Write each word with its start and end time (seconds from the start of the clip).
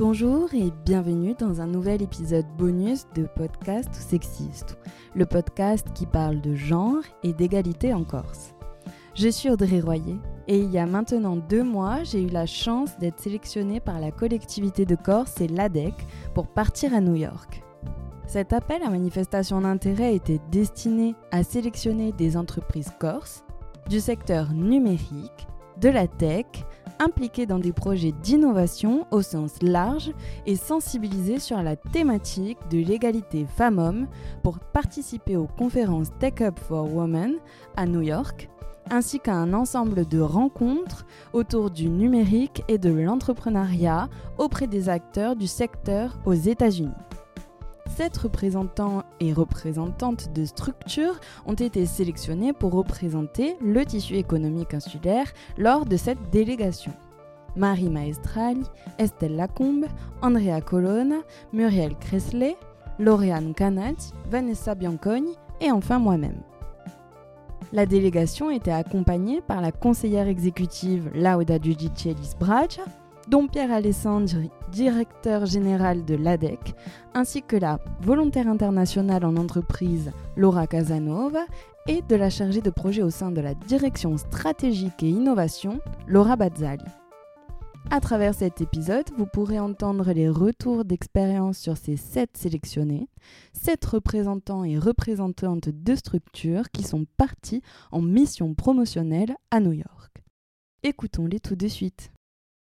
Bonjour 0.00 0.54
et 0.54 0.72
bienvenue 0.86 1.34
dans 1.38 1.60
un 1.60 1.66
nouvel 1.66 2.00
épisode 2.00 2.46
bonus 2.56 3.04
de 3.14 3.24
Podcast 3.36 3.92
Sexiste, 3.92 4.78
le 5.14 5.26
podcast 5.26 5.86
qui 5.94 6.06
parle 6.06 6.40
de 6.40 6.54
genre 6.54 7.02
et 7.22 7.34
d'égalité 7.34 7.92
en 7.92 8.02
Corse. 8.04 8.54
Je 9.14 9.28
suis 9.28 9.50
Audrey 9.50 9.80
Royer 9.80 10.16
et 10.48 10.58
il 10.58 10.70
y 10.70 10.78
a 10.78 10.86
maintenant 10.86 11.36
deux 11.36 11.62
mois, 11.62 12.02
j'ai 12.02 12.22
eu 12.22 12.28
la 12.28 12.46
chance 12.46 12.98
d'être 12.98 13.20
sélectionnée 13.20 13.78
par 13.78 14.00
la 14.00 14.10
collectivité 14.10 14.86
de 14.86 14.96
Corse 14.96 15.38
et 15.42 15.48
l'ADEC 15.48 15.92
pour 16.32 16.46
partir 16.46 16.94
à 16.94 17.02
New 17.02 17.16
York. 17.16 17.62
Cet 18.26 18.54
appel 18.54 18.82
à 18.82 18.88
manifestation 18.88 19.60
d'intérêt 19.60 20.14
était 20.14 20.40
destiné 20.50 21.14
à 21.30 21.42
sélectionner 21.42 22.12
des 22.12 22.38
entreprises 22.38 22.94
corses 22.98 23.44
du 23.90 24.00
secteur 24.00 24.54
numérique, 24.54 25.46
de 25.78 25.90
la 25.90 26.06
tech, 26.06 26.46
impliquées 27.00 27.46
dans 27.46 27.58
des 27.58 27.72
projets 27.72 28.12
d'innovation 28.12 29.06
au 29.10 29.22
sens 29.22 29.54
large 29.62 30.12
et 30.46 30.54
sensibilisées 30.54 31.40
sur 31.40 31.60
la 31.62 31.74
thématique 31.74 32.58
de 32.70 32.78
l'égalité 32.78 33.46
femmes-hommes 33.56 34.06
pour 34.42 34.60
participer 34.60 35.36
aux 35.36 35.48
conférences 35.48 36.10
Tech 36.20 36.40
Up 36.42 36.58
for 36.58 36.94
Women 36.94 37.36
à 37.76 37.86
New 37.86 38.02
York, 38.02 38.48
ainsi 38.90 39.18
qu'à 39.18 39.34
un 39.34 39.54
ensemble 39.54 40.06
de 40.06 40.20
rencontres 40.20 41.06
autour 41.32 41.70
du 41.70 41.88
numérique 41.88 42.62
et 42.68 42.78
de 42.78 42.90
l'entrepreneuriat 42.90 44.08
auprès 44.38 44.66
des 44.66 44.88
acteurs 44.88 45.36
du 45.36 45.46
secteur 45.46 46.18
aux 46.26 46.34
États-Unis. 46.34 46.90
Sept 47.96 48.16
représentants 48.16 49.02
et 49.18 49.32
représentantes 49.32 50.32
de 50.32 50.44
structures 50.44 51.20
ont 51.44 51.54
été 51.54 51.84
sélectionnés 51.86 52.52
pour 52.52 52.72
représenter 52.72 53.56
le 53.60 53.84
tissu 53.84 54.14
économique 54.14 54.74
insulaire 54.74 55.26
lors 55.58 55.84
de 55.84 55.96
cette 55.96 56.30
délégation. 56.30 56.92
Marie 57.56 57.90
Maestrali, 57.90 58.62
Estelle 58.98 59.36
Lacombe, 59.36 59.86
Andrea 60.22 60.60
Colonna, 60.60 61.20
Muriel 61.52 61.94
Cresley, 61.98 62.56
Lauriane 62.98 63.54
Canat, 63.54 64.14
Vanessa 64.30 64.74
Bianconi 64.74 65.36
et 65.60 65.70
enfin 65.70 65.98
moi-même. 65.98 66.42
La 67.72 67.86
délégation 67.86 68.50
était 68.50 68.70
accompagnée 68.70 69.40
par 69.42 69.60
la 69.60 69.72
conseillère 69.72 70.26
exécutive 70.26 71.10
Lauda 71.14 71.58
Giudicellis 71.60 72.34
Bracia, 72.38 72.84
dont 73.30 73.46
Pierre 73.46 73.70
Alessandri, 73.70 74.50
directeur 74.72 75.46
général 75.46 76.04
de 76.04 76.16
l'ADEC, 76.16 76.74
ainsi 77.14 77.42
que 77.42 77.56
la 77.56 77.78
volontaire 78.00 78.48
internationale 78.48 79.24
en 79.24 79.36
entreprise 79.36 80.10
Laura 80.36 80.66
Casanova 80.66 81.44
et 81.86 82.02
de 82.02 82.16
la 82.16 82.28
chargée 82.28 82.60
de 82.60 82.70
projet 82.70 83.02
au 83.02 83.10
sein 83.10 83.30
de 83.30 83.40
la 83.40 83.54
direction 83.54 84.16
stratégique 84.16 85.04
et 85.04 85.08
innovation 85.08 85.78
Laura 86.08 86.34
Bazzali. 86.34 86.84
À 87.92 88.00
travers 88.00 88.34
cet 88.34 88.60
épisode, 88.60 89.06
vous 89.16 89.26
pourrez 89.26 89.60
entendre 89.60 90.12
les 90.12 90.28
retours 90.28 90.84
d'expérience 90.84 91.58
sur 91.58 91.76
ces 91.76 91.96
sept 91.96 92.36
sélectionnés, 92.36 93.08
sept 93.52 93.84
représentants 93.84 94.64
et 94.64 94.76
représentantes 94.76 95.68
de 95.68 95.94
structures 95.94 96.70
qui 96.70 96.82
sont 96.82 97.06
partis 97.16 97.62
en 97.92 98.02
mission 98.02 98.54
promotionnelle 98.54 99.36
à 99.52 99.60
New 99.60 99.72
York. 99.72 100.24
Écoutons-les 100.82 101.38
tout 101.38 101.56
de 101.56 101.68
suite. 101.68 102.10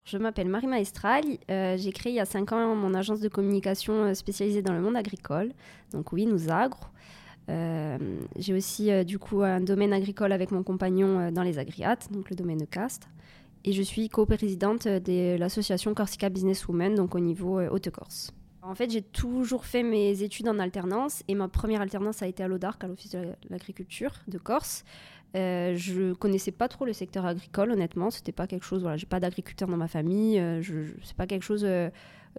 Je 0.04 0.18
m'appelle 0.18 0.48
Marie 0.48 0.66
Maestral. 0.66 1.24
Euh, 1.50 1.78
j'ai 1.78 1.90
créé 1.90 2.12
il 2.12 2.16
y 2.16 2.20
a 2.20 2.26
5 2.26 2.52
ans 2.52 2.74
mon 2.74 2.92
agence 2.92 3.20
de 3.20 3.28
communication 3.28 3.94
euh, 4.04 4.14
spécialisée 4.14 4.60
dans 4.60 4.74
le 4.74 4.82
monde 4.82 4.96
agricole. 4.96 5.52
Donc 5.92 6.12
oui, 6.12 6.26
nous 6.26 6.50
agro. 6.50 6.84
Euh, 7.48 7.96
j'ai 8.36 8.52
aussi 8.52 9.04
du 9.04 9.18
coup 9.18 9.42
un 9.42 9.60
domaine 9.60 9.94
agricole 9.94 10.32
avec 10.32 10.50
mon 10.50 10.62
compagnon 10.62 11.30
dans 11.30 11.42
les 11.42 11.58
agriates, 11.58 12.12
donc 12.12 12.28
le 12.28 12.36
domaine 12.36 12.58
de 12.58 12.64
Cast. 12.66 13.08
Et 13.64 13.72
je 13.72 13.82
suis 13.82 14.10
co-présidente 14.10 14.86
de 14.86 15.38
l'association 15.38 15.94
Corsica 15.94 16.28
Business 16.28 16.68
Women, 16.68 16.94
donc 16.94 17.14
au 17.14 17.20
niveau 17.20 17.60
Haute-Corse. 17.60 18.30
En 18.60 18.74
fait, 18.74 18.90
j'ai 18.90 19.02
toujours 19.02 19.66
fait 19.66 19.82
mes 19.82 20.22
études 20.22 20.48
en 20.48 20.58
alternance 20.58 21.22
et 21.28 21.34
ma 21.34 21.48
première 21.48 21.82
alternance 21.82 22.22
a 22.22 22.26
été 22.26 22.42
à 22.42 22.48
l'ODARC, 22.48 22.82
à 22.82 22.88
l'Office 22.88 23.10
de 23.10 23.34
l'agriculture 23.50 24.12
de 24.26 24.38
Corse. 24.38 24.84
Euh, 25.34 25.74
je 25.76 26.12
connaissais 26.12 26.52
pas 26.52 26.68
trop 26.68 26.84
le 26.84 26.92
secteur 26.92 27.26
agricole, 27.26 27.72
honnêtement. 27.72 28.10
C'était 28.10 28.32
pas 28.32 28.46
quelque 28.46 28.64
chose. 28.64 28.82
Voilà, 28.82 28.96
j'ai 28.96 29.06
pas 29.06 29.20
d'agriculteur 29.20 29.68
dans 29.68 29.76
ma 29.76 29.88
famille. 29.88 30.38
Euh, 30.38 30.62
je, 30.62 30.92
c'est 31.02 31.16
pas 31.16 31.26
quelque 31.26 31.42
chose 31.42 31.64
euh, 31.64 31.90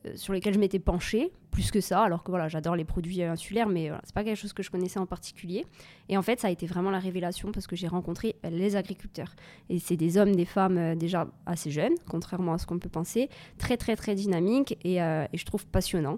euh, 0.05 0.11
sur 0.15 0.33
lequel 0.33 0.53
je 0.53 0.59
m'étais 0.59 0.79
penchée 0.79 1.31
plus 1.51 1.71
que 1.71 1.81
ça. 1.81 2.03
Alors 2.03 2.23
que 2.23 2.31
voilà, 2.31 2.47
j'adore 2.47 2.75
les 2.75 2.85
produits 2.85 3.21
insulaires, 3.23 3.67
mais 3.67 3.87
voilà, 3.87 4.01
c'est 4.05 4.15
pas 4.15 4.23
quelque 4.23 4.37
chose 4.37 4.53
que 4.53 4.63
je 4.63 4.71
connaissais 4.71 4.99
en 4.99 5.05
particulier. 5.05 5.65
Et 6.07 6.17
en 6.17 6.21
fait, 6.21 6.39
ça 6.39 6.47
a 6.47 6.51
été 6.51 6.65
vraiment 6.67 6.91
la 6.91 6.99
révélation 6.99 7.51
parce 7.51 7.67
que 7.67 7.75
j'ai 7.75 7.87
rencontré 7.87 8.35
les 8.49 8.77
agriculteurs. 8.77 9.35
Et 9.69 9.79
c'est 9.79 9.97
des 9.97 10.17
hommes, 10.17 10.35
des 10.35 10.45
femmes 10.45 10.95
déjà 10.95 11.27
assez 11.45 11.71
jeunes, 11.71 11.95
contrairement 12.09 12.53
à 12.53 12.57
ce 12.57 12.65
qu'on 12.65 12.79
peut 12.79 12.89
penser, 12.89 13.29
très 13.57 13.77
très 13.77 13.95
très 13.95 14.15
dynamiques 14.15 14.77
et 14.83 14.97
je 14.97 15.45
trouve 15.45 15.65
passionnant. 15.65 16.17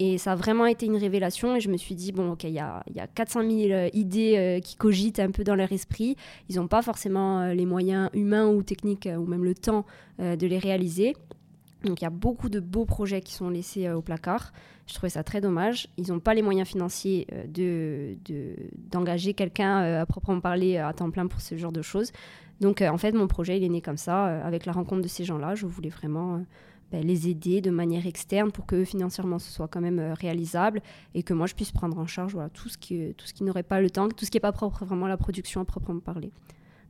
Et 0.00 0.18
ça 0.18 0.32
a 0.32 0.34
vraiment 0.34 0.66
été 0.66 0.86
une 0.86 0.96
révélation. 0.96 1.54
Et 1.56 1.60
je 1.60 1.70
me 1.70 1.76
suis 1.76 1.94
dit, 1.94 2.12
bon, 2.12 2.32
ok, 2.32 2.44
il 2.44 2.50
y 2.50 2.58
a, 2.58 2.82
y 2.94 3.00
a 3.00 3.06
400 3.06 3.42
000 3.42 3.52
euh, 3.70 3.88
idées 3.92 4.34
euh, 4.36 4.60
qui 4.60 4.76
cogitent 4.76 5.20
un 5.20 5.30
peu 5.30 5.44
dans 5.44 5.54
leur 5.54 5.70
esprit. 5.72 6.16
Ils 6.48 6.56
n'ont 6.56 6.66
pas 6.66 6.82
forcément 6.82 7.40
euh, 7.40 7.54
les 7.54 7.66
moyens 7.66 8.10
humains 8.12 8.48
ou 8.48 8.62
techniques, 8.62 9.08
ou 9.16 9.24
même 9.26 9.44
le 9.44 9.54
temps 9.54 9.84
de 10.18 10.46
les 10.46 10.58
réaliser. 10.58 11.16
Donc 11.84 12.00
il 12.00 12.04
y 12.04 12.06
a 12.06 12.10
beaucoup 12.10 12.48
de 12.48 12.60
beaux 12.60 12.84
projets 12.84 13.20
qui 13.20 13.32
sont 13.32 13.50
laissés 13.50 13.90
au 13.90 14.00
placard. 14.00 14.52
Je 14.86 14.94
trouvais 14.94 15.10
ça 15.10 15.24
très 15.24 15.40
dommage. 15.40 15.88
Ils 15.96 16.12
n'ont 16.12 16.20
pas 16.20 16.34
les 16.34 16.42
moyens 16.42 16.68
financiers 16.68 17.26
de, 17.48 18.16
d'engager 18.90 19.34
quelqu'un 19.34 20.00
à 20.00 20.06
proprement 20.06 20.40
parler 20.40 20.78
à 20.78 20.92
temps 20.92 21.10
plein 21.10 21.26
pour 21.26 21.40
ce 21.40 21.56
genre 21.56 21.72
de 21.72 21.82
choses. 21.82 22.12
Donc 22.60 22.80
en 22.80 22.96
fait, 22.96 23.12
mon 23.12 23.26
projet, 23.26 23.56
il 23.56 23.64
est 23.64 23.68
né 23.68 23.80
comme 23.80 23.96
ça, 23.96 24.24
avec 24.44 24.66
la 24.66 24.72
rencontre 24.72 25.02
de 25.02 25.08
ces 25.08 25.24
gens-là. 25.24 25.56
Je 25.56 25.66
voulais 25.66 25.88
vraiment 25.88 26.44
ben, 26.94 27.04
les 27.04 27.28
aider 27.28 27.60
de 27.60 27.70
manière 27.72 28.06
externe 28.06 28.52
pour 28.52 28.66
que 28.66 28.84
financièrement 28.84 29.40
ce 29.40 29.50
soit 29.50 29.66
quand 29.66 29.80
même 29.80 29.98
euh, 29.98 30.14
réalisable 30.14 30.80
et 31.16 31.24
que 31.24 31.34
moi 31.34 31.48
je 31.48 31.54
puisse 31.56 31.72
prendre 31.72 31.98
en 31.98 32.06
charge 32.06 32.34
voilà, 32.34 32.50
tout 32.50 32.68
ce 32.68 32.78
qui, 32.78 33.12
ce 33.18 33.34
qui 33.34 33.42
n'aurait 33.42 33.64
pas 33.64 33.80
le 33.80 33.90
temps, 33.90 34.08
tout 34.08 34.24
ce 34.24 34.30
qui 34.30 34.36
n'est 34.36 34.42
pas 34.42 34.52
propre 34.52 34.84
vraiment 34.84 35.08
la 35.08 35.16
production 35.16 35.60
à 35.60 35.64
proprement 35.64 35.98
parler. 35.98 36.30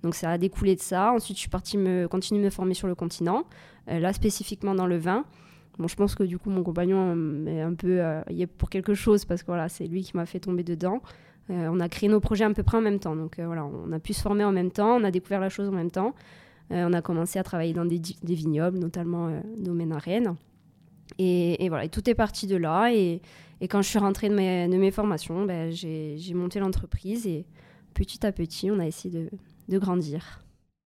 Donc 0.03 0.15
ça 0.15 0.29
a 0.29 0.37
découlé 0.37 0.77
de 0.77 0.83
ça. 0.83 1.13
Ensuite, 1.13 1.39
je 1.39 1.41
suis 1.41 1.49
partie 1.49 1.79
me, 1.79 2.07
continuer 2.07 2.43
de 2.43 2.45
me 2.45 2.51
former 2.51 2.75
sur 2.75 2.87
le 2.87 2.95
continent, 2.95 3.45
euh, 3.89 3.99
là 3.99 4.13
spécifiquement 4.13 4.75
dans 4.75 4.87
le 4.87 4.99
vin. 4.99 5.25
Bon, 5.79 5.89
je 5.89 5.97
pense 5.97 6.15
que 6.15 6.23
du 6.23 6.39
coup, 6.39 6.51
mon 6.51 6.63
compagnon 6.63 7.15
euh, 7.17 7.47
est 7.47 7.63
un 7.63 7.73
peu 7.73 8.03
il 8.29 8.43
est 8.43 8.47
pour 8.47 8.69
quelque 8.69 8.93
chose 8.93 9.25
parce 9.25 9.41
que 9.41 9.47
voilà, 9.47 9.71
c'est 9.71 9.87
lui 9.87 10.03
qui 10.03 10.15
m'a 10.19 10.27
fait 10.27 10.41
tomber 10.41 10.65
dedans. 10.65 11.01
on 11.49 11.81
a 11.81 11.89
créé 11.89 12.11
nos 12.11 12.21
projets 12.21 12.45
à 12.45 12.51
peu 12.51 12.63
près 12.63 12.77
en 12.77 12.83
même 12.83 12.99
temps. 12.99 13.17
Donc 13.17 13.41
voilà, 13.41 13.65
on 13.65 13.91
a 13.91 13.99
pu 14.01 14.13
se 14.13 14.21
former 14.21 14.45
en 14.45 14.53
même 14.53 14.71
temps, 14.71 14.97
on 14.97 15.05
a 15.05 15.11
découvert 15.11 15.41
la 15.41 15.49
chose 15.49 15.71
en 15.71 15.73
même 15.73 15.91
temps. 15.91 16.15
Euh, 16.73 16.87
on 16.89 16.93
a 16.93 17.03
commencé 17.03 17.39
à 17.39 17.43
travailler 17.43 17.73
dans 17.73 17.85
des, 17.85 18.01
vignobles, 18.23 18.79
notamment 18.79 19.29
euh, 19.29 19.41
domaine 19.59 19.93
à 19.93 19.99
Rennes. 19.99 20.37
Et, 21.19 21.69
voilà, 21.69 21.85
et 21.85 21.89
tout 21.89 22.09
est 22.09 22.15
parti 22.15 22.47
de 22.47 22.57
là. 22.57 22.93
Et, 22.93 23.21
quand 23.69 23.81
je 23.81 23.89
suis 23.89 23.99
rentrée 23.99 24.29
de 24.29 24.35
mes, 24.35 24.69
de 24.69 24.77
mes 24.77 24.91
formations, 24.91 25.45
ben, 25.45 25.71
j'ai 25.71 26.35
monté 26.35 26.61
l'entreprise 26.61 27.27
et 27.27 27.47
petit 27.95 28.27
à 28.27 28.33
petit, 28.33 28.71
on 28.71 28.79
a 28.79 28.87
essayé 28.87 29.15
de, 29.15 29.31
de, 29.69 29.79
grandir. 29.79 30.45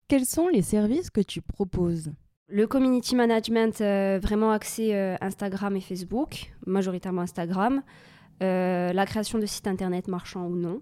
Quels 0.08 0.24
sont 0.24 0.48
les 0.48 0.62
services 0.62 1.10
que 1.10 1.20
tu 1.20 1.42
proposes? 1.42 2.12
Le 2.48 2.66
community 2.66 3.14
management, 3.14 3.80
euh, 3.80 4.18
vraiment 4.22 4.52
axé 4.52 4.94
Instagram 5.20 5.76
et 5.76 5.80
Facebook, 5.80 6.52
majoritairement 6.66 7.22
Instagram. 7.22 7.82
la 8.40 9.06
création 9.06 9.38
de 9.38 9.46
sites 9.46 9.66
internet 9.66 10.08
marchands 10.08 10.46
ou 10.46 10.56
non. 10.56 10.80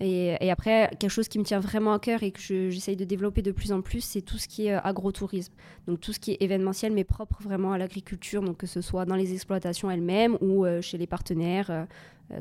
Et, 0.00 0.50
après, 0.50 0.90
quelque 0.98 1.10
chose 1.10 1.28
qui 1.28 1.38
me 1.38 1.44
tient 1.44 1.60
vraiment 1.60 1.94
à 1.94 1.98
cœur 1.98 2.22
et 2.22 2.30
que 2.30 2.40
j'essaye 2.40 2.96
de 2.96 3.04
développer 3.04 3.40
de 3.40 3.50
plus 3.50 3.72
en 3.72 3.80
plus, 3.80 4.02
c'est 4.02 4.20
tout 4.20 4.36
ce 4.36 4.46
qui 4.46 4.66
est 4.66 4.74
euh, 4.74 4.80
agrotourisme. 4.80 5.54
Donc 5.86 6.00
tout 6.00 6.12
ce 6.12 6.20
qui 6.20 6.32
est 6.32 6.36
événementiel, 6.40 6.92
mais 6.92 7.04
propre 7.04 7.42
vraiment 7.42 7.72
à 7.72 7.78
l'agriculture, 7.78 8.42
donc 8.42 8.58
que 8.58 8.66
ce 8.66 8.82
soit 8.82 9.06
dans 9.06 9.16
les 9.16 9.32
exploitations 9.32 9.90
elles-mêmes 9.90 10.36
ou 10.42 10.66
euh, 10.66 10.82
chez 10.82 10.98
les 10.98 11.06
partenaires, 11.06 11.70
euh, 11.70 11.84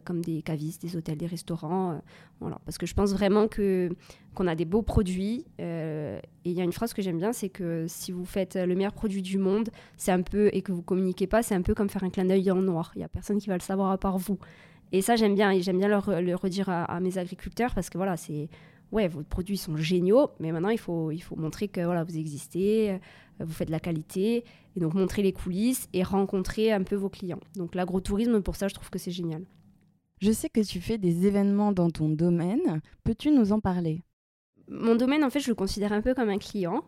comme 0.04 0.22
des 0.22 0.42
cavistes, 0.42 0.82
des 0.82 0.98
hôtels, 0.98 1.18
des 1.18 1.28
restaurants. 1.28 2.02
voilà. 2.42 2.60
Parce 2.66 2.78
que 2.78 2.86
je 2.86 2.94
pense 2.94 3.14
vraiment 3.14 3.48
que 3.48 3.90
qu'on 4.34 4.48
a 4.48 4.56
des 4.56 4.66
beaux 4.66 4.82
produits. 4.82 5.46
et 5.60 6.20
il 6.44 6.52
y 6.52 6.60
a 6.60 6.64
une 6.64 6.74
phrase 6.74 6.94
que 6.94 7.02
j'aime 7.02 7.20
bien, 7.20 7.32
c'est 7.32 7.50
que 7.50 7.86
si 7.88 8.12
vous 8.12 8.26
faites 8.26 8.56
le 8.56 8.76
meilleur 8.76 8.94
produit 8.94 9.22
du 9.22 9.38
monde, 9.38 9.70
c'est 9.96 10.12
un 10.12 10.24
peu 10.24 10.50
et 10.52 10.62
que 10.62 10.74
vous 10.74 10.82
communiquez 10.82 11.28
pas, 11.28 11.42
c'est 11.42 11.56
un 11.56 11.62
peu 11.62 11.74
comme 11.74 11.88
faire 11.88 12.04
un 12.04 12.10
clin 12.10 12.26
d'œil 12.26 12.52
en 12.52 12.62
noir. 12.62 12.92
Il 12.96 13.02
y 13.02 13.04
a 13.06 13.08
personne 13.08 13.38
qui 13.38 13.48
va 13.48 13.56
le 13.56 13.62
savoir 13.62 13.92
à 13.92 13.98
part 13.98 14.18
vous. 14.18 14.40
Et 14.92 15.02
ça, 15.02 15.16
j'aime 15.16 15.36
bien. 15.36 15.52
Et 15.52 15.62
j'aime 15.62 15.78
bien 15.78 15.88
le, 15.88 16.36
redire 16.36 16.70
à, 16.70 17.00
mes 17.00 17.18
agriculteurs 17.18 17.74
parce 17.74 17.90
que 17.90 17.98
voilà, 17.98 18.18
c'est. 18.18 18.50
Ouais, 18.92 19.08
vos 19.08 19.24
produits 19.24 19.58
sont 19.58 19.76
géniaux, 19.76 20.30
mais 20.40 20.52
maintenant, 20.52 20.70
il 20.70 20.78
faut, 20.78 21.10
il 21.12 21.20
faut 21.20 21.36
montrer 21.36 21.68
que 21.68 21.82
voilà, 21.82 22.04
vous 22.04 22.18
existez, 22.18 22.92
euh, 22.92 22.98
vous 23.40 23.52
faites 23.52 23.68
de 23.68 23.74
la 23.74 23.80
qualité, 23.80 24.46
et 24.76 24.80
donc 24.80 24.94
montrer 24.94 25.24
les 25.24 25.34
coulisses 25.34 25.90
et 25.92 26.04
rencontrer 26.04 26.72
un 26.72 26.84
peu 26.84 26.96
vos 26.96 27.10
clients. 27.10 27.40
Donc 27.56 27.74
l'agrotourisme, 27.74 28.42
pour 28.42 28.56
ça, 28.56 28.68
je 28.68 28.76
trouve 28.76 28.92
que 28.92 29.00
c'est 29.00 29.12
génial. 29.12 29.44
Je 30.22 30.32
sais 30.32 30.50
que 30.50 30.62
tu 30.62 30.80
fais 30.80 30.98
des 30.98 31.26
événements 31.26 31.72
dans 31.72 31.90
ton 31.90 32.10
domaine. 32.10 32.82
Peux-tu 33.04 33.32
nous 33.32 33.52
en 33.52 33.60
parler? 33.60 34.04
Mon 34.70 34.96
domaine, 34.96 35.24
en 35.24 35.30
fait, 35.30 35.40
je 35.40 35.50
le 35.50 35.56
considère 35.56 35.92
un 35.92 36.02
peu 36.02 36.14
comme 36.14 36.30
un 36.30 36.38
client. 36.38 36.84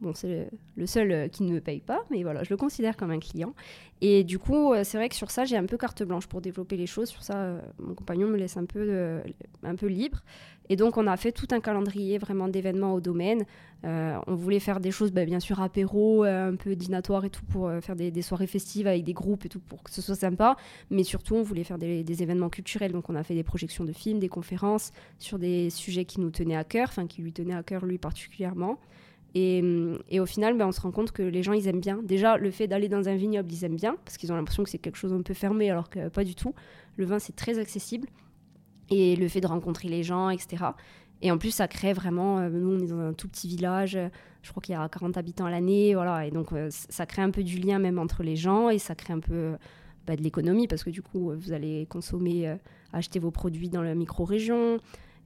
Bon, 0.00 0.14
c'est 0.14 0.48
le 0.76 0.86
seul 0.86 1.28
qui 1.28 1.42
ne 1.42 1.52
me 1.52 1.60
paye 1.60 1.80
pas, 1.80 2.04
mais 2.10 2.22
voilà, 2.22 2.42
je 2.42 2.48
le 2.48 2.56
considère 2.56 2.96
comme 2.96 3.10
un 3.10 3.18
client. 3.18 3.54
Et 4.00 4.24
du 4.24 4.38
coup, 4.38 4.72
c'est 4.82 4.96
vrai 4.96 5.10
que 5.10 5.14
sur 5.14 5.30
ça, 5.30 5.44
j'ai 5.44 5.58
un 5.58 5.66
peu 5.66 5.76
carte 5.76 6.02
blanche 6.02 6.26
pour 6.26 6.40
développer 6.40 6.78
les 6.78 6.86
choses. 6.86 7.10
Sur 7.10 7.22
ça, 7.22 7.60
mon 7.78 7.94
compagnon 7.94 8.28
me 8.28 8.38
laisse 8.38 8.56
un 8.56 8.64
peu, 8.64 9.20
un 9.62 9.76
peu 9.76 9.88
libre. 9.88 10.22
Et 10.70 10.76
donc, 10.76 10.96
on 10.96 11.06
a 11.06 11.16
fait 11.18 11.32
tout 11.32 11.48
un 11.50 11.60
calendrier 11.60 12.16
vraiment 12.16 12.48
d'événements 12.48 12.94
au 12.94 13.00
domaine. 13.00 13.44
on 13.84 14.34
voulait 14.34 14.60
faire 14.60 14.80
des 14.80 14.90
choses, 14.90 15.12
bah, 15.12 15.26
bien 15.26 15.40
sûr, 15.40 15.60
apéro, 15.60 16.22
un 16.22 16.56
peu 16.56 16.76
dînatoire 16.76 17.26
et 17.26 17.30
tout, 17.30 17.44
pour 17.44 17.70
faire 17.82 17.94
des, 17.96 18.22
soirées 18.22 18.46
festives 18.46 18.86
avec 18.86 19.04
des 19.04 19.12
groupes 19.12 19.44
et 19.44 19.50
tout, 19.50 19.60
pour 19.60 19.82
que 19.82 19.90
ce 19.90 20.00
soit 20.00 20.14
sympa. 20.14 20.56
Mais 20.88 21.04
surtout, 21.04 21.34
on 21.34 21.42
voulait 21.42 21.64
faire 21.64 21.76
des, 21.76 22.04
des 22.04 22.22
événements 22.22 22.48
culturels. 22.48 22.92
Donc, 22.92 23.10
on 23.10 23.16
a 23.16 23.22
fait 23.22 23.34
des 23.34 23.42
projections 23.42 23.84
de 23.84 23.92
films, 23.92 24.18
des 24.18 24.30
conférences 24.30 24.92
sur 25.18 25.38
des 25.38 25.68
sujets 25.68 26.06
qui 26.06 26.20
nous 26.20 26.30
tenaient 26.30 26.56
à 26.56 26.64
cœur, 26.64 26.88
enfin, 26.88 27.06
qui 27.06 27.20
lui 27.20 27.34
tenaient 27.34 27.54
à 27.54 27.62
cœur, 27.62 27.84
lui, 27.84 27.98
particulièrement. 27.98 28.78
Et, 29.34 29.62
au 30.18 30.26
final, 30.26 30.56
ben, 30.56 30.66
on 30.66 30.72
se 30.72 30.80
rend 30.80 30.90
compte 30.90 31.12
que 31.12 31.22
les 31.22 31.42
gens, 31.42 31.52
ils 31.52 31.68
aiment 31.68 31.80
bien. 31.80 32.00
Déjà, 32.02 32.36
le 32.36 32.50
fait 32.50 32.66
d'aller 32.66 32.88
dans 32.88 33.08
un 33.08 33.16
vignoble, 33.16 33.52
ils 33.52 33.64
aiment 33.64 33.76
bien, 33.76 33.96
parce 34.04 34.16
qu'ils 34.16 34.32
ont 34.32 34.36
l'impression 34.36 34.64
que 34.64 34.70
c'est 34.70 34.78
quelque 34.78 34.96
chose 34.96 35.12
un 35.12 35.22
peu 35.22 35.34
fermé, 35.34 35.70
alors 35.70 35.88
que 35.88 36.08
pas 36.08 36.24
du 36.24 36.34
tout. 36.34 36.54
Le 36.96 37.04
vin, 37.04 37.18
c'est 37.18 37.36
très 37.36 37.58
accessible. 37.58 38.08
Et 38.90 39.14
le 39.14 39.28
fait 39.28 39.40
de 39.40 39.46
rencontrer 39.46 39.88
les 39.88 40.02
gens, 40.02 40.30
etc. 40.30 40.64
Et 41.22 41.30
en 41.30 41.38
plus, 41.38 41.50
ça 41.50 41.68
crée 41.68 41.92
vraiment. 41.92 42.38
Euh, 42.38 42.48
nous, 42.48 42.76
on 42.76 42.80
est 42.80 42.88
dans 42.88 42.98
un 42.98 43.12
tout 43.12 43.28
petit 43.28 43.48
village. 43.48 43.98
Je 44.42 44.50
crois 44.50 44.62
qu'il 44.62 44.72
y 44.72 44.76
a 44.76 44.88
40 44.88 45.16
habitants 45.16 45.44
à 45.44 45.50
l'année. 45.50 45.94
Voilà. 45.94 46.26
Et 46.26 46.30
donc, 46.30 46.52
euh, 46.52 46.68
ça 46.70 47.06
crée 47.06 47.22
un 47.22 47.30
peu 47.30 47.42
du 47.42 47.58
lien 47.58 47.78
même 47.78 47.98
entre 47.98 48.22
les 48.22 48.36
gens. 48.36 48.70
Et 48.70 48.78
ça 48.78 48.94
crée 48.94 49.12
un 49.12 49.20
peu 49.20 49.56
bah, 50.06 50.16
de 50.16 50.22
l'économie, 50.22 50.66
parce 50.66 50.82
que 50.82 50.90
du 50.90 51.02
coup, 51.02 51.32
vous 51.36 51.52
allez 51.52 51.86
consommer, 51.86 52.48
euh, 52.48 52.56
acheter 52.92 53.18
vos 53.18 53.30
produits 53.30 53.68
dans 53.68 53.82
la 53.82 53.94
micro-région. 53.94 54.78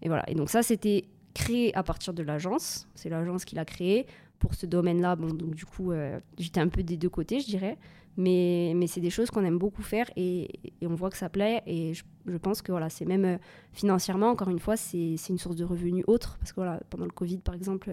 Et 0.03 0.09
voilà. 0.09 0.29
Et 0.29 0.35
donc, 0.35 0.51
ça, 0.51 0.63
c'était 0.63 1.05
créé 1.35 1.77
à 1.77 1.83
partir 1.83 2.15
de 2.15 2.23
l'agence. 2.23 2.89
C'est 2.95 3.09
l'agence 3.09 3.45
qui 3.45 3.55
l'a 3.55 3.65
créé 3.65 4.07
pour 4.39 4.55
ce 4.55 4.67
domaine-là. 4.67 5.17
Bon, 5.17 5.33
donc 5.33 5.55
du 5.55 5.67
coup, 5.67 5.93
euh, 5.93 6.19
j'étais 6.39 6.61
un 6.61 6.69
peu 6.69 6.83
des 6.83 6.97
deux 6.97 7.09
côtés, 7.09 7.41
je 7.41 7.47
dirais. 7.47 7.77
Mais, 8.17 8.73
mais 8.77 8.87
c'est 8.87 9.01
des 9.01 9.11
choses 9.11 9.31
qu'on 9.31 9.45
aime 9.45 9.59
beaucoup 9.59 9.83
faire 9.83 10.09
et, 10.15 10.49
on 10.83 10.95
voit 10.95 11.11
que 11.11 11.17
ça 11.17 11.29
plaît. 11.29 11.63
Et 11.67 11.95
je, 11.95 12.37
pense 12.37 12.63
que 12.63 12.71
voilà, 12.71 12.89
c'est 12.89 13.05
même 13.05 13.25
euh, 13.25 13.39
financièrement, 13.73 14.29
encore 14.29 14.51
une 14.51 14.61
fois, 14.61 14.77
c'est 14.77 15.17
une 15.29 15.39
source 15.39 15.57
de 15.57 15.65
revenus 15.65 16.05
autre. 16.07 16.37
Parce 16.39 16.53
que 16.53 16.57
voilà, 16.57 16.81
pendant 16.91 17.07
le 17.07 17.11
Covid, 17.11 17.39
par 17.39 17.55
exemple, 17.55 17.91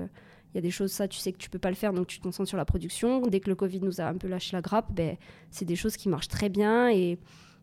il 0.54 0.56
y 0.56 0.60
a 0.60 0.62
des 0.62 0.70
choses, 0.70 0.92
ça, 0.92 1.08
tu 1.08 1.18
sais 1.18 1.32
que 1.32 1.38
tu 1.38 1.50
peux 1.50 1.60
pas 1.60 1.70
le 1.70 1.76
faire, 1.76 1.94
donc 1.94 2.08
tu 2.08 2.20
te 2.20 2.24
concentres 2.24 2.50
sur 2.50 2.58
la 2.58 2.66
production. 2.66 3.22
Dès 3.22 3.40
que 3.40 3.50
le 3.50 3.56
Covid 3.56 3.80
nous 3.82 4.02
a 4.02 4.06
un 4.06 4.18
peu 4.18 4.28
lâché 4.28 4.56
la 4.56 4.62
grappe, 4.62 4.94
ben, 4.94 5.18
c'est 5.50 5.66
des 5.66 5.76
choses 5.76 5.98
qui 5.98 6.10
marchent 6.10 6.28
très 6.28 6.50
bien 6.50 6.90
et 6.90 7.18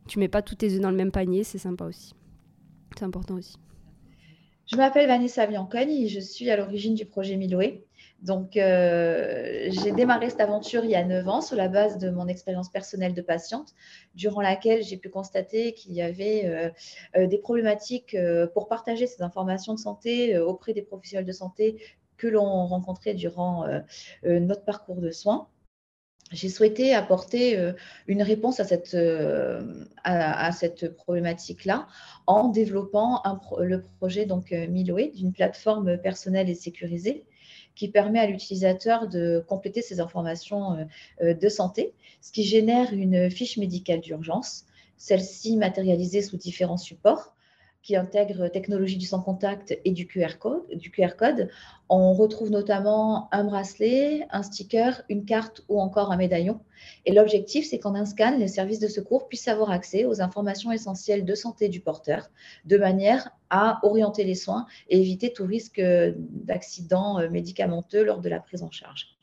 tu 0.08 0.18
mets 0.18 0.28
pas 0.28 0.42
tous 0.42 0.56
tes 0.56 0.72
œufs 0.74 0.80
dans 0.80 0.90
le 0.90 0.96
même 0.96 1.12
panier, 1.12 1.44
c'est 1.44 1.58
sympa 1.58 1.84
aussi. 1.84 2.14
C'est 2.96 3.04
important 3.04 3.34
aussi. 3.34 3.56
Je 4.70 4.76
m'appelle 4.76 5.06
Vanessa 5.06 5.46
Bianconi 5.46 6.04
et 6.04 6.08
je 6.08 6.20
suis 6.20 6.50
à 6.50 6.56
l'origine 6.56 6.94
du 6.94 7.06
projet 7.06 7.36
Miloé. 7.36 7.86
Donc, 8.20 8.58
euh, 8.58 9.68
j'ai 9.70 9.92
démarré 9.92 10.28
cette 10.28 10.42
aventure 10.42 10.84
il 10.84 10.90
y 10.90 10.94
a 10.94 11.04
9 11.04 11.26
ans 11.26 11.40
sur 11.40 11.56
la 11.56 11.68
base 11.68 11.96
de 11.96 12.10
mon 12.10 12.28
expérience 12.28 12.68
personnelle 12.68 13.14
de 13.14 13.22
patiente, 13.22 13.74
durant 14.14 14.42
laquelle 14.42 14.82
j'ai 14.82 14.98
pu 14.98 15.08
constater 15.08 15.72
qu'il 15.72 15.94
y 15.94 16.02
avait 16.02 16.44
euh, 16.44 16.68
euh, 17.16 17.26
des 17.26 17.38
problématiques 17.38 18.14
pour 18.52 18.68
partager 18.68 19.06
ces 19.06 19.22
informations 19.22 19.72
de 19.72 19.78
santé 19.78 20.38
auprès 20.38 20.74
des 20.74 20.82
professionnels 20.82 21.26
de 21.26 21.32
santé 21.32 21.80
que 22.18 22.26
l'on 22.26 22.66
rencontrait 22.66 23.14
durant 23.14 23.64
notre 24.24 24.64
parcours 24.64 25.00
de 25.00 25.10
soins 25.12 25.48
j'ai 26.30 26.48
souhaité 26.48 26.94
apporter 26.94 27.56
euh, 27.56 27.72
une 28.06 28.22
réponse 28.22 28.60
à 28.60 28.64
cette, 28.64 28.94
euh, 28.94 29.84
à, 30.04 30.52
cette 30.52 30.94
problématique-là 30.94 31.86
en 32.26 32.48
développant 32.48 33.22
le 33.58 33.82
projet 33.98 34.26
donc 34.26 34.52
euh, 34.52 34.66
Miloé 34.66 35.12
d'une 35.14 35.32
plateforme 35.32 35.98
personnelle 35.98 36.50
et 36.50 36.54
sécurisée 36.54 37.24
qui 37.74 37.88
permet 37.88 38.18
à 38.18 38.26
l'utilisateur 38.26 39.08
de 39.08 39.44
compléter 39.46 39.82
ses 39.82 40.00
informations 40.00 40.88
de 41.20 41.48
santé, 41.48 41.94
ce 42.20 42.32
qui 42.32 42.42
génère 42.42 42.92
une 42.92 43.30
fiche 43.30 43.56
médicale 43.56 44.00
d'urgence, 44.00 44.64
celle-ci 44.96 45.56
matérialisée 45.56 46.20
sous 46.20 46.36
différents 46.36 46.76
supports 46.76 47.36
qui 47.82 47.96
intègre 47.96 48.48
technologie 48.48 48.96
du 48.96 49.06
sans 49.06 49.20
contact 49.20 49.78
et 49.84 49.92
du 49.92 50.06
QR 50.06 50.38
code. 50.38 50.64
Du 50.74 50.90
QR 50.90 51.16
code. 51.16 51.48
On 51.88 52.12
retrouve 52.12 52.50
notamment 52.50 53.28
un 53.32 53.44
bracelet, 53.44 54.26
un 54.30 54.42
sticker, 54.42 55.02
une 55.08 55.24
carte 55.24 55.64
ou 55.68 55.80
encore 55.80 56.12
un 56.12 56.16
médaillon. 56.16 56.60
Et 57.06 57.12
l'objectif, 57.12 57.66
c'est 57.68 57.78
qu'en 57.78 57.94
un 57.94 58.04
scan, 58.04 58.36
les 58.38 58.48
services 58.48 58.80
de 58.80 58.88
secours 58.88 59.28
puissent 59.28 59.48
avoir 59.48 59.70
accès 59.70 60.04
aux 60.04 60.20
informations 60.20 60.72
essentielles 60.72 61.24
de 61.24 61.34
santé 61.34 61.68
du 61.68 61.80
porteur, 61.80 62.30
de 62.64 62.76
manière 62.76 63.30
à 63.50 63.80
orienter 63.82 64.24
les 64.24 64.34
soins 64.34 64.66
et 64.88 65.00
éviter 65.00 65.32
tout 65.32 65.46
risque 65.46 65.80
d'accident 65.80 67.28
médicamenteux 67.30 68.04
lors 68.04 68.20
de 68.20 68.28
la 68.28 68.40
prise 68.40 68.62
en 68.62 68.70
charge. 68.70 69.17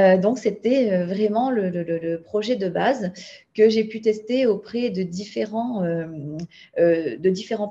Euh, 0.00 0.16
donc, 0.16 0.38
c'était 0.38 0.90
euh, 0.92 1.06
vraiment 1.06 1.50
le, 1.50 2.16
projet 2.24 2.56
de 2.56 2.68
base 2.68 3.12
que 3.54 3.68
j'ai 3.68 3.84
pu 3.84 4.00
tester 4.00 4.46
auprès 4.46 4.90
de 4.90 5.02
différents, 5.02 5.84
euh, 5.84 7.16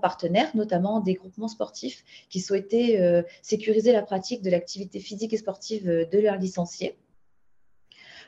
partenaires, 0.01 0.55
notamment 0.55 0.99
des 0.99 1.15
groupements 1.15 1.47
sportifs 1.47 2.03
qui 2.29 2.39
souhaitaient 2.39 3.23
sécuriser 3.41 3.91
la 3.91 4.01
pratique 4.01 4.41
de 4.41 4.49
l'activité 4.49 4.99
physique 4.99 5.33
et 5.33 5.37
sportive 5.37 5.85
de 5.85 6.19
leurs 6.19 6.37
licenciés. 6.37 6.95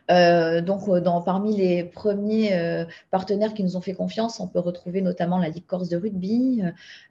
donc, 0.10 0.82
parmi 1.26 1.56
les 1.56 1.84
premiers 1.84 2.86
partenaires 3.12 3.54
qui 3.54 3.64
nous 3.64 3.78
ont 3.78 3.82
fait 3.82 3.94
confiance, 3.94 4.40
on 4.40 4.48
peut 4.48 4.60
retrouver 4.60 5.02
notamment 5.02 5.38
la 5.38 5.50
Ligue 5.50 5.66
Corse 5.66 5.90
de 5.90 5.98
rugby 5.98 6.64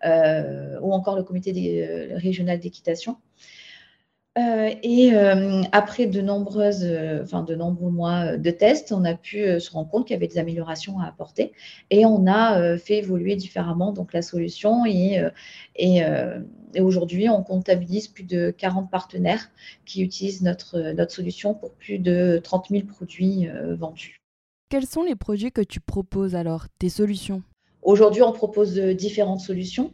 ou 0.05 0.93
encore 0.93 1.17
le 1.17 1.23
comité 1.23 2.13
régional 2.15 2.59
d'équitation. 2.59 3.17
Euh, 4.39 4.71
et 4.83 5.13
euh, 5.13 5.61
après 5.73 6.07
de 6.07 6.23
nombreuses, 6.23 6.85
euh, 6.85 7.23
enfin 7.23 7.43
de 7.43 7.55
nombreux 7.55 7.91
mois 7.91 8.39
de 8.39 8.51
tests, 8.51 8.91
on 8.91 9.05
a 9.05 9.15
pu 9.15 9.61
se 9.61 9.71
rendre 9.71 9.91
compte 9.91 10.07
qu'il 10.07 10.15
y 10.15 10.17
avait 10.17 10.27
des 10.27 10.39
améliorations 10.39 10.99
à 11.01 11.07
apporter 11.07 11.53
et 11.91 12.07
on 12.07 12.27
a 12.27 12.79
fait 12.79 12.97
évoluer 12.97 13.37
différemment 13.37 13.93
donc 13.93 14.15
la 14.15 14.23
solution 14.23 14.87
et, 14.87 15.23
et, 15.77 16.03
aujourd'hui 16.81 17.29
on 17.29 17.43
comptabilise 17.43 18.09
plus 18.09 18.25
de 18.25 18.51
40 18.57 18.91
partenaires 18.91 19.51
qui 19.85 20.03
utilisent 20.03 20.43
notre, 20.43 20.93
notre 20.93 21.13
solution 21.13 21.53
pour 21.55 21.73
plus 21.75 21.99
de 21.99 22.41
30 22.43 22.69
000 22.71 22.85
produits 22.87 23.49
vendus. 23.79 24.17
Quels 24.71 24.87
sont 24.87 25.03
les 25.03 25.17
produits 25.17 25.53
que 25.53 25.61
tu 25.61 25.81
proposes 25.81 26.35
alors, 26.35 26.67
tes 26.79 26.89
solutions? 26.89 27.43
Aujourd'hui, 27.83 28.23
on 28.23 28.33
propose 28.33 28.79
différentes 28.79 29.41
solutions. 29.41 29.93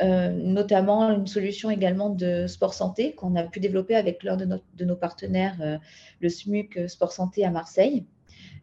Euh, 0.00 0.30
notamment 0.30 1.10
une 1.10 1.26
solution 1.26 1.70
également 1.70 2.10
de 2.10 2.46
sport 2.46 2.72
santé 2.72 3.14
qu'on 3.14 3.34
a 3.34 3.42
pu 3.42 3.58
développer 3.58 3.96
avec 3.96 4.22
l'un 4.22 4.36
de, 4.36 4.84
nos 4.84 4.96
partenaires, 4.96 5.56
euh, 5.60 5.76
le 6.20 6.28
SMUC 6.28 6.88
Sport 6.88 7.10
Santé 7.10 7.44
à 7.44 7.50
Marseille. 7.50 8.04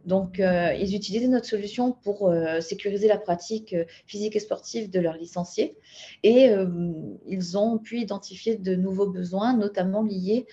Donc, 0.05 0.39
euh, 0.39 0.71
ils 0.79 0.95
utilisaient 0.95 1.27
notre 1.27 1.47
solution 1.47 1.91
pour 1.91 2.31
sécuriser 2.61 3.07
la 3.07 3.17
pratique 3.17 3.75
physique 4.05 4.35
et 4.35 4.39
sportive 4.39 4.91
de 4.91 4.99
leurs 4.99 5.17
licenciés. 5.17 5.77
Et 6.21 6.51
ils 7.27 7.57
ont 7.57 7.79
pu 7.79 8.01
identifier 8.01 8.55
de 8.55 8.75
nouveaux 8.75 9.09
besoins, 9.09 9.57
notamment 9.57 10.03
liés 10.03 10.45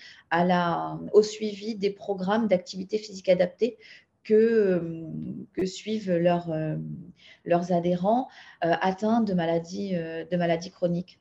au 1.13 1.21
suivi 1.21 1.75
des 1.75 1.91
programmes 1.91 2.47
d'activité 2.47 2.97
physique 2.97 3.29
adaptée 3.29 3.77
que, 4.23 5.05
que 5.53 5.65
suivent 5.65 6.11
leurs, 6.11 6.49
leurs 7.45 7.71
adhérents 7.71 8.27
euh, 8.63 8.73
atteints 8.81 9.21
de 9.21 9.33
maladies, 9.33 9.95
euh, 9.95 10.25
de 10.29 10.37
maladies 10.37 10.71
chroniques. 10.71 11.19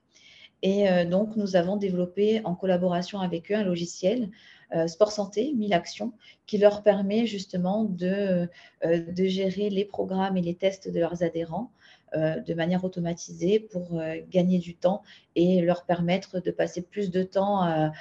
Et 0.63 0.89
euh, 0.89 1.05
donc, 1.05 1.37
nous 1.37 1.57
avons 1.57 1.77
développé 1.77 2.41
en 2.45 2.55
collaboration 2.55 3.21
avec 3.21 3.51
eux 3.51 3.57
un 3.57 3.65
logiciel 3.65 4.31
Sport 4.87 5.13
Santé, 5.13 5.53
1000 5.55 5.75
actions, 5.75 6.15
qui 6.47 6.57
leur 6.57 6.83
permet 6.83 7.27
justement 7.27 7.85
de, 7.85 8.49
de 8.83 9.25
gérer 9.27 9.69
les 9.69 9.85
programmes 9.85 10.39
et 10.39 10.41
les 10.41 10.55
tests 10.55 10.91
de 10.91 10.99
leurs 10.99 11.23
adhérents 11.23 11.71
de 12.15 12.55
manière 12.55 12.83
automatisée 12.83 13.61
pour 13.61 14.01
gagner 14.31 14.59
du 14.59 14.75
temps 14.75 15.03
et 15.37 15.61
leur 15.61 15.85
permettre 15.85 16.41
de 16.41 16.51
passer 16.51 16.81
plus 16.81 17.11
de 17.11 17.23
temps 17.23 17.93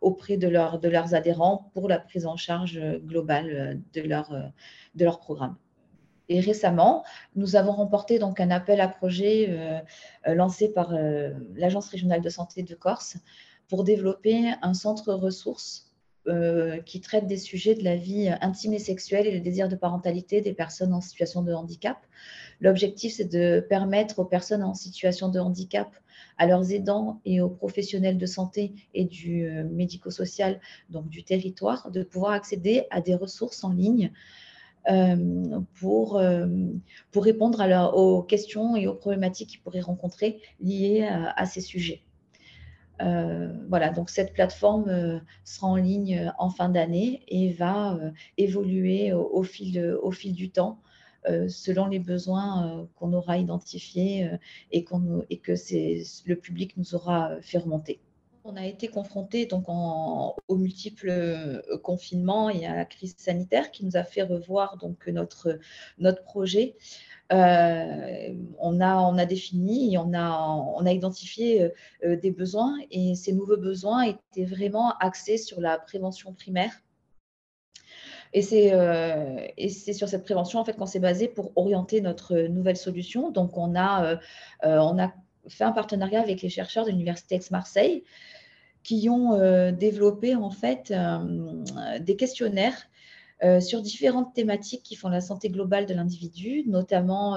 auprès 0.00 0.36
de, 0.36 0.48
leur, 0.48 0.78
de 0.78 0.88
leurs 0.88 1.14
adhérents 1.14 1.70
pour 1.74 1.88
la 1.88 1.98
prise 1.98 2.26
en 2.26 2.36
charge 2.36 2.80
globale 3.04 3.80
de 3.92 4.00
leur, 4.02 4.30
de 4.94 5.04
leur 5.04 5.20
programme. 5.20 5.56
Et 6.28 6.40
récemment, 6.40 7.04
nous 7.36 7.56
avons 7.56 7.72
remporté 7.72 8.18
donc 8.18 8.38
un 8.40 8.50
appel 8.50 8.80
à 8.80 8.88
projet 8.88 9.46
euh, 9.48 9.78
euh, 10.26 10.34
lancé 10.34 10.68
par 10.68 10.92
euh, 10.92 11.30
l'Agence 11.54 11.88
régionale 11.88 12.20
de 12.20 12.28
santé 12.28 12.62
de 12.62 12.74
Corse 12.74 13.16
pour 13.68 13.82
développer 13.84 14.52
un 14.62 14.74
centre 14.74 15.12
ressources 15.12 15.84
qui 16.84 17.00
traite 17.00 17.26
des 17.26 17.38
sujets 17.38 17.74
de 17.74 17.82
la 17.82 17.96
vie 17.96 18.28
intime 18.42 18.74
et 18.74 18.78
sexuelle 18.78 19.26
et 19.26 19.32
le 19.32 19.40
désir 19.40 19.66
de 19.70 19.76
parentalité 19.76 20.42
des 20.42 20.52
personnes 20.52 20.92
en 20.92 21.00
situation 21.00 21.40
de 21.40 21.54
handicap. 21.54 21.96
L'objectif, 22.60 23.14
c'est 23.14 23.32
de 23.32 23.60
permettre 23.66 24.18
aux 24.18 24.26
personnes 24.26 24.62
en 24.62 24.74
situation 24.74 25.30
de 25.30 25.40
handicap, 25.40 25.88
à 26.36 26.46
leurs 26.46 26.72
aidants 26.72 27.20
et 27.24 27.40
aux 27.40 27.48
professionnels 27.48 28.18
de 28.18 28.26
santé 28.26 28.74
et 28.94 29.04
du 29.04 29.48
médico-social, 29.70 30.60
donc 30.90 31.08
du 31.08 31.22
territoire, 31.24 31.90
de 31.90 32.02
pouvoir 32.02 32.32
accéder 32.32 32.84
à 32.90 33.00
des 33.00 33.14
ressources 33.14 33.64
en 33.64 33.72
ligne 33.72 34.12
euh, 34.90 35.60
pour, 35.74 36.16
euh, 36.16 36.46
pour 37.10 37.24
répondre 37.24 37.62
aux 37.94 38.22
questions 38.22 38.74
et 38.74 38.86
aux 38.86 38.94
problématiques 38.94 39.50
qu'ils 39.50 39.60
pourraient 39.60 39.80
rencontrer 39.80 40.40
liées 40.60 41.06
à, 41.06 41.44
ces 41.44 41.60
sujets. 41.60 42.02
voilà, 42.98 43.90
donc 43.90 44.08
cette 44.08 44.32
plateforme 44.32 45.20
sera 45.44 45.66
en 45.66 45.76
ligne 45.76 46.32
en 46.38 46.48
fin 46.48 46.70
d'année 46.70 47.22
et 47.28 47.52
va 47.52 47.98
évoluer 48.38 49.12
au 49.12 49.42
fil 49.42 50.32
du 50.32 50.50
temps 50.50 50.80
selon 51.48 51.86
les 51.86 51.98
besoins 51.98 52.88
qu'on 52.96 53.12
aura 53.12 53.38
identifiés 53.38 54.30
et, 54.72 54.84
et 55.30 55.38
que 55.38 55.52
le 56.26 56.34
public 56.36 56.76
nous 56.76 56.94
aura 56.94 57.40
fait 57.42 57.58
remonter. 57.58 58.00
On 58.50 58.56
a 58.56 58.64
été 58.64 58.88
confronté 58.88 59.44
donc 59.44 59.66
aux 59.68 60.56
multiples 60.56 61.10
euh, 61.10 61.60
confinements 61.82 62.48
et 62.48 62.64
à 62.64 62.74
la 62.74 62.86
crise 62.86 63.14
sanitaire 63.18 63.70
qui 63.70 63.84
nous 63.84 63.94
a 63.98 64.04
fait 64.04 64.22
revoir 64.22 64.78
donc 64.78 65.06
notre, 65.06 65.58
projet. 66.24 66.74
Euh, 67.30 68.34
on, 68.58 68.80
a, 68.80 69.26
défini 69.26 69.98
on 69.98 70.14
a, 70.14 70.30
on 70.78 70.86
a 70.86 70.92
identifié 70.92 71.70
euh, 72.04 72.16
des 72.16 72.30
besoins 72.30 72.78
et 72.90 73.14
ces 73.16 73.34
nouveaux 73.34 73.58
besoins 73.58 74.04
étaient 74.04 74.46
vraiment 74.46 74.94
axés 74.98 75.36
sur 75.36 75.60
la 75.60 75.78
prévention 75.78 76.32
primaire. 76.32 76.72
Et 78.32 78.42
c'est 78.42 79.92
sur 79.92 80.08
cette 80.08 80.24
prévention 80.24 80.58
en 80.60 80.64
fait 80.64 80.76
qu'on 80.76 80.86
s'est 80.86 81.00
basé 81.00 81.28
pour 81.28 81.52
orienter 81.56 82.00
notre 82.00 82.36
nouvelle 82.42 82.76
solution. 82.76 83.30
Donc 83.30 83.56
on 83.56 83.74
a, 83.76 84.18
on 84.62 84.98
a 84.98 85.12
fait 85.48 85.64
un 85.64 85.72
partenariat 85.72 86.20
avec 86.20 86.42
les 86.42 86.48
chercheurs 86.48 86.84
de 86.84 86.90
l'Université 86.90 87.36
Aix-Marseille 87.36 88.04
qui 88.82 89.08
ont 89.10 89.34
euh, 89.34 89.70
développé 89.70 90.34
en 90.34 90.50
fait 90.50 90.90
euh, 90.90 91.98
des 92.00 92.16
questionnaires 92.16 92.88
euh, 93.44 93.60
sur 93.60 93.82
différentes 93.82 94.34
thématiques 94.34 94.82
qui 94.82 94.96
font 94.96 95.10
la 95.10 95.20
santé 95.20 95.50
globale 95.50 95.86
de 95.86 95.94
l'individu, 95.94 96.64
notamment 96.66 97.36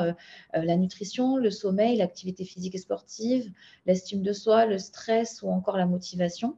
la 0.54 0.76
nutrition, 0.78 1.36
le 1.36 1.52
sommeil, 1.52 1.98
l'activité 1.98 2.46
physique 2.46 2.76
et 2.76 2.80
sportive, 2.80 3.52
l'estime 3.86 4.22
de 4.24 4.34
soi, 4.34 4.66
le 4.66 4.80
stress 4.80 5.42
ou 5.44 5.50
encore 5.50 5.78
la 5.78 5.86
motivation. 5.86 6.56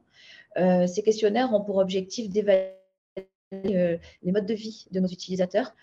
ces 0.56 1.02
questionnaires 1.04 1.52
ont 1.52 1.60
pour 1.60 1.78
objectif 1.78 2.30
d'évaluer 2.30 2.83
les 3.62 4.32
modes 4.32 4.46
de 4.46 4.54
vie 4.54 4.86
de 4.90 5.00
nos 5.00 5.08
utilisateurs, 5.08 5.74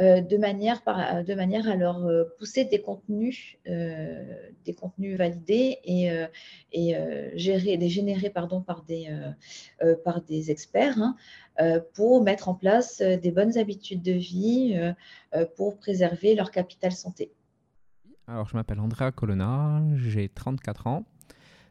euh, 0.00 0.20
de, 0.20 0.36
manière 0.36 0.80
de 1.26 1.34
manière 1.34 1.68
à 1.68 1.74
leur 1.74 2.06
euh, 2.06 2.22
pousser 2.38 2.64
des 2.64 2.80
contenus, 2.80 3.56
euh, 3.66 4.48
des 4.64 4.72
contenus 4.72 5.18
validés 5.18 5.78
et, 5.82 6.08
et 6.72 6.94
gérés, 7.34 7.76
des 7.78 7.88
générés 7.88 8.30
pardon, 8.30 8.60
par, 8.60 8.84
des, 8.84 9.08
par 10.04 10.22
des 10.22 10.50
experts 10.50 10.98
hein, 10.98 11.82
pour 11.94 12.22
mettre 12.22 12.48
en 12.48 12.54
place 12.54 13.00
des 13.00 13.32
bonnes 13.32 13.58
habitudes 13.58 14.02
de 14.02 14.12
vie 14.12 14.78
pour 15.56 15.78
préserver 15.78 16.34
leur 16.34 16.50
capital 16.50 16.92
santé. 16.92 17.32
Alors, 18.26 18.46
je 18.46 18.54
m'appelle 18.54 18.78
Andrea 18.78 19.10
Colonna, 19.10 19.82
j'ai 19.96 20.28
34 20.28 20.86
ans. 20.86 21.04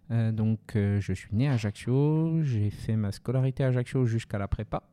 donc, 0.10 0.60
je 0.74 1.14
suis 1.14 1.36
né 1.36 1.48
à 1.48 1.54
Ajaccio. 1.54 2.42
J'ai 2.42 2.72
fait 2.72 2.96
ma 2.96 3.12
scolarité 3.12 3.64
à 3.64 3.68
Ajaccio 3.68 4.06
jusqu'à 4.06 4.38
la 4.38 4.48
prépa. 4.48 4.84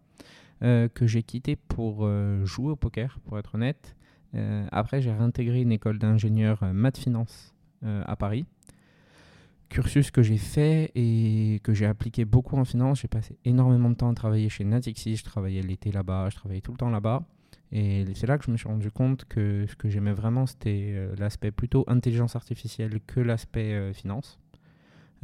Euh, 0.63 0.89
que 0.89 1.07
j'ai 1.07 1.23
quitté 1.23 1.57
pour 1.57 2.07
euh, 2.07 2.45
jouer 2.45 2.71
au 2.71 2.77
poker, 2.77 3.19
pour 3.25 3.39
être 3.39 3.57
honnête. 3.57 3.97
Euh, 4.35 4.67
après, 4.73 5.03
j'ai 5.03 5.13
réintégré 5.13 5.61
une 5.61 5.73
école 5.73 5.99
d'ingénieur 5.99 6.63
maths 6.73 6.99
finance 6.99 7.55
à 8.07 8.17
Paris. 8.17 8.47
Cursus 9.69 10.11
que 10.11 10.23
j'ai 10.23 10.39
fait 10.39 10.91
et 10.95 11.61
que 11.63 11.75
j'ai 11.75 11.85
appliqué 11.85 12.25
beaucoup 12.25 12.57
en 12.57 12.65
finance. 12.65 13.03
J'ai 13.03 13.09
passé 13.09 13.37
énormément 13.45 13.91
de 13.91 13.95
temps 13.95 14.09
à 14.09 14.15
travailler 14.15 14.49
chez 14.49 14.65
Natixis. 14.65 15.17
Je 15.17 15.25
travaillais 15.25 15.61
l'été 15.61 15.93
là-bas, 15.93 16.31
je 16.31 16.37
travaillais 16.37 16.63
tout 16.63 16.73
le 16.73 16.79
temps 16.79 16.89
là-bas. 16.89 17.25
Et 17.73 18.07
c'est 18.15 18.27
là 18.27 18.39
que 18.39 18.45
je 18.47 18.51
me 18.51 18.57
suis 18.57 18.69
rendu 18.69 18.91
compte 18.91 19.27
que 19.27 19.67
ce 19.69 19.77
que 19.77 19.91
j'aimais 19.91 20.15
vraiment, 20.15 20.47
c'était 20.47 20.95
l'aspect 21.19 21.51
plutôt 21.51 21.85
intelligence 21.87 22.37
artificielle 22.37 23.01
que 23.07 23.21
l'aspect 23.21 23.93
finance. 23.93 24.39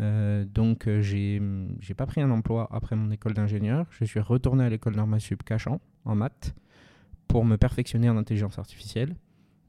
Euh, 0.00 0.45
donc, 0.45 0.87
euh, 0.87 1.02
j'ai 1.02 1.40
j'ai 1.80 1.95
pas 1.95 2.07
pris 2.07 2.21
un 2.21 2.30
emploi 2.30 2.69
après 2.71 2.97
mon 2.97 3.11
école 3.11 3.35
d'ingénieur. 3.35 3.87
Je 3.90 4.04
suis 4.04 4.21
retourné 4.21 4.64
à 4.64 4.71
l'école 4.71 4.97
Normal 4.97 5.21
Sup 5.21 5.42
Cachan 5.42 5.80
en 6.04 6.14
maths 6.14 6.54
pour 7.28 7.45
me 7.45 7.57
perfectionner 7.57 8.09
en 8.09 8.16
intelligence 8.16 8.59
artificielle. 8.59 9.14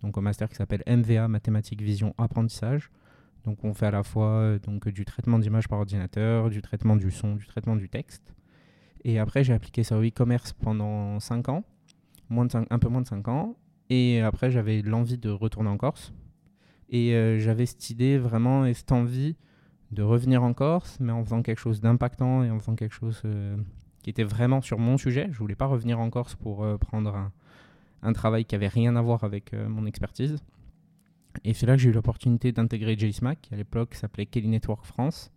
Donc, 0.02 0.18
au 0.18 0.22
master 0.22 0.50
qui 0.50 0.56
s'appelle 0.56 0.84
MVA, 0.88 1.28
mathématiques, 1.28 1.82
vision, 1.82 2.16
apprentissage. 2.18 2.90
Donc, 3.44 3.64
on 3.64 3.74
fait 3.74 3.88
à 3.88 3.92
la 3.92 4.04
fois 4.04 4.30
euh, 4.30 4.60
donc, 4.60 4.88
du 4.90 5.06
traitement 5.06 5.38
d'image 5.38 5.68
par 5.68 5.80
ordinateur, 5.80 6.50
du 6.50 6.62
traitement 6.62 6.96
du 6.96 7.12
son, 7.12 7.36
du 7.36 7.46
traitement 7.46 7.76
du 7.76 7.90
texte. 7.90 8.34
Et 9.04 9.20
après, 9.20 9.44
j'ai 9.44 9.54
appliqué 9.54 9.84
ça 9.84 9.98
au 9.98 10.04
e-commerce 10.04 10.54
pendant 10.54 11.20
5 11.20 11.50
ans, 11.50 11.64
un 12.30 12.80
peu 12.80 12.88
moins 12.88 13.02
de 13.02 13.08
5 13.08 13.28
ans. 13.28 13.58
Et 13.90 14.22
après, 14.22 14.52
j'avais 14.52 14.82
l'envie 14.82 15.18
de 15.18 15.30
retourner 15.30 15.70
en 15.70 15.78
Corse. 15.78 16.14
Et 16.90 17.40
j'avais 17.40 17.66
cette 17.66 17.90
idée 17.90 18.20
vraiment 18.20 18.66
et 18.66 18.74
cette 18.76 18.92
envie 18.92 19.36
de 19.92 20.04
revenir 20.04 20.44
en 20.44 20.54
Corse, 20.54 20.98
mais 21.00 21.12
en 21.12 21.24
faisant 21.24 21.42
quelque 21.42 21.60
chose 21.60 21.82
d'impactant 21.82 22.44
et 22.44 22.52
en 22.52 22.60
faisant 22.60 22.76
quelque 22.76 22.96
chose 22.96 23.22
euh, 23.26 23.58
qui 24.04 24.10
était 24.10 24.24
vraiment 24.24 24.62
sur 24.62 24.80
mon 24.80 24.98
sujet. 24.98 25.28
Je 25.32 25.38
voulais 25.38 25.56
pas 25.56 25.66
revenir 25.66 26.00
en 26.00 26.10
Corse 26.10 26.36
pour 26.36 26.64
euh, 26.64 26.78
prendre 26.78 27.32
un, 28.02 28.14
travail 28.14 28.46
qui 28.46 28.56
avait 28.56 28.68
rien 28.68 28.96
à 28.96 29.02
voir 29.02 29.24
avec 29.24 29.54
euh, 29.54 29.68
mon 29.68 29.86
expertise. 29.86 30.38
Et 31.44 31.54
c'est 31.54 31.66
là 31.66 31.76
que 31.76 31.82
j'ai 31.82 31.90
eu 31.90 31.94
l'opportunité 31.94 32.52
d'intégrer 32.52 32.98
JSMAC, 32.98 33.42
qui 33.42 33.54
à 33.54 33.58
l'époque 33.58 33.96
s'appelait 33.96 34.26
Kelly 34.26 34.50
Network 34.50 34.86
France, 34.86 35.32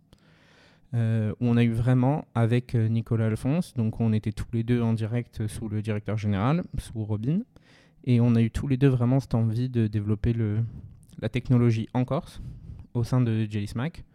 où 0.93 0.97
on 1.41 1.57
a 1.57 1.63
eu 1.63 1.73
vraiment 1.73 2.25
avec 2.35 2.73
Nicolas 2.73 3.25
Alphonse, 3.25 3.73
donc 3.73 3.99
on 3.99 4.13
était 4.13 4.31
tous 4.31 4.47
les 4.53 4.63
deux 4.63 4.81
en 4.81 4.93
direct 4.93 5.45
sous 5.47 5.67
le 5.67 5.81
directeur 5.81 6.17
général, 6.17 6.63
sous 6.77 7.03
Robin, 7.03 7.41
et 8.05 8.21
on 8.21 8.33
a 8.35 8.41
eu 8.41 8.49
tous 8.49 8.67
les 8.67 8.77
deux 8.77 8.87
vraiment 8.87 9.19
cette 9.19 9.35
envie 9.35 9.67
de 9.67 9.87
développer 9.87 10.31
le, 10.31 10.63
la 11.19 11.27
technologie 11.27 11.89
en 11.93 12.05
Corse 12.05 12.41
au 12.93 13.03
sein 13.03 13.19
de 13.19 13.43
JSMAC 13.43 14.05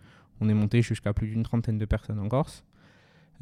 on 0.40 0.48
est 0.48 0.54
monté 0.54 0.82
jusqu'à 0.82 1.12
plus 1.12 1.28
d'une 1.28 1.42
trentaine 1.42 1.78
de 1.78 1.84
personnes 1.84 2.18
en 2.18 2.28
Corse. 2.28 2.64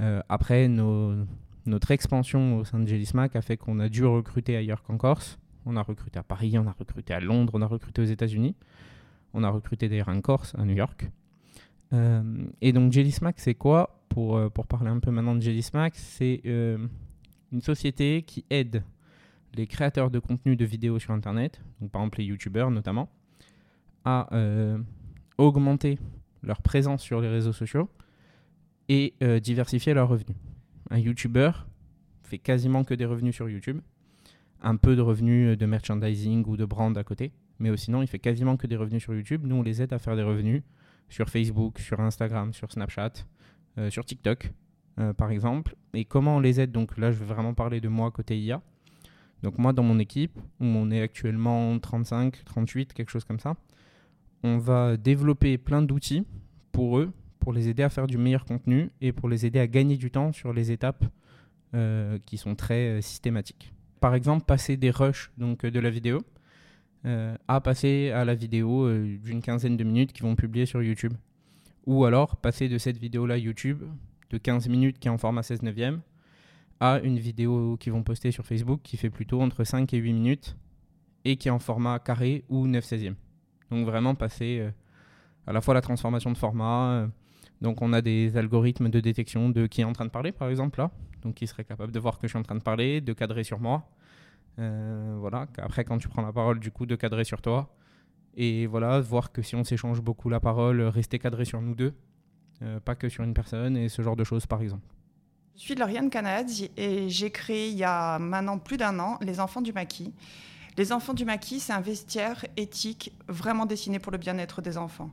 Euh, 0.00 0.21
après, 0.28 0.69
notre 0.69 1.90
expansion 1.90 2.59
au 2.59 2.64
sein 2.64 2.81
de 2.81 2.87
Jellismac 2.87 3.37
a 3.37 3.43
fait 3.43 3.57
qu'on 3.57 3.78
a 3.78 3.88
dû 3.88 4.05
recruter 4.05 4.57
ailleurs 4.57 4.83
qu'en 4.83 4.97
Corse. 4.97 5.38
On 5.67 5.76
a 5.76 5.83
recruté 5.83 6.19
à 6.19 6.23
Paris, 6.23 6.57
on 6.59 6.67
a 6.67 6.73
recruté 6.73 7.14
à 7.14 7.21
Londres, 7.21 7.52
on 7.55 7.62
a 7.62 7.67
recruté 7.67 8.02
aux 8.02 8.07
États-Unis. 8.07 8.55
On 9.35 9.45
a 9.45 9.50
recruté 9.50 9.88
d'ailleurs 9.88 10.09
en 10.09 10.21
Corse, 10.21 10.55
à 10.57 10.64
New 10.64 10.75
York. 10.75 11.11
Euh, 11.93 12.47
et 12.61 12.73
donc 12.73 12.93
Jellismac, 12.93 13.38
c'est 13.38 13.55
quoi 13.55 14.02
pour, 14.09 14.37
euh, 14.37 14.49
pour 14.49 14.67
parler 14.67 14.90
un 14.90 14.99
peu 14.99 15.11
maintenant 15.11 15.35
de 15.35 15.40
Jellismac, 15.40 15.95
c'est 15.95 16.40
une 16.45 17.61
société 17.61 18.23
qui 18.23 18.45
aide 18.50 18.83
les 19.55 19.67
créateurs 19.67 20.11
de 20.11 20.19
contenu 20.19 20.57
de 20.57 20.64
vidéos 20.64 20.99
sur 20.99 21.12
Internet, 21.12 21.61
par 21.93 22.02
exemple 22.02 22.19
les 22.19 22.26
YouTubeurs 22.26 22.71
notamment, 22.71 23.09
à 24.05 24.28
augmenter 25.38 25.99
leur 26.42 26.62
présence 26.62 27.02
sur 27.02 27.21
les 27.21 27.28
réseaux 27.28 27.52
sociaux 27.52 27.88
et 28.88 29.14
euh, 29.23 29.40
diversifier 29.40 29.95
leurs 29.95 30.09
revenus. 30.09 30.37
Un 30.90 30.99
YouTuber 30.99 31.50
fait 32.23 32.38
quasiment 32.38 32.85
que 32.85 32.95
des 32.95 33.04
revenus 33.04 33.35
sur 33.35 33.49
YouTube, 33.49 33.80
un 34.62 34.76
peu 34.76 34.97
de 34.97 35.02
revenus 35.02 35.57
de 35.57 35.66
merchandising 35.66 36.45
ou 36.47 36.57
de 36.57 36.64
brand 36.64 36.97
à 36.97 37.04
côté, 37.04 37.33
mais 37.59 37.76
sinon 37.76 38.02
il 38.02 38.09
fait 38.09 38.18
quasiment 38.18 38.57
que 38.57 38.66
des 38.66 38.76
revenus 38.76 39.02
sur 39.02 39.14
YouTube. 39.14 39.42
Nous 39.45 39.57
on 39.57 39.62
les 39.62 39.83
aide 39.83 39.92
à 39.92 39.99
faire 39.99 40.16
des 40.16 40.23
revenus 40.23 40.62
sur 41.09 41.28
Facebook, 41.28 41.78
sur 41.78 42.00
Instagram, 42.00 42.52
sur 42.52 42.71
Snapchat, 42.71 43.12
euh, 43.78 43.90
sur 43.90 44.04
TikTok 44.04 44.52
euh, 44.99 45.12
par 45.12 45.30
exemple. 45.30 45.75
Et 45.95 46.04
comment 46.04 46.37
on 46.37 46.40
les 46.40 46.61
aide? 46.61 46.73
Donc 46.73 46.97
là 46.99 47.12
je 47.12 47.18
vais 47.18 47.26
vraiment 47.26 47.54
parler 47.54 47.80
de 47.80 47.88
moi 47.88 48.11
côté 48.11 48.38
IA. 48.38 48.62
Donc 49.42 49.59
moi 49.59 49.73
dans 49.73 49.83
mon 49.83 49.99
équipe, 49.99 50.37
où 50.61 50.64
on 50.64 50.90
est 50.90 51.00
actuellement 51.00 51.78
35, 51.78 52.45
38, 52.45 52.92
quelque 52.92 53.11
chose 53.11 53.25
comme 53.25 53.38
ça, 53.38 53.57
on 54.42 54.59
va 54.59 54.97
développer 54.97 55.59
plein 55.59 55.83
d'outils 55.83 56.25
pour 56.73 56.99
eux, 56.99 57.12
pour 57.40 57.52
les 57.52 57.68
aider 57.68 57.83
à 57.83 57.88
faire 57.88 58.07
du 58.07 58.18
meilleur 58.18 58.45
contenu 58.45 58.90
et 59.00 59.12
pour 59.12 59.28
les 59.28 59.47
aider 59.47 59.59
à 59.59 59.66
gagner 59.66 59.97
du 59.97 60.11
temps 60.11 60.33
sur 60.33 60.52
les 60.52 60.71
étapes 60.71 61.04
euh, 61.75 62.18
qui 62.25 62.38
sont 62.38 62.54
très 62.54 62.88
euh, 62.88 63.00
systématiques. 63.00 63.73
Par 64.00 64.14
exemple, 64.14 64.45
passer 64.45 64.76
des 64.76 64.90
rushs 64.90 65.30
donc, 65.37 65.66
de 65.66 65.80
la 65.80 65.90
vidéo 65.90 66.21
euh, 67.04 67.37
à 67.47 67.61
passer 67.61 68.11
à 68.11 68.25
la 68.25 68.35
vidéo 68.35 68.90
d'une 69.18 69.40
quinzaine 69.42 69.76
de 69.76 69.85
minutes 69.85 70.12
qu'ils 70.12 70.25
vont 70.25 70.37
publier 70.37 70.66
sur 70.66 70.83
YouTube. 70.83 71.14
Ou 71.87 72.04
alors 72.04 72.37
passer 72.37 72.68
de 72.68 72.78
cette 72.78 72.99
vidéo-là 72.99 73.38
YouTube 73.38 73.83
de 74.30 74.38
15 74.38 74.68
minutes 74.68 74.99
qui 74.99 75.09
est 75.09 75.11
en 75.11 75.18
format 75.18 75.42
16 75.42 75.62
neuvième 75.62 76.00
à 76.80 77.00
une 77.00 77.18
vidéo 77.18 77.76
qu'ils 77.78 77.92
vont 77.92 78.02
poster 78.02 78.30
sur 78.30 78.45
Facebook 78.45 78.80
qui 78.83 78.97
fait 78.97 79.11
plutôt 79.11 79.40
entre 79.40 79.64
5 79.64 79.92
et 79.95 79.99
8 79.99 80.12
minutes 80.12 80.57
et 81.25 81.37
qui 81.37 81.49
est 81.49 81.50
en 81.50 81.59
format 81.59 81.99
carré 81.99 82.45
ou 82.49 82.66
9 82.66 82.85
16e. 82.85 83.14
Donc 83.71 83.87
vraiment 83.87 84.15
passer 84.15 84.59
euh, 84.61 84.71
à 85.47 85.53
la 85.53 85.61
fois 85.61 85.75
la 85.75 85.81
transformation 85.81 86.31
de 86.31 86.39
format. 86.39 86.93
Euh, 86.93 87.07
donc 87.61 87.83
on 87.83 87.93
a 87.93 88.01
des 88.01 88.37
algorithmes 88.37 88.89
de 88.89 89.01
détection 89.01 89.51
de 89.51 89.67
qui 89.67 89.81
est 89.81 89.85
en 89.85 89.93
train 89.93 90.05
de 90.05 90.11
parler, 90.11 90.33
par 90.33 90.49
exemple, 90.49 90.79
là. 90.79 90.91
Donc 91.23 91.35
qui 91.35 91.47
serait 91.47 91.65
capable 91.65 91.93
de 91.93 91.99
voir 91.99 92.19
que 92.19 92.27
je 92.27 92.33
suis 92.33 92.39
en 92.39 92.43
train 92.43 92.55
de 92.55 92.63
parler, 92.63 93.01
de 93.01 93.13
cadrer 93.13 93.45
sur 93.45 93.59
moi. 93.59 93.89
Euh, 94.59 95.17
voilà. 95.19 95.47
Après, 95.59 95.85
quand 95.85 95.99
tu 95.99 96.09
prends 96.09 96.23
la 96.23 96.33
parole, 96.33 96.61
du 96.61 96.71
coup, 96.71 96.87
de 96.87 96.97
cadrer 96.97 97.25
sur 97.25 97.43
toi. 97.43 97.75
Et 98.37 98.67
voilà, 98.67 99.01
voir 99.01 99.33
que 99.33 99.43
si 99.43 99.57
on 99.57 99.65
s'échange 99.65 100.01
beaucoup 100.01 100.29
la 100.29 100.39
parole, 100.39 100.81
rester 100.83 101.19
cadré 101.19 101.45
sur 101.45 101.61
nous 101.61 101.75
deux, 101.75 101.93
pas 102.85 102.95
que 102.95 103.09
sur 103.09 103.25
une 103.25 103.35
personne, 103.35 103.77
et 103.77 103.89
ce 103.89 104.01
genre 104.01 104.15
de 104.15 104.23
choses, 104.23 104.47
par 104.47 104.63
exemple. 104.63 104.87
Je 105.59 105.65
suis 105.65 105.75
Lauriane 105.75 106.09
Canad 106.09 106.49
et 106.77 107.09
j'ai 107.09 107.33
créé 107.33 107.71
il 107.71 107.77
y 107.77 107.83
a 107.83 108.21
maintenant 108.21 108.59
plus 108.59 108.77
d'un 108.77 108.97
an 109.01 109.19
Les 109.21 109.41
Enfants 109.41 109.61
du 109.61 109.73
Maquis. 109.73 110.15
Les 110.78 110.92
enfants 110.92 111.12
du 111.12 111.25
maquis, 111.25 111.58
c'est 111.58 111.73
un 111.73 111.80
vestiaire 111.80 112.47
éthique 112.56 113.12
vraiment 113.26 113.66
dessiné 113.66 113.99
pour 113.99 114.12
le 114.12 114.18
bien-être 114.18 114.62
des 114.62 114.78
enfants. 114.78 115.11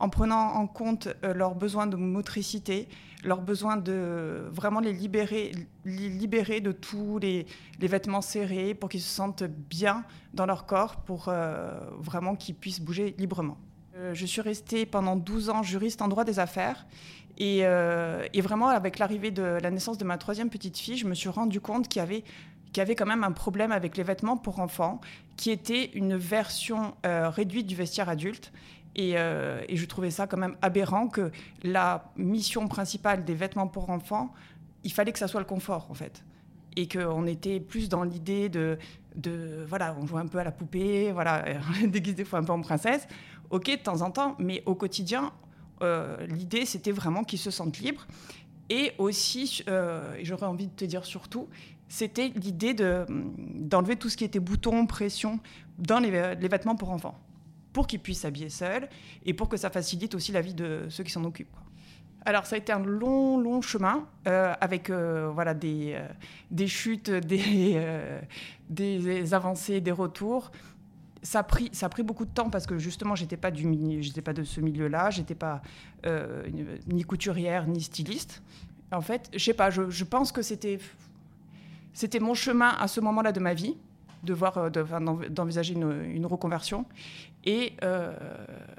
en 0.00 0.08
prenant 0.08 0.54
en 0.54 0.66
compte 0.66 1.06
leurs 1.22 1.54
besoins 1.54 1.86
de 1.86 1.96
motricité, 1.96 2.88
leurs 3.22 3.42
besoins 3.42 3.76
de 3.76 4.48
vraiment 4.50 4.80
les 4.80 4.94
libérer, 4.94 5.52
libérer 5.84 6.60
de 6.62 6.72
tous 6.72 7.18
les, 7.18 7.46
vêtements 7.78 8.22
serrés 8.22 8.72
pour 8.74 8.88
qu'ils 8.88 9.02
se 9.02 9.14
sentent 9.14 9.44
bien 9.44 10.02
dans 10.32 10.46
leur 10.46 10.64
corps, 10.64 10.96
pour 10.96 11.30
vraiment 11.98 12.34
qu'ils 12.34 12.54
puissent 12.54 12.80
bouger 12.80 13.14
librement. 13.18 13.58
je 14.14 14.26
suis 14.26 14.40
restée 14.40 14.86
pendant 14.86 15.14
12 15.14 15.50
ans 15.50 15.62
juriste 15.62 16.00
en 16.00 16.08
droit 16.08 16.24
des 16.24 16.38
affaires 16.38 16.86
et, 17.36 17.58
et 17.58 18.40
vraiment 18.40 18.68
avec 18.70 18.98
l'arrivée 18.98 19.30
de 19.30 19.42
la 19.42 19.70
naissance 19.70 19.98
de 19.98 20.04
ma 20.04 20.16
troisième 20.16 20.48
petite 20.48 20.78
fille, 20.78 20.96
je 20.96 21.06
me 21.06 21.14
suis 21.14 21.28
rendu 21.28 21.60
compte 21.60 21.86
qu'il 21.86 22.00
y 22.00 22.02
avait 22.02 22.24
qui 22.72 22.80
avait 22.80 22.94
quand 22.94 23.06
même 23.06 23.24
un 23.24 23.32
problème 23.32 23.70
avec 23.70 23.96
les 23.96 24.02
vêtements 24.02 24.36
pour 24.36 24.60
enfants, 24.60 25.00
qui 25.36 25.50
était 25.50 25.90
une 25.94 26.16
version 26.16 26.94
euh, 27.06 27.28
réduite 27.28 27.66
du 27.66 27.76
vestiaire 27.76 28.08
adulte. 28.08 28.52
Euh, 28.98 29.62
et, 29.68 29.76
je 29.76 29.86
trouvais 29.86 30.10
ça 30.10 30.26
quand 30.26 30.36
même 30.36 30.56
aberrant 30.60 31.08
que 31.08 31.30
la 31.62 32.12
mission 32.16 32.68
principale 32.68 33.24
des 33.24 33.34
vêtements 33.34 33.66
pour 33.66 33.90
enfants, 33.90 34.32
il 34.84 34.92
fallait 34.92 35.12
que 35.12 35.18
ça 35.18 35.28
soit 35.28 35.40
le 35.40 35.46
confort 35.46 35.86
en 35.90 35.94
fait. 35.94 36.24
Et 36.76 36.88
qu'on 36.88 37.26
était 37.26 37.60
plus 37.60 37.88
dans 37.88 38.02
l'idée 38.02 38.48
de, 38.48 38.78
voilà, 39.66 39.94
on 40.00 40.06
joue 40.06 40.18
un 40.18 40.26
peu 40.26 40.38
à 40.38 40.44
la 40.44 40.52
poupée, 40.52 41.12
voilà, 41.12 41.44
déguisé 41.86 42.16
des 42.16 42.24
fois 42.24 42.38
un 42.38 42.44
peu 42.44 42.52
en 42.52 42.60
princesse. 42.60 43.06
Ok, 43.50 43.70
de 43.70 43.76
temps 43.76 44.00
en 44.00 44.10
temps, 44.10 44.34
mais 44.38 44.62
au 44.64 44.74
quotidien, 44.74 45.32
euh, 45.82 46.26
l'idée 46.26 46.64
c'était 46.64 46.92
vraiment 46.92 47.24
qu'ils 47.24 47.38
se 47.38 47.50
sentent 47.50 47.78
libres. 47.78 48.06
Et 48.70 48.92
aussi, 48.96 49.64
j'aurais 50.22 50.46
envie 50.46 50.68
de 50.68 50.72
te 50.72 50.86
dire 50.86 51.04
surtout, 51.04 51.48
c'était 51.92 52.32
l'idée 52.34 52.72
d'enlever 52.72 53.96
tout 53.96 54.08
ce 54.08 54.16
qui 54.16 54.24
était 54.24 54.40
bouton, 54.40 54.86
pression 54.86 55.40
dans 55.78 56.00
les, 56.00 56.10
vêtements 56.48 56.74
pour 56.74 56.90
enfants, 56.90 57.18
pour 57.74 57.86
qu'ils 57.86 58.00
puissent 58.00 58.20
s'habiller 58.20 58.48
seuls 58.48 58.88
et 59.26 59.34
pour 59.34 59.50
que 59.50 59.58
ça 59.58 59.68
facilite 59.68 60.14
aussi 60.14 60.32
la 60.32 60.40
vie 60.40 60.54
de 60.54 60.86
ceux 60.88 61.04
qui 61.04 61.10
s'en 61.10 61.22
occupent. 61.22 61.54
Alors 62.24 62.46
ça 62.46 62.54
a 62.56 62.58
été 62.58 62.72
un 62.72 62.82
long, 62.82 63.36
long 63.38 63.60
chemin 63.60 64.06
euh, 64.26 64.54
avec 64.58 64.88
euh, 64.88 65.30
voilà, 65.34 65.52
des, 65.52 65.92
euh, 65.94 66.08
des 66.50 66.66
chutes, 66.66 67.10
des, 67.10 67.78
des 68.70 69.34
avancées, 69.34 69.82
des 69.82 69.92
retours. 69.92 70.50
Ça 71.22 71.40
a, 71.40 71.42
pris, 71.42 71.68
ça 71.72 71.86
a 71.86 71.88
pris 71.90 72.02
beaucoup 72.02 72.24
de 72.24 72.30
temps 72.30 72.48
parce 72.48 72.66
que 72.66 72.78
justement, 72.78 73.14
j'étais 73.16 73.36
pas, 73.36 73.50
du, 73.50 74.02
j'étais 74.02 74.22
pas 74.22 74.32
de 74.32 74.44
ce 74.44 74.62
milieu-là, 74.62 75.10
j'étais 75.10 75.34
pas 75.34 75.60
ni 76.86 77.04
couturière 77.04 77.66
ni 77.66 77.82
styliste. 77.82 78.42
En 78.90 79.02
fait, 79.02 79.28
je 79.34 79.38
sais 79.38 79.54
pas, 79.54 79.68
je, 79.68 79.90
je 79.90 80.04
pense 80.04 80.32
que 80.32 80.40
c'était 80.40 80.78
c'était 81.92 82.20
mon 82.20 82.34
chemin 82.34 82.70
à 82.78 82.88
ce 82.88 83.00
moment-là 83.00 83.32
de 83.32 83.40
ma 83.40 83.54
vie, 83.54 83.76
de 84.22 84.34
voir, 84.34 84.58
euh, 84.58 84.70
d'envisager 85.28 85.74
une, 85.74 86.26
reconversion. 86.26 86.84
Et 87.44 87.74
euh, 87.82 88.14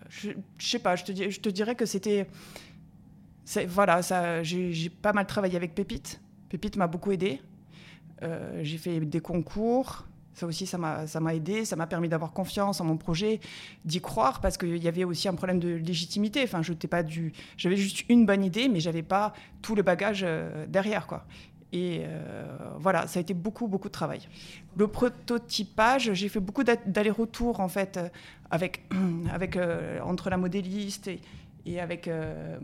je, 0.10 0.29
ne 0.29 0.36
sais 0.58 0.79
pas, 0.79 0.96
je 0.96 1.03
te, 1.03 1.29
je 1.29 1.50
dirais 1.50 1.75
que 1.75 1.86
c'était, 1.86 2.27
voilà, 3.67 4.01
j'ai 4.41 4.89
pas 4.89 5.13
mal 5.13 5.27
travaillé 5.27 5.55
avec 5.55 5.75
Pépite. 5.75 6.22
Pépite 6.50 6.77
m'a 6.77 6.88
beaucoup 6.88 7.12
aidé. 7.12 7.41
Euh, 8.22 8.62
j'ai 8.63 8.77
fait 8.77 9.00
des 9.01 9.20
concours. 9.20 10.05
Ça 10.36 10.48
aussi, 10.48 10.65
ça 10.65 10.79
m'a 10.79 11.36
aidé, 11.36 11.63
ça 11.63 11.75
m'a 11.75 11.86
permis 11.86 12.10
d'avoir 12.10 12.34
confiance 12.34 12.82
en 12.82 12.86
mon 12.86 12.98
projet, 12.98 13.39
d'y 13.86 14.01
croire, 14.01 14.41
parce 14.41 14.58
qu'il 14.58 14.77
y 14.77 14.88
avait 14.88 15.03
aussi 15.03 15.27
un 15.27 15.36
problème 15.36 15.60
de 15.60 15.75
légitimité. 15.75 16.41
Enfin, 16.43 16.63
je 16.63 16.74
pas 16.74 17.03
du, 17.03 17.34
j'avais 17.55 17.75
juste 17.75 18.10
une 18.10 18.25
bonne 18.25 18.43
idée, 18.43 18.67
mais 18.67 18.79
j'avais 18.79 19.03
pas 19.03 19.34
tout 19.62 19.75
le 19.75 19.84
bagage 19.84 20.25
derrière, 20.67 21.05
quoi. 21.05 21.27
Et 21.74 22.03
euh, 22.06 22.46
voilà, 22.77 23.08
ça 23.08 23.18
a 23.18 23.22
été 23.22 23.34
beaucoup, 23.34 23.68
beaucoup 23.68 23.88
de 23.88 23.94
travail. 23.94 24.22
Le 24.77 24.88
prototypage, 24.88 26.13
j'ai 26.13 26.30
fait 26.30 26.39
beaucoup 26.39 26.63
d'allers-retours 26.63 27.60
en 27.60 27.68
fait 27.68 28.00
avec, 28.51 28.84
avec, 29.34 29.58
euh, 29.58 30.00
entre 30.01 30.30
la 30.30 30.38
modéliste 30.38 31.10
et, 31.65 31.80
avec, 31.80 32.08
euh, 32.08 32.60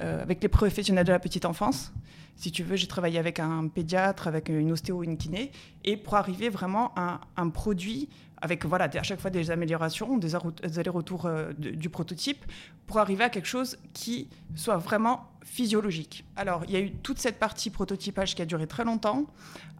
avec 0.00 0.42
les 0.42 0.48
professionnels 0.48 1.04
de 1.04 1.12
la 1.12 1.18
petite 1.18 1.44
enfance. 1.44 1.92
Si 2.36 2.50
tu 2.50 2.64
veux, 2.64 2.76
j'ai 2.76 2.86
travaillé 2.86 3.18
avec 3.18 3.38
un 3.38 3.68
pédiatre, 3.68 4.28
avec 4.28 4.48
une 4.48 4.72
ostéo, 4.72 5.04
une 5.04 5.18
kiné, 5.18 5.52
et 5.84 5.98
pour 5.98 6.14
arriver 6.14 6.48
vraiment 6.48 6.90
à 6.96 7.20
un 7.36 7.50
produit 7.50 8.08
avec 8.44 8.66
voilà, 8.66 8.90
à 8.92 9.02
chaque 9.02 9.20
fois 9.20 9.30
des 9.30 9.50
améliorations, 9.50 10.18
des 10.18 10.34
allers-retours 10.78 11.30
du 11.56 11.88
prototype, 11.88 12.44
pour 12.86 12.98
arriver 12.98 13.24
à 13.24 13.30
quelque 13.30 13.48
chose 13.48 13.78
qui 13.94 14.28
soit 14.54 14.76
vraiment 14.76 15.30
physiologique. 15.42 16.26
Alors, 16.36 16.62
il 16.68 16.72
y 16.72 16.76
a 16.76 16.80
eu 16.80 16.92
toute 16.92 17.18
cette 17.18 17.38
partie 17.38 17.70
prototypage 17.70 18.34
qui 18.34 18.42
a 18.42 18.44
duré 18.44 18.66
très 18.66 18.84
longtemps. 18.84 19.24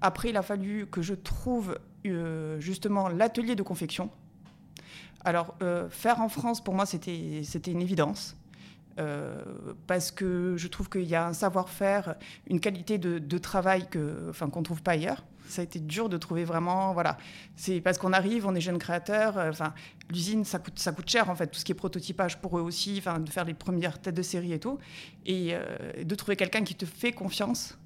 Après, 0.00 0.30
il 0.30 0.36
a 0.38 0.42
fallu 0.42 0.86
que 0.86 1.02
je 1.02 1.12
trouve 1.12 1.78
euh, 2.06 2.58
justement 2.58 3.08
l'atelier 3.08 3.54
de 3.54 3.62
confection. 3.62 4.10
Alors, 5.26 5.54
euh, 5.62 5.90
faire 5.90 6.22
en 6.22 6.30
France, 6.30 6.64
pour 6.64 6.72
moi, 6.72 6.86
c'était 6.86 7.42
une 7.66 7.82
évidence. 7.82 8.34
Euh, 8.98 9.42
parce 9.86 10.10
que 10.10 10.54
je 10.56 10.68
trouve 10.68 10.88
qu'il 10.88 11.02
y 11.02 11.14
a 11.14 11.26
un 11.26 11.34
savoir-faire, 11.34 12.14
une 12.46 12.60
qualité 12.60 12.96
de, 12.96 13.38
travail 13.38 13.88
qu'on 13.90 14.48
qu'on 14.48 14.60
ne 14.60 14.64
trouve 14.64 14.82
pas 14.82 14.92
ailleurs 14.92 15.22
ça 15.48 15.60
a 15.60 15.64
été 15.64 15.78
dur 15.78 16.08
de 16.08 16.16
trouver 16.16 16.44
vraiment. 16.44 16.92
Voilà. 16.92 17.16
C'est 17.56 17.80
parce 17.80 17.98
qu'on 17.98 18.12
arrive, 18.12 18.46
on 18.46 18.54
est 18.54 18.60
jeune 18.60 18.78
créateur. 18.78 19.38
Euh, 19.38 19.50
enfin, 19.50 19.74
l'usine, 20.10 20.44
ça 20.44 20.58
coûte, 20.58 20.78
ça 20.78 20.92
coûte 20.92 21.08
cher, 21.08 21.30
en 21.30 21.34
fait, 21.34 21.48
tout 21.48 21.58
ce 21.58 21.64
qui 21.64 21.72
est 21.72 21.76
prototypage 21.76 22.38
pour 22.38 22.58
eux 22.58 22.62
aussi, 22.62 22.96
enfin, 22.98 23.20
de 23.20 23.30
faire 23.30 23.44
les 23.44 23.54
premières 23.54 24.00
têtes 24.00 24.14
de 24.14 24.22
série 24.22 24.52
et 24.52 24.60
tout. 24.60 24.78
Et 25.26 25.50
euh, 25.52 26.02
de 26.02 26.14
trouver 26.14 26.36
quelqu'un 26.36 26.64
qui 26.64 26.74
te 26.74 26.86
fait 26.86 27.12
confiance 27.12 27.78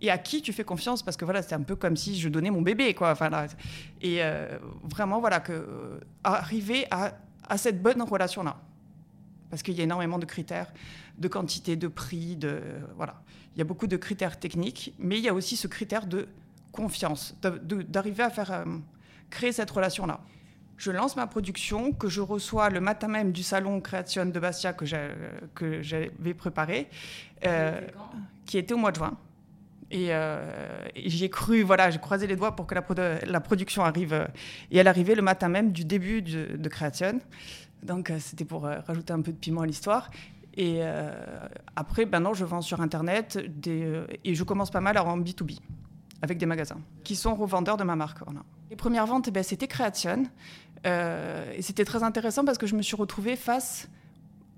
et 0.00 0.10
à 0.10 0.18
qui 0.18 0.42
tu 0.42 0.52
fais 0.52 0.64
confiance 0.64 1.02
parce 1.02 1.16
que 1.16 1.24
voilà 1.24 1.40
c'est 1.40 1.54
un 1.54 1.62
peu 1.62 1.76
comme 1.76 1.96
si 1.96 2.18
je 2.18 2.28
donnais 2.28 2.50
mon 2.50 2.62
bébé 2.62 2.94
quoi 2.94 3.12
enfin 3.12 3.46
et 4.02 4.22
euh, 4.22 4.58
vraiment 4.82 5.20
voilà 5.20 5.38
que 5.38 6.00
arriver 6.24 6.86
à, 6.90 7.12
à, 7.48 7.56
cette 7.56 7.80
bonne 7.80 8.02
relation 8.02 8.42
là 8.42 8.60
parce 9.50 9.62
qu'il 9.62 9.74
y 9.74 9.80
a 9.80 9.84
énormément 9.84 10.18
de 10.18 10.26
critères 10.26 10.72
de 11.16 11.28
quantité 11.28 11.76
de 11.76 11.86
prix 11.86 12.34
de 12.34 12.60
voilà 12.96 13.22
il 13.54 13.58
y 13.58 13.62
a 13.62 13.64
beaucoup 13.64 13.86
de 13.86 13.96
critères 13.96 14.38
techniques 14.38 14.92
mais 14.98 15.16
il 15.16 15.24
y 15.24 15.28
a 15.28 15.32
aussi 15.32 15.56
ce 15.56 15.68
critère 15.68 16.06
de 16.06 16.26
confiance, 16.74 17.36
d'arriver 17.88 18.22
à 18.22 18.30
faire 18.30 18.52
euh, 18.52 18.64
créer 19.30 19.52
cette 19.52 19.70
relation-là. 19.70 20.20
Je 20.76 20.90
lance 20.90 21.14
ma 21.14 21.26
production 21.28 21.92
que 21.92 22.08
je 22.08 22.20
reçois 22.20 22.68
le 22.68 22.80
matin 22.80 23.06
même 23.06 23.30
du 23.30 23.44
salon 23.44 23.80
Création 23.80 24.26
de 24.26 24.40
Bastia 24.40 24.72
que 24.72 24.84
j'avais 24.84 26.34
préparé, 26.34 26.88
euh, 27.46 27.80
qui 28.44 28.58
était 28.58 28.74
au 28.74 28.78
mois 28.78 28.90
de 28.90 28.96
juin. 28.96 29.16
Et, 29.92 30.08
euh, 30.10 30.84
j'ai 30.96 31.30
cru, 31.30 31.62
voilà, 31.62 31.90
j'ai 31.90 32.00
croisé 32.00 32.26
les 32.26 32.34
doigts 32.34 32.56
pour 32.56 32.66
que 32.66 32.74
la, 32.74 32.82
la, 33.24 33.40
production 33.40 33.84
arrive. 33.84 34.28
et 34.72 34.78
elle 34.78 34.88
arrivait 34.88 35.14
le 35.14 35.22
matin 35.22 35.48
même 35.48 35.70
du 35.70 35.84
début 35.84 36.22
de, 36.22 36.56
de 36.56 36.68
Création. 36.68 37.20
Donc 37.84 38.10
c'était 38.18 38.44
pour 38.44 38.62
rajouter 38.64 39.12
un 39.12 39.20
peu 39.20 39.30
de 39.30 39.36
piment 39.36 39.60
à 39.60 39.66
l'histoire. 39.66 40.10
Et 40.56 40.80
après, 41.76 42.06
maintenant, 42.06 42.34
je 42.34 42.44
vends 42.44 42.62
sur 42.62 42.80
Internet 42.80 43.38
des, 43.60 44.02
et 44.24 44.34
je 44.34 44.42
commence 44.42 44.70
pas 44.72 44.80
mal 44.80 44.98
en 44.98 45.18
B2B 45.18 45.60
avec 46.24 46.38
des 46.38 46.46
magasins 46.46 46.80
qui 47.04 47.16
sont 47.16 47.34
revendeurs 47.34 47.76
de 47.76 47.84
ma 47.84 47.96
marque. 47.96 48.20
Les 48.70 48.76
premières 48.76 49.06
ventes, 49.06 49.28
eh 49.28 49.30
ben, 49.30 49.42
c'était 49.42 49.68
Création. 49.68 50.24
Euh, 50.86 51.52
et 51.54 51.60
c'était 51.60 51.84
très 51.84 52.02
intéressant 52.02 52.46
parce 52.46 52.56
que 52.56 52.66
je 52.66 52.74
me 52.74 52.80
suis 52.82 52.96
retrouvée 52.96 53.36
face 53.36 53.88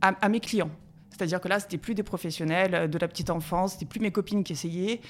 à, 0.01 0.29
mes 0.29 0.39
clients. 0.39 0.71
C'est-à-dire 1.11 1.41
que 1.41 1.49
là, 1.49 1.59
c'était 1.59 1.79
plus 1.79 1.97
des 1.97 2.05
professionnels 2.05 2.75
euh, 2.75 2.87
de 2.87 2.99
la 2.99 3.09
petite 3.09 3.31
enfance, 3.31 3.73
c'était 3.73 3.85
plus 3.85 3.99
mes 3.99 4.13
copines 4.13 4.45
qui 4.45 4.53
essayaient. 4.53 5.01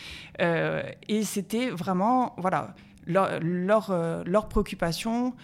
Euh, 0.41 0.83
et 1.09 1.25
c'était 1.25 1.69
vraiment, 1.69 2.35
voilà, 2.39 2.75
leur, 3.07 3.39
leur, 3.41 4.25
leur, 4.25 4.49
préoccupation, 4.49 5.35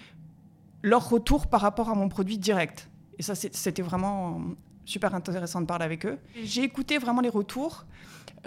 leur 0.83 1.11
retour 1.11 1.46
par 1.46 1.61
rapport 1.61 1.90
à 1.90 1.94
mon 1.94 2.09
produit 2.09 2.38
direct. 2.38 2.88
Et 3.18 3.22
ça, 3.22 3.35
c'était 3.35 3.83
vraiment 3.83 4.40
super 4.84 5.14
intéressant 5.14 5.60
de 5.60 5.66
parler 5.66 5.84
avec 5.84 6.06
eux. 6.06 6.18
J'ai 6.42 6.62
écouté 6.62 6.98
vraiment 6.98 7.20
les 7.20 7.28
retours. 7.28 7.84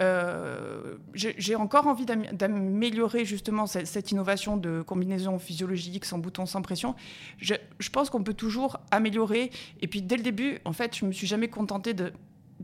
Euh, 0.00 0.96
j'ai 1.14 1.54
encore 1.54 1.86
envie 1.86 2.04
d'améliorer 2.04 3.24
justement 3.24 3.66
cette, 3.66 4.10
innovation 4.10 4.56
de 4.56 4.82
combinaison 4.82 5.38
physiologique 5.38 6.04
sans 6.04 6.18
bouton, 6.18 6.46
sans 6.46 6.62
pression. 6.62 6.94
Je, 7.38 7.54
pense 7.92 8.10
qu'on 8.10 8.22
peut 8.22 8.34
toujours 8.34 8.78
améliorer. 8.90 9.50
Et 9.80 9.86
puis 9.86 10.02
dès 10.02 10.16
le 10.16 10.22
début, 10.22 10.58
en 10.64 10.72
fait, 10.72 10.96
je 10.96 11.04
me 11.06 11.12
suis 11.12 11.26
jamais 11.26 11.48
contentée 11.48 11.94
de, 11.94 12.12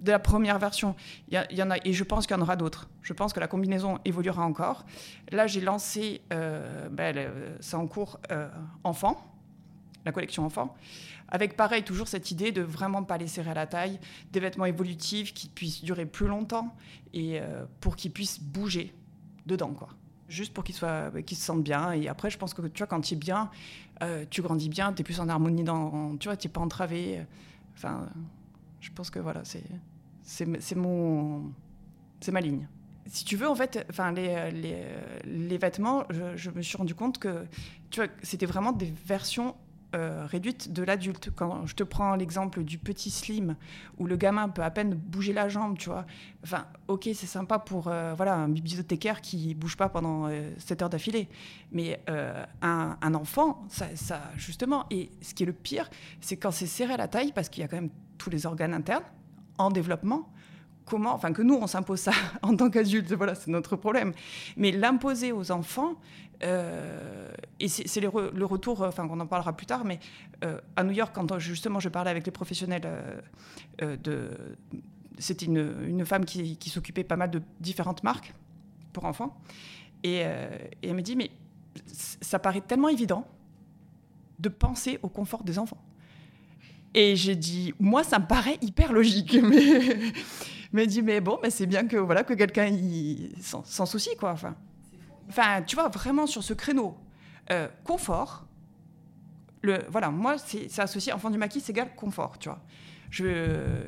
la 0.04 0.18
première 0.18 0.58
version. 0.58 0.94
Il 1.28 1.42
y, 1.50 1.62
en 1.62 1.70
a, 1.70 1.76
et 1.84 1.92
je 1.92 2.04
pense 2.04 2.26
qu'il 2.26 2.36
y 2.36 2.38
en 2.38 2.42
aura 2.42 2.56
d'autres. 2.56 2.88
Je 3.02 3.12
pense 3.12 3.32
que 3.32 3.40
la 3.40 3.46
combinaison 3.46 3.98
évoluera 4.04 4.44
encore. 4.44 4.84
Là, 5.30 5.46
j'ai 5.46 5.60
lancé, 5.60 6.22
euh, 6.32 6.88
ben, 6.88 7.30
c'est 7.60 7.76
en 7.76 7.86
cours, 7.86 8.18
euh, 8.30 8.48
enfant, 8.84 9.22
la 10.04 10.12
collection 10.12 10.44
enfant. 10.44 10.74
Avec 11.34 11.56
pareil, 11.56 11.82
toujours 11.82 12.08
cette 12.08 12.30
idée 12.30 12.52
de 12.52 12.60
vraiment 12.60 13.02
pas 13.04 13.16
les 13.16 13.26
serrer 13.26 13.52
à 13.52 13.54
la 13.54 13.66
taille, 13.66 13.98
des 14.32 14.38
vêtements 14.38 14.66
évolutifs 14.66 15.32
qui 15.32 15.48
puissent 15.48 15.82
durer 15.82 16.04
plus 16.04 16.26
longtemps 16.26 16.76
et 17.14 17.40
euh, 17.40 17.64
pour 17.80 17.96
qu'ils 17.96 18.12
puissent 18.12 18.38
bouger 18.38 18.94
dedans, 19.46 19.70
quoi. 19.70 19.88
Juste 20.28 20.52
pour 20.52 20.62
qu'ils 20.62 20.76
qu'ils 21.24 21.36
se 21.38 21.42
sentent 21.42 21.64
bien. 21.64 21.92
Et 21.92 22.06
après, 22.06 22.28
je 22.28 22.36
pense 22.36 22.52
que 22.52 22.60
tu 22.60 22.78
vois, 22.78 22.86
quand 22.86 23.00
tu 23.00 23.14
es 23.14 23.16
bien, 23.16 23.50
euh, 24.02 24.26
tu 24.28 24.42
grandis 24.42 24.68
bien, 24.68 24.92
tu 24.92 25.00
es 25.00 25.04
plus 25.04 25.20
en 25.20 25.28
harmonie 25.30 25.64
dans, 25.64 26.18
tu 26.18 26.28
vois, 26.28 26.36
tu 26.36 26.48
n'es 26.48 26.52
pas 26.52 26.60
entravé. 26.60 27.24
Enfin, 27.74 28.06
je 28.80 28.90
pense 28.90 29.08
que 29.08 29.18
voilà, 29.18 29.40
c'est, 29.44 29.64
c'est, 30.22 30.76
mon, 30.76 31.50
c'est 32.20 32.32
ma 32.32 32.42
ligne 32.42 32.68
si 33.06 33.24
tu 33.24 33.36
veux, 33.36 33.48
en 33.48 33.54
fait, 33.56 33.84
enfin, 33.90 34.12
les, 34.12 34.50
les, 34.52 34.84
les 35.24 35.58
vêtements, 35.58 36.04
je, 36.08 36.36
je, 36.36 36.50
me 36.50 36.62
suis 36.62 36.76
rendu 36.78 36.94
compte 36.94 37.18
que 37.18 37.44
tu 37.90 38.00
vois, 38.00 38.08
c'était 38.22 38.46
vraiment 38.46 38.70
des 38.70 38.92
versions 39.04 39.56
euh, 39.94 40.26
réduite 40.26 40.72
de 40.72 40.82
l'adulte. 40.82 41.30
Quand 41.34 41.66
je 41.66 41.74
te 41.74 41.82
prends 41.82 42.14
l'exemple 42.16 42.64
du 42.64 42.78
petit 42.78 43.10
slim, 43.10 43.56
où 43.98 44.06
le 44.06 44.16
gamin 44.16 44.48
peut 44.48 44.62
à 44.62 44.70
peine 44.70 44.94
bouger 44.94 45.32
la 45.32 45.48
jambe, 45.48 45.78
tu 45.78 45.88
vois. 45.90 46.06
Enfin, 46.44 46.66
ok, 46.88 47.08
c'est 47.14 47.26
sympa 47.26 47.58
pour 47.58 47.88
euh, 47.88 48.14
voilà, 48.16 48.34
un 48.34 48.48
bibliothécaire 48.48 49.20
qui 49.20 49.54
bouge 49.54 49.76
pas 49.76 49.88
pendant 49.88 50.28
7 50.58 50.82
heures 50.82 50.90
d'affilée. 50.90 51.28
Mais 51.70 52.00
un, 52.62 52.96
un, 53.00 53.14
enfant, 53.14 53.64
ça, 53.68 53.86
ça, 53.94 54.22
justement, 54.36 54.86
et 54.90 55.10
ce 55.20 55.34
qui 55.34 55.42
est 55.42 55.46
le 55.46 55.52
pire, 55.52 55.88
c'est 56.20 56.36
quand 56.36 56.50
c'est 56.50 56.66
serré 56.66 56.94
à 56.94 56.96
la 56.96 57.08
taille, 57.08 57.32
parce 57.32 57.48
qu'il 57.48 57.62
y 57.62 57.64
a 57.64 57.68
quand 57.68 57.76
même 57.76 57.90
tous 58.18 58.30
les 58.30 58.46
organes 58.46 58.74
internes 58.74 59.04
en 59.58 59.70
développement, 59.70 60.32
comment, 60.84 61.14
enfin 61.14 61.32
que 61.32 61.42
nous 61.42 61.54
on 61.54 61.66
s'impose 61.66 62.00
ça 62.00 62.12
en 62.42 62.56
tant 62.56 62.70
qu'adultes, 62.70 63.12
voilà, 63.12 63.34
c'est 63.34 63.50
notre 63.50 63.76
problème. 63.76 64.12
Mais 64.56 64.72
l'imposer 64.72 65.32
aux 65.32 65.50
enfants, 65.50 65.94
euh, 65.94 66.31
et 66.42 67.68
c'est 67.68 68.00
le, 68.00 68.08
retour, 68.44 68.82
enfin 68.82 69.06
on 69.10 69.20
en 69.20 69.26
parlera 69.26 69.56
plus 69.56 69.66
tard, 69.66 69.84
mais 69.84 69.98
euh, 70.44 70.60
à 70.76 70.82
New 70.82 70.92
York, 70.92 71.12
quand 71.14 71.38
justement 71.38 71.80
je 71.80 71.88
parlais 71.88 72.10
avec 72.10 72.26
les 72.26 72.32
professionnels 72.32 72.82
euh, 73.82 74.28
c'était 75.18 75.46
une, 75.46 76.04
femme 76.04 76.24
qui, 76.24 76.68
s'occupait 76.68 77.04
pas 77.04 77.16
mal 77.16 77.30
de 77.30 77.42
différentes 77.60 78.02
marques 78.02 78.34
pour 78.92 79.04
enfants, 79.04 79.36
et, 80.02 80.16
elle 80.16 80.94
me 80.94 81.02
dit 81.02 81.16
mais 81.16 81.30
ça 81.86 82.38
paraît 82.38 82.60
tellement 82.60 82.88
évident 82.88 83.26
de 84.38 84.48
penser 84.48 84.98
au 85.02 85.08
confort 85.08 85.44
des 85.44 85.58
enfants. 85.58 85.80
Et 86.94 87.16
j'ai 87.16 87.36
dit, 87.36 87.72
moi, 87.80 88.02
ça 88.02 88.18
me 88.18 88.26
paraît 88.26 88.58
hyper 88.60 88.92
logique. 88.92 89.34
Mais, 89.42 90.12
mais 90.74 90.86
dit, 90.86 91.02
mais 91.02 91.20
bon, 91.20 91.38
mais 91.42 91.50
c'est 91.50 91.66
bien 91.66 91.86
que 91.86 91.98
voilà 91.98 92.24
que 92.24 92.32
quelqu'un 92.32 92.70
s'en 93.40 93.84
soucie, 93.84 94.16
quoi. 94.18 94.34
Enfin, 95.32 95.62
tu 95.62 95.76
vois, 95.76 95.88
vraiment 95.88 96.26
sur 96.26 96.42
ce 96.42 96.52
créneau, 96.52 96.96
euh, 97.50 97.68
confort. 97.84 98.46
Le, 99.62 99.84
voilà, 99.88 100.10
moi, 100.10 100.38
c'est 100.38 100.78
associé 100.78 101.12
enfant 101.12 101.30
du 101.30 101.38
maquis, 101.38 101.60
c'est 101.60 101.72
égal 101.72 101.94
confort, 101.94 102.38
tu 102.38 102.48
vois. 102.48 102.60
Je, 103.10 103.84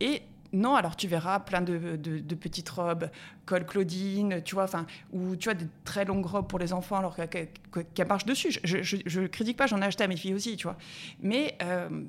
et 0.00 0.22
non, 0.52 0.74
alors 0.74 0.96
tu 0.96 1.08
verras 1.08 1.40
plein 1.40 1.62
de, 1.62 2.34
petites 2.34 2.68
robes, 2.68 3.10
col 3.46 3.64
Claudine, 3.64 4.42
tu 4.44 4.54
vois, 4.54 4.64
enfin, 4.64 4.86
ou 5.12 5.34
tu 5.36 5.48
as 5.48 5.54
des 5.54 5.66
très 5.84 6.04
longues 6.04 6.26
robes 6.26 6.46
pour 6.46 6.58
les 6.58 6.72
enfants 6.72 6.96
alors 6.96 7.16
qu'elles 7.16 8.06
marchent 8.06 8.26
dessus. 8.26 8.58
Je 8.62 9.20
ne 9.20 9.26
critique 9.26 9.56
pas, 9.56 9.66
j'en 9.66 9.80
ai 9.80 9.86
acheté 9.86 10.04
à 10.04 10.08
mes 10.08 10.16
filles 10.16 10.34
aussi, 10.34 10.56
tu 10.56 10.64
vois. 10.64 10.76
Mais 11.20 11.56
euh, 11.62 12.04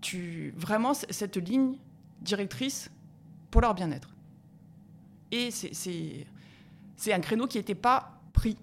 tu, 0.00 0.54
vraiment, 0.56 0.94
cette 0.94 1.36
ligne 1.36 1.76
directrice 2.22 2.90
pour 3.50 3.60
leur 3.60 3.74
bien-être. 3.74 4.14
Et 5.30 5.50
c'est 5.50 6.26
un 7.10 7.20
créneau 7.20 7.46
qui 7.46 7.58
n'était 7.58 7.74
pas 7.74 8.20
pris, 8.32 8.56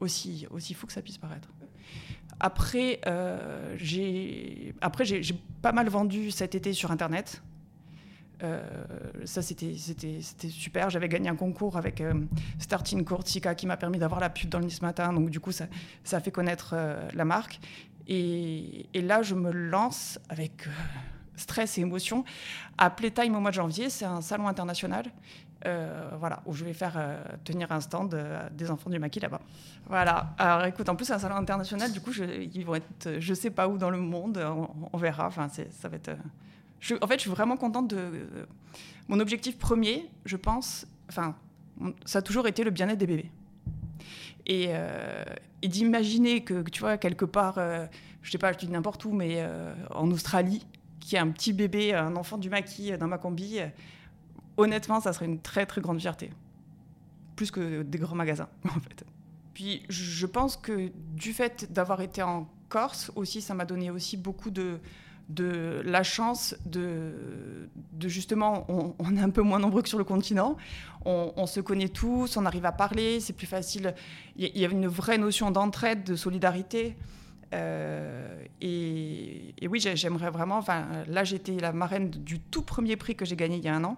aussi, 0.00 0.46
fou 0.74 0.86
que 0.86 0.92
ça 0.92 1.02
puisse 1.02 1.18
paraître. 1.18 1.48
Après, 2.38 3.00
euh, 3.06 3.74
j'ai 3.78 4.74
pas 5.62 5.72
mal 5.72 5.88
vendu 5.88 6.30
cet 6.30 6.54
été 6.54 6.72
sur 6.72 6.90
Internet. 6.90 7.42
Euh, 8.42 8.62
ça, 9.24 9.40
c'était 9.42 9.74
super. 10.50 10.90
J'avais 10.90 11.08
gagné 11.08 11.28
un 11.28 11.36
concours 11.36 11.76
avec 11.76 12.00
euh, 12.00 12.14
Starting 12.58 13.04
Cortica 13.04 13.54
qui 13.54 13.66
m'a 13.66 13.76
permis 13.76 13.98
d'avoir 13.98 14.20
la 14.20 14.28
pub 14.28 14.50
dans 14.50 14.58
le 14.58 14.66
Nice 14.66 14.82
Matin. 14.82 15.12
Donc, 15.12 15.30
du 15.30 15.40
coup, 15.40 15.52
ça, 15.52 15.66
ça 16.04 16.18
a 16.18 16.20
fait 16.20 16.30
connaître 16.30 16.74
euh, 16.74 17.08
la 17.14 17.24
marque. 17.24 17.60
Et, 18.08 18.86
et, 18.92 19.00
là, 19.00 19.22
je 19.22 19.34
me 19.34 19.50
lance 19.50 20.18
avec 20.28 20.68
stress 21.36 21.78
et 21.78 21.80
émotion 21.80 22.24
à 22.78 22.90
Playtime 22.90 23.34
au 23.34 23.40
mois 23.40 23.50
de 23.50 23.56
janvier. 23.56 23.90
C'est 23.90 24.04
un 24.04 24.20
salon 24.20 24.48
international. 24.48 25.10
Voilà, 25.64 26.42
où 26.46 26.52
je 26.52 26.64
vais 26.64 26.72
faire 26.72 26.98
tenir 27.44 27.72
un 27.72 27.80
stand 27.80 28.16
des 28.52 28.70
enfants 28.70 28.90
du 28.90 28.98
maquis 28.98 29.20
là-bas. 29.20 29.40
Voilà. 29.88 30.34
Alors 30.38 30.64
écoute, 30.66 30.88
en 30.88 30.96
plus 30.96 31.06
c'est 31.06 31.12
un 31.12 31.18
salon 31.18 31.36
international, 31.36 31.90
du 31.92 32.00
coup 32.00 32.12
ils 32.12 32.64
vont 32.64 32.76
être, 32.76 33.16
je 33.18 33.34
sais 33.34 33.50
pas 33.50 33.66
où 33.66 33.78
dans 33.78 33.90
le 33.90 33.98
monde, 33.98 34.38
on, 34.92 34.96
verra. 34.96 35.26
Enfin, 35.26 35.48
ça 35.48 35.88
va 35.88 35.96
être 35.96 36.12
en 37.00 37.06
fait, 37.06 37.14
je 37.14 37.20
suis 37.20 37.30
vraiment 37.30 37.56
contente 37.56 37.88
de. 37.88 38.26
Mon 39.08 39.20
objectif 39.20 39.58
premier, 39.58 40.08
je 40.24 40.36
pense, 40.36 40.86
enfin, 41.08 41.36
ça 42.04 42.18
a 42.18 42.22
toujours 42.22 42.48
été 42.48 42.64
le 42.64 42.70
bien-être 42.70 42.98
des 42.98 43.06
bébés. 43.06 43.30
Et, 44.46 44.66
euh, 44.70 45.24
d'imaginer 45.62 46.42
que, 46.42 46.62
tu 46.68 46.80
vois, 46.80 46.96
quelque 46.96 47.24
part, 47.24 47.58
euh, 47.58 47.86
je 48.22 48.30
sais 48.30 48.38
pas, 48.38 48.52
je 48.52 48.58
dis 48.58 48.68
n'importe 48.68 49.04
où, 49.04 49.12
mais 49.12 49.36
euh, 49.38 49.74
en 49.90 50.10
Australie, 50.10 50.66
qu'il 51.00 51.14
y 51.14 51.18
a 51.18 51.22
un 51.22 51.30
petit 51.30 51.52
bébé, 51.52 51.94
un 51.94 52.16
enfant 52.16 52.38
du 52.38 52.50
maquis 52.50 52.96
dans 52.98 53.08
ma 53.08 53.18
combi, 53.18 53.58
honnêtement, 54.56 55.00
ça 55.00 55.12
serait 55.12 55.26
une 55.26 55.40
très, 55.40 55.66
très 55.66 55.80
grande 55.80 56.00
fierté. 56.00 56.30
Plus 57.34 57.50
que 57.50 57.82
des 57.82 57.98
grands 57.98 58.16
magasins, 58.16 58.48
en 58.64 58.80
fait. 58.80 59.04
Puis, 59.54 59.82
je 59.88 60.26
pense 60.26 60.56
que 60.56 60.90
du 61.14 61.32
fait 61.32 61.72
d'avoir 61.72 62.00
été 62.00 62.22
en 62.22 62.48
Corse 62.68 63.10
aussi, 63.14 63.40
ça 63.40 63.54
m'a 63.54 63.64
donné 63.64 63.90
aussi 63.90 64.16
beaucoup 64.16 64.50
de, 64.50 64.80
de 65.28 65.82
la 65.84 66.02
chance 66.02 66.56
de, 66.66 67.68
de 67.92 68.08
justement, 68.08 68.66
on, 68.68 69.16
est 69.16 69.20
un 69.20 69.30
peu 69.30 69.42
moins 69.42 69.58
nombreux 69.58 69.82
que 69.82 69.88
sur 69.88 69.98
le 69.98 70.04
continent, 70.04 70.56
on, 71.04 71.46
se 71.46 71.60
connaît 71.60 71.88
tous, 71.88 72.36
on 72.36 72.46
arrive 72.46 72.66
à 72.66 72.72
parler, 72.72 73.20
c'est 73.20 73.32
plus 73.32 73.46
facile. 73.46 73.94
Il 74.36 74.56
y, 74.56 74.64
a 74.64 74.68
une 74.68 74.88
vraie 74.88 75.18
notion 75.18 75.50
d'entraide, 75.50 76.04
de 76.04 76.16
solidarité. 76.16 76.96
Euh, 77.54 78.44
et, 78.60 79.54
oui, 79.68 79.80
j'aimerais 79.80 80.30
vraiment. 80.30 80.58
Enfin, 80.58 80.86
là, 81.06 81.22
j'étais 81.22 81.58
la 81.58 81.72
marraine 81.72 82.10
du 82.10 82.40
tout 82.40 82.62
premier 82.62 82.96
prix 82.96 83.14
que 83.14 83.24
j'ai 83.24 83.36
gagné 83.36 83.56
il 83.58 83.64
y 83.64 83.68
a 83.68 83.74
un 83.74 83.84
an. 83.84 83.96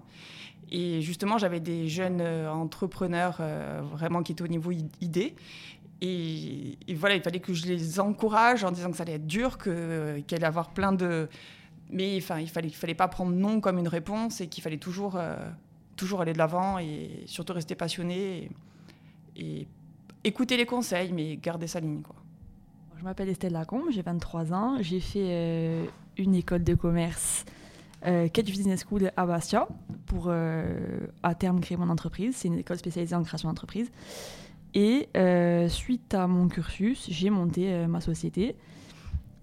Et 0.70 1.00
justement, 1.00 1.38
j'avais 1.38 1.60
des 1.60 1.88
jeunes 1.88 2.20
euh, 2.20 2.50
entrepreneurs 2.50 3.38
euh, 3.40 3.80
vraiment 3.82 4.22
qui 4.22 4.32
étaient 4.32 4.42
au 4.42 4.48
niveau 4.48 4.70
idée. 5.00 5.34
Et, 6.00 6.78
voilà, 6.94 7.16
il 7.16 7.22
fallait 7.22 7.40
que 7.40 7.52
je 7.52 7.66
les 7.66 7.98
encourage 7.98 8.62
en 8.64 8.70
disant 8.70 8.90
que 8.90 8.96
ça 8.96 9.02
allait 9.02 9.14
être 9.14 9.26
dur, 9.26 9.58
qu'il 9.58 9.72
allait 9.72 10.22
y 10.40 10.44
avoir 10.44 10.70
plein 10.70 10.92
de. 10.92 11.28
Mais 11.90 12.16
enfin, 12.18 12.38
il 12.38 12.48
fallait, 12.48 12.68
il 12.68 12.74
fallait 12.74 12.94
pas 12.94 13.08
prendre 13.08 13.32
non 13.32 13.60
comme 13.60 13.78
une 13.78 13.88
réponse 13.88 14.40
et 14.40 14.46
qu'il 14.46 14.62
fallait 14.62 14.78
toujours, 14.78 15.16
euh, 15.16 15.36
toujours 15.96 16.20
aller 16.20 16.34
de 16.34 16.38
l'avant 16.38 16.78
et 16.78 17.22
surtout 17.26 17.54
rester 17.54 17.74
passionné 17.74 18.50
et, 19.36 19.66
écouter 20.24 20.56
les 20.56 20.66
conseils, 20.66 21.12
mais 21.12 21.36
garder 21.36 21.66
sa 21.66 21.80
ligne. 21.80 22.02
Je 22.98 23.04
m'appelle 23.04 23.28
Estelle 23.28 23.52
Lacombe, 23.52 23.90
j'ai 23.90 24.02
23 24.02 24.52
ans. 24.52 24.76
J'ai 24.80 25.00
fait 25.00 25.28
euh, 25.30 25.86
une 26.16 26.34
école 26.34 26.64
de 26.64 26.74
commerce, 26.74 27.44
euh, 28.06 28.28
Business 28.28 28.84
School 28.88 29.10
à 29.16 29.26
Bastia, 29.26 29.68
pour 30.08 30.26
euh, 30.28 31.06
à 31.22 31.34
terme 31.34 31.60
créer 31.60 31.76
mon 31.76 31.88
entreprise. 31.90 32.34
C'est 32.36 32.48
une 32.48 32.58
école 32.58 32.78
spécialisée 32.78 33.14
en 33.14 33.22
création 33.22 33.48
d'entreprise. 33.48 33.90
Et 34.74 35.08
euh, 35.16 35.68
suite 35.68 36.14
à 36.14 36.26
mon 36.26 36.48
cursus, 36.48 37.06
j'ai 37.10 37.30
monté 37.30 37.72
euh, 37.72 37.86
ma 37.86 38.00
société 38.00 38.56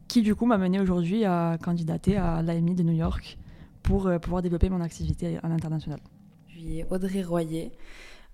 qui 0.08 0.22
du 0.22 0.36
coup 0.36 0.46
m'a 0.46 0.58
mené 0.58 0.80
aujourd'hui 0.80 1.26
à 1.26 1.58
candidater 1.63 2.18
à 2.18 2.41
l'AMI 2.41 2.76
de 2.76 2.84
New 2.84 2.94
York 2.94 3.38
pour 3.82 4.10
pouvoir 4.22 4.41
développer 4.41 4.70
mon 4.70 4.82
activité 4.82 5.39
à 5.41 5.48
l'international. 5.48 6.00
Je 6.48 6.60
suis 6.60 6.84
Audrey 6.89 7.24
Royer. 7.24 7.72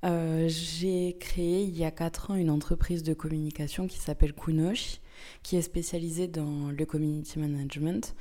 j'ai 0.04 1.18
créé 1.20 1.64
il 1.64 1.78
y 1.78 1.86
a 1.86 1.92
4 1.92 2.32
ans 2.32 2.36
une 2.36 2.50
entreprise 2.50 3.04
de 3.04 3.14
communication 3.14 3.88
qui 3.88 4.00
s'appelle 4.00 4.34
Kunosh, 4.34 5.00
qui 5.44 5.56
est 5.56 5.62
spécialisée 5.62 6.28
dans 6.28 6.72
le 6.72 6.86
community 6.86 7.40
management. 7.40 8.16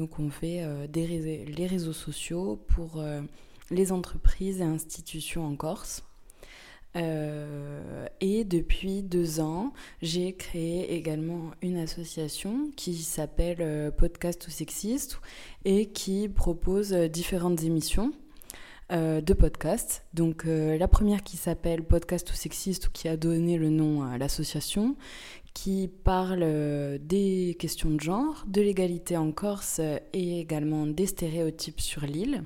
Donc 0.00 0.18
on 0.18 0.30
fait 0.30 0.64
des 0.88 1.44
les 1.44 1.66
réseaux 1.66 1.92
sociaux 1.92 2.58
pour 2.68 3.04
les 3.70 3.92
entreprises 3.92 4.62
et 4.62 4.64
institutions 4.64 5.44
en 5.46 5.56
Corse. 5.56 6.02
Euh, 6.96 8.06
et 8.20 8.44
depuis 8.44 9.02
deux 9.02 9.40
ans, 9.40 9.72
j'ai 10.02 10.32
créé 10.32 10.94
également 10.94 11.52
une 11.62 11.76
association 11.76 12.70
qui 12.76 12.96
s'appelle 12.96 13.58
euh, 13.60 13.90
Podcast 13.92 14.48
ou 14.48 14.50
Sexiste 14.50 15.20
et 15.64 15.86
qui 15.90 16.28
propose 16.28 16.92
euh, 16.92 17.08
différentes 17.08 17.62
émissions 17.62 18.12
de 18.90 19.32
podcasts. 19.34 20.04
Donc 20.14 20.44
la 20.46 20.88
première 20.88 21.22
qui 21.22 21.36
s'appelle 21.36 21.84
Podcast 21.84 22.30
ou 22.30 22.34
Sexiste 22.34 22.88
qui 22.88 23.08
a 23.08 23.16
donné 23.16 23.56
le 23.56 23.70
nom 23.70 24.02
à 24.02 24.18
l'association, 24.18 24.96
qui 25.54 25.88
parle 25.88 26.98
des 27.00 27.56
questions 27.58 27.90
de 27.90 28.00
genre, 28.00 28.44
de 28.46 28.60
l'égalité 28.60 29.16
en 29.16 29.32
Corse 29.32 29.80
et 30.12 30.40
également 30.40 30.86
des 30.86 31.06
stéréotypes 31.06 31.80
sur 31.80 32.02
l'île. 32.02 32.44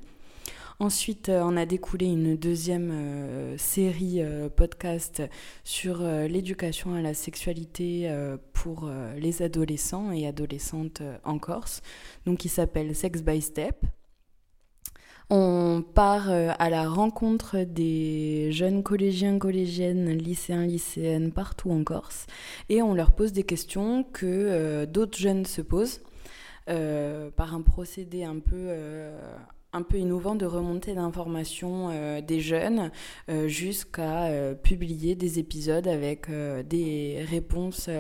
Ensuite, 0.81 1.29
euh, 1.29 1.43
on 1.45 1.57
a 1.57 1.67
découlé 1.67 2.07
une 2.07 2.37
deuxième 2.37 2.91
euh, 2.93 3.57
série 3.59 4.21
euh, 4.21 4.49
podcast 4.49 5.23
sur 5.63 6.03
l'éducation 6.03 6.95
à 6.95 7.01
la 7.01 7.15
sexualité 7.15 8.11
pour 8.53 8.91
les 9.17 9.43
adolescents 9.43 10.13
et 10.13 10.27
adolescentes 10.27 11.03
en 11.25 11.39
Corse, 11.39 11.81
donc 12.27 12.39
qui 12.39 12.49
s'appelle 12.49 12.95
Sex 12.95 13.23
by 13.23 13.41
Step. 13.41 13.85
On 15.31 15.83
part 15.83 16.31
à 16.31 16.71
la 16.71 16.89
rencontre 16.89 17.59
des 17.65 18.53
jeunes 18.53 18.83
collégiens, 18.83 19.39
collégiennes, 19.39 20.11
lycéens, 20.11 20.67
lycéennes 20.67 21.33
partout 21.33 21.71
en 21.71 21.83
Corse 21.83 22.27
et 22.69 22.83
on 22.83 22.95
leur 22.95 23.13
pose 23.13 23.33
des 23.33 23.43
questions 23.43 24.05
que 24.05 24.85
d'autres 24.85 25.19
jeunes 25.19 25.47
se 25.47 25.63
posent 25.63 26.03
par 26.67 27.55
un 27.55 27.63
procédé 27.63 28.25
un 28.25 28.39
peu 28.39 28.71
un 29.75 29.83
peu 29.83 29.99
innovant 29.99 30.37
de 30.37 30.47
remonter 30.47 30.95
d'informations 30.95 31.91
euh, 31.91 32.21
des 32.21 32.41
jeunes 32.41 32.91
euh, 33.29 33.49
jusqu'à 33.49 34.27
euh, 34.27 34.55
publier 34.55 35.17
des 35.17 35.41
épisodes 35.41 35.89
avec 35.89 36.31
des 36.31 37.25
réponses, 37.29 37.91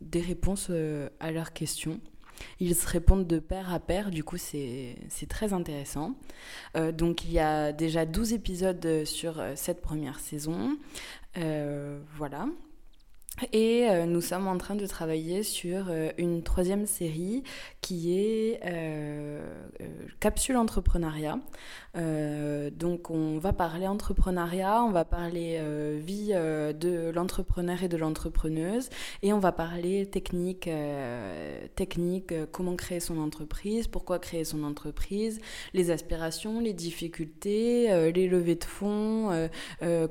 des 0.00 0.20
réponses 0.20 0.70
à 1.20 1.30
leurs 1.32 1.52
questions. 1.52 2.00
Ils 2.60 2.74
se 2.74 2.86
répondent 2.86 3.26
de 3.26 3.38
pair 3.38 3.72
à 3.72 3.80
pair, 3.80 4.10
du 4.10 4.24
coup 4.24 4.36
c'est 4.36 4.96
très 5.28 5.52
intéressant. 5.52 6.14
donc 6.92 7.24
il 7.24 7.32
y 7.32 7.38
a 7.38 7.72
déjà 7.72 8.06
12 8.06 8.32
épisodes 8.32 9.04
sur 9.04 9.42
cette 9.54 9.80
première 9.80 10.20
saison. 10.20 10.76
voilà. 12.16 12.46
Et 13.52 13.88
euh, 13.90 14.06
nous 14.06 14.20
sommes 14.20 14.46
en 14.46 14.56
train 14.58 14.76
de 14.76 14.86
travailler 14.86 15.42
sur 15.42 15.86
euh, 15.88 16.10
une 16.18 16.44
troisième 16.44 16.86
série 16.86 17.42
qui 17.80 18.16
est 18.16 18.60
euh, 18.64 19.44
Capsule 20.20 20.56
Entrepreneuriat. 20.56 21.40
Donc 21.94 23.10
on 23.10 23.38
va 23.38 23.52
parler 23.52 23.86
entrepreneuriat, 23.86 24.82
on 24.82 24.90
va 24.90 25.04
parler 25.04 25.60
vie 25.98 26.32
de 26.32 27.10
l'entrepreneur 27.14 27.82
et 27.82 27.88
de 27.88 27.96
l'entrepreneuse 27.96 28.88
et 29.22 29.32
on 29.32 29.38
va 29.38 29.52
parler 29.52 30.06
technique, 30.06 30.68
technique, 31.74 32.34
comment 32.50 32.76
créer 32.76 33.00
son 33.00 33.18
entreprise, 33.18 33.86
pourquoi 33.86 34.18
créer 34.18 34.44
son 34.44 34.64
entreprise, 34.64 35.40
les 35.72 35.90
aspirations, 35.90 36.60
les 36.60 36.72
difficultés, 36.72 38.10
les 38.12 38.28
levées 38.28 38.56
de 38.56 38.64
fonds, 38.64 39.48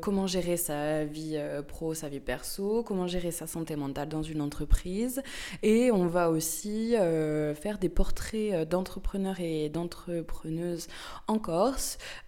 comment 0.02 0.28
gérer 0.28 0.58
sa 0.58 1.04
vie 1.06 1.40
pro, 1.68 1.94
sa 1.94 2.10
vie 2.10 2.20
perso, 2.20 2.84
comment 2.84 3.08
gérer 3.08 3.32
sa 3.32 3.48
santé 3.48 3.76
mentale 3.76 4.10
dans 4.10 4.24
une 4.24 4.42
entreprise. 4.42 5.22
Et 5.62 5.92
on 5.92 6.08
va 6.08 6.30
aussi 6.30 6.96
euh, 6.96 7.54
faire 7.56 7.78
des 7.78 7.90
portraits 7.90 8.54
euh, 8.54 8.66
d'entrepreneurs 8.66 9.40
et 9.40 9.70
d'entrepreneuses 9.70 10.88
en 11.28 11.40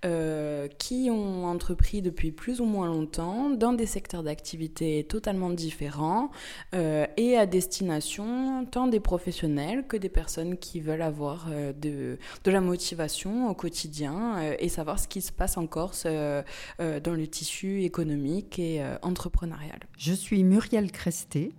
Euh, 0.04 0.68
qui 0.78 1.10
ont 1.12 1.46
entrepris 1.46 2.02
depuis 2.02 2.32
plus 2.32 2.62
ou 2.62 2.66
moins 2.66 2.88
longtemps 2.88 3.50
dans 3.50 3.74
des 3.74 3.86
secteurs 3.86 4.24
d'activité 4.24 5.04
totalement 5.04 5.50
différents 5.50 6.32
et 6.74 7.38
à 7.38 7.46
destination 7.46 8.66
tant 8.66 8.88
des 8.88 9.00
professionnels 9.00 9.86
que 9.88 9.98
des 9.98 10.10
personnes 10.10 10.58
qui 10.58 10.80
veulent 10.80 11.02
avoir 11.02 11.48
de, 11.50 12.18
de 12.44 12.52
la 12.52 12.62
motivation 12.62 13.50
au 13.50 13.54
quotidien 13.54 14.42
et 14.60 14.70
savoir 14.70 15.00
ce 15.00 15.08
qui 15.08 15.22
se 15.22 15.32
passe 15.32 15.58
en 15.58 15.68
Corse 15.68 16.06
dans 16.06 17.14
le 17.14 17.28
tissu 17.28 17.84
économique 17.84 18.60
et 18.60 18.84
entrepreneurial. 19.02 19.80
Je 19.98 20.14
suis 20.14 20.44
Muriel 20.44 20.92
Cresté. 20.92 21.52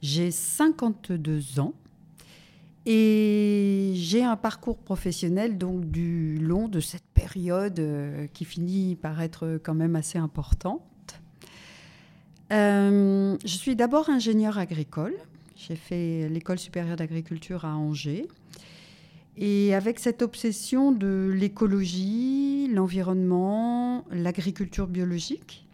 J'ai 0.00 0.30
52 0.30 1.60
ans 1.60 1.74
et 2.90 3.92
j'ai 3.96 4.24
un 4.24 4.36
parcours 4.36 4.78
professionnel 4.78 5.58
donc 5.58 5.84
du 5.90 6.38
long 6.38 6.68
de 6.68 6.80
cette 6.80 7.04
période 7.12 7.78
euh, 7.80 8.26
qui 8.32 8.46
finit 8.46 8.96
par 8.96 9.20
être 9.20 9.60
quand 9.62 9.74
même 9.74 9.94
assez 9.94 10.16
importante. 10.16 10.80
Euh, 12.50 13.36
je 13.44 13.56
suis 13.58 13.76
d'abord 13.76 14.08
ingénieur 14.08 14.56
agricole. 14.56 15.14
J'ai 15.54 15.76
fait 15.76 16.30
l'école 16.30 16.58
supérieure 16.58 16.96
d'agriculture 16.96 17.66
à 17.66 17.76
Angers. 17.76 18.26
Et 19.36 19.74
avec 19.74 19.98
cette 19.98 20.22
obsession 20.22 20.90
de 20.90 21.30
l'écologie, 21.36 22.70
l'environnement, 22.72 24.06
l'agriculture 24.10 24.86
biologique, 24.86 25.67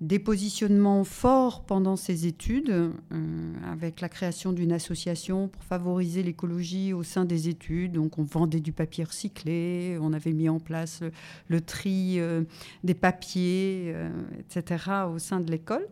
des 0.00 0.18
positionnements 0.18 1.04
forts 1.04 1.64
pendant 1.64 1.96
ses 1.96 2.26
études, 2.26 2.70
euh, 2.70 3.52
avec 3.70 4.00
la 4.00 4.08
création 4.08 4.52
d'une 4.52 4.72
association 4.72 5.48
pour 5.48 5.62
favoriser 5.62 6.22
l'écologie 6.22 6.92
au 6.92 7.02
sein 7.02 7.24
des 7.24 7.48
études. 7.48 7.92
Donc 7.92 8.18
on 8.18 8.22
vendait 8.22 8.60
du 8.60 8.72
papier 8.72 9.04
recyclé, 9.04 9.96
on 10.00 10.12
avait 10.12 10.32
mis 10.32 10.50
en 10.50 10.60
place 10.60 11.00
le, 11.48 11.60
tri 11.62 12.16
euh, 12.18 12.42
des 12.84 12.94
papiers, 12.94 13.92
euh, 13.94 14.10
etc., 14.38 14.84
au 15.14 15.18
sein 15.18 15.40
de 15.40 15.50
l'école. 15.50 15.86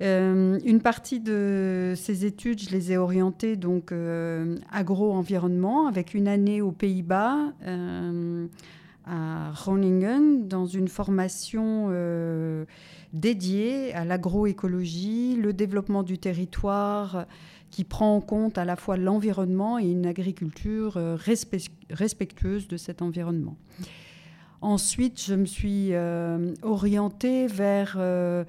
une 0.00 0.80
partie 0.80 1.20
de 1.20 1.94
ces 1.96 2.24
études, 2.24 2.60
je 2.60 2.70
les 2.70 2.92
ai 2.92 2.96
orientées 2.96 3.56
donc 3.56 3.92
agro-environnement, 4.70 5.88
avec 5.88 6.14
une 6.14 6.28
année 6.28 6.62
aux 6.62 6.72
Pays-Bas 6.72 7.52
à 9.06 9.52
Groningen 9.54 10.46
dans 10.46 10.66
une 10.66 10.88
formation 10.88 11.90
dédié 13.12 13.92
à 13.94 14.04
l'agroécologie, 14.04 15.36
le 15.36 15.52
développement 15.52 16.02
du 16.02 16.18
territoire 16.18 17.26
qui 17.70 17.84
prend 17.84 18.16
en 18.16 18.20
compte 18.20 18.58
à 18.58 18.64
la 18.64 18.76
fois 18.76 18.96
l'environnement 18.96 19.78
et 19.78 19.86
une 19.86 20.06
agriculture 20.06 20.96
euh, 20.96 21.16
respectueuse 21.90 22.68
de 22.68 22.76
cet 22.76 23.02
environnement. 23.02 23.56
Ensuite, 24.60 25.22
je 25.22 25.34
me 25.34 25.46
suis 25.46 25.94
euh, 25.94 26.52
orientée 26.62 27.46
vers 27.46 27.96
euh, 27.98 28.44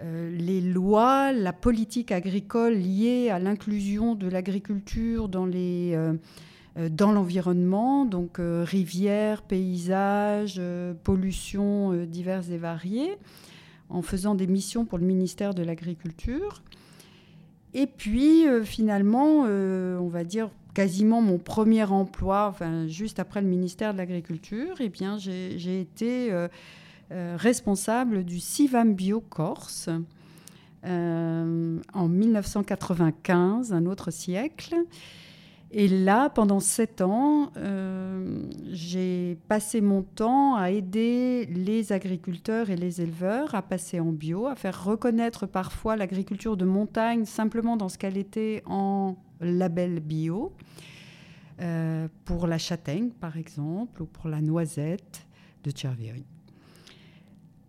les 0.00 0.60
lois, 0.60 1.32
la 1.32 1.52
politique 1.52 2.10
agricole 2.10 2.74
liée 2.74 3.30
à 3.30 3.38
l'inclusion 3.38 4.16
de 4.16 4.26
l'agriculture 4.26 5.28
dans 5.28 5.46
l'environnement, 7.12 8.04
donc 8.04 8.40
rivières, 8.40 9.42
paysages, 9.42 10.60
pollutions 11.04 12.04
diverses 12.06 12.48
et 12.48 12.56
variées 12.56 13.16
en 13.92 14.02
faisant 14.02 14.34
des 14.34 14.46
missions 14.46 14.84
pour 14.84 14.98
le 14.98 15.04
ministère 15.04 15.54
de 15.54 15.62
l'Agriculture. 15.62 16.62
Et 17.74 17.86
puis 17.86 18.46
euh, 18.46 18.64
finalement, 18.64 19.44
euh, 19.46 19.98
on 19.98 20.08
va 20.08 20.24
dire 20.24 20.50
quasiment 20.74 21.20
mon 21.20 21.38
premier 21.38 21.84
emploi, 21.84 22.48
enfin 22.48 22.86
juste 22.86 23.18
après 23.18 23.42
le 23.42 23.48
ministère 23.48 23.92
de 23.92 23.98
l'Agriculture, 23.98 24.76
eh 24.80 24.88
bien 24.88 25.18
j'ai 25.18 25.80
été 25.80 26.32
euh, 26.32 26.48
responsable 27.10 28.24
du 28.24 28.40
CIVAM 28.40 28.94
Bio 28.94 29.20
Corse 29.20 29.90
en 30.84 32.08
1995, 32.08 33.72
un 33.72 33.86
autre 33.86 34.10
siècle. 34.10 34.74
Et 35.74 35.88
là, 35.88 36.28
pendant 36.28 36.60
sept 36.60 37.00
ans, 37.00 37.50
euh, 37.56 38.44
j'ai 38.70 39.38
passé 39.48 39.80
mon 39.80 40.02
temps 40.02 40.54
à 40.54 40.70
aider 40.70 41.46
les 41.46 41.92
agriculteurs 41.92 42.68
et 42.68 42.76
les 42.76 43.00
éleveurs 43.00 43.54
à 43.54 43.62
passer 43.62 43.98
en 43.98 44.12
bio, 44.12 44.46
à 44.46 44.54
faire 44.54 44.84
reconnaître 44.84 45.46
parfois 45.46 45.96
l'agriculture 45.96 46.58
de 46.58 46.66
montagne 46.66 47.24
simplement 47.24 47.78
dans 47.78 47.88
ce 47.88 47.96
qu'elle 47.96 48.18
était 48.18 48.62
en 48.66 49.16
label 49.40 50.00
bio, 50.00 50.52
euh, 51.62 52.06
pour 52.26 52.46
la 52.46 52.58
châtaigne 52.58 53.08
par 53.08 53.38
exemple, 53.38 54.02
ou 54.02 54.06
pour 54.06 54.28
la 54.28 54.42
noisette 54.42 55.26
de 55.64 55.72
Cervieri. 55.74 56.26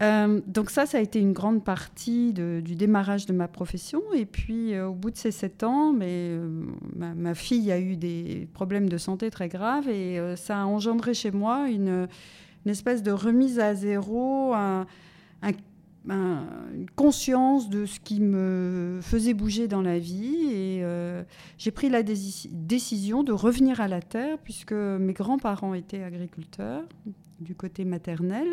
Euh, 0.03 0.41
donc 0.47 0.69
ça, 0.69 0.85
ça 0.85 0.97
a 0.97 1.01
été 1.01 1.19
une 1.19 1.33
grande 1.33 1.63
partie 1.63 2.33
du 2.33 2.75
démarrage 2.75 3.25
de 3.25 3.33
ma 3.33 3.47
profession. 3.47 4.01
Et 4.13 4.25
puis, 4.25 4.73
euh, 4.73 4.87
au 4.87 4.93
bout 4.93 5.11
de 5.11 5.17
ces 5.17 5.31
sept 5.31 5.63
ans, 5.63 5.93
mais, 5.93 6.07
euh, 6.09 6.65
ma, 6.95 7.35
fille 7.35 7.71
a 7.71 7.79
eu 7.79 7.95
des 7.95 8.47
problèmes 8.53 8.89
de 8.89 8.97
santé 8.97 9.29
très 9.29 9.49
graves 9.49 9.89
et 9.89 10.19
ça 10.35 10.61
a 10.61 10.65
engendré 10.65 11.13
chez 11.13 11.31
moi 11.31 11.69
une, 11.69 12.07
espèce 12.65 13.03
de 13.03 13.11
remise 13.11 13.59
à 13.59 13.75
zéro, 13.75 14.53
une 14.53 15.55
conscience 16.95 17.69
de 17.69 17.85
ce 17.85 17.99
qui 17.99 18.19
me 18.19 18.99
faisait 19.01 19.33
bouger 19.33 19.67
dans 19.67 19.81
la 19.81 19.99
vie. 19.99 20.51
Et 20.51 20.83
j'ai 21.57 21.71
pris 21.71 21.89
la 21.89 22.03
décision 22.03 23.23
de 23.23 23.31
revenir 23.31 23.79
à 23.79 23.87
la 23.87 24.01
terre, 24.01 24.37
puisque 24.43 24.73
mes 24.73 25.13
grands-parents 25.13 25.73
étaient 25.73 26.03
agriculteurs 26.03 26.83
du 27.39 27.55
côté 27.55 27.85
maternel. 27.85 28.47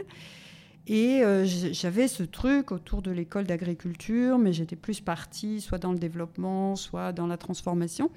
Et 0.87 1.23
euh, 1.23 1.45
j'avais 1.45 2.09
ce 2.09 2.23
truc 2.23 2.73
autour 2.73 3.03
de 3.03 3.11
l'école 3.11 3.45
d'agriculture, 3.45 4.38
mais 4.38 4.53
j'étais 4.53 4.77
plus 4.77 5.01
partie 5.01 5.61
soit 5.61 5.79
dans 5.79 5.93
le 5.93 5.99
développement, 5.99 6.77
soit 6.77 7.12
dans 7.12 7.27
la 7.27 7.37
transformation. 7.37 8.11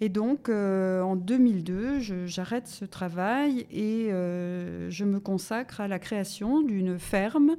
Et 0.00 0.08
donc, 0.08 0.48
euh, 0.48 1.02
en 1.02 1.16
2002, 1.16 2.26
j'arrête 2.26 2.68
ce 2.68 2.84
travail 2.84 3.66
et 3.72 4.12
euh, 4.12 4.88
je 4.90 5.04
me 5.04 5.18
consacre 5.18 5.80
à 5.80 5.88
la 5.88 5.98
création 5.98 6.62
d'une 6.62 6.98
ferme 6.98 7.56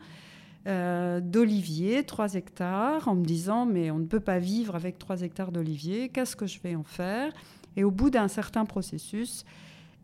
d'oliviers, 0.65 2.03
3 2.03 2.35
hectares, 2.35 3.07
en 3.07 3.15
me 3.15 3.25
disant, 3.25 3.65
mais 3.65 3.89
on 3.89 3.97
ne 3.97 4.05
peut 4.05 4.19
pas 4.19 4.37
vivre 4.37 4.75
avec 4.75 4.99
3 4.99 5.23
hectares 5.23 5.51
d'oliviers, 5.51 6.09
qu'est-ce 6.09 6.35
que 6.35 6.45
je 6.45 6.59
vais 6.61 6.75
en 6.75 6.83
faire? 6.83 7.33
Et 7.75 7.83
au 7.83 7.89
bout 7.89 8.11
d'un 8.11 8.27
certain 8.27 8.65
processus, 8.65 9.45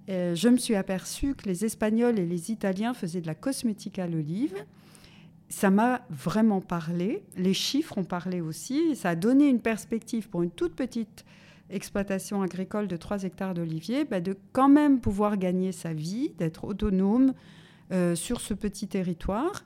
euh, 0.10 0.36
je 0.36 0.50
me 0.50 0.58
suis 0.58 0.76
aperçue 0.76 1.36
que 1.36 1.48
les 1.48 1.66
Espagnols 1.66 2.20
et 2.20 2.26
les 2.26 2.52
Italiens 2.52 2.94
faisaient 2.94 3.22
de 3.22 3.28
la 3.28 3.36
cosmétique 3.36 4.00
à 4.00 4.08
l'olive. 4.08 4.56
Ça 5.50 5.70
m'a 5.70 6.02
vraiment 6.10 6.62
parlé. 6.62 7.24
Les 7.38 7.54
chiffres 7.54 7.98
ont 7.98 8.04
parlé 8.04 8.42
aussi. 8.42 8.96
Ça 8.96 9.10
a 9.10 9.16
donné 9.16 9.48
une 9.48 9.62
perspective 9.62 10.30
pour 10.30 10.44
une 10.44 10.52
toute 10.52 10.76
petite 10.76 11.26
exploitation 11.70 12.42
agricole 12.42 12.88
de 12.88 12.98
3 12.98 13.24
hectares 13.24 13.54
d'oliviers, 13.54 14.06
bah, 14.06 14.22
de 14.22 14.38
quand 14.54 14.70
même 14.70 15.00
pouvoir 15.00 15.38
gagner 15.38 15.72
sa 15.72 15.94
vie, 15.94 16.32
d'être 16.38 16.64
autonome 16.64 17.34
euh, 17.92 18.16
sur 18.16 18.42
ce 18.42 18.54
petit 18.54 18.88
territoire, 18.88 19.64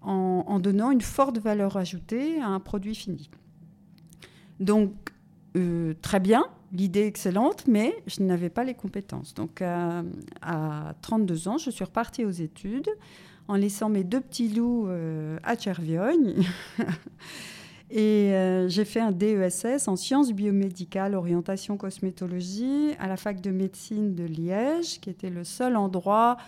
en, 0.00 0.58
donnant 0.58 0.90
une 0.90 1.00
forte 1.00 1.38
valeur 1.38 1.76
ajoutée 1.76 2.40
à 2.40 2.48
un 2.48 2.58
produit 2.58 2.94
fini. 2.94 3.30
Donc, 4.58 4.92
euh, 5.56 5.94
très 6.02 6.18
bien, 6.18 6.44
l'idée 6.72 7.06
excellente, 7.06 7.66
mais 7.66 7.94
je 8.06 8.22
n'avais 8.22 8.50
pas 8.50 8.64
les 8.64 8.74
compétences. 8.74 9.34
Donc 9.34 9.62
à 9.62 10.04
32 11.02 11.48
ans, 11.48 11.58
je 11.58 11.70
suis 11.70 11.84
repartie 11.84 12.24
aux 12.24 12.30
études 12.30 12.88
en 13.48 13.56
laissant 13.56 13.88
mes 13.88 14.04
deux 14.04 14.20
petits 14.20 14.48
loups 14.48 14.88
à 15.42 15.58
Cherviogne. 15.58 16.44
Et 17.92 18.32
euh, 18.32 18.68
j'ai 18.68 18.86
fait 18.86 19.00
un 19.00 19.12
DESS 19.12 19.86
en 19.86 19.96
sciences 19.96 20.32
biomédicales, 20.32 21.14
orientation 21.14 21.76
cosmétologie, 21.76 22.92
à 22.98 23.06
la 23.06 23.18
fac 23.18 23.42
de 23.42 23.50
médecine 23.50 24.14
de 24.14 24.24
Liège, 24.24 24.98
qui 24.98 25.10
était 25.10 25.28
le 25.28 25.44
seul 25.44 25.76
endroit 25.76 26.38
euh, 26.38 26.42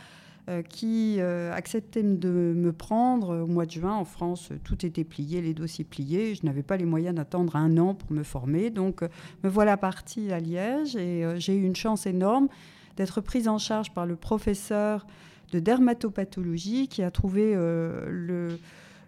qui 0.69 1.17
euh, 1.19 1.53
acceptait 1.53 2.03
de 2.03 2.29
me 2.29 2.73
prendre 2.73 3.43
au 3.43 3.47
mois 3.47 3.67
de 3.67 3.71
juin. 3.71 3.95
En 3.95 4.05
France, 4.05 4.51
tout 4.65 4.85
était 4.85 5.05
plié, 5.05 5.41
les 5.41 5.55
dossiers 5.55 5.85
pliés. 5.85 6.35
Je 6.35 6.45
n'avais 6.45 6.63
pas 6.63 6.77
les 6.77 6.85
moyens 6.85 7.15
d'attendre 7.15 7.57
un 7.57 7.77
an 7.79 7.95
pour 7.95 8.13
me 8.13 8.23
former. 8.23 8.71
Donc, 8.71 9.03
me 9.43 9.49
voilà 9.49 9.77
partie 9.77 10.33
à 10.33 10.41
Liège 10.41 10.97
et 10.97 11.25
j'ai 11.37 11.55
eu 11.55 11.65
une 11.65 11.77
chance 11.77 12.07
énorme 12.07 12.49
d'être 12.97 13.21
prise 13.21 13.49
en 13.49 13.59
charge 13.59 13.93
par 13.93 14.07
le 14.07 14.17
professeur 14.17 15.07
de 15.53 15.61
dermatopathologie 15.61 16.89
qui 16.89 17.03
a 17.03 17.11
trouvé 17.11 17.55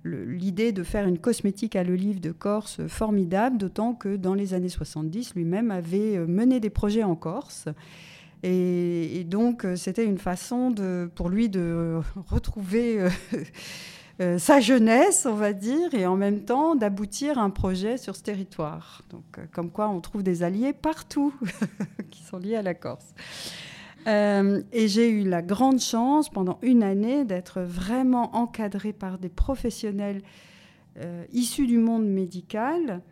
l'idée 0.06 0.72
de 0.72 0.82
faire 0.82 1.06
une 1.06 1.18
cosmétique 1.18 1.76
à 1.76 1.84
l'olive 1.84 2.20
de 2.20 2.32
Corse 2.32 2.86
formidable, 2.86 3.58
d'autant 3.58 3.94
que 3.94 4.16
dans 4.16 4.34
les 4.34 4.54
années 4.54 4.68
70, 4.68 5.34
lui-même 5.34 5.70
avait 5.70 6.16
euh, 6.16 6.26
mené 6.26 6.60
des 6.60 6.70
projets 6.70 7.02
en 7.02 7.16
Corse. 7.16 7.66
Et, 8.48 9.24
donc, 9.24 9.64
euh, 9.64 9.74
c'était 9.74 10.04
une 10.04 10.18
façon 10.18 10.70
de, 10.70 11.10
pour 11.16 11.28
lui 11.28 11.48
de 11.48 12.00
retrouver 12.30 13.08
euh, 14.20 14.38
sa 14.38 14.60
jeunesse, 14.60 15.26
on 15.28 15.34
va 15.34 15.52
dire, 15.52 15.92
et 15.94 16.06
en 16.06 16.16
même 16.16 16.44
temps 16.44 16.76
d'aboutir 16.76 17.38
un 17.38 17.50
projet 17.50 17.96
sur 17.96 18.14
ce 18.14 18.22
territoire. 18.22 19.02
Donc, 19.10 19.40
comme 19.52 19.70
quoi, 19.70 19.88
on 19.88 20.00
trouve 20.00 20.22
des 20.22 20.44
alliés 20.44 20.72
partout 20.72 21.34
qui 22.10 22.22
sont 22.22 22.38
liés 22.38 22.56
à 22.56 22.62
la 22.62 22.74
Corse. 22.74 23.14
Euh, 24.06 24.62
et 24.72 24.86
j'ai 24.86 25.08
eu 25.08 25.24
la 25.24 25.42
grande 25.42 25.80
chance 25.80 26.28
pendant 26.28 26.58
une 26.62 26.82
année 26.82 27.24
d'être 27.24 27.60
vraiment 27.60 28.36
encadrée 28.36 28.92
par 28.92 29.18
des 29.18 29.28
professionnels 29.28 30.22
euh, 30.98 31.24
issus 31.32 31.66
du 31.66 31.78
monde 31.78 32.06
médical 32.06 33.02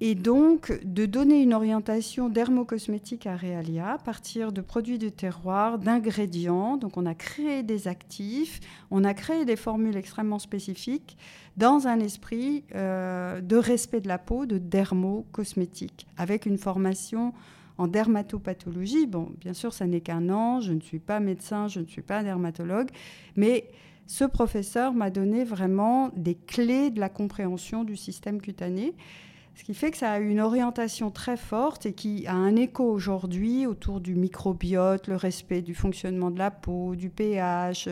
et 0.00 0.14
donc 0.14 0.80
de 0.82 1.04
donner 1.04 1.42
une 1.42 1.52
orientation 1.52 2.28
dermocosmétique 2.28 3.26
à 3.26 3.36
Realia 3.36 3.92
à 3.92 3.98
partir 3.98 4.50
de 4.50 4.62
produits 4.62 4.98
de 4.98 5.10
terroir, 5.10 5.78
d'ingrédients. 5.78 6.78
Donc 6.78 6.96
on 6.96 7.04
a 7.04 7.14
créé 7.14 7.62
des 7.62 7.86
actifs, 7.86 8.60
on 8.90 9.04
a 9.04 9.12
créé 9.12 9.44
des 9.44 9.56
formules 9.56 9.96
extrêmement 9.96 10.38
spécifiques 10.38 11.18
dans 11.56 11.86
un 11.86 12.00
esprit 12.00 12.64
euh, 12.74 13.42
de 13.42 13.56
respect 13.56 14.00
de 14.00 14.08
la 14.08 14.18
peau, 14.18 14.46
de 14.46 14.56
dermocosmétique, 14.56 16.06
avec 16.16 16.46
une 16.46 16.56
formation 16.56 17.34
en 17.76 17.86
dermatopathologie. 17.86 19.06
Bon, 19.06 19.30
bien 19.40 19.52
sûr, 19.52 19.74
ça 19.74 19.86
n'est 19.86 20.00
qu'un 20.00 20.30
an, 20.30 20.60
je 20.60 20.72
ne 20.72 20.80
suis 20.80 20.98
pas 20.98 21.20
médecin, 21.20 21.68
je 21.68 21.80
ne 21.80 21.86
suis 21.86 22.02
pas 22.02 22.22
dermatologue, 22.22 22.90
mais 23.36 23.70
ce 24.06 24.24
professeur 24.24 24.92
m'a 24.92 25.10
donné 25.10 25.44
vraiment 25.44 26.10
des 26.16 26.34
clés 26.34 26.90
de 26.90 27.00
la 27.00 27.08
compréhension 27.08 27.84
du 27.84 27.96
système 27.96 28.40
cutané. 28.40 28.94
Ce 29.54 29.64
qui 29.64 29.74
fait 29.74 29.90
que 29.90 29.98
ça 29.98 30.12
a 30.12 30.18
une 30.18 30.40
orientation 30.40 31.10
très 31.10 31.36
forte 31.36 31.84
et 31.86 31.92
qui 31.92 32.26
a 32.26 32.34
un 32.34 32.56
écho 32.56 32.84
aujourd'hui 32.84 33.66
autour 33.66 34.00
du 34.00 34.14
microbiote, 34.14 35.06
le 35.06 35.16
respect 35.16 35.60
du 35.60 35.74
fonctionnement 35.74 36.30
de 36.30 36.38
la 36.38 36.50
peau, 36.50 36.94
du 36.94 37.10
pH, 37.10 37.88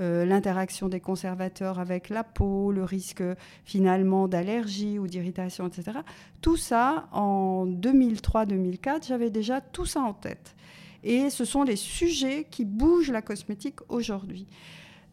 euh, 0.00 0.24
l'interaction 0.24 0.88
des 0.88 1.00
conservateurs 1.00 1.78
avec 1.78 2.08
la 2.08 2.24
peau, 2.24 2.72
le 2.72 2.84
risque 2.84 3.24
finalement 3.64 4.28
d'allergie 4.28 4.98
ou 4.98 5.06
d'irritation, 5.06 5.66
etc. 5.66 5.98
Tout 6.40 6.56
ça, 6.56 7.08
en 7.12 7.66
2003-2004, 7.66 9.08
j'avais 9.08 9.30
déjà 9.30 9.60
tout 9.60 9.86
ça 9.86 10.00
en 10.00 10.14
tête. 10.14 10.54
Et 11.02 11.28
ce 11.30 11.44
sont 11.44 11.64
les 11.64 11.76
sujets 11.76 12.46
qui 12.50 12.64
bougent 12.64 13.10
la 13.10 13.22
cosmétique 13.22 13.80
aujourd'hui. 13.88 14.46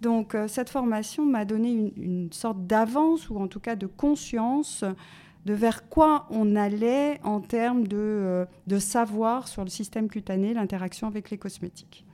Donc 0.02 0.36
euh, 0.36 0.47
cette 0.47 0.69
formation 0.69 1.26
m'a 1.26 1.43
donné 1.43 1.91
une, 1.97 2.32
sorte 2.32 2.65
d'avance 2.67 3.30
ou 3.30 3.38
en 3.39 3.47
tout 3.47 3.60
cas 3.60 3.76
de 3.76 3.88
conscience 3.88 4.84
de 5.47 5.53
vers 5.53 5.88
quoi 5.88 6.27
on 6.29 6.57
allait 6.57 7.19
en 7.23 7.39
termes 7.39 7.88
de, 7.88 7.97
euh, 7.97 8.45
de 8.67 8.79
savoir 8.79 9.47
sur 9.47 9.63
le 9.63 9.69
système 9.69 10.10
cutané, 10.10 10.53
l'interaction 10.53 11.07
avec 11.07 11.31
les 11.31 11.38
cosmétiques. 11.38 12.05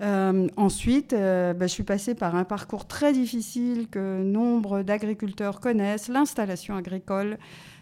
Euh, 0.00 0.48
ensuite, 0.56 1.12
euh, 1.12 1.52
bah, 1.52 1.66
je 1.66 1.72
suis 1.72 1.82
passée 1.82 2.14
par 2.14 2.36
un 2.36 2.44
parcours 2.44 2.86
très 2.86 3.12
difficile 3.12 3.88
que 3.88 4.22
nombre 4.22 4.82
d'agriculteurs 4.82 5.60
connaissent, 5.60 6.08
l'installation 6.08 6.74
agricole. 6.74 7.36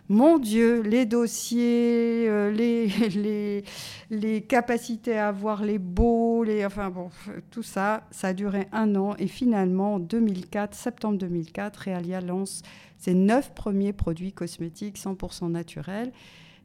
Mon 0.09 0.38
Dieu, 0.38 0.83
les 0.83 1.05
dossiers, 1.05 2.27
euh, 2.29 2.53
les, 2.53 4.42
capacités 4.49 5.19
à 5.19 5.29
avoir 5.29 5.64
les 5.64 5.79
beaux, 5.79 6.45
les, 6.45 6.64
enfin 6.64 6.90
bon, 6.90 7.11
tout 7.51 7.64
ça, 7.64 8.05
ça 8.12 8.29
a 8.29 8.33
duré 8.33 8.69
un 8.71 8.95
an. 8.95 9.16
Et 9.19 9.27
finalement, 9.27 9.95
en 9.95 9.99
2004, 9.99 10.75
septembre 10.75 11.19
2004, 11.19 11.77
Realia 11.87 12.21
lance 12.21 12.62
ses 12.99 13.14
neuf 13.14 13.53
premiers 13.53 13.92
produits 13.92 14.33
cosmétiques 14.33 14.97
100% 14.97 15.51
naturels 15.51 16.12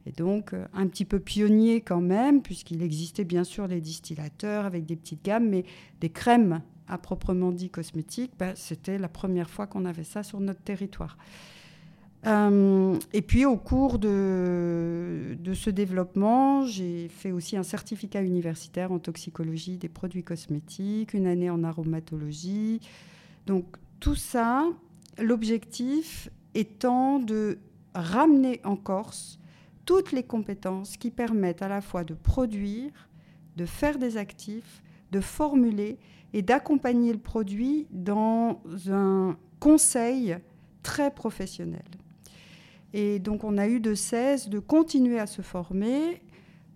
et 0.06 0.12
donc 0.12 0.54
euh, 0.54 0.66
un 0.72 0.86
petit 0.86 1.04
peu 1.04 1.18
pionnier 1.18 1.80
quand 1.80 2.00
même, 2.00 2.42
puisqu'il 2.42 2.82
existait 2.82 3.24
bien 3.24 3.44
sûr 3.44 3.66
les 3.66 3.80
distillateurs 3.80 4.66
avec 4.66 4.86
des 4.86 4.96
petites 4.96 5.24
gammes, 5.24 5.48
mais 5.48 5.64
des 6.00 6.10
crèmes 6.10 6.62
à 6.88 6.98
proprement 6.98 7.52
dit 7.52 7.70
cosmétiques, 7.70 8.32
ben, 8.38 8.52
c'était 8.54 8.98
la 8.98 9.08
première 9.08 9.50
fois 9.50 9.66
qu'on 9.66 9.84
avait 9.84 10.04
ça 10.04 10.22
sur 10.22 10.40
notre 10.40 10.60
territoire. 10.60 11.16
Euh, 12.24 12.96
et 13.12 13.22
puis 13.22 13.44
au 13.44 13.56
cours 13.56 13.98
de, 13.98 15.36
de 15.38 15.54
ce 15.54 15.70
développement, 15.70 16.64
j'ai 16.64 17.08
fait 17.08 17.32
aussi 17.32 17.56
un 17.56 17.64
certificat 17.64 18.22
universitaire 18.22 18.92
en 18.92 18.98
toxicologie 18.98 19.76
des 19.76 19.88
produits 19.88 20.22
cosmétiques, 20.22 21.14
une 21.14 21.26
année 21.26 21.50
en 21.50 21.64
aromatologie. 21.64 22.80
Donc 23.46 23.76
tout 23.98 24.14
ça, 24.14 24.64
l'objectif 25.18 26.30
étant 26.54 27.18
de 27.18 27.58
ramener 27.94 28.60
en 28.64 28.76
Corse 28.76 29.38
toutes 29.84 30.12
les 30.12 30.22
compétences 30.22 30.96
qui 30.96 31.10
permettent 31.10 31.62
à 31.62 31.68
la 31.68 31.80
fois 31.80 32.04
de 32.04 32.14
produire, 32.14 33.08
de 33.56 33.66
faire 33.66 33.98
des 33.98 34.16
actifs, 34.16 34.82
de 35.10 35.20
formuler 35.20 35.98
et 36.32 36.42
d'accompagner 36.42 37.12
le 37.12 37.18
produit 37.18 37.86
dans 37.90 38.62
un 38.88 39.36
conseil 39.58 40.36
très 40.82 41.12
professionnel. 41.12 41.82
Et 42.94 43.18
donc 43.18 43.44
on 43.44 43.58
a 43.58 43.68
eu 43.68 43.80
de 43.80 43.94
cesse 43.94 44.48
de 44.48 44.58
continuer 44.58 45.18
à 45.18 45.26
se 45.26 45.42
former 45.42 46.22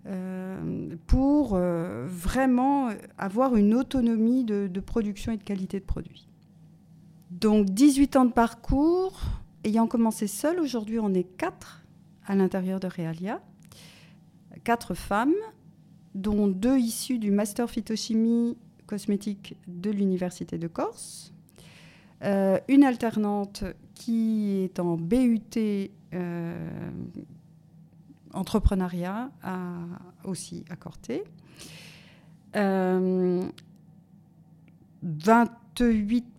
euh, 0.07 0.97
pour 1.07 1.55
euh, 1.55 2.07
vraiment 2.09 2.91
avoir 3.19 3.57
une 3.57 3.75
autonomie 3.75 4.45
de, 4.45 4.81
production 4.81 5.33
et 5.33 5.37
de 5.37 5.43
qualité 5.43 5.81
de 5.81 5.85
produit. 5.85 6.29
Donc 7.31 7.67
18 7.67 8.17
ans 8.17 8.25
de 8.25 8.33
parcours, 8.33 9.21
ayant 9.65 9.87
commencé 9.87 10.27
seul, 10.27 10.61
aujourd'hui 10.61 10.99
on 10.99 11.13
est 11.13 11.25
quatre 11.25 11.83
à 12.27 12.35
l'intérieur 12.35 12.81
de 12.81 12.87
Realia. 12.87 13.41
Quatre 14.65 14.95
femmes, 14.95 15.35
dont 16.15 16.49
deux 16.49 16.79
issues 16.79 17.19
du 17.19 17.31
master 17.31 17.69
phytochimie 17.69 18.57
cosmétique 18.87 19.57
de 19.67 19.91
l'Université 19.91 20.57
de 20.57 20.67
Corse. 20.67 21.33
Euh, 22.23 22.59
une 22.69 22.85
alternante 22.85 23.65
qui 23.97 24.61
est 24.63 24.79
en 24.79 24.97
BUT 24.97 25.41
euh, 26.15 26.91
entrepreneuriat 28.33 29.31
aussi 30.23 30.65
à 30.71 30.77
Corté. 30.77 31.25
28 32.55 32.59
euh, 32.61 33.49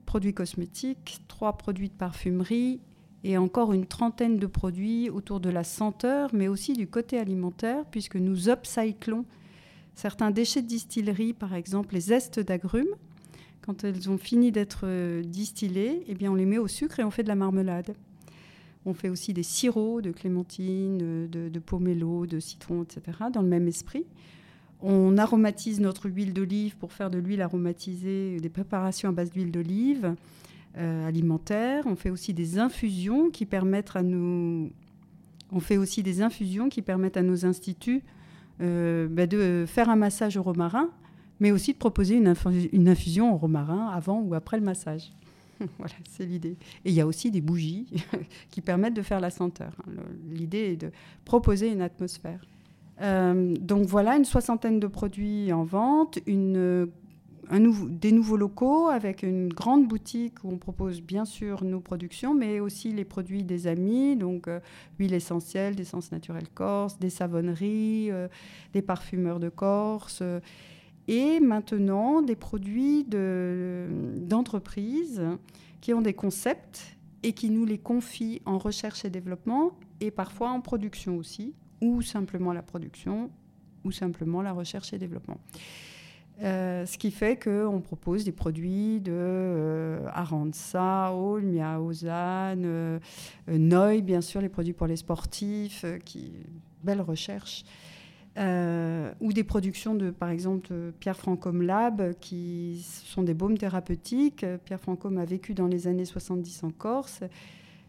produits 0.05 0.33
cosmétiques, 0.33 1.19
3 1.27 1.57
produits 1.57 1.89
de 1.89 1.93
parfumerie, 1.93 2.79
et 3.23 3.37
encore 3.37 3.73
une 3.73 3.85
trentaine 3.85 4.37
de 4.37 4.47
produits 4.47 5.09
autour 5.09 5.39
de 5.39 5.49
la 5.49 5.63
senteur, 5.63 6.29
mais 6.33 6.47
aussi 6.47 6.73
du 6.73 6.87
côté 6.87 7.19
alimentaire, 7.19 7.83
puisque 7.91 8.15
nous 8.15 8.49
upcyclons 8.49 9.25
certains 9.95 10.31
déchets 10.31 10.61
de 10.61 10.67
distillerie, 10.67 11.33
par 11.33 11.53
exemple 11.55 11.95
les 11.95 12.01
zestes 12.01 12.39
d'agrumes. 12.39 12.95
Quand 13.67 13.83
elles 13.83 14.09
ont 14.09 14.17
fini 14.17 14.51
d'être 14.51 14.85
euh, 14.85 15.21
distillées, 15.21 16.03
eh 16.07 16.15
bien 16.15 16.31
on 16.31 16.35
les 16.35 16.45
met 16.45 16.57
au 16.57 16.67
sucre 16.67 16.99
et 16.99 17.03
on 17.03 17.11
fait 17.11 17.21
de 17.21 17.27
la 17.27 17.35
marmelade. 17.35 17.93
On 18.87 18.95
fait 18.95 19.09
aussi 19.09 19.33
des 19.33 19.43
sirops 19.43 20.01
de 20.01 20.11
clémentine, 20.11 20.97
de, 20.97 21.49
de 21.49 21.59
pomelo, 21.59 22.25
de 22.25 22.39
citron, 22.39 22.83
etc., 22.83 23.01
dans 23.31 23.41
le 23.43 23.47
même 23.47 23.67
esprit. 23.67 24.05
On 24.81 25.17
aromatise 25.17 25.79
notre 25.79 26.09
huile 26.09 26.33
d'olive 26.33 26.77
pour 26.77 26.93
faire 26.93 27.11
de 27.11 27.19
l'huile 27.19 27.41
aromatisée, 27.43 28.39
des 28.39 28.49
préparations 28.49 29.09
à 29.09 29.11
base 29.11 29.29
d'huile 29.29 29.51
d'olive. 29.51 30.15
Euh, 30.77 31.07
alimentaire. 31.07 31.85
On 31.87 31.95
fait 31.95 32.11
aussi 32.11 32.35
des 32.35 32.59
infusions 32.59 33.31
qui 33.31 33.47
permettent 33.47 33.95
à 33.95 34.03
nous, 34.03 34.71
on 35.51 35.59
fait 35.59 35.77
aussi 35.77 36.03
des 36.03 36.21
infusions 36.21 36.69
qui 36.69 36.83
permettent 36.83 37.17
à 37.17 37.23
nos 37.23 37.47
instituts 37.47 38.03
euh, 38.61 39.07
bah, 39.09 39.25
de 39.25 39.65
faire 39.65 39.89
un 39.89 39.95
massage 39.95 40.37
au 40.37 40.43
romarin, 40.43 40.91
mais 41.39 41.51
aussi 41.51 41.73
de 41.73 41.77
proposer 41.77 42.15
une, 42.15 42.33
une 42.73 42.89
infusion 42.89 43.33
au 43.33 43.37
romarin 43.37 43.87
avant 43.87 44.21
ou 44.21 44.33
après 44.33 44.57
le 44.57 44.63
massage. 44.63 45.11
voilà, 45.77 45.93
c'est 46.07 46.25
l'idée. 46.25 46.55
Et 46.85 46.89
il 46.89 46.93
y 46.93 47.01
a 47.01 47.07
aussi 47.07 47.31
des 47.31 47.41
bougies 47.41 47.87
qui 48.51 48.61
permettent 48.61 48.93
de 48.93 49.01
faire 49.01 49.19
la 49.19 49.29
senteur. 49.29 49.71
L'idée 50.29 50.73
est 50.73 50.77
de 50.77 50.91
proposer 51.25 51.71
une 51.71 51.81
atmosphère. 51.81 52.41
donc 53.01 53.85
voilà, 53.85 54.17
une 54.17 54.25
soixantaine 54.25 54.79
de 54.79 54.87
produits 54.87 55.51
en 55.51 55.63
vente, 55.63 56.19
une 56.25 56.87
des 57.51 58.11
nouveaux 58.11 58.37
locaux 58.37 58.87
avec 58.87 59.23
une 59.23 59.47
grande 59.49 59.87
boutique 59.87 60.43
où 60.43 60.51
on 60.51 60.57
propose 60.57 61.01
bien 61.01 61.25
sûr 61.25 61.63
nos 61.63 61.79
productions, 61.79 62.33
mais 62.33 62.59
aussi 62.59 62.91
les 62.91 63.05
produits 63.05 63.43
des 63.43 63.67
amis, 63.67 64.15
donc 64.15 64.47
euh, 64.47 64.59
huile 64.99 65.13
essentielle, 65.13 65.75
d'essence 65.75 66.11
naturelle 66.11 66.49
corse, 66.53 66.99
des 66.99 67.09
savonneries, 67.09 68.11
euh, 68.11 68.27
des 68.73 68.81
parfumeurs 68.81 69.39
de 69.39 69.49
Corse, 69.49 70.19
euh, 70.21 70.39
et 71.07 71.39
maintenant 71.39 72.21
des 72.21 72.35
produits 72.35 73.05
d'entreprises 73.05 75.23
qui 75.81 75.93
ont 75.93 76.01
des 76.01 76.13
concepts 76.13 76.97
et 77.23 77.33
qui 77.33 77.49
nous 77.49 77.65
les 77.65 77.77
confient 77.77 78.41
en 78.45 78.57
recherche 78.57 79.05
et 79.05 79.09
développement, 79.09 79.71
et 79.99 80.11
parfois 80.11 80.49
en 80.49 80.61
production 80.61 81.17
aussi, 81.17 81.53
ou 81.81 82.01
simplement 82.01 82.53
la 82.53 82.61
production, 82.61 83.29
ou 83.83 83.91
simplement 83.91 84.41
la 84.41 84.53
recherche 84.53 84.93
et 84.93 84.97
développement. 84.97 85.37
Euh, 86.43 86.85
ce 86.85 86.99
qui 86.99 87.09
fait 87.09 87.41
qu'on 87.41 87.81
propose 87.81 88.23
des 88.23 88.31
produits 88.31 89.01
de 89.01 89.11
euh, 89.11 90.07
Aranza, 90.13 91.11
Olmia, 91.11 91.81
Ozan, 91.81 92.61
euh, 92.63 92.99
Noy, 93.47 94.01
bien 94.01 94.21
sûr, 94.21 94.41
les 94.41 94.49
produits 94.49 94.73
pour 94.73 94.85
les 94.85 94.97
sportifs, 94.97 95.83
qui 96.05 96.33
belle 96.83 97.01
recherche. 97.01 97.63
Ou 98.37 99.33
des 99.33 99.43
productions 99.43 99.95
de, 99.95 100.11
par 100.11 100.29
exemple, 100.29 100.73
Pierre 100.99 101.17
Francom 101.17 101.61
Lab, 101.61 102.13
qui 102.19 102.85
sont 103.05 103.23
des 103.23 103.33
baumes 103.33 103.57
thérapeutiques. 103.57 104.45
Pierre 104.65 104.79
Francom 104.79 105.17
a 105.17 105.25
vécu 105.25 105.53
dans 105.53 105.67
les 105.67 105.87
années 105.87 106.05
70 106.05 106.63
en 106.63 106.69
Corse, 106.69 107.21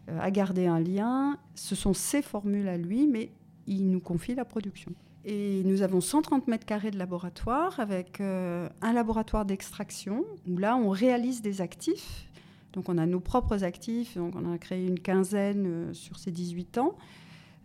a 0.07 0.31
gardé 0.31 0.65
un 0.65 0.79
lien. 0.79 1.37
Ce 1.55 1.75
sont 1.75 1.93
ses 1.93 2.21
formules 2.21 2.67
à 2.67 2.77
lui, 2.77 3.05
mais 3.05 3.29
il 3.67 3.89
nous 3.89 3.99
confie 3.99 4.35
la 4.35 4.45
production. 4.45 4.91
Et 5.25 5.63
nous 5.65 5.81
avons 5.81 6.01
130 6.01 6.47
mètres 6.47 6.65
carrés 6.65 6.91
de 6.91 6.97
laboratoire 6.97 7.79
avec 7.79 8.21
euh, 8.21 8.69
un 8.81 8.93
laboratoire 8.93 9.45
d'extraction 9.45 10.25
où 10.47 10.57
là, 10.57 10.77
on 10.77 10.89
réalise 10.89 11.41
des 11.41 11.61
actifs. 11.61 12.27
Donc, 12.73 12.87
on 12.87 12.97
a 12.97 13.05
nos 13.05 13.19
propres 13.19 13.63
actifs. 13.63 14.15
Donc, 14.15 14.33
on 14.35 14.51
a 14.51 14.57
créé 14.57 14.85
une 14.85 14.99
quinzaine 14.99 15.65
euh, 15.67 15.93
sur 15.93 16.17
ces 16.17 16.31
18 16.31 16.77
ans. 16.77 16.95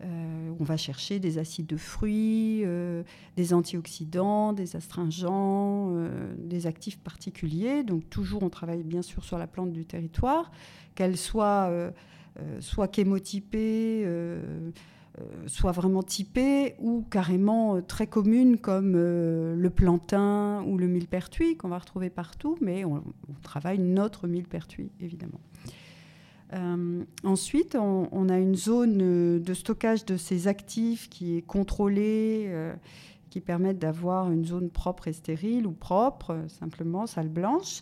Euh, 0.03 0.53
on 0.59 0.65
va 0.65 0.77
chercher 0.77 1.19
des 1.19 1.39
acides 1.39 1.67
de 1.67 1.77
fruits, 1.77 2.65
des 3.37 3.55
antioxydants, 3.55 4.53
des 4.53 4.77
astringents, 4.77 5.93
des 6.37 6.67
actifs 6.67 6.99
particuliers. 6.99 7.83
Donc, 7.83 8.09
toujours, 8.11 8.43
on 8.43 8.51
travaille 8.51 8.83
bien 8.83 9.03
sûr 9.03 9.25
sur 9.25 9.39
la 9.39 9.47
plante 9.47 9.73
du 9.73 9.85
territoire, 9.85 10.51
qu'elle 10.95 11.17
soit, 11.17 11.71
soit 12.61 12.95
chémotypée 12.95 14.05
euh, 15.21 15.47
soit 15.47 15.71
vraiment 15.71 16.03
typées 16.03 16.75
ou 16.81 17.07
carrément 17.09 17.77
euh, 17.77 17.81
très 17.81 18.09
communes 18.09 18.59
comme 18.59 18.95
euh, 18.97 19.55
le 19.55 19.71
plantain 19.71 20.65
ou 20.67 20.77
le 20.77 20.89
millepertuis 20.89 21.57
qu'on 21.57 21.69
va 21.69 21.79
retrouver 21.79 22.11
partout, 22.11 22.59
mais 22.61 22.85
on, 22.85 23.01
travaille 23.45 23.79
notre 23.79 24.27
millepertuis 24.27 24.91
évidemment. 24.99 25.39
Ensuite, 27.25 27.77
on, 27.77 28.29
a 28.29 28.39
une 28.39 28.55
zone 28.55 29.41
de 29.41 29.55
stockage 29.55 30.05
de 30.05 30.17
ces 30.17 30.47
actifs 30.47 31.09
qui 31.09 31.37
est 31.37 31.43
contrôlée, 31.43 32.49
qui 33.31 33.41
permet 33.41 33.75
d'avoir 33.75 34.31
une 34.31 34.45
zone 34.45 34.71
propre 34.71 35.09
et 35.09 35.13
stérile 35.13 35.67
ou 35.67 35.73
propre, 35.73 36.45
simplement 36.49 37.07
salle 37.07 37.29
blanche 37.29 37.81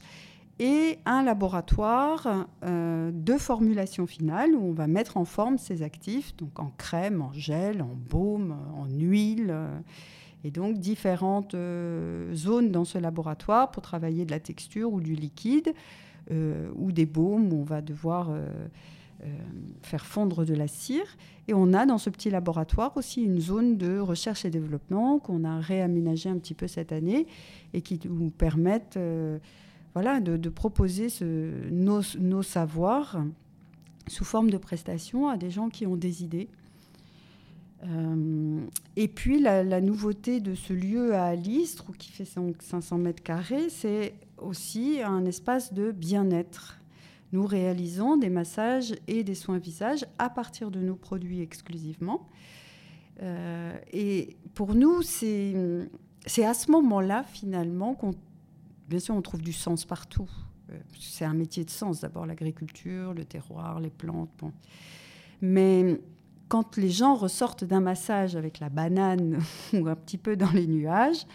et 0.58 0.98
un 1.06 1.22
laboratoire 1.22 2.46
euh, 2.64 3.10
de 3.12 3.36
formulation 3.36 4.06
finale 4.06 4.54
où 4.54 4.68
on 4.68 4.72
va 4.72 4.86
mettre 4.86 5.16
en 5.16 5.24
forme 5.24 5.58
ces 5.58 5.82
actifs, 5.82 6.36
donc 6.36 6.58
en 6.60 6.70
crème, 6.76 7.22
en 7.22 7.32
gel, 7.32 7.82
en 7.82 7.96
baume, 8.08 8.56
en 8.76 8.86
huile, 8.86 9.48
euh, 9.50 9.78
et 10.44 10.50
donc 10.50 10.78
différentes 10.78 11.54
euh, 11.54 12.32
zones 12.34 12.70
dans 12.70 12.84
ce 12.84 12.98
laboratoire 12.98 13.70
pour 13.70 13.82
travailler 13.82 14.24
de 14.24 14.30
la 14.30 14.40
texture 14.40 14.92
ou 14.92 15.00
du 15.00 15.14
liquide, 15.14 15.72
ou 16.30 16.92
des 16.92 17.06
baumes 17.06 17.52
on 17.52 17.64
va 17.64 17.80
devoir 17.82 18.30
faire 19.82 20.06
fondre 20.06 20.44
de 20.44 20.54
la 20.54 20.66
cire. 20.66 21.16
Et 21.48 21.54
on 21.54 21.72
a 21.72 21.86
dans 21.86 21.98
ce 21.98 22.10
petit 22.10 22.30
laboratoire 22.30 22.96
aussi 22.96 23.22
une 23.22 23.40
zone 23.40 23.76
de 23.76 23.98
recherche 23.98 24.44
et 24.44 24.50
développement 24.50 25.18
qu'on 25.18 25.44
a 25.44 25.60
réaménagée 25.60 26.28
un 26.28 26.38
petit 26.38 26.54
peu 26.54 26.66
cette 26.66 26.92
année 26.92 27.26
et 27.72 27.82
qui 27.82 28.00
nous 28.04 28.30
permettent 28.30 28.98
voilà, 29.94 30.20
de, 30.20 30.48
proposer 30.48 31.08
nos, 31.70 32.42
savoirs 32.42 33.22
sous 34.08 34.24
forme 34.24 34.50
de 34.50 34.58
prestations 34.58 35.28
à 35.28 35.36
des 35.36 35.50
gens 35.50 35.68
qui 35.68 35.86
ont 35.86 35.96
des 35.96 36.24
idées. 36.24 36.48
Euh, 37.84 38.64
et 38.96 39.08
puis 39.08 39.40
la, 39.40 39.80
nouveauté 39.80 40.40
de 40.40 40.54
ce 40.54 40.72
lieu 40.72 41.14
à 41.14 41.26
Alistre, 41.26 41.92
qui 41.96 42.12
fait 42.12 42.24
500 42.24 42.98
mètres 42.98 43.22
carrés, 43.22 43.68
c'est 43.70 44.14
aussi 44.38 45.00
un 45.02 45.24
espace 45.24 45.72
de 45.72 45.90
bien-être. 45.90 46.78
Nous 47.32 47.46
réalisons 47.46 48.16
des 48.16 48.28
massages 48.28 48.94
et 49.08 49.24
des 49.24 49.34
soins 49.34 49.58
visage 49.58 50.04
à 50.18 50.28
partir 50.28 50.70
de 50.70 50.80
nos 50.80 50.96
produits 50.96 51.40
exclusivement. 51.40 52.28
Euh, 53.22 53.72
et 53.92 54.36
pour 54.54 54.74
nous, 54.74 55.02
c'est 55.02 55.54
à 56.44 56.54
ce 56.54 56.70
moment-là, 56.70 57.24
finalement, 57.24 57.94
qu'on 57.94 58.14
Bien 58.92 58.98
sûr, 58.98 59.14
on 59.14 59.22
trouve 59.22 59.40
du 59.40 59.54
sens 59.54 59.86
partout. 59.86 60.28
Euh, 60.68 60.78
c'est 61.00 61.24
un 61.24 61.32
métier 61.32 61.64
de 61.64 61.70
sens, 61.70 62.00
d'abord 62.00 62.26
l'agriculture, 62.26 63.14
le 63.14 63.24
terroir, 63.24 63.80
les 63.80 63.88
plantes. 63.88 64.44
Mais 65.40 65.98
quand 66.52 66.76
les 66.76 66.90
gens 66.90 67.14
ressortent 67.14 67.64
d'un 67.64 67.80
massage 67.80 68.36
avec 68.36 68.60
la 68.60 68.68
banane 68.68 69.42
ou 69.72 69.88
un 69.88 69.94
petit 69.94 70.18
peu 70.18 70.36
dans 70.36 70.50
les 70.50 70.66
nuages, 70.66 71.26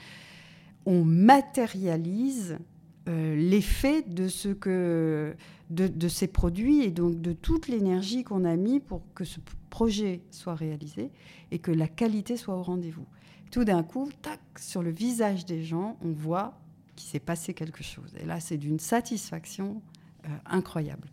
on 0.85 1.03
matérialise 1.03 2.59
euh, 3.07 3.35
l'effet 3.35 4.03
de 4.03 4.27
ce 4.27 4.49
que 4.49 5.35
de, 5.71 6.07
ces 6.07 6.27
produits 6.27 6.83
et 6.83 6.91
donc 6.91 7.19
de 7.19 7.33
toute 7.33 7.67
l'énergie 7.67 8.23
qu'on 8.23 8.45
a 8.45 8.55
mis 8.55 8.79
pour 8.79 9.01
que 9.15 9.25
ce 9.25 9.39
projet 9.71 10.21
soit 10.29 10.53
réalisé 10.53 11.09
et 11.49 11.57
que 11.57 11.71
la 11.71 11.87
qualité 11.87 12.37
soit 12.37 12.55
au 12.55 12.61
rendez-vous. 12.61 13.07
Tout 13.49 13.63
d'un 13.63 13.81
coup, 13.81 14.11
tac, 14.21 14.39
sur 14.59 14.83
le 14.83 14.91
visage 14.91 15.47
des 15.47 15.63
gens, 15.63 15.97
on 16.05 16.11
voit 16.11 16.59
qu'il 16.95 17.09
s'est 17.09 17.19
passé 17.19 17.55
quelque 17.55 17.83
chose. 17.83 18.13
Et 18.21 18.25
là, 18.27 18.39
c'est 18.39 18.57
d'une 18.57 18.79
satisfaction 18.79 19.81
euh, 20.25 20.27
incroyable. 20.45 21.09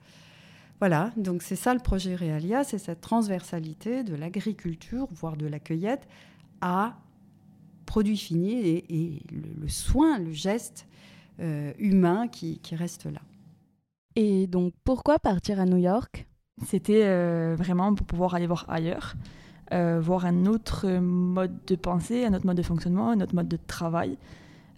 Voilà, 0.81 1.13
donc 1.17 1.43
c'est 1.43 1.57
ça 1.57 1.73
le 1.73 1.81
projet 1.81 2.15
Realia, 2.15 2.65
c'est 2.65 2.79
cette 2.79 3.01
transversalité 3.01 4.03
de 4.03 4.15
l'agriculture, 4.15 5.07
voire 5.13 5.37
de 5.37 5.47
la 5.47 5.59
cueillette, 5.59 6.07
à 6.61 6.97
produits 7.87 8.17
finis 8.17 8.85
et, 8.89 9.23
le, 9.31 9.69
soin, 9.69 10.19
le 10.19 10.33
geste 10.33 10.87
euh, 11.41 11.73
humain 11.79 12.29
qui, 12.29 12.61
reste 12.73 13.07
là. 13.07 13.21
Et 14.17 14.47
donc, 14.47 14.73
pourquoi 14.85 15.19
partir 15.19 15.61
à 15.61 15.65
New 15.65 15.77
York? 15.77 16.27
C'était 16.67 17.05
euh, 17.05 17.57
vraiment 17.57 17.95
pour 17.95 18.07
pouvoir 18.07 18.35
aller 18.35 18.47
voir 18.47 18.65
ailleurs, 18.69 19.15
voir 19.73 20.25
un 20.25 20.47
autre 20.47 20.89
mode 20.99 21.65
de 21.67 21.75
pensée, 21.75 22.25
un 22.25 22.35
autre 22.35 22.47
mode 22.47 22.57
de 22.57 22.63
fonctionnement, 22.63 23.11
un 23.11 23.21
autre 23.21 23.35
mode 23.35 23.49
de 23.49 23.59
travail. 23.67 24.19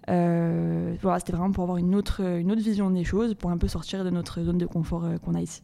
Euh, 0.08 0.94
voilà, 1.02 1.18
c'était 1.18 1.32
vraiment 1.32 1.52
pour 1.52 1.64
avoir 1.64 1.78
une 1.78 1.94
autre, 1.94 2.20
une 2.20 2.52
autre 2.52 2.62
vision 2.62 2.90
des 2.90 3.04
choses, 3.04 3.34
pour 3.34 3.50
un 3.50 3.58
peu 3.58 3.68
sortir 3.68 4.04
de 4.04 4.10
notre 4.10 4.42
zone 4.42 4.58
de 4.58 4.66
confort 4.66 5.04
euh, 5.04 5.18
qu'on 5.18 5.34
a 5.34 5.40
ici. 5.40 5.62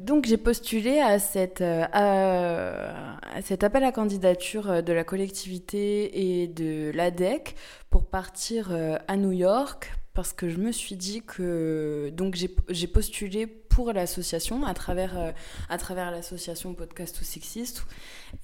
Donc 0.00 0.26
j'ai 0.26 0.36
postulé 0.36 1.00
euh, 1.00 1.84
à, 1.92 3.42
cet 3.42 3.64
appel 3.64 3.84
à 3.84 3.92
candidature 3.92 4.82
de 4.82 4.92
la 4.92 5.04
collectivité 5.04 6.42
et 6.42 6.48
de 6.48 6.90
l'ADEC 6.94 7.54
pour 7.90 8.06
partir 8.06 8.76
à 9.06 9.16
New 9.16 9.32
York 9.32 9.92
parce 10.14 10.32
que 10.32 10.48
je 10.48 10.58
me 10.58 10.72
suis 10.72 10.96
dit 10.96 11.22
que 11.22 12.10
donc 12.12 12.36
j'ai 12.68 12.86
postulé 12.86 13.46
pour 13.74 13.92
l'association 13.92 14.64
à 14.64 14.72
travers 14.72 15.18
euh, 15.18 15.76
travers 15.78 16.12
l'association 16.12 16.74
Podcast 16.74 17.20
ou 17.20 17.24
Sexiste. 17.24 17.84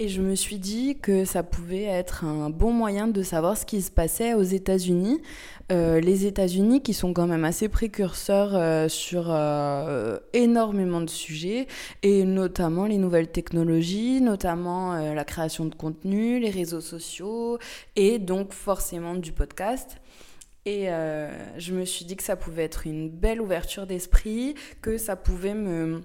Et 0.01 0.09
je 0.09 0.21
me 0.21 0.35
suis 0.35 0.59
dit 0.59 0.99
que 1.01 1.25
ça 1.25 1.45
pouvait 1.45 1.85
être 1.85 2.25
un 2.25 2.51
bon 2.51 2.73
moyen 2.73 3.07
de 3.07 3.23
savoir 3.23 3.57
ce 3.57 3.65
qui 3.65 3.81
se 3.81 3.93
passait 3.93 4.35
aux 4.35 4.43
États-Unis. 4.43 5.23
Euh, 5.71 6.01
les 6.01 6.27
États-Unis 6.27 6.83
qui 6.83 6.95
sont 6.95 7.13
quand 7.13 7.29
même 7.29 7.45
assez 7.45 7.69
précurseurs 7.69 8.57
euh, 8.57 8.89
sur 8.89 9.31
énormément 10.33 11.01
de 11.01 11.11
sujets 11.11 11.69
et 12.03 12.25
notamment 12.25 12.87
les 12.87 12.99
nouvelles 12.99 13.31
technologies 13.31 14.21
notamment 14.21 14.95
la 15.15 15.25
création 15.25 15.65
de 15.67 15.75
contenu 15.75 16.41
les 16.41 16.51
réseaux 16.51 16.81
sociaux 16.81 17.59
et 17.95 18.19
donc 18.19 18.53
forcément 18.53 19.15
du 19.15 19.31
podcast 19.31 20.00
et 20.71 20.89
euh, 20.89 21.29
je 21.59 21.75
me 21.75 21.85
suis 21.85 22.05
dit 22.05 22.15
que 22.15 22.23
ça 22.23 22.37
pouvait 22.37 22.63
être 22.63 22.87
une 22.87 23.11
belle 23.11 23.41
ouverture 23.41 23.89
d'esprit, 23.89 24.55
que 24.83 24.99
ça 24.99 25.17
pouvait 25.17 25.55
me, 25.55 26.01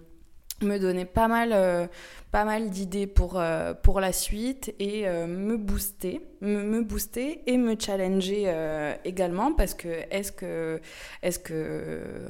me 0.63 0.79
donner 0.79 1.05
pas 1.05 1.27
mal, 1.27 1.51
euh, 1.53 1.85
mal 2.33 2.71
d'idées 2.71 3.05
pour, 3.05 3.39
euh, 3.39 3.75
pour 3.75 3.99
la 3.99 4.11
suite 4.11 4.73
et 4.79 5.07
me 5.07 5.55
booster, 5.55 6.19
me, 6.41 6.81
booster 6.81 7.43
et 7.45 7.57
me 7.57 7.75
challenger 7.79 8.51
également 9.05 9.53
parce 9.53 9.75
que 9.75 9.87
est-ce 10.09 10.31
que, 10.31 10.81
est 11.21 11.29
-ce 11.29 11.39
que 11.39 12.27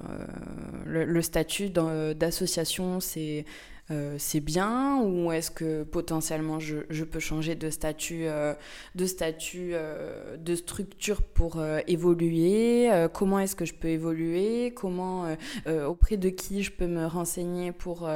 le, 0.85 1.21
statut 1.21 1.69
d'association 1.69 2.99
c'est 2.99 3.45
euh, 3.91 4.15
c'est 4.17 4.39
bien 4.39 4.99
ou 5.03 5.31
est-ce 5.31 5.51
que 5.51 5.83
potentiellement 5.83 6.59
je, 6.59 7.03
peux 7.03 7.19
changer 7.19 7.53
de 7.53 7.69
statut, 7.69 8.25
euh, 8.25 8.55
de, 8.95 9.05
statut 9.05 9.71
euh, 9.73 10.37
de 10.37 10.55
structure 10.55 11.21
pour 11.21 11.63
évoluer 11.87 12.89
Comment 13.13 13.39
est-ce 13.39 13.55
que 13.55 13.65
je 13.65 13.73
peux 13.73 13.89
évoluer 13.89 14.73
Comment, 14.75 15.35
auprès 15.87 16.17
de 16.17 16.29
qui 16.29 16.63
je 16.63 16.71
peux 16.71 16.87
me 16.87 17.05
renseigner 17.05 17.71
pour, 17.71 18.09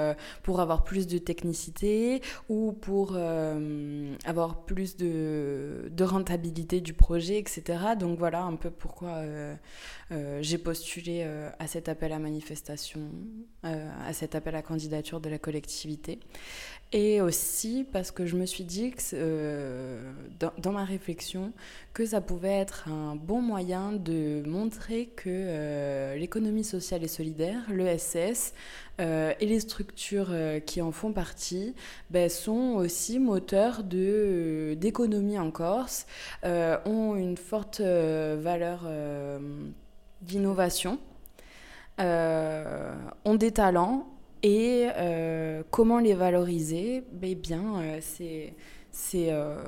pour 0.43 0.59
avoir 0.59 0.84
plus 0.84 1.07
de 1.07 1.17
technicité 1.17 2.22
ou 2.47 2.72
pour 2.72 3.15
avoir 4.26 4.65
plus 4.65 4.97
de, 4.97 5.89
de, 5.91 6.03
rentabilité 6.03 6.82
du 6.82 6.93
projet, 6.93 7.38
etc. 7.38 7.80
Donc 7.99 8.17
voilà 8.17 8.43
un 8.43 8.55
peu 8.55 8.72
pourquoi 8.72 9.22
j'ai 10.41 10.57
postulé 10.57 11.24
à 11.59 11.67
cet 11.67 11.89
appel 11.89 12.11
à 12.11 12.20
manifestation, 12.20 13.01
à 13.64 14.14
cet 14.14 14.36
appel 14.36 14.55
à 14.55 14.62
candidature 14.62 15.20
de 15.20 15.30
la 15.30 15.38
collectivité. 15.38 16.20
Et 16.91 17.22
aussi 17.22 17.86
parce 17.91 18.10
que 18.10 18.26
je 18.26 18.36
me 18.36 18.47
suis 18.47 18.64
dit, 18.64 18.91
euh, 19.14 20.12
dans, 20.57 20.72
ma 20.72 20.84
réflexion, 20.84 21.53
que 21.93 22.03
ça 22.03 22.20
pouvait 22.20 22.57
être 22.57 22.88
un 22.88 23.16
bon 23.16 23.43
moyen 23.43 23.91
de 23.91 24.41
montrer 24.47 25.05
que 25.16 25.30
euh, 25.30 26.16
l'économie 26.16 26.64
sociale 26.64 27.03
et 27.03 27.07
solidaire, 27.07 27.62
l'ESS, 27.72 28.55
euh, 28.99 29.34
et 29.39 29.45
les 29.45 29.60
structures 29.60 30.34
qui 30.66 30.82
en 30.82 30.91
font 30.91 31.14
partie 31.14 31.76
ben, 32.10 32.28
sont 32.28 32.74
aussi 32.78 33.20
moteurs 33.20 33.84
d'économie 33.84 35.38
en 35.38 35.51
Corse, 35.51 36.07
ont 36.43 37.16
une 37.16 37.38
forte 37.38 37.82
valeur 37.82 38.89
d'innovation, 40.22 40.99
ont 42.00 43.36
des 43.36 43.52
talents 43.52 44.08
et 44.43 44.88
euh, 44.97 45.64
comment 45.70 46.00
les 46.00 46.14
valoriser 46.14 47.04
ben 47.12 47.36
bien, 47.36 47.82
euh, 47.82 47.97
c'est 48.02 48.54
c'est 48.91 49.32
euh, 49.32 49.62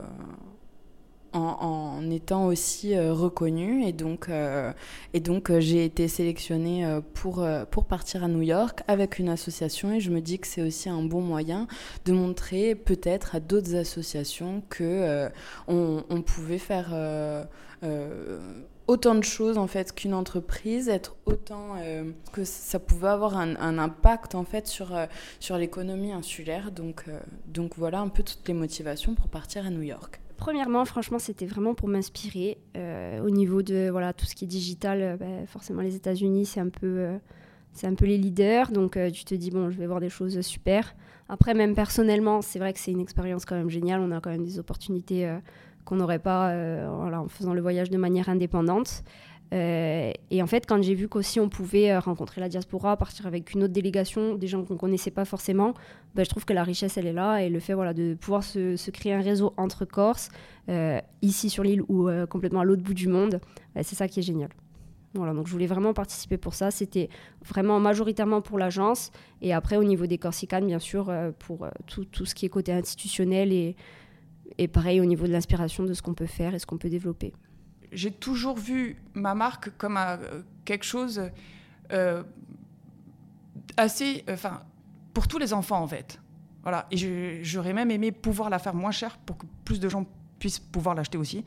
en, 1.34 1.40
en, 1.40 2.10
étant 2.10 2.46
aussi 2.48 2.98
reconnu. 2.98 3.86
Et 3.86 3.94
donc, 3.94 4.30
et 5.14 5.20
donc 5.22 5.58
j'ai 5.60 5.86
été 5.86 6.10
sélectionnée 6.10 7.00
pour, 7.14 7.46
pour 7.70 7.86
partir 7.86 8.24
à 8.24 8.28
New 8.28 8.42
York 8.42 8.82
avec 8.88 9.20
une 9.20 9.30
association. 9.30 9.94
Et 9.94 10.02
je 10.02 10.10
me 10.10 10.20
dis 10.20 10.40
que 10.40 10.48
c'est 10.48 10.62
aussi 10.62 10.90
un 10.90 11.04
bon 11.04 11.22
moyen 11.22 11.68
de 12.04 12.12
montrer 12.12 12.76
peut-être 12.76 13.36
à 13.36 13.40
d'autres 13.40 13.76
associations 13.76 14.64
que 14.70 15.30
on, 15.70 16.04
on, 16.10 16.22
pouvait 16.22 16.58
faire 16.58 16.94
autant 18.92 19.16
de 19.16 19.24
choses 19.24 19.58
en 19.58 19.68
fait 19.68 19.96
qu'une 19.96 20.14
entreprise, 20.14 20.90
être 20.90 21.16
autant 21.26 21.76
euh, 21.80 22.12
que 22.34 22.44
ça 22.44 22.78
pouvait 22.78 23.08
avoir 23.08 23.38
un, 23.38 23.78
impact 23.78 24.36
en 24.36 24.44
fait 24.44 24.68
sur, 24.68 24.94
euh, 24.94 25.06
sur 25.40 25.58
l'économie 25.58 26.12
insulaire. 26.12 26.72
Donc, 26.72 27.06
euh, 27.08 27.18
donc 27.48 27.78
voilà 27.78 28.02
un 28.02 28.10
peu 28.10 28.22
toutes 28.22 28.46
les 28.50 28.54
motivations 28.54 29.16
pour 29.16 29.30
partir 29.30 29.66
à 29.66 29.70
New 29.70 29.82
York. 29.82 30.20
Premièrement, 30.36 30.84
franchement, 30.84 31.20
c'était 31.20 31.46
vraiment 31.46 31.74
pour 31.74 31.88
m'inspirer 31.88 32.58
au 32.76 33.30
niveau 33.30 33.62
de 33.62 33.90
voilà 33.92 34.12
tout 34.12 34.26
ce 34.26 34.34
qui 34.34 34.46
est 34.46 34.48
digital. 34.48 35.16
Ben, 35.20 35.46
forcément, 35.46 35.82
les 35.82 35.96
États-Unis, 35.96 36.48
c'est 36.48 36.60
un 36.60 36.70
peu 36.70 37.20
c'est 37.74 37.86
un 37.86 37.94
peu 37.94 38.06
les 38.06 38.18
leaders. 38.18 38.72
Donc 38.72 38.98
tu 39.14 39.24
te 39.24 39.36
dis 39.36 39.52
bon, 39.52 39.70
je 39.70 39.78
vais 39.78 39.86
voir 39.86 40.00
des 40.00 40.10
choses 40.10 40.42
super. 40.42 40.96
Après, 41.30 41.54
même 41.54 41.76
personnellement, 41.76 42.42
c'est 42.42 42.58
vrai 42.58 42.74
que 42.74 42.80
c'est 42.80 42.92
une 42.92 43.02
expérience 43.02 43.46
quand 43.46 43.56
même 43.56 43.70
géniale. 43.70 44.02
On 44.02 44.12
a 44.12 44.20
quand 44.20 44.32
même 44.32 44.44
des 44.44 44.58
opportunités 44.58 45.32
qu'on 45.86 45.96
n'aurait 45.96 46.20
pas 46.20 46.50
euh, 46.50 46.88
en 46.88 47.28
faisant 47.28 47.54
le 47.54 47.62
voyage 47.62 47.90
de 47.90 47.98
manière 47.98 48.30
indépendante. 48.30 49.04
Euh, 49.54 50.14
et 50.30 50.42
en 50.42 50.48
fait, 50.48 50.66
quand 50.66 50.82
j'ai 50.82 50.96
vu 50.96 51.10
qu'aussi 51.10 51.42
on 51.42 51.50
pouvait 51.50 51.92
euh, 51.92 52.00
rencontrer 52.00 52.40
la 52.40 52.48
diaspora, 52.48 52.96
partir 52.96 53.28
avec 53.28 53.54
une 53.54 53.64
autre 53.64 53.74
délégation, 53.74 54.36
des 54.36 54.48
gens 54.48 54.64
qu'on 54.64 54.76
ne 54.76 54.80
connaissait 54.80 55.12
pas 55.12 55.26
forcément, 55.26 55.74
ben, 56.16 56.24
je 56.24 56.30
trouve 56.30 56.46
que 56.46 56.54
la 56.54 56.64
richesse, 56.64 56.98
elle 56.98 57.08
est 57.08 57.14
là. 57.14 57.40
Et 57.40 57.50
le 57.50 57.60
fait 57.60 57.74
voilà, 57.74 57.94
de 57.94 58.14
pouvoir 58.14 58.44
se, 58.44 58.90
créer 58.92 59.14
un 59.14 59.22
réseau 59.22 59.54
entre 59.58 59.86
Corse, 59.86 60.30
ici 61.22 61.50
sur 61.50 61.64
l'île 61.64 61.82
ou 61.90 62.10
complètement 62.30 62.62
à 62.62 62.64
l'autre 62.64 62.84
bout 62.84 62.94
du 62.94 63.10
monde, 63.10 63.42
ben, 63.76 63.84
c'est 63.84 63.96
ça 63.96 64.08
qui 64.08 64.20
est 64.20 64.24
génial. 64.24 64.50
Voilà, 65.14 65.34
donc 65.34 65.48
je 65.48 65.52
voulais 65.52 65.68
vraiment 65.68 65.94
participer 65.94 66.38
pour 66.38 66.54
ça. 66.54 66.72
C'était 66.72 67.10
vraiment 67.46 67.82
majoritairement 67.82 68.42
pour 68.42 68.58
l'agence. 68.58 69.12
Et 69.42 69.54
après, 69.54 69.76
au 69.76 69.84
niveau 69.84 70.06
des 70.06 70.18
Corsicanes, 70.18 70.66
bien 70.66 70.80
sûr, 70.80 71.14
pour 71.40 71.68
tout, 71.88 72.06
tout, 72.06 72.26
ce 72.26 72.34
qui 72.34 72.46
est 72.46 72.50
côté 72.50 72.72
institutionnel 72.72 73.52
et, 73.52 73.76
et 74.62 74.68
pareil 74.68 75.02
au 75.02 75.06
niveau 75.06 75.26
de 75.26 75.32
l'inspiration 75.32 75.86
de 75.86 75.94
ce 75.96 76.04
qu'on 76.04 76.14
peut 76.14 76.28
faire 76.28 76.54
et 76.54 76.60
ce 76.60 76.68
qu'on 76.68 76.78
peut 76.78 76.90
développer. 76.90 77.34
J'ai 77.92 78.12
toujours 78.12 78.58
vu 78.58 78.96
ma 79.16 79.34
marque 79.34 79.76
comme 79.78 79.98
euh, 79.98 80.44
quelque 80.66 80.86
chose 80.86 81.32
euh, 81.92 82.22
assez, 83.76 84.24
enfin, 84.30 84.62
pour 85.16 85.28
tous 85.28 85.40
les 85.40 85.52
enfants 85.52 85.82
en 85.82 85.88
fait. 85.88 86.20
Voilà. 86.62 86.86
Et 86.92 87.44
j'aurais 87.44 87.74
même 87.74 87.90
aimé 87.90 88.12
pouvoir 88.12 88.52
la 88.52 88.60
faire 88.60 88.76
moins 88.76 88.92
chère 88.92 89.18
pour 89.18 89.40
que 89.40 89.48
plus 89.66 89.80
de 89.80 89.90
gens 89.90 90.06
puissent 90.38 90.60
pouvoir 90.60 90.94
l'acheter 90.94 91.18
aussi. 91.18 91.44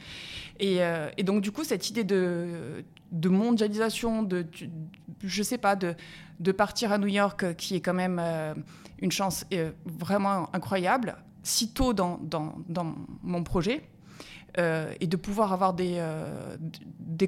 Et, 0.58 0.82
euh, 0.82 1.08
donc 1.22 1.40
du 1.40 1.52
coup, 1.52 1.62
cette 1.62 1.88
idée 1.88 2.02
de, 2.02 2.84
de 3.12 3.28
mondialisation, 3.28 4.24
de, 4.24 4.44
je 5.22 5.42
sais 5.44 5.58
pas, 5.58 5.76
de, 5.76 5.94
de 6.40 6.50
partir 6.50 6.90
à 6.90 6.98
New 6.98 7.06
York, 7.06 7.54
qui 7.54 7.76
est 7.76 7.80
quand 7.80 7.94
même 7.94 8.20
une 8.98 9.12
chance 9.12 9.46
vraiment 9.84 10.52
incroyable, 10.52 11.16
si 11.45 11.72
tôt 11.72 11.92
dans, 11.92 12.18
mon 13.22 13.45
projet. 13.45 13.82
Euh, 14.57 14.95
et 15.01 15.09
de 15.09 15.16
pouvoir 15.16 15.53
avoir 15.53 15.74
des, 15.74 15.97
euh, 15.97 16.57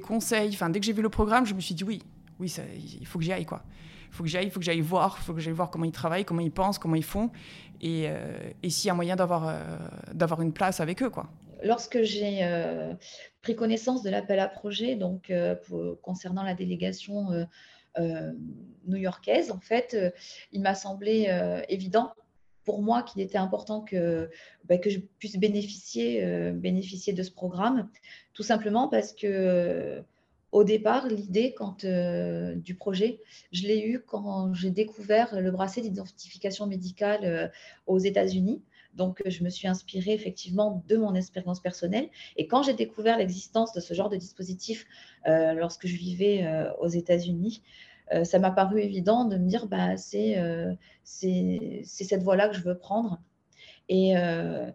conseils. 0.01 0.57
Dès 0.71 0.81
que 0.81 0.87
j'ai 0.87 0.93
vu 0.93 1.03
le 1.03 1.09
programme, 1.09 1.45
je 1.45 1.55
me 1.55 1.61
suis 1.61 1.75
dit 1.75 1.83
oui, 1.83 2.01
oui, 2.39 2.55
il 3.01 3.07
faut 3.07 3.19
que 3.19 3.25
j'y 3.25 3.33
aille. 3.33 3.43
Il 3.43 4.15
faut 4.15 4.23
que 4.23 4.29
j'y 4.29 4.37
aille, 4.37 4.47
il 4.47 4.51
faut 4.51 4.61
que 4.61 4.65
j'aille 4.65 4.81
voir, 4.81 5.17
il 5.21 5.25
faut 5.25 5.35
que 5.35 5.41
j'aille 5.41 5.53
voir 5.53 5.71
comment 5.71 5.85
ils 5.85 5.93
travaillent, 5.93 6.25
comment 6.25 6.41
ils 6.41 6.53
pensent, 6.53 6.79
comment 6.79 6.95
ils 6.95 7.03
font, 7.03 7.31
et, 7.81 8.05
euh, 8.07 8.39
s'il 8.69 8.87
y 8.87 8.91
a 8.91 8.95
moyen 8.95 9.17
d'avoir 9.17 10.41
une 10.41 10.53
place 10.53 10.79
avec 10.79 11.03
eux. 11.03 11.11
Lorsque 11.65 12.03
j'ai 12.03 12.49
pris 13.43 13.57
connaissance 13.57 14.05
de 14.05 14.11
l'appel 14.11 14.39
à 14.39 14.47
projet, 14.47 14.97
concernant 16.03 16.45
la 16.45 16.55
délégation 16.55 17.27
new-yorkaise, 18.87 19.51
en 19.51 19.59
fait, 19.59 19.97
il 20.53 20.63
m'a 20.63 20.77
semblé 20.77 21.29
évident 21.69 22.13
pour 22.67 22.83
moi 22.83 23.03
qu'il 23.03 23.23
était 23.23 23.39
important 23.39 23.81
que, 23.81 24.29
bah, 24.65 24.77
que 24.77 24.91
je 24.91 24.99
puisse 24.99 25.39
bénéficier, 25.39 26.23
euh, 26.23 26.53
bénéficier 26.53 27.15
de 27.15 27.23
ce 27.23 27.31
programme, 27.31 27.89
tout 28.35 28.43
simplement 28.43 28.89
parce 28.89 29.15
que 29.15 30.03
au 30.53 30.65
départ, 30.65 31.07
l'idée 31.07 31.55
euh, 31.85 32.55
du 32.55 32.75
projet, 32.75 33.21
je 33.53 33.63
l'ai 33.67 33.87
eu 33.87 34.01
quand 34.01 34.53
j'ai 34.55 34.71
découvert 34.71 35.41
le 35.41 35.51
bracelet 35.51 35.83
d'identification 35.83 36.67
médicale 36.67 37.21
euh, 37.25 37.49
aux 37.87 37.99
États-Unis. 37.99 38.63
Donc, 38.95 39.23
je 39.27 39.45
me 39.45 39.51
suis 39.51 39.69
inspirée 39.69 40.15
effectivement 40.15 40.83
de 40.89 40.97
mon 40.97 41.15
expérience 41.15 41.61
personnelle. 41.61 42.09
Et 42.37 42.47
quand 42.47 42.63
j'ai 42.63 42.73
découvert 42.73 43.19
l'existence 43.19 43.75
de 43.75 43.81
ce 43.81 43.93
genre 43.93 44.09
de 44.09 44.17
dispositif 44.17 44.87
lorsque 45.27 45.87
je 45.87 45.97
vivais 45.97 46.47
aux 46.81 46.89
États-Unis, 46.89 47.61
euh, 48.13 48.25
ça 48.25 48.39
m'a 48.39 48.51
paru 48.51 48.81
évident 48.81 49.25
de 49.25 49.37
me 49.37 49.49
dire 49.49 49.67
bah, 49.67 49.97
c'est 49.97 50.39
euh, 50.39 50.75
cette 51.05 52.23
voie-là 52.23 52.49
que 52.49 52.57
je 52.57 52.63
veux 52.63 52.79
prendre. 52.79 53.21
Et, 53.89 54.17
euh, 54.17 54.71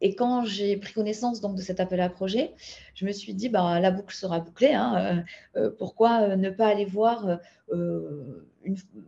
et 0.00 0.14
quand 0.14 0.44
j'ai 0.44 0.76
pris 0.76 0.92
connaissance 0.92 1.40
donc, 1.40 1.56
de 1.56 1.62
cet 1.62 1.80
appel 1.80 2.00
à 2.00 2.08
projet, 2.08 2.54
je 2.94 3.06
me 3.06 3.12
suis 3.12 3.34
dit 3.34 3.48
bah, 3.48 3.80
la 3.80 3.90
boucle 3.90 4.14
sera 4.14 4.40
bouclée. 4.40 4.74
Hein, 4.74 5.24
pourquoi 5.78 6.36
ne 6.36 6.50
pas 6.50 6.68
aller 6.68 6.84
voir, 6.84 7.38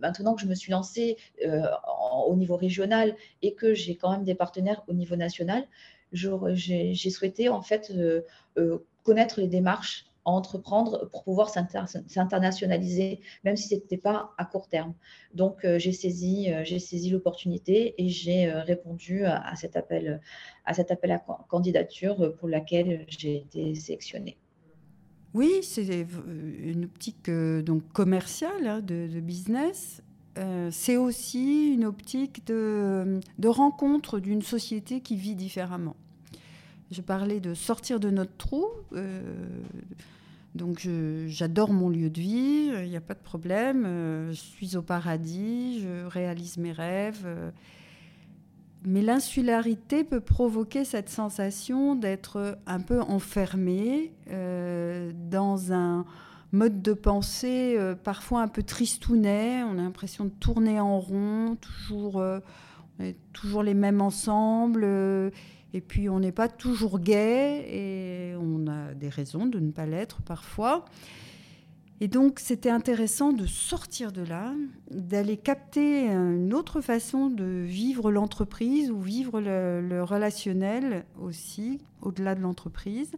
maintenant 0.01 0.35
que 0.35 0.41
je 0.41 0.47
me 0.47 0.55
suis 0.55 0.73
lancée 0.73 1.17
au 2.27 2.37
niveau 2.37 2.57
régional 2.57 3.14
et 3.43 3.55
que 3.55 3.75
j'ai 3.75 3.97
quand 3.97 4.11
même 4.11 4.25
des 4.25 4.35
partenaires 4.35 4.85
au 4.89 4.95
niveau 4.95 5.17
national, 5.17 5.67
j'ai 6.12 7.11
souhaité 7.11 7.49
en 7.49 7.62
fait 7.62 7.93
connaître 9.03 9.41
les 9.41 9.49
démarches 9.49 10.07
entreprendre 10.27 11.09
pour 11.12 11.22
pouvoir 11.22 11.49
s'internationaliser, 11.49 13.20
même 13.45 13.57
si 13.57 13.68
ce 13.68 13.74
n'était 13.77 13.97
pas 13.97 14.35
à 14.39 14.45
court 14.45 14.68
terme. 14.68 14.93
Donc, 15.35 15.64
euh, 15.64 15.79
j'ai 15.79 15.93
saisi, 15.93 16.53
euh, 16.53 16.62
j'ai 16.64 16.81
saisi 16.81 17.11
l'opportunité 17.11 17.95
et 17.97 18.09
j'ai 18.09 18.51
euh, 18.51 18.61
répondu 18.62 19.24
à, 19.24 19.55
cet 19.55 19.77
appel, 19.77 20.20
à 20.64 20.74
cet 20.74 20.91
appel 20.91 21.12
à 21.12 21.22
candidature 21.49 22.35
pour 22.39 22.49
laquelle 22.49 23.07
j'ai 23.09 23.37
été 23.37 23.74
sélectionnée. 23.77 24.37
Oui, 25.33 25.61
c'est 25.62 26.07
une 26.27 26.85
optique 26.85 27.31
donc 27.31 27.93
commerciale 27.93 28.66
hein, 28.66 28.81
de, 28.81 29.20
business. 29.20 30.03
c'est 30.70 30.97
aussi 30.97 31.74
une 31.74 31.85
optique 31.85 32.47
de, 32.47 33.20
de 33.39 33.49
rencontre 33.49 34.18
d'une 34.18 34.41
société 34.43 35.03
qui 35.03 35.16
vit 35.16 35.37
différemment. 35.37 35.95
Je 36.91 37.01
parlais 37.01 37.41
de 37.41 37.55
sortir 37.55 38.01
de 38.01 38.11
notre 38.11 38.37
trou. 38.37 38.66
Donc 40.57 40.89
j'adore 41.26 41.72
mon 41.72 41.91
lieu 41.91 42.09
de 42.09 42.20
vie, 42.20 42.70
il 42.82 42.89
n'y 42.89 42.97
a 42.97 43.01
pas 43.01 43.14
de 43.14 43.22
problème, 43.22 43.84
euh, 43.87 44.30
je 44.30 44.41
suis 44.41 44.76
au 44.76 44.82
paradis, 44.82 45.80
je 45.82 46.07
réalise 46.07 46.57
mes 46.57 46.72
rêves. 46.72 47.22
Euh. 47.26 47.51
mais 48.84 49.03
l'insularité 49.03 50.03
peut 50.03 50.20
provoquer 50.20 50.84
cette 50.84 51.11
sensation 51.11 51.95
d'être 51.95 52.59
un 52.66 52.80
peu 52.80 53.01
enfermé 53.03 54.12
euh, 54.30 55.12
dans 55.30 55.72
un 55.72 56.07
mode 56.53 56.80
de 56.80 56.95
pensée 56.95 57.76
parfois 58.03 58.41
un 58.41 58.49
peu 58.49 58.62
tristounet. 58.62 59.62
On 59.62 59.72
a 59.72 59.82
l'impression 59.82 60.24
de 60.24 60.30
tourner 60.30 60.80
en 60.80 60.99
rond, 60.99 61.59
toujours 61.61 62.22
toujours 63.32 63.62
les 63.62 63.74
mêmes 63.74 64.01
ensembles. 64.01 64.84
et 65.74 65.80
puis 65.80 66.09
on 66.09 66.20
n'est 66.20 66.32
pas 66.32 66.49
toujours 66.49 66.99
gay 66.99 67.66
et 67.68 68.36
on 68.36 68.66
a 68.66 68.94
des 68.94 69.09
raisons 69.09 69.47
de 69.47 69.59
ne 69.59 69.70
pas 69.70 69.86
l'être 69.86 70.22
parfois. 70.22 70.84
Et 72.01 72.09
donc, 72.09 72.40
c'était 72.40 72.70
intéressant 72.70 73.32
de 73.32 73.47
sortir 73.47 74.12
de 74.12 74.20
là, 74.20 74.53
d'aller 74.90 75.38
capter 75.38 76.07
une 76.09 76.53
autre 76.53 76.82
façon 76.82 77.30
de 77.30 77.62
vivre 77.64 78.12
l'entreprise 78.12 78.90
ou 78.90 79.01
vivre 79.01 79.40
le, 79.40 80.03
relationnel 80.03 81.07
aussi, 81.18 81.78
au-delà 82.03 82.34
de 82.34 82.42
l'entreprise. 82.42 83.12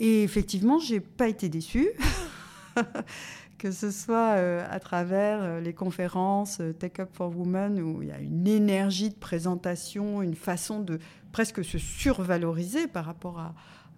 Et 0.00 0.24
effectivement, 0.24 0.80
je 0.80 0.94
n'ai 0.94 1.00
pas 1.00 1.28
été 1.28 1.48
déçue, 1.48 1.90
que 3.66 3.72
ce 3.72 3.90
soit 3.90 4.36
euh, 4.36 4.64
à 4.70 4.78
travers 4.78 5.42
euh, 5.42 5.60
les 5.60 5.72
conférences 5.72 6.58
euh, 6.60 6.72
Take 6.72 7.02
Up 7.02 7.08
for 7.12 7.36
Women, 7.36 7.80
où 7.80 8.00
il 8.00 8.08
y 8.10 8.12
a 8.12 8.20
une 8.20 8.46
énergie 8.46 9.10
de 9.10 9.16
présentation, 9.16 10.22
une 10.22 10.36
façon 10.36 10.78
de 10.78 11.00
presque 11.32 11.64
se 11.64 11.76
survaloriser 11.76 12.86
par 12.86 13.04
rapport 13.04 13.40
à, 13.40 13.54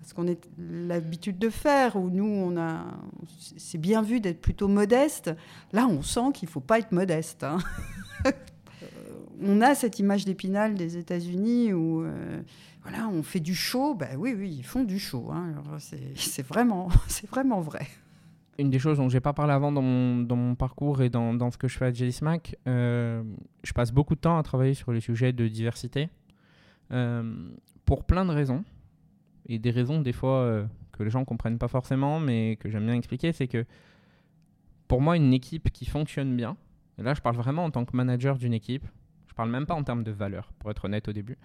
ce 0.07 0.15
qu'on 0.15 0.27
a 0.27 0.35
l'habitude 0.59 1.39
de 1.39 1.51
faire, 1.51 1.97
où 1.97 2.09
nous, 2.09 2.25
on 2.25 2.57
a, 2.57 2.87
c'est 3.59 3.77
bien 3.77 4.01
vu 4.01 4.21
d'être 4.21 4.41
plutôt 4.41 4.69
modeste. 4.69 5.33
Là, 5.75 5.87
on 5.87 6.01
sent 6.01 6.33
qu'il 6.33 6.49
ne 6.49 6.53
faut 6.53 6.61
pas 6.61 6.79
être 6.79 6.93
modeste. 6.93 7.45
Hein. 7.45 7.59
on 9.43 9.61
a 9.61 9.75
cette 9.75 9.99
image 9.99 10.25
d'épinal 10.25 10.77
des 10.77 10.97
États-Unis 10.97 11.75
où 11.75 12.03
euh, 12.03 12.41
voilà, 12.83 13.09
on 13.09 13.23
fait 13.23 13.41
du 13.41 13.55
show. 13.55 13.95
Ben 13.95 14.17
oui, 14.17 14.35
oui, 14.37 14.57
ils 14.59 14.65
font 14.65 14.85
du 14.85 14.99
show. 14.99 15.31
Hein. 15.31 15.55
C'est, 16.17 16.47
vraiment, 16.47 16.89
c'est 17.09 17.29
vraiment 17.29 17.61
vrai. 17.61 17.87
Une 18.59 18.71
des 18.71 18.81
choses 18.81 18.99
dont 18.99 19.09
j'ai 19.09 19.21
pas 19.21 19.33
parlé 19.33 19.53
avant 19.53 19.71
dans 19.71 19.83
mon, 19.83 20.19
dans 20.19 20.35
mon 20.35 20.57
parcours 20.57 21.01
et 21.01 21.11
dans, 21.11 21.33
dans, 21.33 21.51
ce 21.53 21.59
que 21.59 21.69
je 21.69 21.79
fais 21.79 21.87
à 21.87 21.93
Jelly 21.93 22.13
Smack, 22.13 22.57
euh, 22.67 23.23
je 23.63 23.73
passe 23.73 23.93
beaucoup 23.93 24.17
de 24.17 24.21
temps 24.21 24.37
à 24.37 24.43
travailler 24.43 24.75
sur 24.75 24.91
les 24.91 25.01
sujets 25.01 25.33
de 25.33 25.47
diversité 25.47 26.09
euh, 26.91 27.51
pour 27.85 28.05
plein 28.05 28.25
de 28.25 28.33
raisons 28.33 28.65
et 29.47 29.61
des 29.61 29.71
raisons 29.71 30.01
des 30.01 30.13
fois 30.13 30.39
euh, 30.39 30.67
que 30.91 31.05
les 31.05 31.11
gens 31.11 31.25
comprennent 31.25 31.59
pas 31.59 31.69
forcément, 31.69 32.19
mais 32.19 32.57
que 32.57 32.69
j'aime 32.69 32.85
bien 32.85 32.97
expliquer, 32.97 33.33
c'est 33.33 33.47
que 33.47 33.65
pour 34.89 35.01
moi, 35.01 35.17
une 35.17 35.33
équipe 35.33 35.71
qui 35.71 35.87
fonctionne 35.87 36.35
bien, 36.35 36.57
et 36.99 37.03
là 37.03 37.15
je 37.15 37.21
parle 37.21 37.37
vraiment 37.37 37.65
en 37.65 37.71
tant 37.71 37.85
que 37.85 37.97
manager 37.97 38.39
d'une 38.39 38.55
équipe, 38.55 38.85
je 39.29 39.35
parle 39.35 39.51
même 39.51 39.67
pas 39.67 39.75
en 39.75 39.85
termes 39.85 40.03
de 40.03 40.11
valeur, 40.11 40.53
pour 40.59 40.71
être 40.73 40.87
honnête 40.87 41.07
au 41.07 41.13
début. 41.13 41.39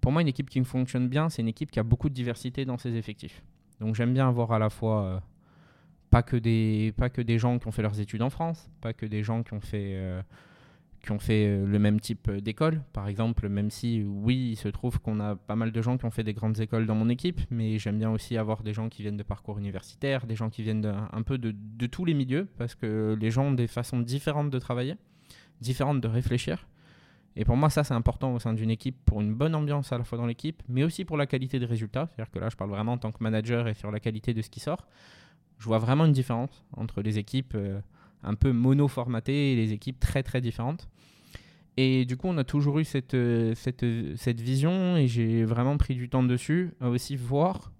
Pour 0.00 0.10
moi, 0.10 0.22
une 0.22 0.28
équipe 0.28 0.50
qui 0.50 0.62
fonctionne 0.64 1.08
bien, 1.08 1.28
c'est 1.28 1.42
une 1.42 1.48
équipe 1.48 1.70
qui 1.70 1.78
a 1.78 1.84
beaucoup 1.84 2.08
de 2.08 2.14
diversité 2.14 2.64
dans 2.64 2.76
ses 2.76 2.96
effectifs. 2.96 3.42
Donc 3.80 3.94
j'aime 3.94 4.12
bien 4.12 4.28
avoir 4.28 4.50
à 4.50 4.58
la 4.58 4.70
fois 4.70 5.22
pas, 6.10 6.22
que 6.22 6.36
des, 6.36 6.92
pas 6.96 7.10
que 7.10 7.22
des 7.22 7.38
gens 7.38 7.58
qui 7.58 7.66
ont 7.68 7.72
fait 7.72 7.82
leurs 7.82 8.00
études 8.00 8.22
en 8.22 8.30
France, 8.30 8.70
pas 8.80 8.92
que 8.92 9.06
des 9.06 9.22
gens 9.22 9.42
qui 9.42 9.54
ont 9.54 9.60
fait 9.60 9.94
euh, 9.94 10.22
qui 11.02 11.12
ont 11.12 11.18
fait 11.18 11.46
euh, 11.46 11.66
le 11.66 11.78
même 11.78 12.00
type 12.00 12.28
euh, 12.28 12.40
d'école. 12.40 12.82
Par 12.92 13.08
exemple, 13.08 13.48
même 13.48 13.70
si, 13.70 14.02
oui, 14.04 14.50
il 14.52 14.56
se 14.56 14.68
trouve 14.68 14.98
qu'on 15.00 15.20
a 15.20 15.36
pas 15.36 15.56
mal 15.56 15.72
de 15.72 15.82
gens 15.82 15.96
qui 15.96 16.04
ont 16.04 16.10
fait 16.10 16.24
des 16.24 16.34
grandes 16.34 16.58
écoles 16.60 16.86
dans 16.86 16.94
mon 16.94 17.08
équipe, 17.08 17.40
mais 17.50 17.78
j'aime 17.78 17.98
bien 17.98 18.10
aussi 18.10 18.36
avoir 18.36 18.62
des 18.62 18.74
gens 18.74 18.88
qui 18.88 19.02
viennent 19.02 19.16
de 19.16 19.22
parcours 19.22 19.58
universitaires, 19.58 20.26
des 20.26 20.34
gens 20.34 20.50
qui 20.50 20.62
viennent 20.62 20.84
un 21.12 21.22
peu 21.22 21.38
de, 21.38 21.54
de, 21.54 21.86
tous 21.86 22.04
les 22.04 22.14
milieux, 22.14 22.48
parce 22.58 22.74
que 22.74 23.16
les 23.18 23.30
gens 23.30 23.46
ont 23.46 23.52
des 23.52 23.68
façons 23.68 24.00
différentes 24.00 24.50
de 24.50 24.58
travailler, 24.58 24.96
différentes 25.60 26.00
de 26.00 26.08
réfléchir. 26.08 26.66
Et 27.36 27.44
pour 27.44 27.56
moi, 27.56 27.70
ça, 27.70 27.84
c'est 27.84 27.94
important 27.94 28.34
au 28.34 28.40
sein 28.40 28.52
d'une 28.52 28.70
équipe 28.70 28.96
pour 29.04 29.20
une 29.20 29.32
bonne 29.32 29.54
ambiance 29.54 29.92
à 29.92 29.98
la 29.98 30.02
fois 30.02 30.18
dans 30.18 30.26
l'équipe, 30.26 30.60
mais 30.68 30.82
aussi 30.82 31.04
pour 31.04 31.16
la 31.16 31.26
qualité 31.26 31.60
des 31.60 31.66
résultats. 31.66 32.08
C'est-à-dire 32.08 32.32
que 32.32 32.40
là, 32.40 32.48
je 32.50 32.56
parle 32.56 32.70
vraiment 32.70 32.94
en 32.94 32.98
tant 32.98 33.12
que 33.12 33.22
manager 33.22 33.68
et 33.68 33.74
sur 33.74 33.92
la 33.92 34.00
qualité 34.00 34.34
de 34.34 34.42
ce 34.42 34.50
qui 34.50 34.58
sort. 34.58 34.88
Je 35.58 35.64
vois 35.64 35.78
vraiment 35.78 36.04
une 36.04 36.12
différence 36.12 36.64
entre 36.76 37.02
les 37.02 37.18
équipes. 37.18 37.54
Euh, 37.54 37.80
un 38.22 38.34
peu 38.34 38.52
mono-formaté 38.52 39.52
et 39.52 39.56
les 39.56 39.72
équipes 39.72 39.98
très 40.00 40.22
très 40.22 40.40
différentes. 40.40 40.88
Et 41.76 42.04
du 42.04 42.16
coup, 42.16 42.26
on 42.26 42.38
a 42.38 42.44
toujours 42.44 42.80
eu 42.80 42.84
cette, 42.84 43.14
euh, 43.14 43.54
cette, 43.54 43.84
cette 44.16 44.40
vision 44.40 44.96
et 44.96 45.06
j'ai 45.06 45.44
vraiment 45.44 45.76
pris 45.76 45.94
du 45.94 46.08
temps 46.08 46.24
dessus 46.24 46.72
à 46.80 46.88
aussi 46.88 47.14
voir, 47.14 47.72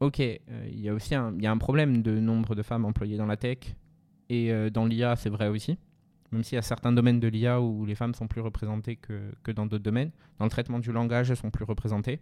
ok, 0.00 0.20
euh, 0.20 0.38
il 0.70 0.80
y 0.80 0.88
a 0.88 0.94
aussi 0.94 1.14
un, 1.14 1.38
y 1.38 1.46
a 1.46 1.50
un 1.50 1.58
problème 1.58 2.02
de 2.02 2.18
nombre 2.18 2.54
de 2.54 2.62
femmes 2.62 2.86
employées 2.86 3.18
dans 3.18 3.26
la 3.26 3.36
tech 3.36 3.58
et 4.30 4.50
euh, 4.50 4.70
dans 4.70 4.86
l'IA, 4.86 5.14
c'est 5.16 5.28
vrai 5.28 5.48
aussi. 5.48 5.78
Même 6.32 6.42
s'il 6.42 6.56
y 6.56 6.58
a 6.58 6.62
certains 6.62 6.90
domaines 6.90 7.20
de 7.20 7.28
l'IA 7.28 7.60
où 7.60 7.84
les 7.84 7.94
femmes 7.94 8.14
sont 8.14 8.26
plus 8.26 8.40
représentées 8.40 8.96
que, 8.96 9.30
que 9.42 9.52
dans 9.52 9.66
d'autres 9.66 9.84
domaines. 9.84 10.10
Dans 10.38 10.46
le 10.46 10.50
traitement 10.50 10.78
du 10.78 10.90
langage, 10.90 11.30
elles 11.30 11.36
sont 11.36 11.50
plus 11.50 11.64
représentées. 11.64 12.18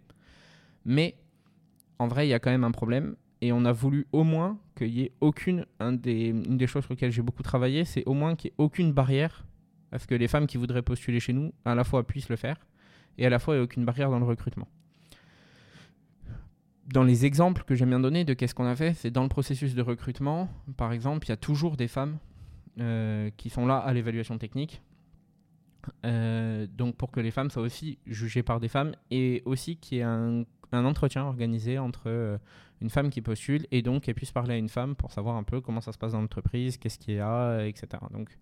Mais 0.84 1.16
en 2.00 2.09
vrai, 2.09 2.26
il 2.26 2.30
y 2.30 2.34
a 2.34 2.40
quand 2.40 2.50
même 2.50 2.64
un 2.64 2.72
problème 2.72 3.14
et 3.45 3.53
on 3.53 3.66
a 3.66 3.72
voulu 3.72 4.07
au 4.12 4.24
moins 4.24 4.59
qu'il 4.74 4.88
y 4.88 5.03
ait 5.03 5.12
aucune, 5.20 5.66
une 5.78 5.99
des 5.99 6.66
choses 6.66 6.84
sur 6.84 6.95
lesquelles 6.95 7.12
j'ai 7.12 7.20
beaucoup 7.20 7.42
travaillé, 7.42 7.84
c'est 7.84 8.03
au 8.07 8.14
moins 8.14 8.36
qu'il 8.36 8.49
n'y 8.49 8.53
ait 8.53 8.64
aucune 8.64 8.95
barrière 8.95 9.45
à 9.92 9.99
ce 9.99 10.07
que 10.07 10.14
les 10.14 10.28
femmes 10.28 10.47
qui 10.47 10.57
voudraient 10.57 10.80
postuler 10.80 11.20
chez 11.20 11.34
nous, 11.34 11.53
à 11.66 11.74
la 11.74 11.84
fois 11.84 12.07
puissent 12.07 12.30
le 12.30 12.36
faire, 12.36 12.57
et 13.18 13.26
à 13.26 13.28
la 13.28 13.38
fois 13.38 13.55
il 13.55 13.59
n'y 13.59 13.61
ait 13.61 13.64
aucune 13.64 13.84
barrière 13.84 14.09
dans 14.09 14.18
le 14.18 14.24
recrutement. 14.24 14.66
Dans 16.86 17.03
les 17.03 17.26
exemples 17.26 17.64
que 17.64 17.74
j'aime 17.74 17.90
bien 17.90 18.01
donner 18.01 18.24
de 18.24 18.32
qu'est-ce 18.32 18.55
qu'on 18.55 18.64
a 18.64 18.76
fait, 18.76 18.95
c'est 18.95 19.11
dans 19.11 19.22
le 19.22 19.28
processus 19.28 19.74
de 19.74 19.82
recrutement, 19.82 20.49
par 20.78 20.92
exemple, 20.92 21.26
il 21.26 21.28
y 21.28 21.32
a 21.32 21.36
toujours 21.36 21.76
des 21.76 21.88
femmes 21.88 22.16
euh, 22.80 23.28
qui 23.36 23.51
sont 23.51 23.66
là 23.66 23.76
à 23.76 23.92
l'évaluation 23.92 24.38
technique. 24.38 24.80
Euh, 26.07 26.66
donc 26.66 26.97
pour 26.97 27.11
que 27.11 27.20
les 27.20 27.30
femmes 27.30 27.51
soient 27.51 27.62
aussi 27.62 27.99
jugées 28.07 28.42
par 28.42 28.59
des 28.59 28.68
femmes 28.68 28.95
et 29.11 29.42
aussi 29.45 29.76
qu'il 29.76 29.99
y 29.99 30.01
ait 30.01 30.05
un, 30.05 30.45
un 30.75 30.85
entretien 30.85 31.25
organisé 31.25 31.79
entre 31.79 32.03
euh, 32.07 32.39
une 32.81 32.91
femme 32.91 33.11
qui 33.11 33.20
postule 33.20 33.66
et 33.70 33.83
donc 33.83 34.03
qu'elle 34.05 34.14
puisse 34.14 34.33
parler 34.33 34.55
à 34.55 34.57
une 34.57 34.68
femme 34.68 34.95
pour 34.97 35.12
savoir 35.12 35.37
un 35.37 35.43
peu 35.43 35.61
comment 35.61 35.81
ça 35.81 35.93
se 35.93 35.99
passe 35.99 36.12
dans 36.12 36.20
l'entreprise, 36.20 36.77
qu'est-ce 36.77 36.99
qu'il 36.99 37.14
y 37.14 37.20
a, 37.20 37.66
etc. 37.66 37.87
Donc, 38.12 38.37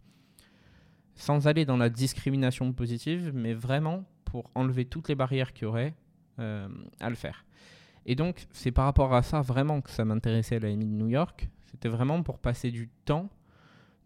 sans 1.14 1.46
aller 1.46 1.64
dans 1.64 1.76
la 1.76 1.90
discrimination 1.90 2.72
positive, 2.72 3.32
mais 3.34 3.54
vraiment 3.54 4.04
pour 4.24 4.50
enlever 4.54 4.84
toutes 4.86 5.08
les 5.08 5.14
barrières 5.14 5.52
qu'il 5.52 5.64
y 5.64 5.66
aurait 5.66 5.94
euh, 6.38 6.68
à 7.00 7.10
le 7.10 7.16
faire. 7.16 7.44
Et 8.06 8.14
donc, 8.14 8.46
c'est 8.50 8.72
par 8.72 8.86
rapport 8.86 9.14
à 9.14 9.22
ça 9.22 9.42
vraiment 9.42 9.80
que 9.80 9.90
ça 9.90 10.04
m'intéressait 10.04 10.56
à 10.56 10.60
la 10.60 10.70
de 10.70 10.76
New 10.76 11.08
York. 11.08 11.48
C'était 11.66 11.88
vraiment 11.88 12.22
pour 12.22 12.38
passer 12.38 12.70
du 12.70 12.88
temps 13.04 13.30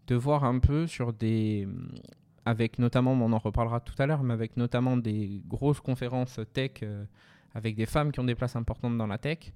de 0.07 0.15
voir 0.15 0.43
un 0.43 0.59
peu 0.59 0.87
sur 0.87 1.13
des. 1.13 1.67
Avec 2.45 2.79
notamment, 2.79 3.11
on 3.11 3.33
en 3.33 3.39
reparlera 3.39 3.81
tout 3.81 3.95
à 3.97 4.05
l'heure, 4.05 4.23
mais 4.23 4.33
avec 4.33 4.55
notamment 4.55 4.95
des 4.95 5.41
grosses 5.47 5.81
conférences 5.81 6.39
tech 6.53 6.71
euh, 6.83 7.03
avec 7.53 7.75
des 7.75 7.85
femmes 7.85 8.11
qui 8.11 8.19
ont 8.19 8.23
des 8.25 8.35
places 8.35 8.55
importantes 8.55 8.97
dans 8.97 9.07
la 9.07 9.17
tech, 9.17 9.53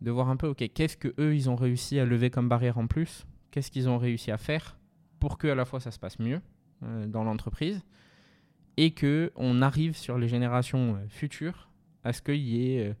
de 0.00 0.10
voir 0.10 0.28
un 0.28 0.36
peu, 0.36 0.48
ok, 0.48 0.64
qu'est-ce 0.74 0.96
que 0.96 1.14
eux 1.18 1.34
ils 1.34 1.50
ont 1.50 1.56
réussi 1.56 1.98
à 1.98 2.04
lever 2.04 2.30
comme 2.30 2.48
barrière 2.48 2.78
en 2.78 2.86
plus, 2.86 3.26
qu'est-ce 3.50 3.70
qu'ils 3.70 3.88
ont 3.88 3.98
réussi 3.98 4.30
à 4.30 4.38
faire 4.38 4.78
pour 5.18 5.38
que 5.38 5.48
à 5.48 5.54
la 5.54 5.64
fois 5.64 5.80
ça 5.80 5.90
se 5.90 5.98
passe 5.98 6.18
mieux 6.18 6.40
euh, 6.84 7.06
dans 7.06 7.24
l'entreprise 7.24 7.82
et 8.76 8.92
que 8.92 9.32
on 9.34 9.62
arrive 9.62 9.96
sur 9.96 10.18
les 10.18 10.28
générations 10.28 10.94
euh, 10.94 11.08
futures 11.08 11.68
à 12.04 12.12
ce 12.12 12.22
qu'il 12.22 12.36
y 12.36 12.74
ait 12.74 12.88
euh, 12.88 12.94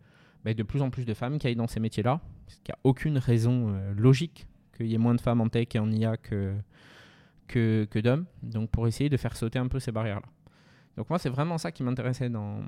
bah, 0.44 0.54
de 0.54 0.62
plus 0.62 0.82
en 0.82 0.90
plus 0.90 1.04
de 1.04 1.14
femmes 1.14 1.38
qui 1.38 1.46
aillent 1.46 1.56
dans 1.56 1.68
ces 1.68 1.80
métiers-là, 1.80 2.20
parce 2.46 2.58
qu'il 2.58 2.72
n'y 2.72 2.76
a 2.76 2.80
aucune 2.84 3.18
raison 3.18 3.78
logique 3.96 4.48
qu'il 4.76 4.86
y 4.86 4.94
ait 4.94 4.98
moins 4.98 5.14
de 5.14 5.20
femmes 5.20 5.40
en 5.40 5.48
tech 5.48 5.68
et 5.74 5.78
en 5.78 5.90
IA 5.90 6.16
que, 6.16 6.54
que, 7.46 7.86
que 7.90 7.98
d'hommes, 7.98 8.26
donc 8.42 8.70
pour 8.70 8.86
essayer 8.86 9.10
de 9.10 9.16
faire 9.16 9.36
sauter 9.36 9.58
un 9.58 9.68
peu 9.68 9.78
ces 9.80 9.92
barrières-là. 9.92 10.26
Donc 10.96 11.10
moi 11.10 11.18
c'est 11.18 11.28
vraiment 11.28 11.58
ça 11.58 11.70
qui 11.72 11.82
m'intéressait 11.82 12.30
dans, 12.30 12.60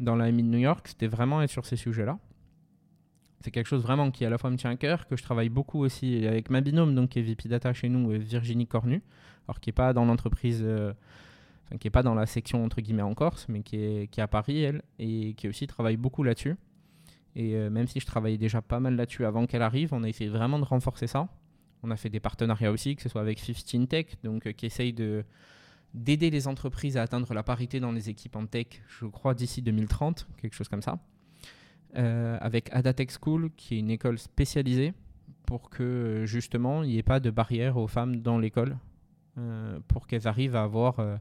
dans 0.00 0.16
la 0.16 0.30
de 0.30 0.40
New 0.40 0.58
York, 0.58 0.88
c'était 0.88 1.06
vraiment 1.06 1.42
être 1.42 1.50
sur 1.50 1.64
ces 1.66 1.76
sujets-là 1.76 2.18
c'est 3.40 3.50
quelque 3.50 3.66
chose 3.66 3.82
vraiment 3.82 4.10
qui 4.10 4.24
à 4.24 4.30
la 4.30 4.38
fois 4.38 4.50
me 4.50 4.56
tient 4.56 4.70
à 4.70 4.76
cœur, 4.76 5.06
que 5.06 5.16
je 5.16 5.22
travaille 5.22 5.48
beaucoup 5.48 5.80
aussi 5.80 6.26
avec 6.26 6.50
ma 6.50 6.60
binôme, 6.60 6.94
donc 6.94 7.10
qui 7.10 7.20
est 7.20 7.22
VP 7.22 7.48
Data 7.48 7.72
chez 7.72 7.88
nous, 7.88 8.10
Virginie 8.10 8.66
Cornu, 8.66 9.02
alors 9.48 9.60
qui 9.60 9.70
n'est 9.70 9.74
pas 9.74 9.92
dans 9.92 10.04
l'entreprise, 10.04 10.60
euh, 10.62 10.92
qui 11.80 11.86
n'est 11.86 11.90
pas 11.90 12.02
dans 12.02 12.14
la 12.14 12.26
section 12.26 12.62
entre 12.64 12.80
guillemets 12.80 13.02
en 13.02 13.14
Corse, 13.14 13.46
mais 13.48 13.62
qui 13.62 13.76
est, 13.76 14.10
qui 14.10 14.20
à 14.20 14.28
Paris, 14.28 14.62
elle, 14.62 14.82
et 14.98 15.34
qui 15.34 15.48
aussi 15.48 15.66
travaille 15.66 15.96
beaucoup 15.96 16.22
là-dessus. 16.22 16.56
Et 17.34 17.54
euh, 17.54 17.70
même 17.70 17.86
si 17.86 18.00
je 18.00 18.06
travaillais 18.06 18.38
déjà 18.38 18.60
pas 18.60 18.80
mal 18.80 18.96
là-dessus 18.96 19.24
avant 19.24 19.46
qu'elle 19.46 19.62
arrive, 19.62 19.94
on 19.94 20.02
a 20.02 20.08
essayé 20.08 20.28
vraiment 20.28 20.58
de 20.58 20.64
renforcer 20.64 21.06
ça. 21.06 21.28
On 21.82 21.90
a 21.90 21.96
fait 21.96 22.10
des 22.10 22.20
partenariats 22.20 22.70
aussi, 22.70 22.94
que 22.94 23.02
ce 23.02 23.08
soit 23.08 23.22
avec 23.22 23.40
15 23.42 23.88
Tech, 23.88 24.06
donc 24.22 24.46
euh, 24.46 24.52
qui 24.52 24.66
essaye 24.66 24.92
de 24.92 25.24
d'aider 25.94 26.30
les 26.30 26.46
entreprises 26.46 26.96
à 26.96 27.02
atteindre 27.02 27.32
la 27.34 27.42
parité 27.42 27.80
dans 27.80 27.92
les 27.92 28.08
équipes 28.08 28.36
en 28.36 28.46
tech, 28.46 28.82
je 28.86 29.06
crois 29.06 29.34
d'ici 29.34 29.62
2030, 29.62 30.28
quelque 30.40 30.54
chose 30.54 30.68
comme 30.68 30.82
ça. 30.82 30.98
Euh, 31.96 32.38
avec 32.40 32.72
Adatech 32.72 33.10
School, 33.20 33.50
qui 33.56 33.74
est 33.74 33.78
une 33.80 33.90
école 33.90 34.18
spécialisée 34.18 34.94
pour 35.46 35.70
que 35.70 36.22
justement 36.24 36.84
il 36.84 36.90
n'y 36.90 36.98
ait 36.98 37.02
pas 37.02 37.18
de 37.18 37.30
barrière 37.30 37.76
aux 37.76 37.88
femmes 37.88 38.20
dans 38.20 38.38
l'école, 38.38 38.76
euh, 39.38 39.80
pour 39.88 40.06
qu'elles 40.06 40.28
arrivent 40.28 40.54
à 40.54 40.62
avoir 40.62 41.00
euh, 41.00 41.16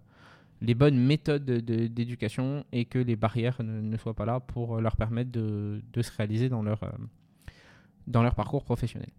les 0.61 0.75
bonnes 0.75 0.99
méthodes 0.99 1.45
d'éducation 1.45 2.65
et 2.71 2.85
que 2.85 2.99
les 2.99 3.15
barrières 3.15 3.63
ne, 3.63 3.97
soient 3.97 4.13
pas 4.13 4.25
là 4.25 4.39
pour 4.39 4.79
leur 4.79 4.95
permettre 4.95 5.31
de, 5.31 5.81
de 5.91 6.01
se 6.03 6.11
réaliser 6.15 6.49
dans 6.49 6.61
leur, 6.61 6.81
dans 8.05 8.21
leur 8.21 8.35
parcours 8.35 8.63
professionnel. 8.63 9.09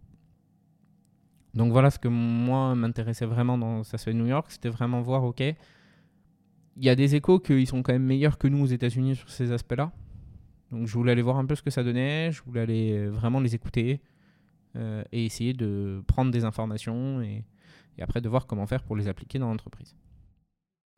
Donc 1.55 1.73
voilà 1.73 1.91
ce 1.91 1.99
que 1.99 2.09
moi 2.09 2.75
m'intéressait 2.75 3.27
vraiment 3.27 3.59
dans 3.59 3.83
ça 3.83 3.99
se 3.99 4.11
New 4.11 4.27
York, 4.27 4.47
c'était 4.51 4.69
vraiment 4.69 5.01
voir, 5.03 5.25
ok, 5.25 5.41
il 5.41 6.85
y 6.85 6.89
a 6.89 6.95
des 6.95 7.15
échos 7.15 7.41
qu'ils 7.41 7.67
sont 7.67 7.83
quand 7.83 7.93
même 7.93 8.05
meilleurs 8.05 8.39
que 8.39 8.49
nous 8.49 8.63
aux 8.63 8.67
États-Unis 8.67 9.17
sur 9.17 9.29
ces 9.31 9.53
aspects-là. 9.53 9.93
Donc 10.71 10.87
je 10.87 10.95
voulais 10.95 11.13
aller 11.13 11.23
voir 11.23 11.37
un 11.37 11.47
peu 11.47 11.55
ce 11.57 11.63
que 11.63 11.71
ça 11.71 11.83
donnait, 11.83 12.31
je 12.31 12.43
voulais 12.43 12.61
aller 12.61 12.93
euh, 12.93 13.11
vraiment 13.11 13.41
les 13.41 13.55
écouter 13.55 14.01
euh, 14.77 15.03
et 15.11 15.27
essayer 15.27 15.53
de 15.53 16.03
prendre 16.07 16.31
des 16.31 16.45
informations 16.45 17.21
et, 17.21 17.45
et, 17.99 18.03
après 18.03 18.21
de 18.21 18.29
voir 18.29 18.47
comment 18.47 18.67
faire 18.67 18.85
pour 18.85 18.95
les 18.95 19.09
appliquer 19.09 19.41
dans 19.41 19.49
l'entreprise. 19.49 19.97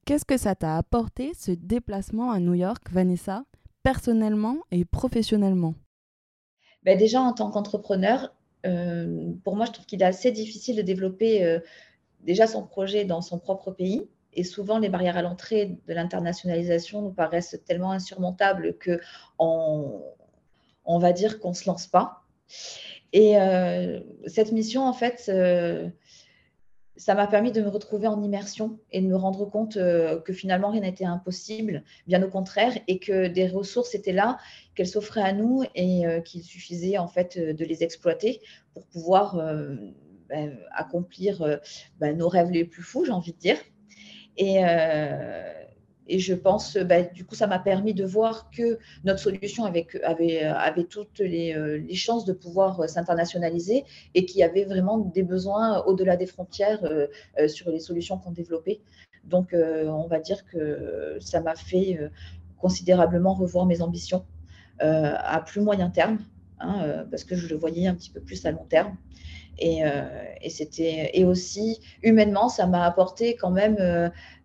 Qu'est-ce 0.04 0.26
que 0.26 0.36
ça 0.36 0.54
t'a 0.54 0.76
apporté, 0.76 1.32
ce 1.34 1.52
déplacement 1.52 2.32
à 2.32 2.38
New 2.38 2.54
York, 2.54 2.90
Vanessa, 2.90 3.44
personnellement 3.82 4.58
et 4.70 4.84
professionnellement? 4.84 5.74
Ben 6.84 6.98
Déjà, 6.98 7.22
en 7.22 7.32
tant 7.32 7.50
qu'entrepreneur, 7.50 8.34
pour 9.44 9.56
moi, 9.56 9.66
je 9.66 9.72
trouve 9.72 9.86
qu'il 9.86 10.02
est 10.02 10.06
assez 10.06 10.30
difficile 10.30 10.76
de 10.76 10.82
développer 10.82 11.44
euh, 11.44 11.60
déjà 12.20 12.46
son 12.46 12.64
projet 12.64 13.04
dans 13.04 13.20
son 13.20 13.38
propre 13.38 13.70
pays. 13.70 14.08
Et 14.34 14.44
souvent, 14.44 14.78
les 14.78 14.88
barrières 14.88 15.16
à 15.16 15.22
l'entrée 15.22 15.78
de 15.86 15.92
l'internationalisation 15.92 17.02
nous 17.02 17.12
paraissent 17.12 17.60
tellement 17.66 17.92
insurmontables 17.92 18.78
que 18.78 18.98
on, 19.38 20.00
va 20.86 21.12
dire 21.12 21.38
qu'on 21.38 21.50
ne 21.50 21.54
se 21.54 21.68
lance 21.68 21.86
pas. 21.86 22.22
Et 23.12 23.38
euh, 23.38 24.00
cette 24.26 24.52
mission, 24.52 24.86
en 24.86 24.94
fait, 24.94 25.30
ça 26.96 27.14
m'a 27.14 27.26
permis 27.26 27.52
de 27.52 27.62
me 27.62 27.68
retrouver 27.68 28.06
en 28.06 28.22
immersion 28.22 28.78
et 28.90 29.00
de 29.00 29.06
me 29.06 29.16
rendre 29.16 29.46
compte 29.46 29.76
euh, 29.76 30.20
que 30.20 30.32
finalement 30.32 30.70
rien 30.70 30.82
n'était 30.82 31.04
impossible, 31.04 31.84
bien 32.06 32.22
au 32.22 32.28
contraire, 32.28 32.72
et 32.86 32.98
que 32.98 33.28
des 33.28 33.48
ressources 33.48 33.94
étaient 33.94 34.12
là, 34.12 34.38
qu'elles 34.74 34.88
s'offraient 34.88 35.22
à 35.22 35.32
nous 35.32 35.64
et 35.74 36.06
euh, 36.06 36.20
qu'il 36.20 36.42
suffisait 36.42 36.98
en 36.98 37.08
fait 37.08 37.36
euh, 37.38 37.52
de 37.54 37.64
les 37.64 37.82
exploiter 37.82 38.40
pour 38.74 38.86
pouvoir 38.86 39.36
ben, 40.28 40.58
accomplir 40.74 41.60
ben, 42.00 42.16
nos 42.16 42.28
rêves 42.28 42.50
les 42.50 42.64
plus 42.64 42.82
fous, 42.82 43.04
j'ai 43.04 43.12
envie 43.12 43.32
de 43.34 43.38
dire. 43.38 43.58
Et 46.08 46.18
je 46.18 46.34
pense, 46.34 46.76
bah, 46.76 47.02
du 47.02 47.24
coup, 47.24 47.34
ça 47.34 47.46
m'a 47.46 47.58
permis 47.58 47.94
de 47.94 48.04
voir 48.04 48.50
que 48.50 48.78
notre 49.04 49.20
solution 49.20 49.64
avait, 49.64 49.86
avait 50.02 50.84
toutes 50.84 51.20
les, 51.20 51.54
euh, 51.54 51.78
les, 51.78 51.94
chances 51.94 52.24
de 52.24 52.32
pouvoir 52.32 52.80
euh, 52.80 52.86
s'internationaliser 52.86 53.84
et 54.14 54.24
qu'il 54.24 54.40
y 54.40 54.42
avait 54.42 54.64
vraiment 54.64 54.98
des 54.98 55.22
besoins 55.22 55.82
au-delà 55.84 56.16
des 56.16 56.26
frontières 56.26 56.84
euh, 56.84 57.06
sur 57.48 57.70
les 57.70 57.78
solutions 57.78 58.18
qu'on 58.18 58.32
développait. 58.32 58.80
Donc, 59.24 59.54
on 59.54 60.08
va 60.08 60.18
dire 60.18 60.44
que 60.46 61.16
ça 61.20 61.40
m'a 61.40 61.54
fait 61.54 62.10
considérablement 62.58 63.34
revoir 63.34 63.66
mes 63.66 63.80
ambitions 63.80 64.24
à 64.80 65.40
plus 65.46 65.60
moyen 65.60 65.90
terme, 65.90 66.18
hein, 66.58 67.06
parce 67.08 67.22
que 67.22 67.36
je 67.36 67.46
le 67.46 67.54
voyais 67.54 67.86
un 67.86 67.94
petit 67.94 68.10
peu 68.10 68.20
plus 68.20 68.44
à 68.46 68.50
long 68.50 68.64
terme. 68.64 68.96
Et, 69.58 69.82
et 70.40 70.50
c'était 70.50 71.10
et 71.14 71.24
aussi 71.24 71.78
humainement, 72.02 72.48
ça 72.48 72.66
m'a 72.66 72.84
apporté 72.84 73.36
quand 73.36 73.50
même 73.50 73.76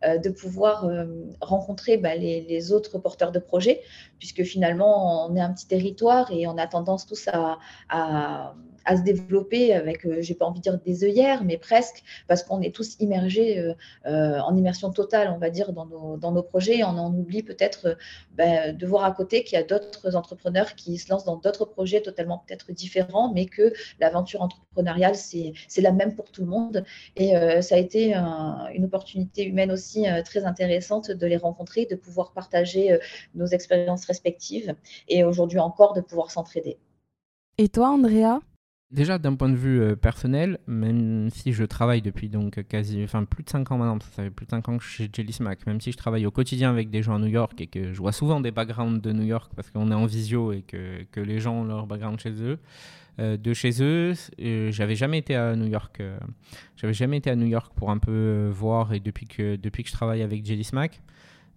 euh, 0.05 0.19
de 0.19 0.29
pouvoir 0.29 0.85
euh, 0.85 1.05
rencontrer 1.41 1.97
bah, 1.97 2.13
les, 2.13 2.71
autres 2.71 2.99
porteurs 2.99 3.31
de 3.31 3.39
projets, 3.39 3.81
puisque 4.19 4.43
finalement, 4.43 5.25
on 5.25 5.35
est 5.35 5.41
un 5.41 5.51
petit 5.51 5.67
territoire 5.67 6.31
et 6.31 6.45
on 6.45 6.55
a 6.59 6.67
tendance 6.67 7.07
tous 7.07 7.27
à 7.89 8.53
se 8.95 9.01
développer 9.01 9.73
avec, 9.73 10.05
euh, 10.05 10.21
j'ai 10.21 10.35
pas 10.35 10.45
envie 10.45 10.59
de 10.59 10.63
dire 10.63 10.79
des 10.79 11.03
œillères, 11.03 11.43
mais 11.43 11.57
presque, 11.57 12.03
parce 12.27 12.43
qu'on 12.43 12.61
est 12.61 12.73
tous 12.73 12.95
immergés 12.99 13.59
euh, 13.59 13.73
euh, 14.05 14.39
en 14.39 14.55
immersion 14.55 14.91
totale, 14.91 15.31
on 15.35 15.37
va 15.37 15.49
dire, 15.49 15.73
dans 15.73 15.85
nos, 15.85 16.43
projets. 16.43 16.83
On 16.83 16.97
en 16.97 17.13
oublie 17.13 17.43
peut-être 17.43 17.97
ben, 18.31 18.75
de 18.75 18.85
voir 18.85 19.03
à 19.03 19.11
côté 19.11 19.43
qu'il 19.43 19.57
y 19.57 19.61
a 19.61 19.63
d'autres 19.63 20.15
entrepreneurs 20.15 20.75
qui 20.75 20.97
se 20.97 21.09
lancent 21.09 21.25
dans 21.25 21.35
d'autres 21.35 21.65
projets 21.65 22.01
totalement 22.01 22.43
peut-être 22.47 22.71
différents, 22.71 23.33
mais 23.33 23.45
que 23.45 23.73
l'aventure 23.99 24.41
entrepreneuriale, 24.41 25.15
c'est 25.15 25.81
la 25.81 25.91
même 25.91 26.15
pour 26.15 26.31
tout 26.31 26.41
le 26.41 26.47
monde. 26.47 26.85
Et 27.15 27.33
ça 27.61 27.75
a 27.75 27.77
été 27.77 28.13
une 28.13 28.85
opportunité 28.85 29.43
humaine 29.45 29.71
aussi 29.71 30.05
très 30.23 30.45
intéressante 30.45 31.11
de 31.11 31.27
les 31.27 31.37
rencontrer, 31.37 31.85
de 31.85 31.95
pouvoir 31.95 32.31
partager 32.31 32.97
nos 33.35 33.47
expériences 33.47 34.05
respectives 34.05 34.75
et 35.07 35.23
aujourd'hui 35.23 35.59
encore 35.59 35.93
de 35.93 36.01
pouvoir 36.01 36.31
s'entraider. 36.31 36.77
Et 37.57 37.69
toi, 37.69 37.89
Andrea? 37.89 38.39
Déjà 38.89 39.17
d'un 39.17 39.35
point 39.35 39.49
de 39.49 39.55
vue 39.55 39.81
euh, 39.81 39.95
personnel, 39.97 40.59
même 40.65 41.29
si 41.29 41.51
je 41.51 41.65
travaille 41.65 42.01
depuis 42.01 42.29
donc 42.29 42.63
quasi, 42.69 43.03
enfin 43.03 43.25
plus 43.25 43.43
de 43.43 43.49
5 43.49 43.69
ans 43.71 43.77
maintenant, 43.77 43.99
ça 43.99 44.23
fait 44.23 44.29
plus 44.29 44.45
de 44.45 44.51
5 44.51 44.69
ans 44.69 44.77
que 44.77 44.83
je 44.85 44.89
suis 44.89 45.03
chez 45.03 45.09
Jelly 45.11 45.33
Smack, 45.33 45.67
même 45.67 45.81
si 45.81 45.91
je 45.91 45.97
travaille 45.97 46.25
au 46.25 46.31
quotidien 46.31 46.69
avec 46.69 46.89
des 46.89 47.03
gens 47.03 47.15
à 47.15 47.19
New 47.19 47.27
York 47.27 47.59
et 47.59 47.67
que 47.67 47.91
je 47.91 47.97
vois 47.97 48.13
souvent 48.13 48.39
des 48.39 48.51
backgrounds 48.51 49.01
de 49.01 49.11
New 49.11 49.25
York 49.25 49.51
parce 49.57 49.69
qu'on 49.71 49.91
est 49.91 49.95
en 49.95 50.05
visio 50.05 50.53
et 50.53 50.61
que, 50.61 51.03
que, 51.11 51.19
les 51.19 51.41
gens 51.41 51.55
ont 51.55 51.63
leur 51.65 51.85
background 51.85 52.17
chez 52.17 52.31
eux, 52.41 52.59
euh, 53.19 53.35
de 53.35 53.53
chez 53.53 53.83
eux, 53.83 54.13
euh, 54.39 54.71
j'avais 54.71 54.95
jamais 54.95 55.17
été 55.17 55.35
à 55.35 55.57
New 55.57 55.67
York, 55.67 56.01
j'avais 56.77 56.93
jamais 56.93 57.17
été 57.17 57.29
à 57.29 57.35
New 57.35 57.47
York 57.47 57.73
pour 57.75 57.91
un 57.91 57.97
peu 57.97 58.49
voir 58.53 58.93
et 58.93 59.01
depuis 59.01 59.27
que, 59.27 59.57
depuis 59.57 59.83
que 59.83 59.89
je 59.89 59.95
travaille 59.95 60.21
avec 60.21 60.45
Jelly 60.45 60.63
Smack, 60.63 61.01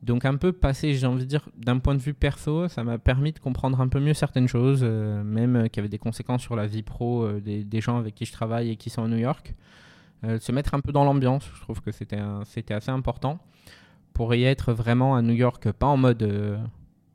donc 0.02 0.24
un 0.24 0.36
peu 0.36 0.52
passé, 0.52 0.94
j'ai 0.94 1.06
envie 1.06 1.24
de 1.24 1.28
dire, 1.28 1.48
d'un 1.56 1.78
point 1.78 1.94
de 1.94 2.00
vue 2.00 2.14
perso, 2.14 2.68
ça 2.68 2.82
m'a 2.84 2.98
permis 2.98 3.32
de 3.32 3.38
comprendre 3.38 3.80
un 3.80 3.88
peu 3.88 4.00
mieux 4.00 4.14
certaines 4.14 4.48
choses, 4.48 4.80
euh, 4.82 5.22
même 5.22 5.56
euh, 5.56 5.68
qui 5.68 5.78
avaient 5.78 5.90
des 5.90 5.98
conséquences 5.98 6.42
sur 6.42 6.56
la 6.56 6.66
vie 6.66 6.82
pro 6.82 7.24
euh, 7.24 7.40
des, 7.40 7.80
gens 7.80 7.98
avec 7.98 8.14
qui 8.14 8.24
je 8.24 8.32
travaille 8.32 8.70
et 8.70 8.76
qui 8.76 8.88
sont 8.88 9.04
à 9.04 9.08
New 9.08 9.18
York. 9.18 9.54
se 10.22 10.52
mettre 10.52 10.74
un 10.74 10.80
peu 10.80 10.92
dans 10.92 11.04
l'ambiance, 11.04 11.50
je 11.54 11.60
trouve 11.60 11.80
que 11.82 11.92
c'était 11.92 12.20
c'était 12.44 12.74
assez 12.74 12.90
important 12.90 13.38
pour 14.12 14.34
y 14.34 14.44
être 14.44 14.72
vraiment 14.72 15.16
à 15.16 15.22
New 15.22 15.34
York, 15.34 15.70
pas 15.72 15.86
en 15.86 15.96
mode 15.96 16.58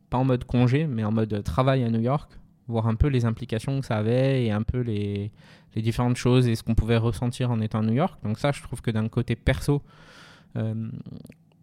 pas 0.09 0.17
en 0.17 0.25
mode 0.25 0.43
congé, 0.45 0.87
mais 0.87 1.03
en 1.03 1.11
mode 1.11 1.43
travail 1.43 1.83
à 1.83 1.89
New 1.89 2.01
York, 2.01 2.31
voir 2.67 2.87
un 2.87 2.95
peu 2.95 3.07
les 3.07 3.25
implications 3.25 3.79
que 3.79 3.85
ça 3.85 3.97
avait 3.97 4.45
et 4.45 4.51
un 4.51 4.63
peu 4.63 4.79
les, 4.81 5.31
les 5.75 5.81
différentes 5.81 6.17
choses 6.17 6.47
et 6.47 6.55
ce 6.55 6.63
qu'on 6.63 6.75
pouvait 6.75 6.97
ressentir 6.97 7.51
en 7.51 7.61
étant 7.61 7.79
à 7.79 7.83
New 7.83 7.93
York. 7.93 8.19
Donc 8.23 8.39
ça, 8.39 8.51
je 8.51 8.61
trouve 8.61 8.81
que 8.81 8.91
d'un 8.91 9.07
côté 9.07 9.35
perso, 9.35 9.81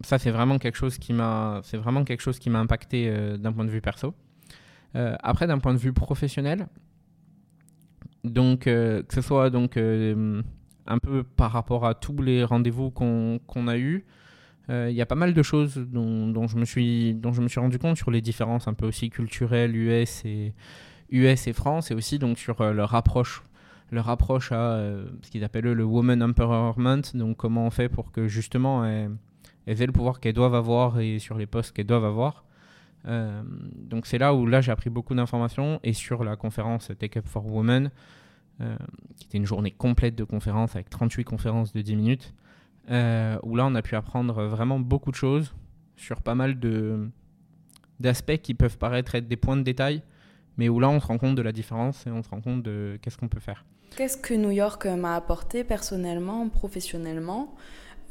ça 0.03 0.19
c'est 0.19 0.31
vraiment 0.31 0.59
quelque 0.59 0.75
chose 0.75 0.97
qui 0.97 1.13
m'a 1.13 1.61
c'est 1.63 1.77
vraiment 1.77 2.03
quelque 2.03 2.21
chose 2.21 2.39
qui 2.39 2.49
m'a 2.49 2.59
impacté 2.59 3.07
euh, 3.07 3.37
d'un 3.37 3.51
point 3.51 3.65
de 3.65 3.71
vue 3.71 3.81
perso. 3.81 4.13
Euh, 4.95 5.15
après 5.23 5.47
d'un 5.47 5.57
point 5.57 5.73
de 5.73 5.79
vue 5.79 5.93
professionnel 5.93 6.67
donc 8.23 8.67
euh, 8.67 9.01
que 9.01 9.15
ce 9.15 9.21
soit 9.21 9.49
donc 9.49 9.75
un 9.75 10.99
peu 10.99 11.23
par 11.23 11.51
rapport 11.51 11.87
à 11.87 11.95
tous 11.95 12.21
les 12.21 12.43
rendez-vous 12.43 12.91
qu'on 12.91 13.67
a 13.67 13.77
eu 13.77 14.05
il 14.69 14.91
y 14.91 15.01
a 15.01 15.05
pas 15.05 15.15
mal 15.15 15.33
de 15.33 15.43
choses 15.43 15.75
dont, 15.77 16.47
je 16.47 16.57
me 16.57 16.65
suis 16.65 17.15
dont 17.15 17.33
je 17.33 17.41
me 17.41 17.47
suis 17.47 17.59
rendu 17.59 17.79
compte 17.79 17.97
sur 17.97 18.11
les 18.11 18.21
différences 18.21 18.67
un 18.67 18.73
peu 18.73 18.85
aussi 18.85 19.09
culturelles 19.09 19.75
US 19.75 20.23
et 20.25 20.53
US 21.09 21.47
et 21.47 21.53
France 21.53 21.91
et 21.91 21.95
aussi 21.95 22.19
donc 22.19 22.37
sur 22.37 22.63
leur 22.71 22.93
approche 22.93 23.43
leur 23.91 24.09
approche 24.09 24.51
à 24.51 24.79
ce 25.21 25.31
qu'ils 25.31 25.43
appellent 25.43 25.65
le 25.65 25.83
woman 25.83 26.21
empowerment 26.21 27.01
donc 27.15 27.37
comment 27.37 27.65
on 27.65 27.71
fait 27.71 27.89
pour 27.89 28.11
que 28.11 28.27
justement 28.27 28.83
aient 29.67 29.85
le 29.85 29.91
pouvoir 29.91 30.19
qu'elles 30.19 30.33
doivent 30.33 30.55
avoir 30.55 30.99
et 30.99 31.19
sur 31.19 31.37
les 31.37 31.45
postes 31.45 31.73
qu'elles 31.73 31.87
doivent 31.87 32.05
avoir. 32.05 32.45
Euh, 33.05 33.41
donc 33.75 34.05
c'est 34.05 34.17
là 34.17 34.33
où 34.33 34.45
là 34.45 34.61
j'ai 34.61 34.71
appris 34.71 34.89
beaucoup 34.89 35.13
d'informations 35.13 35.79
et 35.83 35.93
sur 35.93 36.23
la 36.23 36.35
conférence 36.35 36.89
Take 36.97 37.19
Up 37.19 37.27
for 37.27 37.45
Women, 37.45 37.91
euh, 38.61 38.75
qui 39.17 39.25
était 39.27 39.37
une 39.37 39.45
journée 39.45 39.71
complète 39.71 40.15
de 40.15 40.23
conférences 40.23 40.75
avec 40.75 40.89
38 40.89 41.23
conférences 41.23 41.73
de 41.73 41.81
10 41.81 41.95
minutes, 41.95 42.33
euh, 42.89 43.37
où 43.43 43.55
là 43.55 43.65
on 43.65 43.75
a 43.75 43.81
pu 43.81 43.95
apprendre 43.95 44.43
vraiment 44.43 44.79
beaucoup 44.79 45.11
de 45.11 45.15
choses 45.15 45.53
sur 45.95 46.21
pas 46.21 46.35
mal 46.35 46.59
de 46.59 47.09
d'aspects 47.99 48.37
qui 48.37 48.53
peuvent 48.53 48.77
paraître 48.77 49.15
être 49.15 49.27
des 49.27 49.37
points 49.37 49.55
de 49.55 49.61
détail, 49.61 50.01
mais 50.57 50.67
où 50.67 50.79
là 50.79 50.89
on 50.89 50.99
se 50.99 51.07
rend 51.07 51.17
compte 51.17 51.35
de 51.35 51.41
la 51.41 51.51
différence 51.51 52.05
et 52.07 52.09
on 52.09 52.23
se 52.23 52.29
rend 52.29 52.41
compte 52.41 52.63
de 52.63 52.97
qu'est-ce 53.01 53.17
qu'on 53.17 53.29
peut 53.29 53.39
faire. 53.39 53.65
Qu'est-ce 53.95 54.17
que 54.17 54.33
New 54.33 54.49
York 54.49 54.87
m'a 54.87 55.15
apporté 55.15 55.63
personnellement, 55.63 56.49
professionnellement? 56.49 57.53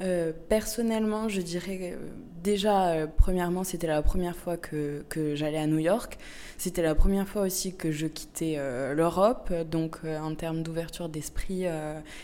Euh, 0.00 0.32
personnellement, 0.48 1.28
je 1.28 1.40
dirais 1.40 1.78
euh, 1.82 1.96
déjà, 2.42 2.88
euh, 2.88 3.06
premièrement, 3.06 3.62
c'était 3.62 3.86
la 3.86 4.02
première 4.02 4.34
fois 4.34 4.56
que, 4.56 5.04
j'allais 5.34 5.58
à 5.58 5.66
New 5.66 5.78
York. 5.78 6.18
C'était 6.58 6.82
la 6.82 6.94
première 6.94 7.28
fois 7.28 7.42
aussi 7.42 7.74
que 7.76 7.92
je 7.92 8.06
quittais 8.06 8.56
l'Europe. 8.94 9.52
Donc, 9.70 9.98
en 10.04 10.34
termes 10.36 10.62
d'ouverture 10.62 11.08
d'esprit 11.08 11.64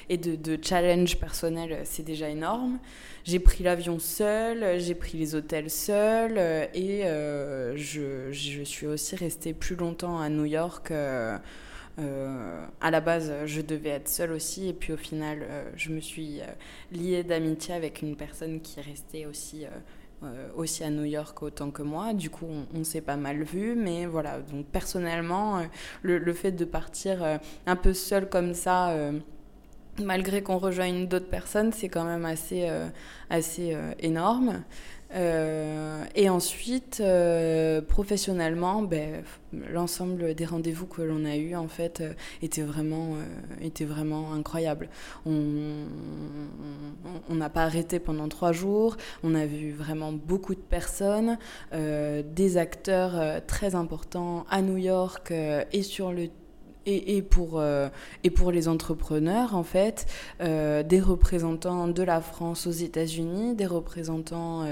et 0.09 0.17
de, 0.17 0.59
challenge 0.63 1.19
personnel, 1.19 1.81
c'est 1.85 2.05
déjà 2.05 2.29
énorme. 2.29 2.79
J'ai 3.25 3.41
pris 3.41 3.65
l'avion 3.65 3.99
seul, 3.99 4.79
j'ai 4.79 4.95
pris 4.95 5.19
les 5.19 5.35
hôtels 5.35 5.71
seul 5.71 6.39
et 6.73 7.03
je, 7.75 8.31
je, 8.31 8.63
suis 8.63 8.87
aussi 8.87 9.17
restée 9.17 9.55
plus 9.55 9.75
longtemps 9.75 10.21
à 10.21 10.29
New 10.29 10.45
York. 10.45 10.93
Euh, 11.99 12.65
à 12.81 12.91
la 12.91 13.01
base, 13.01 13.33
je 13.47 13.61
devais 13.61 13.91
être 13.91 14.09
seule 14.09 14.33
aussi, 14.33 14.69
et 14.69 14.73
puis 14.73 14.93
au 14.93 14.97
final, 14.97 15.41
euh, 15.43 15.65
je 15.77 15.91
me 15.91 16.01
suis 16.01 16.41
euh, 16.41 16.45
liée 16.93 17.25
d'amitié 17.25 17.75
avec 17.75 18.03
une 18.03 18.15
personne 18.15 18.61
qui 18.61 18.81
restait 18.81 19.27
aussi, 19.27 19.67
aussi 20.57 20.85
à 20.85 20.91
New 20.91 21.05
York 21.05 21.43
autant 21.43 21.71
que 21.71 21.83
moi. 21.83 22.13
Du 22.13 22.31
coup, 22.31 22.47
on, 22.75 22.85
s'est 22.85 23.01
pas 23.01 23.17
mal 23.17 23.43
vu, 23.43 23.75
mais 23.75 24.07
voilà. 24.07 24.41
Donc 24.41 24.67
personnellement, 24.67 25.63
le, 26.03 26.33
fait 26.33 26.53
de 26.53 26.65
partir 26.65 27.39
un 27.67 27.77
peu 27.77 27.95
seule 27.95 28.29
comme 28.29 28.55
ça 28.55 28.97
malgré 30.01 30.43
qu'on 30.43 30.59
rejoigne 30.59 31.07
d'autres 31.09 31.29
personnes, 31.29 31.73
c'est 31.73 31.89
quand 31.89 32.05
même 32.05 32.25
assez, 32.25 32.69
assez 33.31 33.77
énorme. 34.01 34.65
Euh, 35.15 36.05
et 36.15 36.29
ensuite, 36.29 37.01
euh, 37.01 37.81
professionnellement, 37.81 38.83
ben, 38.83 39.23
l'ensemble 39.53 40.35
des 40.35 40.45
rendez-vous 40.45 40.87
que 40.87 41.01
l'on 41.03 41.25
a 41.25 41.37
eus, 41.37 41.57
en 41.57 41.69
fait, 41.69 42.01
euh, 42.01 42.13
était, 42.43 42.63
vraiment, 42.63 43.15
était 43.61 43.87
vraiment 43.87 44.33
incroyable. 44.33 44.89
On 45.27 45.87
n'a 47.31 47.49
pas 47.49 47.63
arrêté 47.63 47.99
pendant 47.99 48.29
trois 48.29 48.53
jours, 48.53 48.97
on 49.23 49.35
a 49.35 49.47
vu 49.47 49.73
vraiment 49.73 50.13
beaucoup 50.13 50.55
de 50.55 50.61
personnes, 50.61 51.39
des 51.73 52.57
acteurs 52.57 53.45
très 53.47 53.75
importants 53.75 54.45
à 54.51 54.63
New 54.63 54.77
York 54.77 55.33
et 55.33 55.83
sur 55.83 56.13
le 56.13 56.29
et, 56.89 57.23
pour, 57.23 57.61
euh, 57.61 57.89
et 58.25 58.31
pour 58.31 58.51
les 58.51 58.69
entrepreneurs, 58.69 59.55
en 59.55 59.63
fait, 59.63 60.07
euh, 60.41 60.83
des 60.83 61.01
représentants 61.01 61.89
de 61.89 62.03
la 62.03 62.21
France 62.21 62.67
aux 62.67 62.73
États-Unis, 62.73 63.55
des 63.55 63.67
représentants 63.67 64.65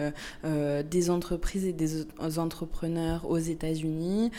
euh, 0.44 0.82
des 0.82 1.10
entreprises 1.10 1.64
et 1.64 1.72
des 1.72 2.06
entrepreneurs 2.38 3.28
aux 3.28 3.38
États-Unis. 3.38 4.30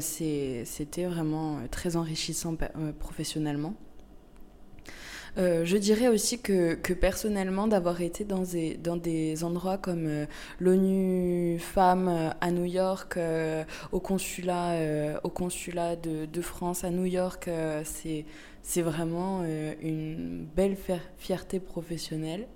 C'était 0.00 1.04
vraiment 1.04 1.58
très 1.70 1.96
enrichissant 1.96 2.54
professionnellement. 2.98 3.74
Euh, 5.36 5.64
je 5.64 5.76
dirais 5.76 6.08
aussi 6.08 6.40
que, 6.40 6.74
personnellement, 6.94 7.66
d'avoir 7.66 8.00
été 8.00 8.24
dans 8.24 8.42
des, 8.42 9.44
endroits 9.44 9.78
comme 9.78 10.06
euh, 10.06 10.26
l'ONU 10.58 11.58
Femmes 11.58 12.08
euh, 12.08 12.30
à 12.40 12.50
New 12.50 12.64
York, 12.64 13.18
au 13.92 14.00
consulat, 14.00 14.76
au 15.22 15.28
consulat 15.28 15.96
de, 15.96 16.40
France 16.40 16.84
à 16.84 16.90
New 16.90 17.04
York, 17.04 17.50
c'est, 17.84 18.82
vraiment 18.82 19.42
une 19.82 20.46
belle 20.56 20.76
fierté 21.18 21.60
professionnelle 21.60 22.46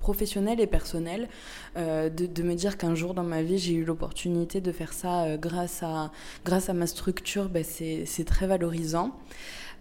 professionnelle 0.00 0.58
et 0.60 0.66
personnelle, 0.66 1.28
de, 1.76 2.42
me 2.42 2.54
dire 2.54 2.76
qu'un 2.76 2.94
jour 2.96 3.14
dans 3.14 3.22
ma 3.22 3.42
vie 3.42 3.58
j'ai 3.58 3.74
eu 3.74 3.84
l'opportunité 3.84 4.60
de 4.60 4.72
faire 4.72 4.92
ça 4.92 5.36
grâce, 5.36 5.82
à, 5.82 6.72
ma 6.74 6.86
structure, 6.86 7.48
ben, 7.48 7.64
c'est 7.64 8.24
très 8.24 8.46
valorisant. 8.46 9.12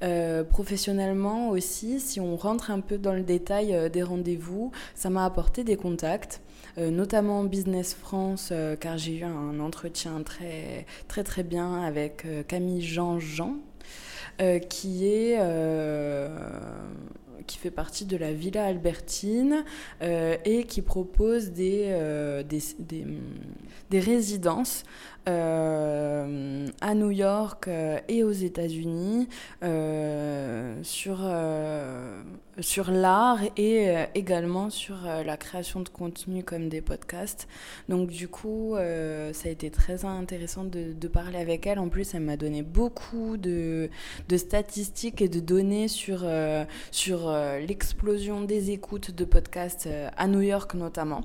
Euh, 0.04 0.43
professionnellement 0.43 1.49
aussi, 1.49 1.99
si 1.99 2.20
on 2.20 2.36
rentre 2.36 2.72
un 2.72 2.80
peu 2.80 2.97
dans 2.97 3.14
le 3.14 3.22
détail 3.22 3.76
euh, 3.76 3.88
des 3.88 4.02
rendez-vous, 4.02 4.72
ça 4.95 5.10
m'a 5.10 5.26
apporté 5.26 5.64
des 5.64 5.76
contacts. 5.76 6.41
Euh, 6.78 6.89
notamment 6.89 7.43
Business 7.43 7.93
France, 7.93 8.54
car 8.80 8.97
j'ai 8.97 9.18
eu 9.18 9.24
un 9.24 9.60
entretien 9.60 10.22
très 10.24 10.86
très 11.10 11.24
très 11.24 11.43
bien 11.43 11.84
avec 11.84 12.26
Camille 12.47 12.82
Jean-Jean, 12.82 13.56
qui 14.70 15.06
est 15.06 15.38
qui 17.47 17.58
fait 17.58 17.72
partie 17.72 18.06
de 18.06 18.16
la 18.16 18.32
Villa 18.32 18.64
Albertine 18.64 19.66
et 20.02 20.64
qui 20.64 20.82
propose 20.82 21.52
des, 21.52 22.43
des, 22.47 22.62
des, 22.80 23.06
des 23.89 23.99
résidences 23.99 24.86
euh, 25.30 26.67
à 26.82 26.95
New 26.95 27.11
York 27.11 27.67
euh, 27.67 27.99
et 28.07 28.24
aux 28.24 28.32
États-Unis 28.32 29.28
euh, 29.63 30.80
sur, 30.82 31.19
sur 32.59 32.89
l'art 32.89 33.39
et 33.55 33.93
également 34.15 34.69
sur 34.69 34.97
la 35.03 35.38
création 35.38 35.82
de 35.82 35.89
contenu 35.89 36.43
comme 36.43 36.69
des 36.69 36.82
podcasts. 36.82 37.47
Donc 37.88 38.09
du 38.09 38.28
coup, 38.28 38.76
ça 38.76 39.47
a 39.47 39.51
été 39.51 39.69
très 39.69 40.05
intéressant 40.05 40.63
de, 40.63 40.93
de, 40.93 41.07
parler 41.07 41.38
avec 41.38 41.67
elle. 41.67 41.80
En 41.80 41.89
plus, 41.89 42.13
elle 42.13 42.22
m'a 42.22 42.38
donné 42.38 42.63
beaucoup 42.63 43.38
de, 43.38 43.89
de, 44.28 44.38
statistiques 44.38 45.22
et 45.22 45.30
de 45.30 45.39
données 45.39 45.88
sur, 45.88 46.26
sur 46.91 47.32
l'explosion 47.67 48.41
des 48.41 48.72
écoutes 48.72 49.11
de 49.11 49.26
podcasts 49.26 49.89
à 50.17 50.28
New 50.28 50.41
York 50.41 50.74
notamment 50.74 51.22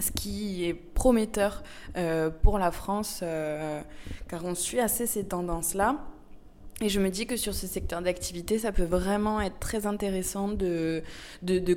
ce 0.00 0.10
qui 0.10 0.64
est 0.64 0.74
prometteur 0.74 1.62
euh, 1.96 2.30
pour 2.30 2.58
la 2.58 2.70
France, 2.70 3.20
euh, 3.22 3.80
car 4.28 4.44
on 4.44 4.54
suit 4.54 4.80
assez 4.80 5.06
ces 5.06 5.24
tendances-là. 5.24 5.96
Et 6.80 6.88
je 6.88 6.98
me 6.98 7.10
dis 7.10 7.26
que 7.26 7.36
sur 7.36 7.54
ce 7.54 7.68
secteur 7.68 8.02
d'activité, 8.02 8.58
ça 8.58 8.72
peut 8.72 8.82
vraiment 8.82 9.40
être 9.40 9.60
très 9.60 9.86
intéressant 9.86 10.48
de, 10.48 11.02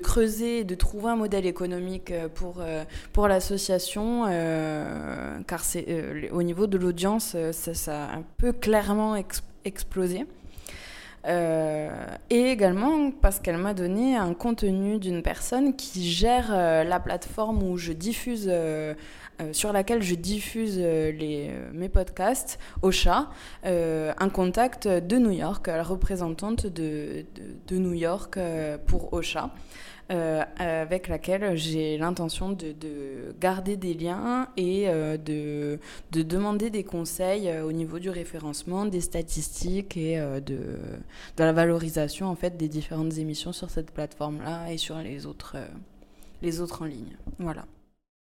creuser 0.02 0.64
de 0.64 0.74
trouver 0.74 1.10
un 1.10 1.16
modèle 1.16 1.46
économique 1.46 2.10
euh, 2.10 2.28
pour, 2.28 2.64
pour 3.14 3.28
l'association, 3.28 4.24
car 5.48 5.64
c'est, 5.64 6.30
au 6.32 6.42
niveau 6.42 6.66
de 6.66 6.78
l'audience, 6.78 7.36
ça, 7.52 7.74
ça, 7.74 8.06
a 8.06 8.16
un 8.16 8.24
peu 8.38 8.52
clairement 8.52 9.16
explosé. 9.64 10.22
Euh, 10.22 10.45
et 11.28 12.52
également 12.52 13.12
parce 13.12 13.40
qu'elle 13.40 13.58
m'a 13.58 13.74
donné 13.74 14.16
un 14.16 14.34
contenu 14.34 15.00
d'une 15.00 15.24
personne 15.24 15.76
qui 15.76 16.10
gère 16.10 16.50
euh, 16.52 16.84
la 16.84 17.00
plateforme 17.00 17.64
où 17.64 17.78
je 17.78 17.94
diffuse, 17.94 18.48
euh, 18.48 18.94
sur 19.52 19.74
laquelle 19.74 20.02
je 20.02 20.16
diffuse 20.16 20.78
mes 20.78 21.90
podcasts, 21.92 22.58
Ocha, 22.82 23.30
un 23.66 24.30
contact 24.30 24.88
de 24.88 25.18
New 25.18 25.32
York, 25.32 25.68
la 25.68 25.84
représentante 25.84 26.68
de, 26.68 27.26
de, 27.36 27.58
de 27.68 27.78
New 27.78 27.94
York 27.94 28.40
pour 28.88 29.12
Ocha. 29.12 29.52
Euh, 30.12 30.44
avec 30.58 31.08
laquelle 31.08 31.58
j'ai 31.58 31.98
l'intention 31.98 32.52
de, 32.52 32.76
garder 33.40 33.76
des 33.76 33.96
liens 33.96 34.50
et 34.56 34.88
euh, 34.88 35.18
de, 35.18 35.80
de, 36.12 36.22
demander 36.22 36.70
des 36.70 36.84
conseils 36.84 37.50
euh, 37.50 37.66
au 37.66 37.72
niveau 37.72 37.98
du 37.98 38.12
référencement, 38.12 38.86
des 38.86 39.02
statistiques 39.02 39.98
et 39.98 40.18
de, 40.18 40.42
de, 41.38 41.44
la 41.44 41.54
valorisation 41.54 42.28
en 42.28 42.36
fait 42.36 42.56
des 42.56 42.68
différentes 42.68 43.18
émissions 43.18 43.52
sur 43.52 43.72
cette 43.72 43.90
plateforme-là 43.90 44.72
et 44.72 44.78
sur 44.78 45.00
les 45.00 45.26
autres, 45.26 45.58
les 46.44 46.62
autres 46.62 46.84
en 46.84 46.86
ligne. 46.86 47.18
Voilà. 47.40 47.66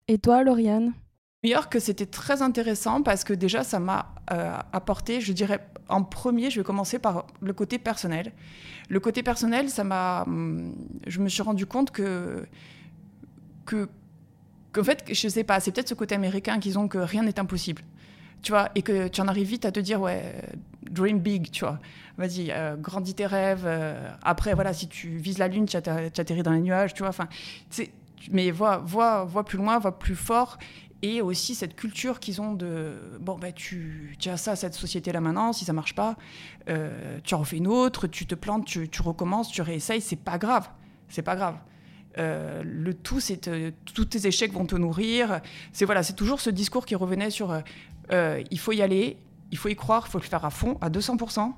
Et 0.07 0.19
toi, 0.19 0.43
Lauriane? 0.43 0.93
New 1.43 1.49
York, 1.49 1.75
c'était 1.79 2.05
très 2.05 2.41
intéressant 2.41 3.03
parce 3.03 3.25
que 3.25 3.33
déjà, 3.33 3.63
ça 3.63 3.79
m'a 3.79 4.13
apporté, 4.71 5.19
je 5.19 5.33
dirais, 5.33 5.59
en 5.89 6.03
premier, 6.03 6.49
je 6.49 6.59
vais 6.59 6.63
commencer 6.63 6.99
par 6.99 7.25
le 7.41 7.53
côté 7.53 7.77
personnel. 7.77 8.31
Le 8.89 8.99
côté 8.99 9.23
personnel, 9.23 9.69
ça 9.69 9.83
m'a. 9.83 10.23
Hum, 10.23 10.73
je 11.07 11.19
me 11.19 11.29
suis 11.29 11.41
rendu 11.41 11.65
compte 11.65 11.91
que. 11.91 12.45
que 13.65 13.89
qu'en 14.71 14.83
fait, 14.83 15.03
je 15.11 15.27
sais 15.27 15.43
pas, 15.43 15.59
c'est 15.59 15.71
peut-être 15.71 15.89
ce 15.89 15.93
côté 15.93 16.15
américain 16.15 16.59
qu'ils 16.59 16.79
ont 16.79 16.87
que 16.87 16.97
rien 16.97 17.23
n'est 17.23 17.39
impossible. 17.39 17.81
Tu 18.41 18.51
vois, 18.51 18.69
et 18.75 18.81
que 18.81 19.07
tu 19.07 19.21
en 19.21 19.27
arrives 19.27 19.47
vite 19.47 19.65
à 19.65 19.71
te 19.71 19.79
dire, 19.79 20.01
ouais, 20.01 20.21
dream 20.89 21.19
big, 21.19 21.49
tu 21.51 21.63
vois. 21.63 21.79
Vas-y, 22.17 22.51
euh, 22.51 22.75
grandis 22.75 23.13
tes 23.13 23.25
rêves. 23.25 23.63
Euh, 23.65 24.09
après, 24.21 24.53
voilà, 24.53 24.73
si 24.73 24.87
tu 24.87 25.09
vises 25.17 25.37
la 25.37 25.47
lune, 25.47 25.65
tu 25.65 25.77
atterris 25.77 26.43
dans 26.43 26.51
les 26.51 26.59
nuages, 26.59 26.93
tu 26.93 27.03
vois. 27.03 27.09
Enfin, 27.09 27.27
mais 28.31 28.51
vois, 28.51 28.77
vois, 28.77 29.25
vois 29.25 29.43
plus 29.43 29.57
loin, 29.57 29.79
vois 29.79 29.97
plus 29.97 30.15
fort 30.15 30.57
et 31.03 31.21
aussi 31.21 31.53
cette 31.53 31.75
culture 31.75 32.19
qu'ils 32.19 32.41
ont 32.41 32.53
de 32.53 32.93
bon 33.19 33.37
ben 33.37 33.51
tu, 33.53 34.17
as 34.25 34.37
ça 34.37 34.55
cette 34.55 34.73
société 34.73 35.11
là 35.11 35.19
maintenant 35.19 35.51
si 35.53 35.65
ça 35.65 35.73
marche 35.73 35.93
pas 35.93 36.15
euh, 36.69 37.19
tu 37.23 37.35
en 37.35 37.39
refais 37.39 37.57
une 37.57 37.67
autre 37.67 38.07
tu 38.07 38.25
te 38.25 38.33
plantes 38.33 38.65
tu, 38.65 38.89
tu 38.89 39.01
recommences 39.01 39.51
tu 39.51 39.61
réessayes 39.61 40.01
c'est 40.01 40.15
pas 40.15 40.37
grave 40.37 40.69
c'est 41.09 41.21
pas 41.21 41.35
grave. 41.35 41.57
Euh, 42.17 42.63
le 42.65 42.93
tout 42.93 43.19
c'est 43.19 43.49
tous 43.93 44.05
tes 44.05 44.27
échecs 44.27 44.53
vont 44.53 44.65
te 44.65 44.75
nourrir. 44.75 45.41
C'est 45.71 45.85
voilà 45.85 46.03
c'est 46.03 46.13
toujours 46.13 46.41
ce 46.41 46.49
discours 46.49 46.85
qui 46.85 46.95
revenait 46.95 47.29
sur 47.29 47.61
euh, 48.11 48.43
il 48.49 48.59
faut 48.59 48.71
y 48.71 48.81
aller 48.81 49.17
il 49.51 49.57
faut 49.57 49.69
y 49.69 49.75
croire 49.75 50.05
il 50.07 50.11
faut 50.11 50.19
le 50.19 50.23
faire 50.23 50.45
à 50.45 50.49
fond 50.49 50.77
à 50.81 50.89
200% 50.89 51.53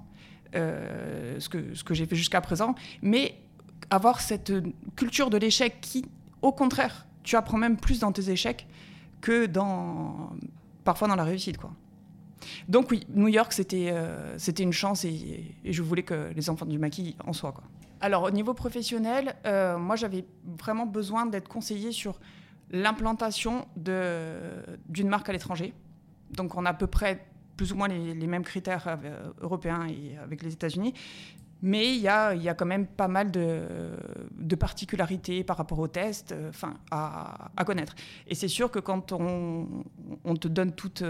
ce 0.53 1.49
que 1.49 1.73
ce 1.73 1.83
que 1.83 1.93
j'ai 1.93 2.05
fait 2.05 2.15
jusqu'à 2.15 2.41
présent. 2.41 2.75
Mais 3.01 3.35
avoir 3.89 4.21
cette 4.21 4.51
culture 4.95 5.29
de 5.29 5.37
l'échec 5.37 5.79
qui 5.81 6.05
au 6.41 6.51
contraire 6.51 7.05
tu 7.23 7.35
apprends 7.35 7.57
même 7.57 7.77
plus 7.77 7.99
dans 7.99 8.11
tes 8.11 8.29
échecs 8.29 8.67
que 9.26 9.47
dans 9.47 10.30
parfois 10.84 11.07
dans 11.07 11.15
la 11.15 11.23
réussite 11.23 11.57
quoi. 11.57 11.71
Donc 12.69 12.91
oui, 12.91 13.07
New 13.09 13.28
York 13.28 13.51
c'était 13.53 13.89
euh, 13.91 14.38
c'était 14.38 14.61
une 14.61 14.71
chance 14.71 15.03
et, 15.03 15.55
je 15.65 15.82
voulais 15.82 16.03
que 16.03 16.32
les 16.36 16.47
enfants 16.51 16.67
du 16.67 16.78
maquis 16.78 17.15
en 17.26 17.34
soient 17.34 17.51
quoi. 17.51 17.63
Alors 18.01 18.21
au 18.23 18.30
niveau 18.30 18.53
professionnel, 18.53 19.36
euh, 19.47 19.80
moi 19.80 19.95
j'avais 19.95 20.26
vraiment 20.61 20.86
besoin 20.86 21.26
d'être 21.26 21.47
conseillé 21.47 21.91
sur 21.91 22.19
l'implantation 22.69 23.65
d'une 23.76 25.09
marque 25.09 25.28
à 25.30 25.34
l'étranger. 25.34 25.73
Donc 26.32 26.55
on 26.55 26.65
a 26.65 26.69
à 26.69 26.73
peu 26.76 26.88
près 26.88 27.26
plus 27.57 27.71
ou 27.71 27.76
moins 27.76 27.88
les, 27.88 28.13
les 28.13 28.28
mêmes 28.28 28.43
critères 28.43 28.86
euh, 28.88 29.32
européens 29.41 29.88
et 29.88 30.17
avec 30.17 30.43
les 30.43 30.53
États-Unis. 30.53 30.93
Mais 31.66 31.95
il 31.95 32.01
y 32.01 32.07
a, 32.07 32.53
quand 32.53 32.68
même 32.68 32.86
pas 32.86 33.07
mal 33.07 33.32
de, 33.32 34.55
particularités 34.55 35.43
par 35.43 35.57
rapport 35.57 35.80
aux 35.80 35.88
tests 35.88 36.32
euh, 36.32 36.49
enfin, 36.49 36.76
à, 36.91 37.49
connaître. 37.66 37.95
Et 38.28 38.36
c'est 38.36 38.47
sûr 38.47 38.70
que 38.70 38.78
quand 38.78 39.11
on, 39.11 39.66
te 40.39 40.47
donne 40.47 40.74
toutes, 40.74 41.03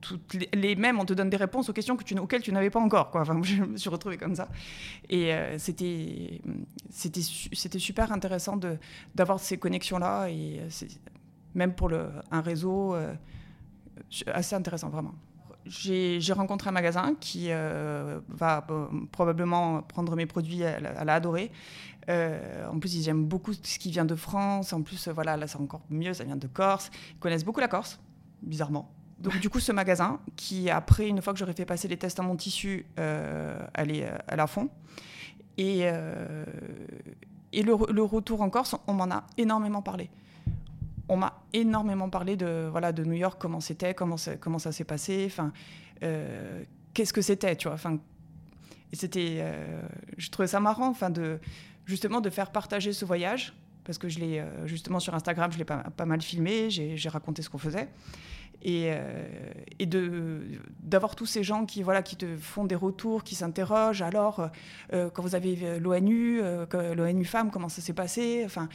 toutes 0.00 0.38
les, 0.54 0.74
mêmes, 0.74 0.98
on 0.98 1.04
te 1.04 1.12
donne 1.12 1.28
des 1.28 1.36
réponses 1.36 1.68
aux 1.68 1.74
questions 1.74 1.98
auxquelles 2.18 2.40
tu 2.40 2.50
n'avais 2.50 2.70
pas 2.70 2.80
encore. 2.80 3.10
Enfin, 3.12 3.38
je 3.42 3.62
me 3.62 3.76
suis 3.76 3.90
retrouvée 3.90 4.16
comme 4.16 4.34
ça. 4.34 4.48
Et 5.10 5.34
euh, 5.34 5.58
c'était, 5.58 6.40
super 7.78 8.10
intéressant 8.10 8.58
d'avoir 9.14 9.38
ces 9.38 9.58
connexions-là. 9.58 10.30
Et 10.30 10.60
euh, 10.60 10.86
même 11.54 11.74
pour 11.74 11.92
un 11.92 12.40
réseau, 12.40 12.96
assez 14.32 14.54
intéressant, 14.54 14.88
vraiment 14.88 15.14
j'ai 15.66 16.32
rencontré 16.32 16.68
un 16.68 16.72
magasin 16.72 17.14
qui 17.20 17.46
euh, 17.48 18.20
va 18.28 18.66
euh, 18.70 18.86
probablement 19.10 19.82
prendre 19.82 20.14
mes 20.16 20.26
produits, 20.26 20.60
elle, 20.62 20.86
a 20.86 21.14
adoré. 21.14 21.50
Euh, 22.08 22.66
en 22.68 22.78
plus, 22.78 22.94
ils 22.94 23.08
aiment 23.08 23.24
beaucoup 23.24 23.52
ce 23.52 23.78
qui 23.78 23.90
vient 23.90 24.04
de 24.04 24.14
France. 24.14 24.72
En 24.72 24.82
plus, 24.82 25.08
voilà, 25.08 25.36
là, 25.36 25.46
c'est 25.46 25.58
encore 25.58 25.82
mieux, 25.88 26.14
ça 26.14 26.24
vient 26.24 26.36
de 26.36 26.46
Corse. 26.46 26.90
Ils 27.12 27.18
connaissent 27.18 27.44
beaucoup 27.44 27.60
la 27.60 27.68
Corse, 27.68 28.00
bizarrement. 28.42 28.90
Donc, 29.18 29.38
du 29.38 29.48
coup, 29.48 29.60
ce 29.60 29.70
magasin, 29.70 30.18
qui 30.34 30.68
après, 30.68 31.06
une 31.06 31.22
fois 31.22 31.32
que 31.32 31.38
j'aurais 31.38 31.52
fait 31.52 31.64
passer 31.64 31.86
les 31.86 31.96
tests 31.96 32.18
à 32.18 32.22
mon 32.22 32.34
tissu, 32.34 32.86
elle 32.96 33.90
est 33.92 34.10
à 34.26 34.46
fond. 34.48 34.68
Et, 35.58 35.82
et 37.52 37.62
le, 37.62 37.76
le, 37.92 38.02
retour 38.02 38.40
en 38.40 38.50
Corse, 38.50 38.74
on 38.88 38.94
m'en 38.94 39.10
a 39.12 39.24
énormément 39.36 39.82
parlé 39.82 40.10
on 41.08 41.16
m'a 41.16 41.42
énormément 41.52 42.08
parlé 42.08 42.36
de, 42.36 42.68
voilà, 42.70 42.92
de 42.92 43.04
New 43.04 43.14
York, 43.14 43.40
comment 43.40 43.60
c'était, 43.60 43.94
comment, 43.94 44.16
comment 44.40 44.58
ça 44.58 44.72
s'est 44.72 44.84
passé, 44.84 45.24
enfin, 45.26 45.52
euh, 46.02 46.62
qu'est-ce 46.94 47.12
que 47.12 47.22
c'était, 47.22 47.56
tu 47.56 47.68
vois. 47.68 47.74
Enfin, 47.74 47.98
c'était, 48.92 49.44
je 50.18 50.30
trouvais 50.30 50.48
ça 50.48 50.60
marrant, 50.60 50.88
enfin 50.88 51.08
de 51.10 51.40
justement 51.86 52.20
de 52.20 52.28
faire 52.28 52.52
partager 52.52 52.92
ce 52.92 53.04
voyage 53.04 53.54
parce 53.84 53.98
que 53.98 54.08
je 54.08 54.20
l'ai 54.20 54.44
justement 54.66 55.00
sur 55.00 55.14
Instagram, 55.14 55.50
je 55.50 55.58
l'ai 55.58 55.64
pas, 55.64 55.78
pas, 55.96 56.04
mal 56.04 56.20
filmé, 56.20 56.68
j'ai 56.70 57.08
raconté 57.08 57.40
ce 57.40 57.48
qu'on 57.48 57.58
faisait 57.58 57.88
et, 58.62 58.90
euh, 58.90 59.26
et 59.78 59.86
d'avoir 59.86 61.16
tous 61.16 61.26
ces 61.26 61.42
gens 61.42 61.66
qui 61.66 61.82
voilà 61.82 62.02
qui 62.02 62.16
te 62.16 62.36
font 62.36 62.64
des 62.64 62.74
retours, 62.74 63.24
qui 63.24 63.34
s'interrogent. 63.34 64.02
Alors, 64.02 64.50
euh, 64.92 65.10
quand 65.10 65.22
vous 65.22 65.34
avez 65.34 65.78
l'ONU, 65.80 66.40
euh, 66.40 66.94
l'ONU 66.94 67.24
Femmes, 67.24 67.50
comment 67.50 67.68
ça 67.68 67.82
s'est 67.82 67.92
passé 67.92 68.42
Enfin, 68.44 68.68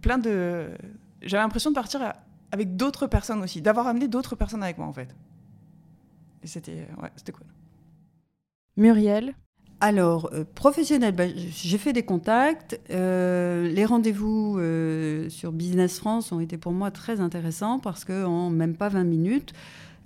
plein 0.00 0.18
de. 0.18 0.70
J'avais 1.24 1.42
l'impression 1.42 1.70
de 1.70 1.74
partir 1.74 2.12
avec 2.52 2.76
d'autres 2.76 3.06
personnes 3.06 3.42
aussi, 3.42 3.62
d'avoir 3.62 3.86
amené 3.86 4.08
d'autres 4.08 4.36
personnes 4.36 4.62
avec 4.62 4.78
moi 4.78 4.86
en 4.86 4.92
fait. 4.92 5.14
Et 6.42 6.46
c'était 6.46 6.88
ouais, 7.00 7.10
c'était 7.16 7.32
cool. 7.32 7.46
Muriel, 8.76 9.34
alors, 9.80 10.30
euh, 10.32 10.44
professionnel, 10.54 11.14
bah, 11.14 11.24
j'ai 11.28 11.76
fait 11.76 11.92
des 11.92 12.04
contacts. 12.04 12.80
Euh, 12.90 13.68
les 13.68 13.84
rendez-vous 13.84 14.56
euh, 14.58 15.28
sur 15.28 15.52
Business 15.52 15.98
France 15.98 16.32
ont 16.32 16.40
été 16.40 16.56
pour 16.56 16.72
moi 16.72 16.90
très 16.90 17.20
intéressants 17.20 17.78
parce 17.78 18.06
qu'en 18.06 18.48
même 18.48 18.76
pas 18.76 18.88
20 18.88 19.04
minutes, 19.04 19.52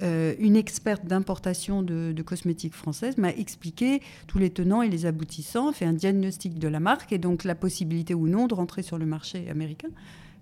une 0.01 0.55
experte 0.55 1.07
d'importation 1.07 1.83
de, 1.83 2.23
cosmétiques 2.23 2.75
françaises 2.75 3.19
m'a 3.19 3.31
expliqué 3.31 4.01
tous 4.29 4.39
les 4.39 4.51
tenants 4.51 4.83
et 4.83 4.89
les 4.89 5.07
aboutissants, 5.07 5.73
fait 5.73 5.87
un 5.87 5.93
diagnostic 5.93 6.59
de 6.59 6.69
la 6.69 6.79
marque 6.79 7.12
et 7.12 7.19
donc 7.19 7.43
la 7.43 7.57
possibilité 7.57 8.14
ou 8.14 8.29
non 8.29 8.47
de 8.47 8.55
rentrer 8.55 8.83
sur 8.83 8.97
le 8.97 9.07
marché 9.07 9.51
américain. 9.51 9.89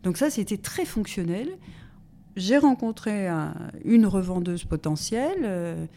Donc 0.02 0.16
ça, 0.16 0.30
c'était 0.30 0.58
très 0.58 0.84
fonctionnel. 0.84 1.48
J'ai 2.36 2.58
rencontré 2.58 3.28
une 3.84 4.06
revendeuse 4.06 4.64
potentielle 4.64 5.88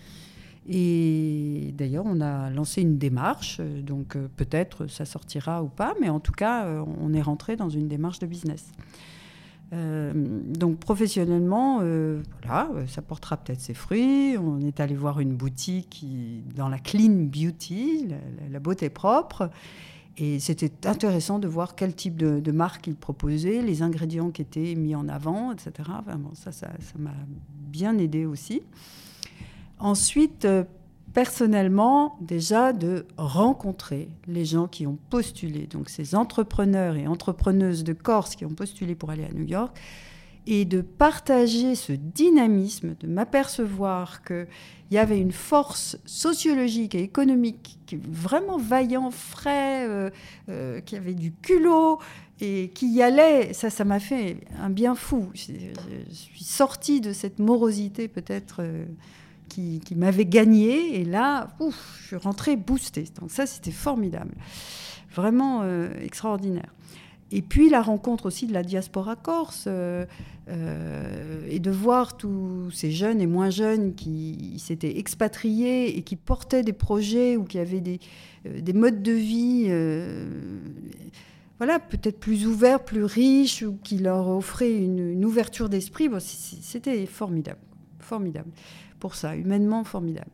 et 0.72 1.74
d'ailleurs, 1.76 2.06
on 2.06 2.22
a 2.22 2.52
lancé 2.52 2.82
une 2.84 3.00
démarche, 3.00 3.58
euh, 3.60 3.82
donc 3.82 4.16
euh, 4.16 4.28
peut-être 4.36 4.86
ça 4.86 5.04
sortira 5.04 5.64
ou 5.64 5.68
pas, 5.68 5.95
mais 6.00 6.10
en 6.10 6.20
tout 6.20 6.32
cas, 6.32 6.66
euh, 6.66 6.86
on 7.02 7.12
est 7.12 7.24
rentré 7.24 7.56
dans 7.56 7.70
une 7.70 7.88
démarche 7.88 8.20
de 8.20 8.28
business. 8.28 8.72
donc 9.72 10.80
professionnellement, 10.80 11.82
voilà, 12.41 12.72
ça 12.88 13.04
portera 13.04 13.38
peut-être 13.38 13.62
ses 13.62 13.76
fruits. 13.76 14.36
On 14.38 14.60
est 14.62 14.80
allé 14.80 14.95
voir 14.95 15.20
une 15.20 15.36
boutique 15.36 16.04
dans 16.56 16.70
la 16.70 16.80
clean 16.80 17.28
beauty, 17.28 18.08
la, 18.52 18.60
beauté 18.60 18.89
propre, 18.89 19.52
et 20.20 20.40
c'était 20.40 20.86
intéressant 20.86 21.40
de 21.40 21.48
voir 21.48 21.76
quel 21.76 21.96
type 21.96 22.18
de, 22.18 22.52
marque 22.52 22.88
il 22.88 22.96
proposait, 22.96 23.62
les 23.62 23.82
ingrédients 23.82 24.32
qui 24.32 24.42
étaient 24.42 24.76
mis 24.76 24.94
en 24.94 25.08
avant, 25.08 25.54
etc. 25.54 25.90
ça, 26.34 26.52
ça 26.52 26.68
m'a 26.98 27.14
bien 27.70 27.98
aidé 27.98 28.26
aussi. 28.26 28.62
Ensuite, 29.80 30.44
euh, 30.44 30.66
personnellement, 31.14 32.18
déjà 32.20 32.74
de 32.74 33.06
rencontrer 33.18 34.10
les 34.28 34.44
gens 34.44 34.68
qui 34.68 34.86
ont 34.86 34.98
postulé, 35.10 35.68
donc 35.68 35.88
ces 35.88 36.16
entrepreneurs 36.16 36.98
et 36.98 37.08
entrepreneuses 37.08 37.86
de 37.86 37.94
Corse 37.94 38.36
qui 38.36 38.46
ont 38.46 38.54
postulé 38.54 38.96
pour 38.96 39.12
aller 39.12 39.24
à 39.24 39.32
New 39.32 39.46
York, 39.46 39.80
et 40.48 40.66
de 40.66 40.82
partager 40.82 41.76
ce 41.76 41.94
dynamisme, 41.94 42.96
de 43.00 43.08
m'apercevoir 43.08 44.24
qu'il 44.24 44.48
y 44.92 44.98
avait 44.98 45.20
une 45.20 45.32
force 45.32 45.98
sociologique 46.06 46.96
et 46.96 47.04
économique 47.04 47.78
vraiment 48.10 48.58
vaillant, 48.58 49.12
frais, 49.12 49.88
euh, 49.88 50.10
euh, 50.50 50.82
qui 50.82 50.96
avait 50.96 51.14
du 51.14 51.32
culot 51.34 52.00
et 52.40 52.72
qui 52.74 52.90
y 52.92 53.02
allait. 53.02 53.54
Ça, 53.54 53.70
ça 53.70 53.86
m'a 53.86 54.00
fait 54.00 54.38
un 54.60 54.70
bien 54.70 54.96
fou. 54.96 55.30
Je, 55.34 55.54
suis 56.12 56.44
sortie 56.44 57.02
de 57.02 57.14
cette 57.14 57.40
morosité 57.40 58.08
peut-être 58.08 58.64
qui, 59.50 59.96
m'avait 59.96 60.26
gagné. 60.26 61.00
Et 61.00 61.04
là, 61.04 61.50
ouf, 61.60 62.00
je 62.02 62.08
suis 62.08 62.16
rentrée 62.16 62.56
boostée. 62.56 63.06
Donc 63.20 63.32
ça, 63.32 63.46
c'était 63.46 63.72
formidable. 63.72 64.34
Vraiment 65.14 65.62
euh, 65.64 65.90
extraordinaire. 66.02 66.74
Et 67.32 67.42
puis 67.42 67.70
la 67.70 67.82
rencontre 67.82 68.26
aussi 68.26 68.48
de 68.48 68.54
la 68.54 68.64
diaspora 68.64 69.16
corse 69.16 69.66
euh, 69.68 70.06
euh, 70.50 71.48
et 71.48 71.60
de 71.60 71.70
voir 71.70 72.18
tous 72.18 72.72
ces 72.72 72.92
jeunes 72.92 73.22
et 73.22 73.28
moins 73.28 73.50
jeunes 73.50 73.94
qui 73.94 74.56
s'étaient 74.58 74.98
expatriés 74.98 75.98
et 75.98 76.02
qui 76.02 76.16
portaient 76.16 76.64
des 76.64 76.74
projets 76.74 77.38
ou 77.38 77.44
qui 77.44 77.60
avaient 77.60 77.82
des, 77.82 78.00
des 78.46 78.74
modes 78.74 79.04
de 79.04 79.12
vie 79.12 79.68
voilà, 81.60 81.78
peut-être 81.78 82.20
plus 82.20 82.48
ouverts, 82.48 82.86
plus 82.86 83.04
riches 83.04 83.64
ou 83.64 83.78
qui 83.84 83.98
leur 83.98 84.30
offraient 84.30 84.74
une, 84.74 85.12
une 85.12 85.26
ouverture 85.26 85.68
d'esprit. 85.68 86.08
Bon, 86.08 86.20
C'était 86.22 87.06
formidable, 87.06 87.60
formidable 88.00 88.50
pour 89.00 89.16
ça, 89.16 89.36
humainement 89.36 89.84
formidable. 89.84 90.30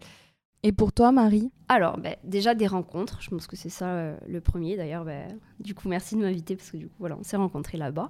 Et 0.66 0.72
pour 0.72 0.92
toi, 0.92 1.12
Marie 1.12 1.52
Alors, 1.70 2.00
ben, 2.00 2.16
déjà 2.24 2.56
des 2.56 2.66
rencontres. 2.66 3.22
Je 3.22 3.30
pense 3.30 3.46
que 3.46 3.56
c'est 3.56 3.70
ça 3.70 3.86
euh, 3.86 4.18
le 4.28 4.42
premier. 4.42 4.76
D'ailleurs, 4.76 5.06
ben, 5.06 5.28
du 5.60 5.76
coup, 5.76 5.88
merci 5.88 6.16
de 6.16 6.22
m'inviter 6.22 6.56
parce 6.56 6.72
que 6.72 6.78
du 6.78 6.88
coup, 6.88 6.96
voilà, 6.98 7.16
on 7.20 7.24
s'est 7.24 7.38
rencontrés 7.38 7.78
là-bas. 7.78 8.10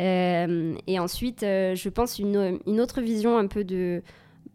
Euh, 0.00 0.76
et 0.86 1.00
ensuite, 1.00 1.42
euh, 1.42 1.74
je 1.74 1.88
pense 1.88 2.20
une, 2.20 2.60
autre 2.80 3.00
vision 3.00 3.36
un 3.36 3.48
peu 3.48 3.64
de. 3.64 4.04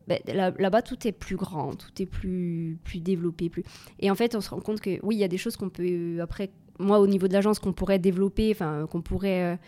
Ben, 0.07 0.17
là-bas, 0.25 0.81
tout 0.81 1.05
est 1.05 1.11
plus 1.11 1.35
grand, 1.35 1.75
tout 1.75 2.01
est 2.01 2.05
plus, 2.05 2.77
plus 2.85 3.01
développé. 3.01 3.49
Plus... 3.49 3.63
Et 3.99 4.09
en 4.09 4.15
fait, 4.15 4.33
on 4.33 4.39
se 4.39 4.51
rend 4.51 4.61
compte 4.61 4.79
que 4.79 4.97
oui, 5.03 5.17
il 5.17 5.19
y 5.19 5.25
a 5.25 5.27
des 5.27 5.37
choses 5.37 5.57
qu'on 5.57 5.67
peut, 5.67 6.19
après, 6.21 6.51
moi, 6.79 7.01
au 7.01 7.07
niveau 7.07 7.27
de 7.27 7.33
l'agence, 7.33 7.59
qu'on 7.59 7.73
pourrait 7.73 7.99
développer, 7.99 8.55
qu'on 8.89 9.01
pourrait 9.01 9.59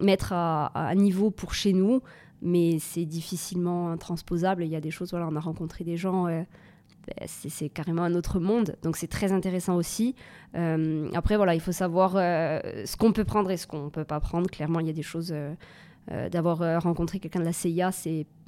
mettre 0.00 0.32
à, 0.32 0.94
niveau 0.94 1.32
pour 1.32 1.52
chez 1.52 1.72
nous 1.72 2.00
mais 2.44 2.78
c'est 2.78 3.06
difficilement 3.06 3.96
transposable. 3.96 4.62
Il 4.62 4.70
y 4.70 4.76
a 4.76 4.80
des 4.80 4.90
choses, 4.90 5.10
voilà, 5.10 5.26
on 5.28 5.34
a 5.34 5.40
rencontré 5.40 5.82
des 5.82 5.96
gens, 5.96 6.26
euh, 6.26 6.42
ben, 7.06 7.26
c'est 7.26 7.70
carrément 7.70 8.02
un 8.02 8.14
autre 8.14 8.38
monde, 8.38 8.76
donc 8.82 8.98
c'est 8.98 9.08
très 9.08 9.32
intéressant 9.32 9.76
aussi. 9.76 10.14
Euh, 10.54 11.08
après, 11.14 11.36
voilà, 11.36 11.54
il 11.54 11.60
faut 11.60 11.72
savoir 11.72 12.12
euh, 12.16 12.60
ce 12.84 12.96
qu'on 12.96 13.12
peut 13.12 13.24
prendre 13.24 13.50
et 13.50 13.56
ce 13.56 13.66
qu'on 13.66 13.86
ne 13.86 13.90
peut 13.90 14.04
pas 14.04 14.20
prendre. 14.20 14.48
Clairement, 14.48 14.78
il 14.80 14.86
y 14.86 14.90
a 14.90 14.94
des 14.94 15.02
choses. 15.02 15.34
D'avoir 16.30 16.82
rencontré 16.82 17.18
quelqu'un 17.18 17.40
de 17.40 17.46
la 17.46 17.54
CIA, 17.54 17.90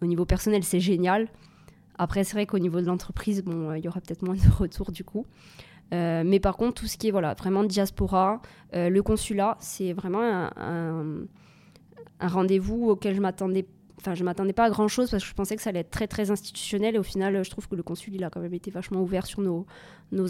au 0.03 0.07
niveau 0.07 0.27
personnel, 0.27 0.63
c'est 0.63 0.79
génial. 0.79 1.27
Après, 1.97 2.23
c'est 2.23 2.35
vrai 2.35 2.45
qu'au 2.45 2.59
niveau 2.59 2.83
de 2.83 2.87
l'entreprise, 2.87 3.43
bon, 3.43 3.73
il 3.73 3.83
y 3.83 3.89
aura 3.89 4.03
peut-être 4.03 4.21
moins 4.21 4.35
de 4.35 4.51
retours 4.59 4.93
du 4.93 5.05
coup. 5.05 5.25
mais 5.91 6.39
par 6.39 6.59
contre, 6.59 6.75
tout 6.83 6.87
ce 6.87 6.99
qui 6.99 7.09
est 7.09 7.11
voilà, 7.11 7.33
vraiment 7.33 7.65
diaspora, 7.65 8.43
le 8.75 9.01
consulat, 9.01 9.57
c'est 9.59 9.95
vraiment 9.95 10.21
un, 10.21 10.53
un, 10.59 11.17
un 12.21 12.29
rendez-vous 12.29 12.91
auquel 12.91 13.15
je 13.15 13.23
m'attendais 13.23 13.67
enfin, 13.99 14.15
je 14.15 14.25
m'attendais 14.25 14.53
pas 14.53 14.65
à 14.65 14.71
grand 14.71 14.89
chose 14.89 15.11
parce 15.11 15.23
que 15.23 15.29
je 15.29 15.35
pensais 15.35 15.57
que 15.57 15.63
ça 15.63 15.71
allait 15.71 15.81
être 15.81 15.91
très 15.91 16.07
très 16.07 16.31
institutionnel 16.31 16.97
et 16.97 16.99
au 16.99 17.03
final, 17.03 17.45
je 17.45 17.51
trouve 17.51 17.69
que 17.69 17.75
le 17.75 17.83
consul 17.83 18.15
il 18.15 18.25
a 18.25 18.31
quand 18.31 18.41
même 18.41 18.55
été 18.55 18.71
vachement 18.71 19.01
ouvert 19.03 19.27
sur 19.27 19.41
nos, 19.41 19.67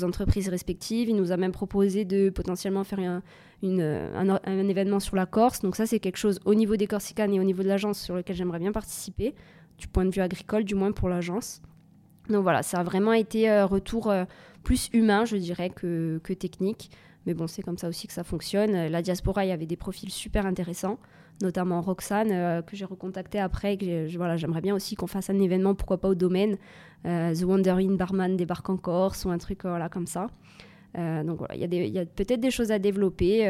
entreprises 0.05 0.49
respectives. 0.49 1.09
Il 1.09 1.17
nous 1.17 1.33
a 1.33 1.37
même 1.37 1.53
proposé 1.53 2.05
de 2.05 2.31
potentiellement 2.31 2.85
faire 2.85 3.01
un, 3.01 3.23
événement 3.63 5.01
sur 5.01 5.17
la 5.17 5.27
Corse. 5.27 5.61
Donc 5.61 5.77
ça, 5.77 5.87
c'est 5.87 6.01
quelque 6.01 6.19
chose 6.19 6.39
au 6.45 6.55
niveau 6.55 6.77
des 6.77 6.87
Corsicanes 6.87 7.35
et 7.35 7.41
au 7.41 7.45
niveau 7.45 7.63
de 7.63 7.69
l'agence 7.69 8.01
sur 8.01 8.15
lequel 8.15 8.37
j'aimerais 8.37 8.59
bien 8.59 8.73
participer, 8.73 9.35
du 9.79 9.89
point 9.89 10.05
de 10.05 10.11
vue 10.11 10.23
agricole, 10.23 10.65
du 10.65 10.75
moins 10.75 10.93
pour 10.93 11.09
l'agence. 11.09 11.61
Donc 12.29 12.43
voilà, 12.43 12.63
ça 12.63 12.81
a 12.81 12.83
vraiment 12.83 13.13
été 13.13 13.49
un 13.49 13.63
euh, 13.63 13.67
retour 13.67 14.11
euh, 14.11 14.25
plus 14.65 14.89
humain, 14.93 15.25
je 15.25 15.37
dirais, 15.37 15.71
que, 15.71 16.21
que 16.25 16.33
technique. 16.33 16.91
Mais 17.25 17.35
bon, 17.35 17.47
c'est 17.47 17.63
comme 17.63 17.79
ça 17.79 17.89
aussi 17.89 18.07
que 18.07 18.13
ça 18.13 18.25
fonctionne. 18.25 18.89
La 18.89 19.03
diaspora, 19.03 19.45
il 19.45 19.49
y 19.49 19.53
avait 19.53 19.67
des 19.67 19.77
profils 19.77 20.11
super 20.11 20.47
intéressants 20.47 20.99
notamment 21.43 21.81
Roxane, 21.81 22.31
euh, 22.33 22.63
que 22.63 22.77
j'ai 22.77 22.85
recontacté 22.85 23.39
après. 23.39 23.77
Que 23.77 24.15
voilà, 24.17 24.37
j'aimerais 24.37 24.61
bien 24.61 24.75
aussi 24.75 24.97
qu'on 24.97 25.07
fasse 25.07 25.31
un 25.31 25.39
événement, 25.39 25.75
pourquoi 25.75 25.99
pas 25.99 26.09
au 26.09 26.15
domaine. 26.15 26.57
Euh, 27.05 27.35
The 27.35 27.43
Wandering 27.43 27.97
Barman 27.97 28.37
débarque 28.37 28.69
en 28.69 28.77
Corse 28.77 29.25
ou 29.25 29.31
un 29.31 29.39
truc 29.39 29.65
euh, 29.65 29.71
voilà, 29.71 29.89
comme 29.89 30.07
ça. 30.07 30.29
donc 30.95 31.39
voilà, 31.39 31.55
il 31.55 31.93
y 31.93 31.99
a, 31.99 32.07
peut-être 32.07 32.41
des 32.41 32.51
choses 32.51 32.71
à 32.71 32.79
développer. 32.79 33.47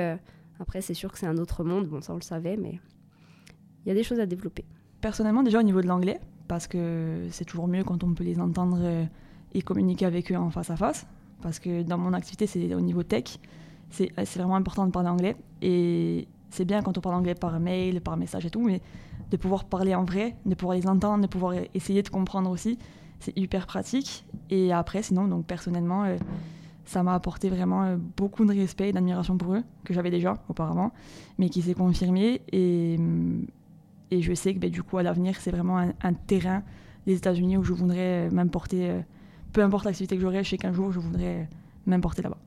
après, 0.58 0.80
c'est 0.80 0.94
sûr 0.94 1.12
que 1.12 1.18
c'est 1.18 1.26
un 1.26 1.38
autre 1.38 1.64
monde, 1.64 1.86
bon, 1.86 2.00
ça 2.00 2.12
on 2.12 2.16
le 2.16 2.22
savait, 2.22 2.56
mais 2.56 2.80
il 3.84 3.88
y 3.88 3.92
a 3.92 3.94
des 3.94 4.02
choses 4.02 4.20
à 4.20 4.26
développer. 4.26 4.64
Personnellement, 5.00 5.44
déjà 5.44 5.60
au 5.60 5.62
niveau 5.62 5.80
de 5.80 5.86
l'anglais, 5.86 6.18
parce 6.48 6.66
que 6.66 7.26
c'est 7.30 7.44
toujours 7.44 7.68
mieux 7.68 7.84
quand 7.84 8.02
on 8.02 8.14
peut 8.14 8.24
les 8.24 8.40
entendre 8.40 9.06
et 9.54 9.62
communiquer 9.62 10.06
avec 10.06 10.32
eux 10.32 10.36
en 10.36 10.50
face 10.50 10.70
à 10.70 10.76
face. 10.76 11.06
Parce 11.40 11.60
que 11.60 11.82
dans 11.82 11.98
mon 11.98 12.12
activité, 12.14 12.48
c'est 12.48 12.74
au 12.74 12.80
niveau 12.80 13.04
tech, 13.04 13.38
c'est 13.90 14.10
vraiment 14.36 14.56
important 14.56 14.86
de 14.86 14.90
parler 14.90 15.08
anglais. 15.08 15.36
Et 15.62 16.26
c'est 16.50 16.64
bien 16.64 16.82
quand 16.82 16.96
on 16.96 17.00
parle 17.00 17.16
anglais 17.16 17.34
par 17.34 17.58
mail, 17.60 18.00
par 18.00 18.16
message 18.16 18.46
et 18.46 18.50
tout, 18.50 18.62
mais 18.62 18.80
de 19.30 19.36
pouvoir 19.36 19.64
parler 19.64 19.94
en 19.94 20.04
vrai, 20.04 20.36
de 20.46 20.54
pouvoir 20.54 20.76
les 20.76 20.86
entendre, 20.86 21.22
de 21.22 21.28
pouvoir 21.28 21.54
essayer 21.74 22.02
de 22.02 22.08
comprendre 22.08 22.50
aussi, 22.50 22.78
c'est 23.20 23.36
hyper 23.36 23.66
pratique. 23.66 24.24
Et 24.50 24.72
après, 24.72 25.02
sinon, 25.02 25.26
donc 25.26 25.46
personnellement, 25.46 26.04
euh, 26.04 26.16
ça 26.84 27.02
m'a 27.02 27.14
apporté 27.14 27.50
vraiment 27.50 27.84
euh, 27.84 27.96
beaucoup 28.16 28.44
de 28.44 28.52
respect 28.52 28.90
et 28.90 28.92
d'admiration 28.92 29.36
pour 29.36 29.54
eux, 29.54 29.62
que 29.84 29.92
j'avais 29.92 30.10
déjà 30.10 30.34
auparavant, 30.48 30.92
mais 31.38 31.48
qui 31.48 31.62
s'est 31.62 31.74
confirmé. 31.74 32.42
Et, 32.52 32.96
mm, 32.98 33.46
je 34.12 34.34
sais 34.34 34.54
que 34.54 34.60
ben, 34.60 34.70
du 34.70 34.82
coup, 34.82 34.98
à 34.98 35.02
l'avenir, 35.02 35.36
c'est 35.40 35.50
vraiment 35.50 35.78
un, 35.78 36.12
terrain 36.12 36.62
des 37.06 37.16
États-Unis 37.16 37.56
où 37.56 37.64
je 37.64 37.72
voudrais 37.72 38.30
m'importer, 38.30 38.90
euh, 38.90 39.00
peu 39.52 39.62
importe 39.62 39.84
l'activité 39.84 40.16
que 40.16 40.22
j'aurai, 40.22 40.44
je 40.44 40.50
sais 40.50 40.58
qu'un 40.58 40.72
jour, 40.72 40.92
je 40.92 41.00
voudrais 41.00 41.48
m'importer 41.86 42.22
là-bas. 42.22 42.38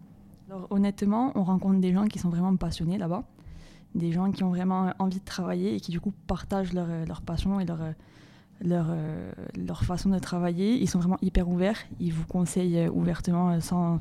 Alors 0.49 0.67
honnêtement, 0.69 1.31
on 1.35 1.43
rencontre 1.43 1.79
des 1.79 1.93
gens 1.93 2.05
qui 2.05 2.17
sont 2.17 2.29
vraiment 2.29 2.55
passionnés 2.55 2.97
là-bas 2.97 3.23
des 3.95 4.11
gens 4.11 4.31
qui 4.31 4.43
ont 4.43 4.49
vraiment 4.49 4.93
envie 4.99 5.19
de 5.19 5.25
travailler 5.25 5.75
et 5.75 5.79
qui 5.79 5.91
du 5.91 5.99
coup 5.99 6.13
partagent 6.27 6.73
leur, 6.73 6.87
leur 7.07 7.21
passion 7.21 7.59
et 7.59 7.65
leur, 7.65 7.79
leur, 8.61 8.87
leur 9.57 9.83
façon 9.83 10.09
de 10.09 10.19
travailler. 10.19 10.75
Ils 10.79 10.87
sont 10.87 10.99
vraiment 10.99 11.17
hyper 11.21 11.49
ouverts. 11.49 11.79
Ils 11.99 12.13
vous 12.13 12.25
conseillent 12.25 12.87
ouvertement, 12.87 13.59
sans, 13.61 13.99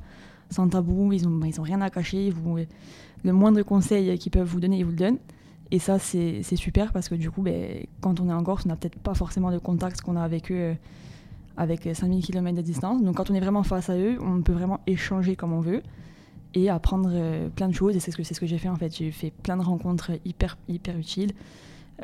sans 0.51 0.69
tabou. 0.69 1.13
Ils 1.13 1.27
n'ont 1.27 1.45
ils 1.45 1.61
ont 1.61 1.65
rien 1.65 1.81
à 1.81 1.91
cacher. 1.91 2.33
Le 3.25 3.33
moindre 3.33 3.63
conseil 3.63 4.19
qu'ils 4.19 4.33
peuvent 4.33 4.47
vous 4.47 4.61
donner, 4.61 4.79
ils 4.79 4.85
vous 4.85 4.91
le 4.91 4.97
donnent. 4.97 5.19
Et 5.71 5.79
ça, 5.79 5.99
c'est 5.99 6.43
super 6.43 6.93
parce 6.93 7.09
que 7.09 7.15
du 7.15 7.31
coup, 7.31 7.43
ben, 7.43 7.87
quand 8.01 8.21
on 8.21 8.29
est 8.29 8.33
en 8.33 8.43
Corse, 8.43 8.65
on 8.67 8.69
n'a 8.69 8.77
peut-être 8.77 8.99
pas 8.99 9.15
forcément 9.15 9.51
de 9.51 9.59
contact 9.59 10.01
qu'on 10.03 10.17
a 10.17 10.23
avec 10.23 10.51
eux 10.53 10.77
avec 11.59 11.89
5000 11.93 12.25
km 12.25 12.57
de 12.57 12.63
distance. 12.63 13.03
Donc 13.03 13.17
quand 13.17 13.31
on 13.31 13.35
est 13.35 13.41
vraiment 13.41 13.65
face 13.65 13.91
à 13.91 13.99
eux, 13.99 14.17
on 14.23 14.41
peut 14.41 14.53
vraiment 14.53 14.81
échanger 14.87 15.37
comme 15.37 15.53
on 15.53 15.61
veut 15.61 15.83
et 16.55 16.71
apprendre 16.71 17.11
euh, 17.13 17.49
plein 17.49 17.69
de 17.69 17.75
choses. 17.75 17.97
Et 17.97 18.01
c'est 18.01 18.11
ce 18.11 18.17
que, 18.17 18.23
ce 18.23 18.39
que 18.39 18.47
j'ai 18.47 18.59
fait 18.59 18.69
en 18.69 18.77
fait. 18.77 18.95
J'ai 18.95 19.11
fait 19.11 19.31
plein 19.31 19.57
de 19.57 19.63
rencontres 19.63 20.13
hyper, 20.25 20.57
hyper 20.69 20.97
utiles. 20.97 21.33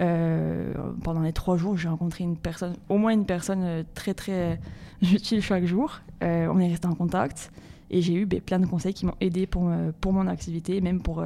Euh, 0.01 0.73
pendant 1.03 1.21
les 1.21 1.33
trois 1.33 1.57
jours, 1.57 1.77
j'ai 1.77 1.89
rencontré 1.89 2.25
une 2.25 2.37
personne, 2.37 2.75
au 2.89 2.99
moins 2.99 3.13
une 3.13 3.27
personne 3.27 3.63
euh, 3.63 3.83
très 3.95 4.13
très 4.13 4.59
utile 5.03 5.41
chaque 5.41 5.65
jour. 5.65 6.01
on 6.21 6.59
est 6.59 6.69
resté 6.69 6.87
en 6.87 6.95
contact 6.95 7.53
et 7.91 8.03
j'ai 8.03 8.15
eu 8.15 8.27
ben, 8.27 8.41
plein 8.41 8.59
de 8.59 8.67
conseils 8.67 8.95
qui 8.95 9.07
m'ont 9.07 9.15
aidé 9.21 9.47
pour, 9.47 9.71
pour 10.01 10.13
mon 10.13 10.27
activité, 10.27 10.81
même 10.81 11.01
pour 11.01 11.25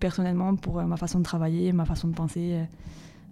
personnellement, 0.00 0.56
pour 0.56 0.82
ma 0.82 0.96
façon 0.96 1.20
de 1.20 1.24
travailler, 1.24 1.72
ma 1.72 1.84
façon 1.84 2.08
de 2.08 2.14
penser. 2.14 2.58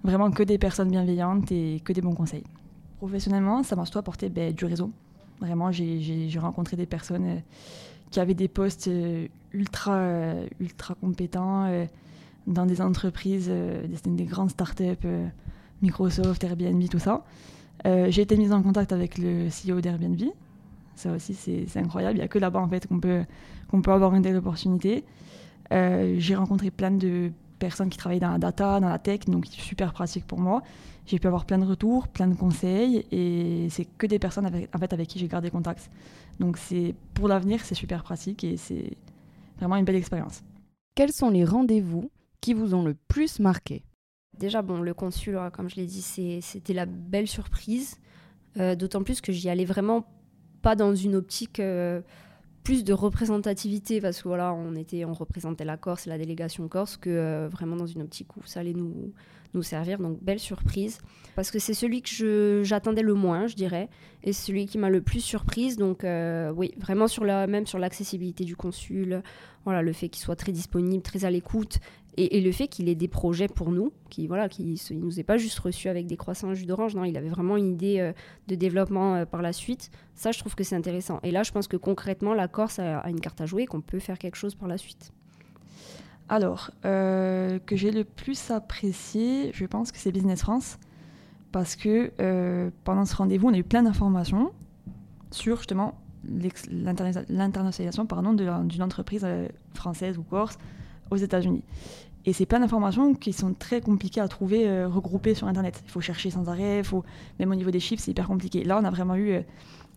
vraiment 0.04 0.30
que 0.30 0.44
des 0.44 0.56
personnes 0.56 0.88
bienveillantes 0.88 1.50
et 1.50 1.82
que 1.84 1.92
des 1.92 2.00
bons 2.00 2.14
conseils. 2.14 2.44
Professionnellement, 2.98 3.64
ça 3.64 3.76
m'a 3.76 3.84
surtout 3.84 3.98
apporté 3.98 4.28
ben, 4.28 4.54
du 4.54 4.64
réseau. 4.64 4.90
Vraiment, 5.40 5.72
j'ai 5.72 6.30
rencontré 6.38 6.76
des 6.76 6.86
personnes 6.86 7.42
qui 8.10 8.20
avaient 8.20 8.34
des 8.34 8.48
postes 8.48 8.88
euh, 8.88 9.26
ultra, 9.52 9.94
euh, 9.94 10.46
ultra 10.60 10.94
compétents 10.94 11.66
dans 12.46 12.66
des 12.66 12.80
entreprises, 12.80 13.48
des, 13.48 14.10
des, 14.10 14.24
grandes 14.24 14.50
startups, 14.50 15.06
Microsoft, 15.82 16.42
Airbnb, 16.42 16.82
tout 16.88 16.98
ça. 16.98 17.24
j'ai 17.84 18.22
été 18.22 18.36
mise 18.36 18.52
en 18.52 18.62
contact 18.62 18.92
avec 18.92 19.18
le 19.18 19.48
CEO 19.48 19.80
d'Airbnb. 19.80 20.20
Ça 20.96 21.12
aussi, 21.12 21.34
c'est 21.34 21.78
incroyable. 21.78 22.16
Il 22.16 22.20
n'y 22.20 22.24
a 22.24 22.28
que 22.28 22.38
là-bas 22.38 22.60
en 22.60 22.68
fait 22.68 22.86
qu'on 22.86 22.98
peut, 22.98 23.24
qu'on 23.68 23.82
peut 23.82 23.92
avoir 23.92 24.14
une 24.14 24.22
telle 24.22 24.36
opportunité. 24.36 25.04
j'ai 25.70 26.34
rencontré 26.34 26.70
plein 26.70 26.90
de 26.90 27.30
personnes 27.58 27.90
qui 27.90 27.98
travaillent 27.98 28.20
dans 28.20 28.32
la 28.32 28.38
data, 28.38 28.80
dans 28.80 28.88
la 28.88 28.98
tech, 28.98 29.20
donc 29.26 29.46
super 29.46 29.92
pratique 29.92 30.26
pour 30.26 30.40
moi 30.40 30.62
j'ai 31.10 31.18
pu 31.18 31.26
avoir 31.26 31.44
plein 31.44 31.58
de 31.58 31.64
retours, 31.64 32.06
plein 32.08 32.28
de 32.28 32.34
conseils, 32.34 33.04
et 33.10 33.68
c'est 33.70 33.84
que 33.84 34.06
des 34.06 34.18
personnes 34.18 34.46
avec, 34.46 34.74
en 34.74 34.78
fait, 34.78 34.92
avec 34.92 35.08
qui 35.08 35.18
j'ai 35.18 35.26
gardé 35.26 35.50
contact. 35.50 35.90
Donc 36.38 36.56
c'est 36.56 36.94
pour 37.14 37.26
l'avenir, 37.26 37.64
c'est 37.64 37.74
super 37.74 38.02
pratique 38.02 38.44
et 38.44 38.56
c'est 38.56 38.96
vraiment 39.58 39.76
une 39.76 39.84
belle 39.84 39.96
expérience. 39.96 40.42
Quels 40.94 41.12
sont 41.12 41.30
les 41.30 41.44
rendez-vous 41.44 42.10
qui 42.40 42.54
vous 42.54 42.74
ont 42.74 42.84
le 42.84 42.94
plus 43.08 43.40
marqué? 43.40 43.82
Déjà, 44.38 44.62
bon, 44.62 44.80
le 44.80 44.94
consul, 44.94 45.38
comme 45.52 45.68
je 45.68 45.76
l'ai 45.76 45.86
dit, 45.86 46.02
c'était 46.02 46.72
la 46.72 46.86
belle 46.86 47.26
surprise, 47.26 47.98
euh, 48.58 48.74
d'autant 48.74 49.02
plus 49.02 49.20
que 49.20 49.32
j'y 49.32 49.48
allais 49.48 49.64
vraiment 49.64 50.06
pas 50.62 50.76
dans 50.76 50.94
une 50.94 51.14
optique 51.14 51.60
euh, 51.60 52.00
plus 52.62 52.84
de 52.84 52.92
représentativité, 52.92 54.00
parce 54.00 54.22
que 54.22 54.28
voilà, 54.28 54.54
on, 54.54 54.76
était, 54.76 55.04
on 55.04 55.12
représentait 55.12 55.64
la 55.64 55.76
Corse 55.76 56.06
et 56.06 56.10
la 56.10 56.18
délégation 56.18 56.68
corse, 56.68 56.96
que 56.96 57.10
euh, 57.10 57.48
vraiment 57.50 57.76
dans 57.76 57.86
une 57.86 58.02
optique 58.02 58.36
où 58.36 58.46
ça 58.46 58.60
allait 58.60 58.74
nous, 58.74 59.12
nous 59.54 59.62
servir. 59.62 59.98
Donc 59.98 60.22
belle 60.22 60.38
surprise. 60.38 60.98
Parce 61.36 61.50
que 61.50 61.58
c'est 61.58 61.74
celui 61.74 62.02
que 62.02 62.62
j'attendais 62.64 63.02
le 63.02 63.14
moins, 63.14 63.46
je 63.46 63.54
dirais. 63.54 63.88
Et 64.22 64.32
celui 64.32 64.66
qui 64.66 64.78
m'a 64.78 64.90
le 64.90 65.00
plus 65.00 65.20
surprise. 65.20 65.76
Donc 65.76 66.04
euh, 66.04 66.52
oui, 66.54 66.72
vraiment 66.78 67.08
sur 67.08 67.24
la, 67.24 67.46
même 67.46 67.66
sur 67.66 67.78
l'accessibilité 67.78 68.44
du 68.44 68.56
consul. 68.56 69.22
Voilà, 69.64 69.82
le 69.82 69.92
fait 69.92 70.08
qu'il 70.08 70.22
soit 70.22 70.36
très 70.36 70.52
disponible, 70.52 71.02
très 71.02 71.24
à 71.24 71.30
l'écoute. 71.30 71.78
Et, 72.16 72.40
le 72.40 72.52
fait 72.52 72.66
qu'il 72.66 72.88
ait 72.88 72.96
des 72.96 73.08
projets 73.08 73.46
pour 73.46 73.70
nous, 73.70 73.92
qui 74.10 74.26
voilà, 74.26 74.48
qui 74.48 74.76
nous 74.90 75.20
ait 75.20 75.24
pas 75.24 75.38
juste 75.38 75.58
reçu 75.60 75.88
avec 75.88 76.06
des 76.06 76.16
croissants 76.16 76.52
jus 76.54 76.66
d'orange, 76.66 76.94
non, 76.94 77.04
il 77.04 77.16
avait 77.16 77.28
vraiment 77.28 77.56
une 77.56 77.68
idée 77.68 78.00
euh, 78.00 78.12
de 78.48 78.56
développement 78.56 79.14
euh, 79.14 79.24
par 79.24 79.42
la 79.42 79.52
suite. 79.52 79.90
Ça, 80.14 80.32
je 80.32 80.38
trouve 80.38 80.54
que 80.54 80.64
c'est 80.64 80.74
intéressant. 80.76 81.20
Et 81.22 81.30
là, 81.30 81.44
je 81.44 81.52
pense 81.52 81.68
que 81.68 81.76
concrètement, 81.76 82.34
la 82.34 82.48
Corse 82.48 82.78
a 82.78 83.08
une 83.08 83.20
carte 83.20 83.40
à 83.40 83.46
jouer, 83.46 83.64
qu'on 83.64 83.80
peut 83.80 84.00
faire 84.00 84.18
quelque 84.18 84.36
chose 84.36 84.54
par 84.54 84.68
la 84.68 84.76
suite. 84.76 85.12
Alors, 86.32 86.70
euh, 86.84 87.58
que 87.66 87.74
j'ai 87.74 87.90
le 87.90 88.04
plus 88.04 88.52
apprécié, 88.52 89.50
je 89.52 89.66
pense 89.66 89.90
que 89.90 89.98
c'est 89.98 90.12
Business 90.12 90.42
France, 90.42 90.78
parce 91.50 91.74
que 91.74 92.12
euh, 92.20 92.70
pendant 92.84 93.04
ce 93.04 93.16
rendez-vous, 93.16 93.48
on 93.48 93.52
a 93.52 93.58
eu 93.58 93.64
plein 93.64 93.82
d'informations 93.82 94.52
sur 95.32 95.56
justement 95.56 95.98
l'internationalisation 96.22 98.04
d'une 98.04 98.82
entreprise 98.82 99.22
euh, 99.24 99.48
française 99.74 100.18
ou 100.18 100.22
corse 100.22 100.56
aux 101.10 101.16
États-Unis. 101.16 101.64
Et 102.26 102.32
c'est 102.32 102.46
plein 102.46 102.60
d'informations 102.60 103.14
qui 103.14 103.32
sont 103.32 103.52
très 103.52 103.80
compliquées 103.80 104.20
à 104.20 104.28
trouver 104.28 104.84
regroupées 104.84 105.34
sur 105.34 105.48
Internet. 105.48 105.82
Il 105.84 105.90
faut 105.90 106.00
chercher 106.00 106.30
sans 106.30 106.48
arrêt, 106.48 106.84
faut... 106.84 107.02
même 107.40 107.50
au 107.50 107.56
niveau 107.56 107.72
des 107.72 107.80
chiffres, 107.80 108.02
c'est 108.04 108.12
hyper 108.12 108.28
compliqué. 108.28 108.62
Là, 108.62 108.78
on 108.80 108.84
a 108.84 108.90
vraiment 108.90 109.16
eu 109.16 109.40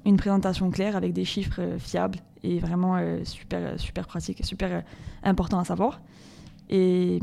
une 0.06 0.18
présentation 0.18 0.72
claire 0.72 0.96
avec 0.96 1.14
des 1.14 1.26
chiffres 1.26 1.62
fiables 1.78 2.18
et 2.42 2.60
vraiment 2.60 2.98
super, 3.26 3.78
super 3.78 4.08
pratique, 4.08 4.44
super 4.46 4.84
important 5.22 5.60
à 5.60 5.66
savoir. 5.66 6.00
Et, 6.74 7.20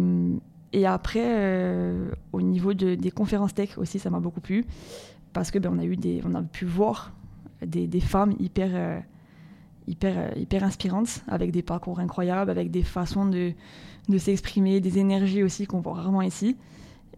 et 0.73 0.87
après, 0.87 1.25
euh, 1.25 2.11
au 2.33 2.41
niveau 2.41 2.73
de, 2.73 2.95
des 2.95 3.11
conférences 3.11 3.53
tech 3.53 3.77
aussi, 3.77 3.99
ça 3.99 4.09
m'a 4.09 4.21
beaucoup 4.21 4.41
plu 4.41 4.65
parce 5.33 5.51
que 5.51 5.59
ben, 5.59 5.77
on 6.25 6.35
a 6.35 6.43
pu 6.43 6.65
voir 6.65 7.13
des, 7.61 8.01
femmes 8.01 8.35
hyper, 8.39 8.71
euh, 8.73 9.01
hyper, 9.89 10.15
euh, 10.17 10.31
hyper 10.37 10.63
inspirantes 10.63 11.23
avec 11.27 11.51
des 11.51 11.63
parcours 11.63 11.99
incroyables, 11.99 12.51
avec 12.51 12.71
des 12.71 12.83
façons 12.83 13.27
de, 13.27 13.53
de 14.09 14.19
s'exprimer, 14.19 14.81
des 14.81 14.99
énergies 14.99 15.43
aussi 15.43 15.67
qu'on 15.67 15.81
voit 15.81 15.95
rarement 15.95 16.23
ici. 16.23 16.57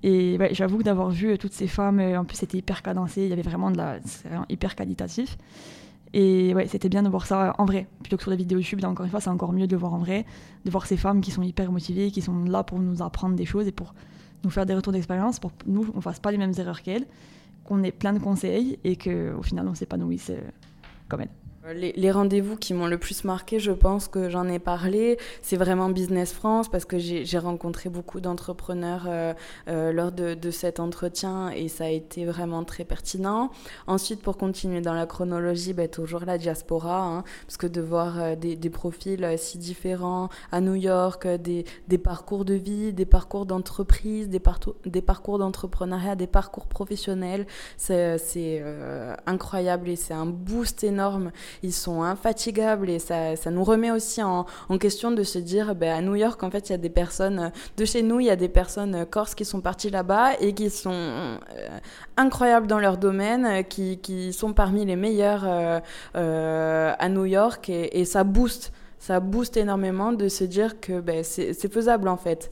Et 0.03 0.39
j'avoue 0.53 0.79
que 0.79 0.83
d'avoir 0.83 1.11
vu 1.11 1.39
toutes 1.39 1.53
ces 1.53 1.69
femmes, 1.69 2.01
en 2.01 2.25
plus 2.25 2.39
c'était 2.39 2.59
hyper 2.59 2.83
cadencé, 2.83 3.23
il 3.23 3.29
y 3.29 3.33
avait 3.33 3.43
vraiment 3.43 3.71
de 3.71 3.77
la, 3.77 3.99
hyper 4.49 4.75
qualitatif. 4.75 5.39
Et 6.15 6.55
ouais, 6.55 6.67
c'était 6.67 6.89
bien 6.89 7.03
de 7.03 7.09
voir 7.09 7.27
ça 7.27 7.55
en 7.59 7.65
vrai, 7.65 7.87
plutôt 8.03 8.17
que 8.17 8.23
sur 8.23 8.31
les 8.31 8.37
vidéos 8.37 8.59
YouTube. 8.59 8.85
encore 8.85 9.05
une 9.05 9.11
fois, 9.11 9.21
c'est 9.21 9.31
encore 9.31 9.53
mieux 9.53 9.67
de 9.67 9.73
le 9.73 9.79
voir 9.79 9.95
en 9.95 9.99
vrai, 9.99 10.27
de 10.65 10.71
voir 10.71 10.87
ces 10.87 10.97
femmes 10.97 11.21
qui 11.21 11.31
sont 11.31 11.43
hyper 11.43 11.73
motivées, 11.73 12.11
qui 12.11 12.21
sont 12.21 12.45
là 12.45 12.63
pour 12.63 12.79
nous 12.79 13.03
apprendre 13.03 13.35
des 13.35 13.47
choses 13.47 13.67
et 13.67 13.73
pour 13.73 13.95
nous 14.45 14.51
faire 14.51 14.67
des 14.67 14.75
retours 14.75 14.93
d'expérience, 14.93 15.39
pour 15.39 15.57
que 15.57 15.65
nous, 15.67 15.91
on 15.95 16.01
fasse 16.01 16.21
pas 16.21 16.31
les 16.31 16.39
mêmes 16.39 16.53
erreurs 16.59 16.83
qu'elles, 16.83 17.07
qu'on 17.65 17.83
ait 17.83 17.93
plein 17.93 18.13
de 18.13 18.19
conseils 18.19 18.79
et 18.85 18.97
qu'au 18.97 19.43
final, 19.43 19.69
on 19.69 19.75
s'épanouisse 19.75 20.31
euh, 20.31 20.41
comme 21.09 21.23
elles. 21.23 21.42
Euh, 21.65 21.73
les, 21.75 22.11
rendez-vous 22.11 22.57
qui 22.57 22.75
m'ont 22.75 22.87
le 22.87 22.99
plus 22.99 23.25
marqué, 23.25 23.61
je 23.61 23.71
pense 23.71 24.09
que 24.09 24.29
j'en 24.29 24.49
ai 24.49 24.59
parlé, 24.59 25.19
c'est 25.43 25.57
vraiment 25.57 25.89
Business 25.91 26.33
France 26.33 26.69
parce 26.69 26.85
que 26.85 26.99
j'ai 26.99 27.39
rencontré 27.39 27.89
beaucoup 27.89 28.21
d'entrepreneurs 28.21 29.05
euh, 29.07 29.33
euh, 29.69 29.93
lors 29.93 30.11
de, 30.13 30.51
cet 30.51 30.81
entretien 30.81 31.51
et 31.51 31.69
ça 31.69 31.85
a 31.85 31.89
été 31.89 32.25
vraiment 32.25 32.65
très 32.65 32.85
pertinent. 32.85 33.51
Ensuite, 33.87 34.23
pour 34.23 34.37
continuer 34.37 34.81
dans 34.81 34.93
la 34.93 35.07
chronologie, 35.07 35.73
bah, 35.73 35.89
toujours 35.89 36.25
la 36.25 36.37
diaspora, 36.37 37.05
hein, 37.05 37.25
parce 37.47 37.57
que 37.57 37.67
de 37.67 37.81
voir 37.81 38.37
des, 38.37 38.57
profils 38.71 39.27
si 39.39 39.59
différents 39.59 40.29
à 40.51 40.61
New 40.61 40.75
York, 40.75 41.27
des, 41.27 41.65
parcours 41.99 42.45
de 42.45 42.55
vie, 42.55 42.93
des 42.93 43.07
parcours 43.07 43.47
d'entreprise, 43.47 44.29
des, 44.29 44.41
des, 44.87 45.03
parcours 45.03 45.39
d'entrepreneuriat, 45.39 46.17
des 46.17 46.27
parcours 46.27 46.67
professionnels, 46.67 47.47
c'est 47.77 48.63
incroyable 49.27 49.89
et 49.89 49.97
c'est 49.97 50.15
un 50.15 50.27
boost 50.27 50.85
énorme 50.85 51.31
ils 51.63 51.73
sont 51.73 52.03
infatigables 52.03 52.91
et 52.91 52.99
ça, 52.99 53.37
ça 53.37 53.51
nous 53.51 53.65
remet 53.65 53.91
aussi 53.91 54.23
en, 54.23 54.47
question 54.81 55.13
de 55.13 55.23
se 55.23 55.39
dire, 55.39 55.75
ben, 55.75 55.97
à 55.97 56.01
New 56.01 56.17
York, 56.17 56.43
en 56.43 56.51
fait, 56.51 56.69
il 56.69 56.73
y 56.73 56.75
a 56.75 56.79
des 56.79 56.91
personnes 56.91 57.53
de 57.77 57.85
chez 57.85 58.03
nous, 58.03 58.21
il 58.21 58.27
y 58.27 58.31
a 58.31 58.37
des 58.37 58.49
personnes 58.49 59.07
corses 59.07 59.35
qui 59.35 59.45
sont 59.45 59.61
parties 59.61 59.91
là-bas 59.91 60.41
et 60.41 60.55
qui 60.55 60.71
sont 60.71 60.91
euh, 60.93 61.39
incroyables 62.17 62.67
dans 62.67 62.81
leur 62.81 62.97
domaine, 62.97 63.65
qui, 63.65 63.99
qui, 63.99 64.33
sont 64.33 64.53
parmi 64.53 64.85
les 64.85 64.97
meilleurs 64.97 65.45
euh, 65.45 65.81
euh, 66.17 66.93
à 66.99 67.09
New 67.09 67.27
York 67.27 67.69
et, 67.69 68.05
ça 68.05 68.25
booste. 68.25 68.73
Ça 68.99 69.21
booste 69.21 69.57
énormément 69.57 70.13
de 70.13 70.29
se 70.29 70.45
dire 70.45 70.81
que 70.81 71.01
ben, 71.01 71.25
c'est 71.25 71.73
faisable 71.73 72.09
en 72.09 72.17
fait 72.17 72.51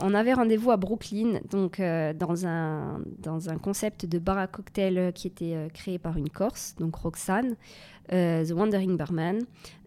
on 0.00 0.14
avait 0.14 0.32
rendez-vous 0.32 0.70
à 0.70 0.76
Brooklyn, 0.76 1.40
donc 1.50 1.80
euh, 1.80 2.12
dans, 2.12 2.46
un, 2.46 3.00
dans 3.18 3.48
un 3.48 3.58
concept 3.58 4.06
de 4.06 4.18
bar 4.18 4.38
à 4.38 4.46
cocktail 4.46 4.98
euh, 4.98 5.10
qui 5.10 5.26
était 5.26 5.54
euh, 5.54 5.68
créé 5.68 5.98
par 5.98 6.16
une 6.16 6.30
Corse, 6.30 6.74
donc 6.78 6.94
Roxane, 6.96 7.56
The 8.08 8.52
Wandering 8.52 8.96
Barman. 8.96 9.38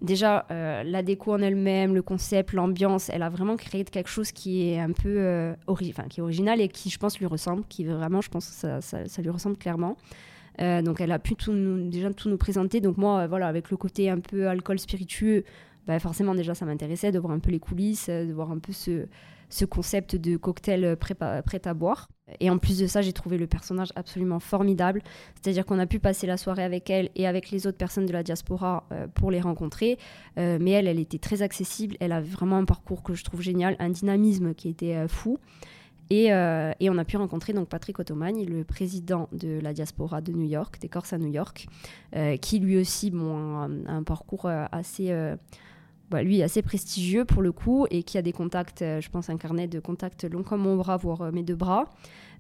Déjà, 0.02 0.46
la 0.50 1.04
déco 1.04 1.34
en 1.34 1.42
elle-même, 1.42 1.94
le 1.94 2.02
concept, 2.02 2.54
l'ambiance, 2.54 3.10
elle 3.10 3.24
a 3.24 3.30
vraiment 3.30 3.56
créé 3.56 3.84
quelque 3.84 4.10
chose 4.10 4.32
qui 4.32 4.70
est 4.70 4.80
un 4.80 4.92
peu 4.92 5.54
qui 6.10 6.20
est 6.20 6.24
original 6.24 6.62
et 6.62 6.68
qui, 6.68 6.90
je 6.90 6.98
pense, 6.98 7.20
lui 7.20 7.26
ressemble, 7.26 7.64
qui 7.68 7.86
vraiment, 7.86 8.22
je 8.22 8.30
pense, 8.30 8.46
ça, 8.46 8.82
ça, 8.82 9.22
lui 9.22 9.30
ressemble 9.30 9.58
clairement. 9.58 9.98
donc, 10.60 11.02
elle 11.02 11.12
a 11.12 11.20
pu 11.20 11.36
déjà 11.90 12.14
tout 12.14 12.30
nous 12.30 12.38
présenter. 12.38 12.82
Donc, 12.82 12.98
moi, 12.98 13.28
voilà, 13.28 13.48
avec 13.48 13.70
le 13.70 13.78
côté 13.78 14.10
un 14.10 14.20
peu 14.20 14.48
alcool 14.48 14.80
spiritueux, 14.80 15.44
bah, 15.88 16.00
forcément, 16.00 16.34
déjà, 16.34 16.56
ça 16.56 16.66
m'intéressait 16.66 17.12
de 17.12 17.20
voir 17.20 17.34
un 17.34 17.40
peu 17.40 17.52
les 17.52 17.60
coulisses, 17.60 18.10
de 18.10 18.34
voir 18.34 18.52
un 18.52 18.60
peu 18.60 18.74
ce 18.74 19.66
concept 19.66 20.16
de 20.16 20.38
cocktail 20.38 20.98
prêt, 20.98 21.16
à 21.66 21.74
boire. 21.74 22.10
Et 22.40 22.50
en 22.50 22.58
plus 22.58 22.80
de 22.80 22.88
ça, 22.88 23.02
j'ai 23.02 23.14
trouvé 23.14 23.38
le 23.38 23.46
personnage 23.46 23.90
absolument 23.96 24.40
formidable. 24.40 25.02
C'est-à-dire 25.36 25.66
qu'on 25.66 25.78
a 25.78 25.86
pu 25.86 26.00
passer 26.00 26.26
la 26.26 26.38
soirée 26.38 26.64
avec 26.64 26.90
elle 26.90 27.10
et 27.16 27.28
avec 27.28 27.52
les 27.52 27.68
autres 27.68 27.78
personnes 27.78 28.08
de 28.08 28.14
la 28.14 28.24
diaspora 28.24 28.86
euh, 28.92 29.08
pour 29.08 29.30
les 29.30 29.42
rencontrer. 29.42 30.00
Euh, 30.38 30.58
mais 30.60 30.72
elle, 30.72 30.88
elle 30.88 31.00
était 31.00 31.20
très 31.20 31.44
accessible. 31.44 31.98
Elle 32.00 32.12
a 32.12 32.22
vraiment 32.22 32.58
un 32.58 32.66
parcours 32.66 33.04
que 33.04 33.14
je 33.14 33.24
trouve 33.24 33.42
génial, 33.42 33.76
un 33.80 33.90
dynamisme 33.90 34.56
qui 34.56 34.70
était 34.70 34.96
euh, 34.96 35.08
fou. 35.08 35.38
Et, 36.12 36.32
on 36.32 36.98
a 37.00 37.06
pu 37.06 37.18
rencontrer 37.18 37.54
donc 37.54 37.68
Patrick 37.68 37.98
Ottomani, 37.98 38.46
le 38.46 38.64
président 38.64 39.28
de 39.32 39.60
la 39.60 39.74
diaspora 39.74 40.22
de 40.22 40.34
New 40.34 40.46
York, 40.46 40.78
des 40.80 40.88
Corses 40.88 41.14
à 41.14 41.18
New 41.18 41.32
York, 41.32 41.68
qui 42.42 42.60
lui 42.60 42.78
aussi 42.78 43.12
a, 43.12 43.68
un 43.88 44.04
parcours 44.04 44.46
assez 44.46 45.12
bah, 46.10 46.22
lui 46.22 46.44
assez 46.44 46.62
prestigieux 46.62 47.26
pour 47.26 47.42
le 47.42 47.52
coup 47.52 47.88
et 47.90 48.04
qui 48.04 48.18
a 48.18 48.22
des 48.22 48.32
contacts, 48.32 48.82
euh, 48.82 49.02
je 49.02 49.10
pense 49.10 49.30
un 49.30 49.38
carnet 49.38 49.68
de 49.68 49.80
contacts 49.80 50.24
long 50.24 50.44
comme 50.44 50.62
mon 50.62 50.76
bras, 50.76 50.98
voire 50.98 51.22
euh, 51.24 51.32
mes 51.32 51.44
deux 51.44 51.56
bras. 51.56 51.90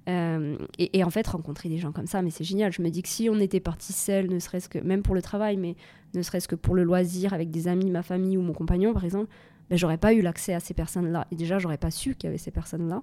Euh, 0.07 0.55
et, 0.77 1.03
en 1.03 1.09
fait, 1.09 1.25
rencontrer 1.25 1.67
des 1.67 1.79
gens 1.79 1.91
comme 1.91 2.05
ça, 2.05 2.21
mais 2.21 2.29
c'est 2.29 2.43
génial. 2.43 2.71
Je 2.71 2.83
me 2.83 2.89
dis 2.89 3.01
que 3.01 3.09
si 3.09 3.27
on 3.27 3.39
était 3.39 3.59
parti 3.59 3.91
seul, 3.91 4.29
ne 4.29 4.37
serait-ce 4.37 4.69
que, 4.69 4.77
même 4.77 5.01
pour 5.01 5.15
le 5.15 5.21
travail, 5.23 5.57
mais 5.57 5.75
ne 6.13 6.21
serait-ce 6.21 6.47
que 6.47 6.53
pour 6.53 6.75
le 6.75 6.83
loisir, 6.83 7.33
avec 7.33 7.49
des 7.49 7.67
amis, 7.67 7.89
ma 7.89 8.03
famille 8.03 8.37
ou 8.37 8.41
mon 8.43 8.53
compagnon, 8.53 8.93
par 8.93 9.03
exemple, 9.03 9.31
ben, 9.71 9.79
j'aurais 9.79 9.97
pas 9.97 10.13
eu 10.13 10.21
l'accès 10.21 10.53
à 10.53 10.59
ces 10.59 10.75
personnes-là. 10.75 11.25
Et 11.31 11.35
déjà, 11.35 11.57
j'aurais 11.57 11.79
pas 11.79 11.89
su 11.89 12.13
qu'il 12.13 12.27
y 12.27 12.29
avait 12.29 12.37
ces 12.37 12.51
personnes-là. 12.51 13.01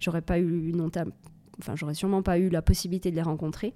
J'aurais 0.00 0.20
pas 0.20 0.40
eu 0.40 0.70
une 0.70 0.90
enfin, 1.60 1.76
j'aurais 1.76 1.94
sûrement 1.94 2.22
pas 2.22 2.40
eu 2.40 2.48
la 2.48 2.60
possibilité 2.60 3.12
de 3.12 3.16
les 3.16 3.22
rencontrer. 3.22 3.72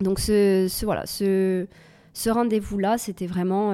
Donc, 0.00 0.18
ce, 0.18 0.84
voilà, 0.84 1.06
ce 1.06 1.68
rendez-vous-là, 2.26 2.98
c'était 2.98 3.28
vraiment 3.28 3.72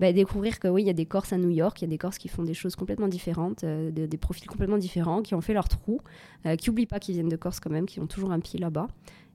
bah, 0.00 0.14
découvrir 0.14 0.58
que 0.58 0.66
oui, 0.66 0.82
il 0.82 0.86
y 0.86 0.90
a 0.90 0.94
des 0.94 1.04
Corses 1.04 1.34
à 1.34 1.36
New 1.36 1.50
York, 1.50 1.82
il 1.82 1.84
y 1.84 1.86
a 1.86 1.90
des 1.90 1.98
Corses 1.98 2.16
qui 2.16 2.28
font 2.28 2.42
des 2.42 2.54
choses 2.54 2.74
complètement 2.74 3.06
différentes, 3.06 3.64
euh, 3.64 3.90
des 3.90 4.16
profils 4.16 4.48
complètement 4.48 4.78
différents, 4.78 5.20
qui 5.20 5.34
ont 5.34 5.42
fait 5.42 5.52
leur 5.52 5.68
trou, 5.68 6.00
euh, 6.46 6.56
qui 6.56 6.70
n'oublient 6.70 6.86
pas 6.86 6.98
qu'ils 6.98 7.14
viennent 7.14 7.28
de 7.28 7.36
Corse 7.36 7.60
quand 7.60 7.68
même, 7.68 7.84
qui 7.84 8.00
ont 8.00 8.06
toujours 8.06 8.32
un 8.32 8.40
pied 8.40 8.58
là-bas. 8.58 8.88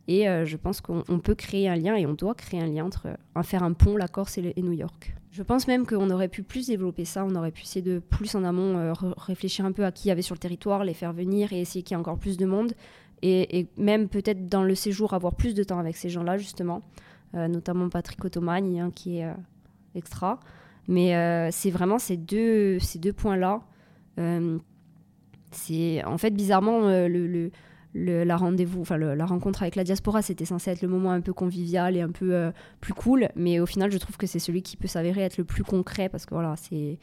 Et 0.08 0.28
euh, 0.28 0.44
je 0.44 0.58
pense 0.58 0.82
qu'on 0.82 1.20
peut 1.20 1.36
créer 1.36 1.70
un 1.70 1.76
lien 1.76 1.96
et 1.96 2.08
on 2.08 2.14
doit 2.14 2.34
créer 2.34 2.60
un 2.60 2.66
lien 2.66 2.86
entre 2.86 3.16
faire 3.44 3.62
un 3.62 3.74
pont, 3.74 3.96
la 3.96 4.08
Corse 4.08 4.40
et, 4.40 4.54
New 4.58 4.72
York. 4.72 5.16
Je 5.30 5.44
pense 5.44 5.68
même 5.68 5.86
qu'on 5.86 6.10
aurait 6.10 6.30
pu 6.30 6.42
plus 6.42 6.68
développer 6.68 7.06
ça, 7.06 7.26
on 7.26 7.36
aurait 7.36 7.52
pu 7.52 7.62
essayer 7.62 7.84
de 7.84 8.00
plus 8.00 8.34
en 8.34 8.44
amont 8.44 8.94
réfléchir 9.18 9.66
un 9.66 9.72
peu 9.72 9.86
à 9.86 9.92
qui 9.92 10.08
y 10.08 10.12
avait 10.12 10.24
sur 10.24 10.34
le 10.34 10.40
territoire, 10.40 10.84
les 10.84 10.94
faire 10.96 11.14
venir 11.14 11.54
et 11.54 11.62
essayer 11.62 11.84
qu'il 11.84 11.96
y 11.96 11.98
ait 11.98 12.02
encore 12.02 12.18
plus 12.18 12.38
de 12.38 12.46
monde. 12.46 12.74
Et, 13.22 13.68
même 13.78 14.08
peut-être 14.08 14.48
dans 14.48 14.64
le 14.64 14.74
séjour 14.74 15.14
avoir 15.14 15.36
plus 15.36 15.54
de 15.54 15.64
temps 15.64 15.80
avec 15.80 15.96
ces 15.96 16.10
gens-là 16.10 16.38
justement, 16.38 16.82
notamment 17.34 17.90
Patrick 17.90 18.24
Ottomani 18.24 18.80
hein, 18.80 18.92
qui 18.94 19.18
est 19.18 19.30
extra. 19.96 20.40
Mais 20.88 21.16
euh, 21.16 21.50
c'est 21.52 21.72
vraiment 21.72 22.00
ces 22.00 22.18
deux, 22.18 22.80
ces 22.80 23.00
deux 23.00 23.14
points-là. 23.14 23.62
Euh, 24.20 24.60
en 26.06 26.18
fait 26.18 26.32
bizarrement 26.32 26.88
euh, 26.88 27.08
le, 27.08 27.52
le, 27.94 28.24
la 28.24 28.38
rendez-vous, 28.38 28.82
enfin 28.82 28.98
la 28.98 29.26
rencontre 29.26 29.62
avec 29.62 29.76
la 29.76 29.86
diaspora, 29.86 30.22
c'était 30.22 30.46
censé 30.46 30.72
être 30.72 30.82
le 30.82 30.90
moment 30.90 31.12
un 31.12 31.22
peu 31.22 31.32
convivial 31.32 31.96
et 31.96 32.02
un 32.02 32.10
peu 32.10 32.52
plus 32.82 32.94
cool, 32.94 33.30
mais 33.38 33.62
au 33.62 33.66
final, 33.66 33.90
je 33.90 33.98
trouve 33.98 34.18
que 34.18 34.28
c'est 34.28 34.40
celui 34.40 34.62
qui 34.62 34.76
peut 34.76 34.88
s'avérer 34.88 35.22
être 35.22 35.38
le 35.38 35.46
plus 35.46 35.64
concret 35.64 36.10
parce 36.10 36.26
que 36.26 36.34
voilà, 36.34 36.56
c'est 36.58 37.00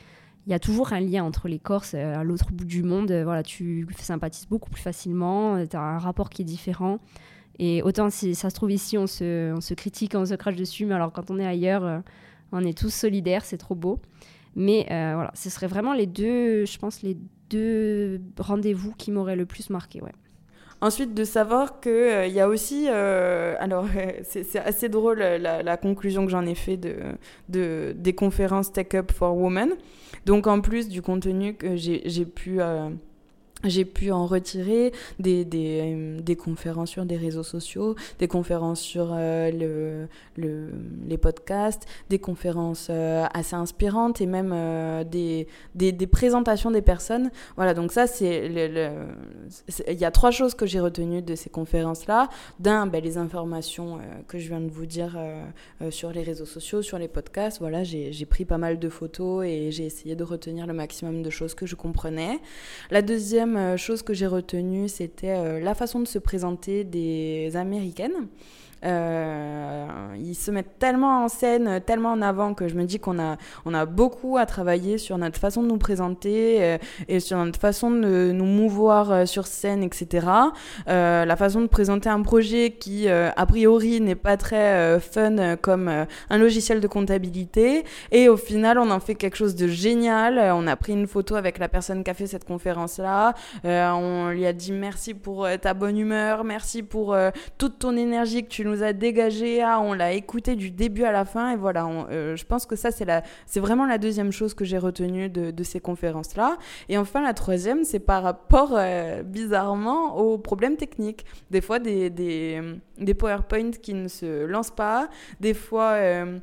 il 0.47 0.51
y 0.51 0.55
a 0.55 0.59
toujours 0.59 0.93
un 0.93 1.01
lien 1.01 1.25
entre 1.25 1.49
les 1.49 1.61
Corses 1.61 1.95
à 1.95 2.25
l'autre 2.25 2.51
bout 2.53 2.65
du 2.65 2.83
monde. 2.83 3.11
Voilà, 3.11 3.43
tu 3.43 3.87
sympathises 3.97 4.47
beaucoup 4.49 4.71
plus 4.71 4.83
facilement, 4.83 5.65
tu 5.67 5.77
as 5.77 5.81
un 5.81 5.99
rapport 5.99 6.29
qui 6.29 6.43
est 6.43 6.45
différent. 6.45 6.99
Et 7.59 7.83
autant 7.83 8.11
si 8.11 8.35
ça 8.35 8.51
se 8.51 8.55
trouve 8.55 8.73
ici, 8.73 8.99
on 8.99 9.07
se, 9.07 9.53
on 9.55 9.61
se 9.61 9.73
critique, 9.73 10.15
on 10.15 10.27
se 10.27 10.35
crache 10.35 10.57
dessus, 10.57 10.85
mais 10.85 10.95
alors 10.95 11.13
quand 11.13 11.31
on 11.31 11.39
est 11.39 11.47
ailleurs, 11.47 12.03
on 12.53 12.65
est 12.65 12.77
tous 12.77 12.93
solidaires, 12.93 13.45
c'est 13.45 13.59
trop 13.59 13.75
beau. 13.75 14.01
Mais 14.55 14.87
euh, 14.91 15.13
voilà, 15.15 15.31
ce 15.35 15.51
serait 15.51 15.67
vraiment 15.67 15.95
les 15.95 16.07
deux, 16.07 16.67
je 16.67 16.79
pense, 16.79 17.03
les 17.03 17.17
deux 17.51 18.21
rendez-vous 18.39 18.93
qui 18.93 19.11
m'auraient 19.11 19.37
le 19.37 19.47
plus 19.47 19.71
marqué. 19.71 20.03
Ouais. 20.03 20.13
Ensuite, 20.83 21.15
de 21.15 21.25
savoir 21.25 21.81
qu'il 21.81 21.93
euh, 21.93 22.27
y 22.27 22.41
a 22.41 22.49
aussi, 22.49 22.87
euh, 22.89 23.55
alors 23.61 23.87
c'est 24.25 24.59
assez 24.59 24.89
drôle 24.89 25.21
la, 25.21 25.77
conclusion 25.77 26.25
que 26.27 26.31
j'en 26.31 26.45
ai 26.45 26.55
fait 26.55 26.77
de, 26.77 26.97
de, 27.49 27.95
des 27.97 28.15
conférences 28.15 28.73
Tech 28.73 28.89
Up 28.95 29.13
for 29.13 29.37
Women. 29.37 29.71
Donc 30.27 30.47
en 30.47 30.61
plus 30.61 30.89
du 30.89 31.01
contenu 31.01 31.55
que 31.55 31.77
j'ai 31.77 32.27
pu 32.27 32.61
j'ai 33.65 33.85
pu 33.85 34.11
en 34.11 34.27
retirer 34.27 34.93
des, 35.19 35.47
euh, 35.55 36.21
des, 36.21 36.37
conférences 36.37 36.91
sur 36.91 37.05
des 37.05 37.17
réseaux 37.17 37.43
sociaux, 37.43 37.95
des 38.19 38.29
conférences 38.29 38.81
sur 38.81 39.11
euh, 39.13 39.51
le, 39.51 40.09
le, 40.37 40.71
les 41.07 41.19
podcasts, 41.19 41.87
des 42.11 42.19
conférences 42.19 42.89
euh, 42.91 43.25
assez 43.33 43.55
inspirantes 43.55 44.21
et 44.21 44.27
même 44.27 44.53
des, 45.05 45.47
des, 45.75 46.07
présentations 46.07 46.71
des 46.71 46.83
personnes. 46.83 47.31
Voilà, 47.57 47.75
donc 47.75 47.93
ça, 47.93 48.07
c'est 48.07 48.47
il 49.89 49.99
y 49.99 50.05
a 50.05 50.11
trois 50.11 50.31
choses 50.31 50.55
que 50.55 50.67
j'ai 50.67 50.81
retenues 50.81 51.23
de 51.23 51.35
ces 51.35 51.51
conférences-là. 51.51 52.29
D'un, 52.59 52.87
ben, 52.87 53.03
les 53.03 53.19
informations 53.19 53.99
que 54.29 54.39
je 54.39 54.49
viens 54.49 54.61
de 54.61 54.71
vous 54.71 54.87
dire 54.87 55.19
sur 55.91 56.11
les 56.11 56.23
réseaux 56.23 56.47
sociaux, 56.47 56.83
sur 56.83 56.99
les 56.99 57.09
podcasts. 57.09 57.59
Voilà, 57.61 57.85
j'ai 57.85 58.27
pris 58.27 58.45
pas 58.45 58.59
mal 58.59 58.79
de 58.79 58.89
photos 58.89 59.45
et 59.47 59.71
j'ai 59.71 59.85
essayé 59.85 60.17
de 60.17 60.25
retenir 60.25 60.67
le 60.67 60.75
maximum 60.75 61.23
de 61.23 61.31
choses 61.31 61.55
que 61.55 61.67
je 61.67 61.77
comprenais. 61.77 62.41
La 62.91 63.03
deuxième 63.03 63.52
euh, 63.57 63.77
chose 63.77 64.03
que 64.03 64.15
j'ai 64.15 64.27
retenue, 64.27 64.89
c'était 64.89 65.37
euh, 65.37 65.61
la 65.61 65.75
façon 65.75 66.01
de 66.01 66.07
se 66.07 66.19
présenter 66.19 66.85
des 66.85 67.57
Américaines. 67.57 68.29
Euh, 68.85 69.87
ils 70.19 70.35
se 70.35 70.51
mettent 70.51 70.79
tellement 70.79 71.25
en 71.25 71.29
scène, 71.29 71.81
tellement 71.87 72.13
en 72.13 72.23
avant 72.23 72.55
que 72.55 72.69
je 72.69 72.75
me 72.75 72.85
dis 72.85 72.99
qu'on 72.99 73.19
a, 73.19 73.37
on 73.65 73.75
a 73.75 73.87
beaucoup 73.87 74.39
à 74.39 74.47
travailler 74.47 74.99
sur 74.99 75.19
notre 75.19 75.39
façon 75.39 75.63
de 75.63 75.69
nous 75.69 75.79
présenter 75.79 76.59
euh, 76.63 76.79
et 77.09 77.21
sur 77.21 77.37
notre 77.39 77.61
façon 77.61 77.91
de 77.91 78.33
nous 78.33 78.45
mouvoir 78.45 79.13
euh, 79.13 79.27
sur 79.27 79.47
scène, 79.47 79.83
etc. 79.83 80.27
La 80.87 81.37
façon 81.37 81.61
de 81.61 81.67
présenter 81.67 82.09
un 82.09 82.23
projet 82.23 82.73
qui, 82.73 83.09
a 83.09 83.47
priori, 83.47 84.01
n'est 84.01 84.15
pas 84.15 84.37
très 84.37 85.01
fun 85.01 85.57
comme 85.57 85.89
un 85.89 86.39
logiciel 86.39 86.81
de 86.81 86.87
comptabilité. 86.87 87.85
Et 88.11 88.29
au 88.29 88.37
final, 88.37 88.79
on 88.79 88.91
en 88.91 89.01
fait 89.01 89.15
quelque 89.15 89.37
chose 89.37 89.55
de 89.55 89.67
génial. 89.67 90.39
On 90.55 90.67
a 90.67 90.77
pris 90.77 90.93
une 90.93 91.07
photo 91.07 91.35
avec 91.35 91.59
la 91.59 91.69
personne 91.69 92.05
qui 92.05 92.11
a 92.11 92.15
fait 92.15 92.27
cette 92.27 92.45
conférence-là. 92.45 93.35
on 93.65 94.31
lui 94.31 94.47
a 94.47 94.53
dit 94.53 94.73
merci 94.73 95.15
pour 95.15 95.47
ta 95.61 95.75
bonne 95.75 95.99
humeur, 95.99 96.45
merci 96.45 96.83
pour 96.83 97.17
toute 97.59 97.79
ton 97.79 97.97
énergie 97.97 98.45
que 98.45 98.49
tu 98.49 98.65
nous 98.65 98.72
nous 98.73 98.83
a 98.83 98.93
dégagé, 98.93 99.63
ah, 99.63 99.81
on 99.81 99.93
l'a 99.93 100.13
écouté 100.13 100.57
du 100.57 100.71
début 100.71 101.05
à 101.05 101.13
la 101.13 101.25
fin, 101.25 101.53
et 101.53 101.57
voilà, 101.57 101.87
euh, 101.87 102.37
je 102.37 102.45
pense 102.45 102.67
que 102.67 102.77
ça, 102.77 102.91
c'est, 102.91 103.61
vraiment 103.61 103.87
la 103.87 103.99
deuxième 103.99 104.33
chose 104.33 104.55
que 104.55 104.65
j'ai 104.65 104.79
retenue 104.79 105.29
de, 105.29 105.63
ces 105.63 105.81
conférences-là. 105.81 106.59
Et 106.89 106.99
enfin, 106.99 107.23
la 107.23 107.35
troisième, 107.35 107.85
c'est 107.85 108.01
par 108.01 108.23
rapport, 108.23 108.75
euh, 108.77 109.23
bizarrement, 109.23 110.17
aux 110.17 110.39
problèmes 110.39 110.77
techniques. 110.77 111.25
Des 111.51 111.61
fois, 111.61 111.79
des, 111.79 112.11
des, 112.11 112.61
des 112.99 113.15
PowerPoint 113.15 113.71
qui 113.71 113.95
ne 113.95 114.09
se 114.09 114.45
lancent 114.45 114.75
pas, 114.75 115.09
des 115.41 115.55
fois... 115.55 115.93
Euh, 115.93 116.39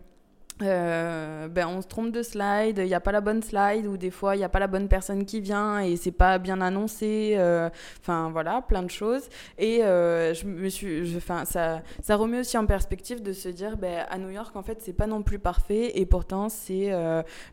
euh, 0.62 1.48
ben 1.48 1.68
on 1.68 1.82
se 1.82 1.88
trompe 1.88 2.12
de 2.12 2.22
slide, 2.22 2.80
il 2.80 2.86
n'y 2.86 2.94
a 2.94 3.00
pas 3.00 3.12
la 3.12 3.22
bonne 3.22 3.42
slide, 3.42 3.86
ou 3.86 3.98
des 3.98 4.12
fois 4.12 4.36
il 4.36 4.40
n'y 4.40 4.44
a 4.44 4.50
pas 4.50 4.60
la 4.60 4.68
bonne 4.68 4.88
personne 4.88 5.26
qui 5.26 5.40
vient 5.42 5.80
et 5.80 5.96
c'est 5.96 6.12
pas 6.12 6.38
bien 6.38 6.62
annoncé. 6.62 7.36
Euh, 7.38 7.70
enfin 8.02 8.30
voilà, 8.32 8.62
plein 8.62 8.84
de 8.84 8.90
choses. 8.90 9.30
Et 9.58 9.84
euh, 9.84 10.34
je 10.34 10.46
me 10.46 10.70
suis, 10.70 11.16
enfin 11.16 11.46
ça, 11.46 11.82
ça 12.02 12.16
remet 12.16 12.40
aussi 12.40 12.58
en 12.58 12.66
perspective 12.66 13.22
de 13.22 13.34
se 13.34 13.50
dire, 13.50 13.78
ben, 13.78 14.06
à 14.10 14.18
New 14.18 14.30
York 14.30 14.56
en 14.56 14.64
fait 14.64 14.82
c'est 14.82 14.94
pas 14.94 15.08
non 15.08 15.24
plus 15.24 15.40
parfait 15.40 15.98
et 16.00 16.06
pourtant 16.06 16.50
c'est 16.50 16.92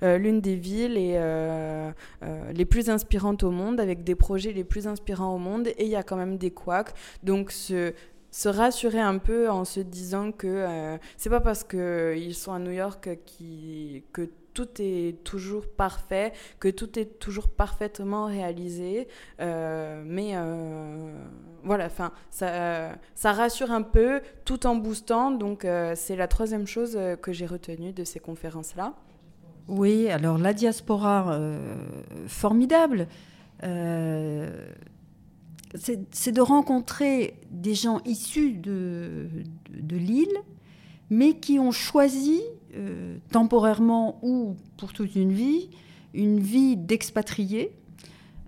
l'une 0.03 0.41
des 0.41 0.57
villes 0.57 0.97
et, 0.97 1.19
les 2.55 2.65
plus 2.65 2.91
inspirantes 2.91 3.43
au 3.43 3.51
monde, 3.51 3.81
avec 3.81 4.05
des 4.05 4.15
projets 4.15 4.53
les 4.53 4.65
plus 4.65 4.87
inspirants 4.87 5.35
au 5.35 5.39
monde 5.39 5.69
et 5.69 5.85
il 5.85 5.89
y 5.89 5.97
a 5.97 6.03
quand 6.03 6.17
même 6.17 6.39
des 6.39 6.51
couacs. 6.51 6.93
Donc 7.23 7.53
ce 7.53 7.93
se 8.37 8.51
rassurer 8.51 9.01
un 9.01 9.17
peu 9.17 9.49
en 9.49 9.65
se 9.65 9.81
disant 9.81 10.31
que 10.31 10.47
euh, 10.47 10.99
c'est 11.17 11.31
pas 11.31 11.41
parce 11.41 11.65
qu'ils 11.65 12.35
sont 12.35 12.53
à 12.53 12.59
New 12.59 12.71
York 12.71 13.09
que 14.13 14.31
tout 14.53 14.69
est 14.79 15.25
toujours 15.25 15.67
parfait, 15.67 16.35
que 16.61 16.69
tout 16.69 16.99
est 16.99 17.19
toujours 17.19 17.49
parfaitement 17.49 18.27
réalisé. 18.27 19.09
Euh, 19.41 20.03
mais 20.05 20.33
euh, 20.35 21.15
voilà, 21.65 21.87
enfin, 21.87 22.13
ça, 22.29 22.91
ça 23.15 23.33
rassure 23.33 23.71
un 23.71 23.81
peu 23.81 24.21
tout 24.45 24.67
en 24.67 24.75
boostant. 24.75 25.31
Donc, 25.31 25.67
c'est 25.95 26.17
la 26.17 26.29
troisième 26.29 26.67
chose 26.67 26.99
que 27.23 27.33
j'ai 27.33 27.47
retenue 27.47 27.95
de 27.95 28.05
ces 28.05 28.21
conférences-là. 28.21 28.93
Oui, 29.67 30.11
alors 30.11 30.37
la 30.37 30.53
diaspora, 30.53 31.41
formidable 32.27 33.09
c'est 35.77 36.33
de 36.33 36.41
rencontrer 36.41 37.39
des 37.51 37.75
gens 37.75 38.01
issus 38.05 38.53
de, 38.53 39.29
de, 39.71 39.97
l'île, 39.97 40.37
mais 41.11 41.35
qui 41.35 41.59
ont 41.59 41.73
choisi 41.73 42.41
euh, 42.75 43.19
temporairement 43.31 44.19
ou 44.23 44.57
pour 44.77 44.93
toute 44.93 45.15
une 45.17 45.33
vie, 45.33 45.71
une 46.15 46.41
vie 46.41 46.77
d'expatriés, 46.77 47.73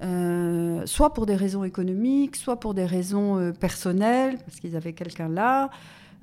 euh, 0.02 0.86
soit 0.86 1.12
pour 1.12 1.26
des 1.26 1.36
raisons 1.36 1.64
économiques, 1.64 2.36
soit 2.36 2.60
pour 2.60 2.74
des 2.74 2.86
raisons 2.86 3.38
euh, 3.38 3.52
personnelles, 3.52 4.38
parce 4.38 4.60
qu'ils 4.60 4.76
avaient 4.76 4.92
quelqu'un 4.92 5.28
là. 5.28 5.70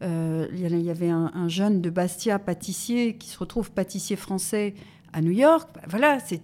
il 0.02 0.82
y 0.82 0.90
avait 0.90 1.10
un, 1.10 1.48
jeune 1.48 1.82
de 1.82 1.90
Bastia, 1.90 2.40
pâtissier, 2.40 3.18
qui 3.18 3.30
se 3.30 3.40
retrouve 3.40 3.72
pâtissier 3.72 4.15
français 4.15 4.76
à 5.14 5.22
New 5.22 5.32
York. 5.32 5.69
Voilà, 5.88 6.19
c'est 6.19 6.41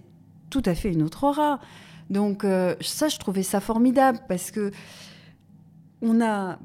tout 0.50 0.62
à 0.66 0.74
fait 0.74 0.92
une 0.92 1.02
autre 1.02 1.24
aura. 1.24 1.60
Donc 2.12 2.44
euh, 2.44 2.76
ça, 2.82 3.08
je 3.08 3.18
trouvais 3.18 3.42
ça 3.42 3.60
formidable 3.60 4.20
parce 4.28 4.50
que 4.50 4.70
on 6.02 6.20
a 6.20 6.58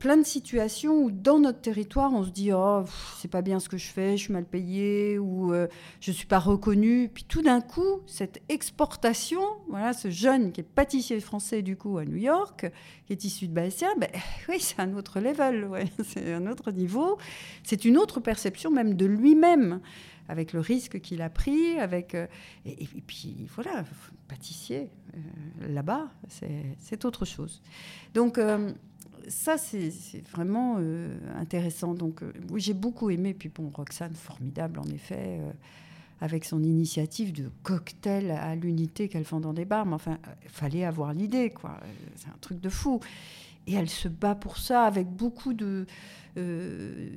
plein 0.00 0.16
de 0.16 0.24
situations 0.24 1.04
où 1.04 1.10
dans 1.12 1.38
notre 1.38 1.60
territoire, 1.60 2.12
on 2.12 2.24
se 2.24 2.30
dit 2.30 2.52
oh 2.52 2.82
c'est 3.20 3.30
pas 3.30 3.42
bien 3.42 3.60
ce 3.60 3.68
que 3.68 3.76
je 3.76 3.86
fais, 3.86 4.16
je 4.16 4.24
suis 4.24 4.32
mal 4.32 4.44
payé 4.44 5.18
ou 5.20 5.52
je 5.52 5.66
je 6.00 6.10
suis 6.10 6.26
pas 6.26 6.40
reconnu. 6.40 7.08
Puis 7.12 7.24
tout 7.28 7.42
d'un 7.42 7.60
coup, 7.60 8.00
cette 8.06 8.42
exportation, 8.48 9.40
voilà, 9.68 9.92
ce 9.92 10.10
jeune 10.10 10.50
qui 10.50 10.62
est 10.62 10.64
pâtissier 10.64 11.20
français 11.20 11.62
du 11.62 11.76
coup 11.76 11.98
à 11.98 12.04
New 12.04 12.16
York, 12.16 12.66
qui 13.06 13.12
est 13.12 13.24
issu 13.24 13.46
de 13.46 13.52
Bastia, 13.52 13.88
ben 14.00 14.08
oui 14.48 14.56
c'est 14.58 14.80
un 14.80 14.94
autre 14.94 15.20
level, 15.20 15.66
ouais, 15.66 15.84
c'est 16.04 16.32
un 16.32 16.46
autre 16.46 16.72
niveau, 16.72 17.18
c'est 17.62 17.84
une 17.84 17.98
autre 17.98 18.18
perception 18.18 18.72
même 18.72 18.94
de 18.94 19.06
lui-même 19.06 19.80
avec 20.28 20.52
le 20.52 20.60
risque 20.60 21.00
qu'il 21.00 21.22
a 21.22 21.30
pris, 21.30 21.78
avec 21.78 22.14
et, 22.64 22.86
puis 23.06 23.46
voilà, 23.54 23.84
pâtissier 24.28 24.90
là-bas, 25.60 26.08
c'est 26.78 27.04
autre 27.04 27.24
chose. 27.24 27.62
Donc 28.14 28.38
ça, 29.28 29.58
c'est 29.58 29.92
vraiment 30.30 30.76
euh, 30.78 31.16
intéressant. 31.36 31.94
Donc, 31.94 32.22
euh, 32.22 32.32
oui, 32.50 32.60
j'ai 32.60 32.74
beaucoup 32.74 33.10
aimé. 33.10 33.34
Puis, 33.34 33.48
bon, 33.48 33.70
Roxane, 33.74 34.14
formidable, 34.14 34.80
en 34.80 34.86
effet, 34.86 35.38
euh, 35.40 35.52
avec 36.20 36.44
son 36.44 36.62
initiative 36.62 37.32
de 37.32 37.50
cocktail 37.62 38.30
à 38.30 38.54
l'unité 38.54 39.08
qu'elle 39.08 39.24
font 39.24 39.40
dans 39.40 39.52
des 39.52 39.64
bars. 39.64 39.86
Mais 39.86 39.94
enfin, 39.94 40.18
fallait 40.46 40.84
avoir 40.84 41.12
l'idée, 41.12 41.50
quoi. 41.50 41.80
C'est 42.16 42.28
un 42.28 42.38
truc 42.40 42.60
de 42.60 42.68
fou. 42.68 43.00
Et 43.68 43.74
elle 43.74 43.88
se 43.88 44.08
bat 44.08 44.34
pour 44.34 44.56
ça 44.56 44.82
avec 44.84 45.06
beaucoup 45.06 45.52
de 45.52 45.86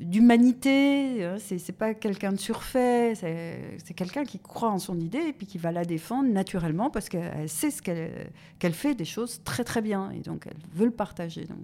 d'humanité. 0.01 1.23
Hein. 1.23 1.37
C'est 1.37 1.77
pas 1.77 1.93
quelqu'un 1.93 2.31
de 2.31 2.39
surfait. 2.39 3.13
C'est 3.13 3.93
quelqu'un 3.93 4.23
qui 4.23 4.39
croit 4.39 4.71
en 4.71 4.79
son 4.79 4.99
idée 4.99 5.19
et 5.19 5.33
puis 5.33 5.45
qui 5.45 5.59
va 5.59 5.71
la 5.71 5.85
défendre 5.85 6.27
naturellement 6.27 6.89
parce 6.89 7.07
qu'elle 7.07 7.47
sait 7.47 7.69
ce 7.69 7.83
qu'elle 7.83 8.73
fait 8.73 8.95
des 8.95 9.05
choses 9.05 9.41
très 9.43 9.63
très 9.63 9.83
bien. 9.83 10.09
Et 10.09 10.21
donc, 10.21 10.47
elle 10.47 10.57
veut 10.73 10.85
le 10.85 10.91
partager. 10.91 11.45
Donc, 11.45 11.59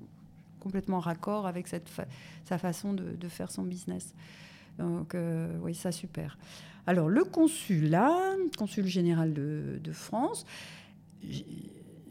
complètement 0.59 0.99
raccord 0.99 1.47
avec 1.47 1.67
sa 1.67 2.57
façon 2.57 2.93
de, 2.93 3.27
faire 3.27 3.49
son 3.49 3.63
business. 3.63 4.13
Donc, 4.77 5.15
euh, 5.15 5.57
oui, 5.63 5.73
ça, 5.73 5.91
super. 5.91 6.37
Alors, 6.85 7.09
le 7.09 7.23
consulat, 7.23 8.15
consul 8.57 8.85
général 8.85 9.33
de, 9.33 9.91
France, 9.91 10.45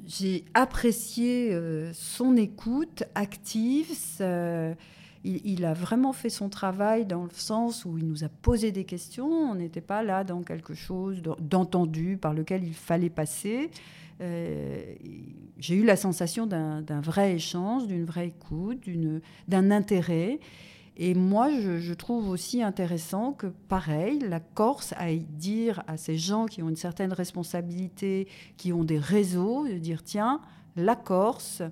j'ai 0.06 0.44
apprécié 0.54 1.52
euh, 1.52 1.92
son 1.92 2.36
écoute 2.36 3.02
active. 3.14 3.90
il, 5.24 5.64
a 5.64 5.74
vraiment 5.74 6.12
fait 6.12 6.30
son 6.30 6.48
travail 6.48 7.06
dans 7.06 7.24
le 7.24 7.30
sens 7.32 7.84
où 7.84 7.98
il 7.98 8.06
nous 8.06 8.22
a 8.22 8.28
posé 8.28 8.70
des 8.70 8.84
questions. 8.84 9.28
On 9.28 9.56
n'était 9.56 9.80
pas 9.80 10.02
là 10.02 10.22
dans 10.22 10.42
quelque 10.42 10.74
chose 10.74 11.22
d'entendu 11.40 12.16
par 12.16 12.34
lequel 12.34 12.62
il 12.62 12.74
fallait 12.74 13.10
passer. 13.10 13.70
Euh, 14.20 14.94
j'ai 15.58 15.74
eu 15.74 15.84
la 15.84 15.96
sensation 15.96 16.46
d'un 16.46 17.00
vrai 17.00 17.34
échange, 17.34 17.86
d'une 17.86 18.04
vraie 18.04 18.28
écoute, 18.28 18.78
d'un 19.48 19.70
intérêt. 19.70 20.38
Et 20.98 21.14
moi, 21.14 21.50
je, 21.50 21.92
trouve 21.92 22.30
aussi 22.30 22.62
intéressant 22.62 23.32
que, 23.32 23.46
pareil, 23.46 24.18
la 24.20 24.40
Corse 24.40 24.94
aille 24.96 25.26
dire 25.28 25.82
à 25.86 25.98
ces 25.98 26.16
gens 26.16 26.46
qui 26.46 26.62
ont 26.62 26.70
une 26.70 26.76
certaine 26.76 27.12
responsabilité, 27.12 28.28
qui 28.56 28.72
ont 28.72 28.84
des 28.84 28.98
réseaux, 28.98 29.66
de 29.68 29.78
dire 29.78 30.02
tiens, 30.02 30.40
la 30.74 30.96
Corse 30.96 31.62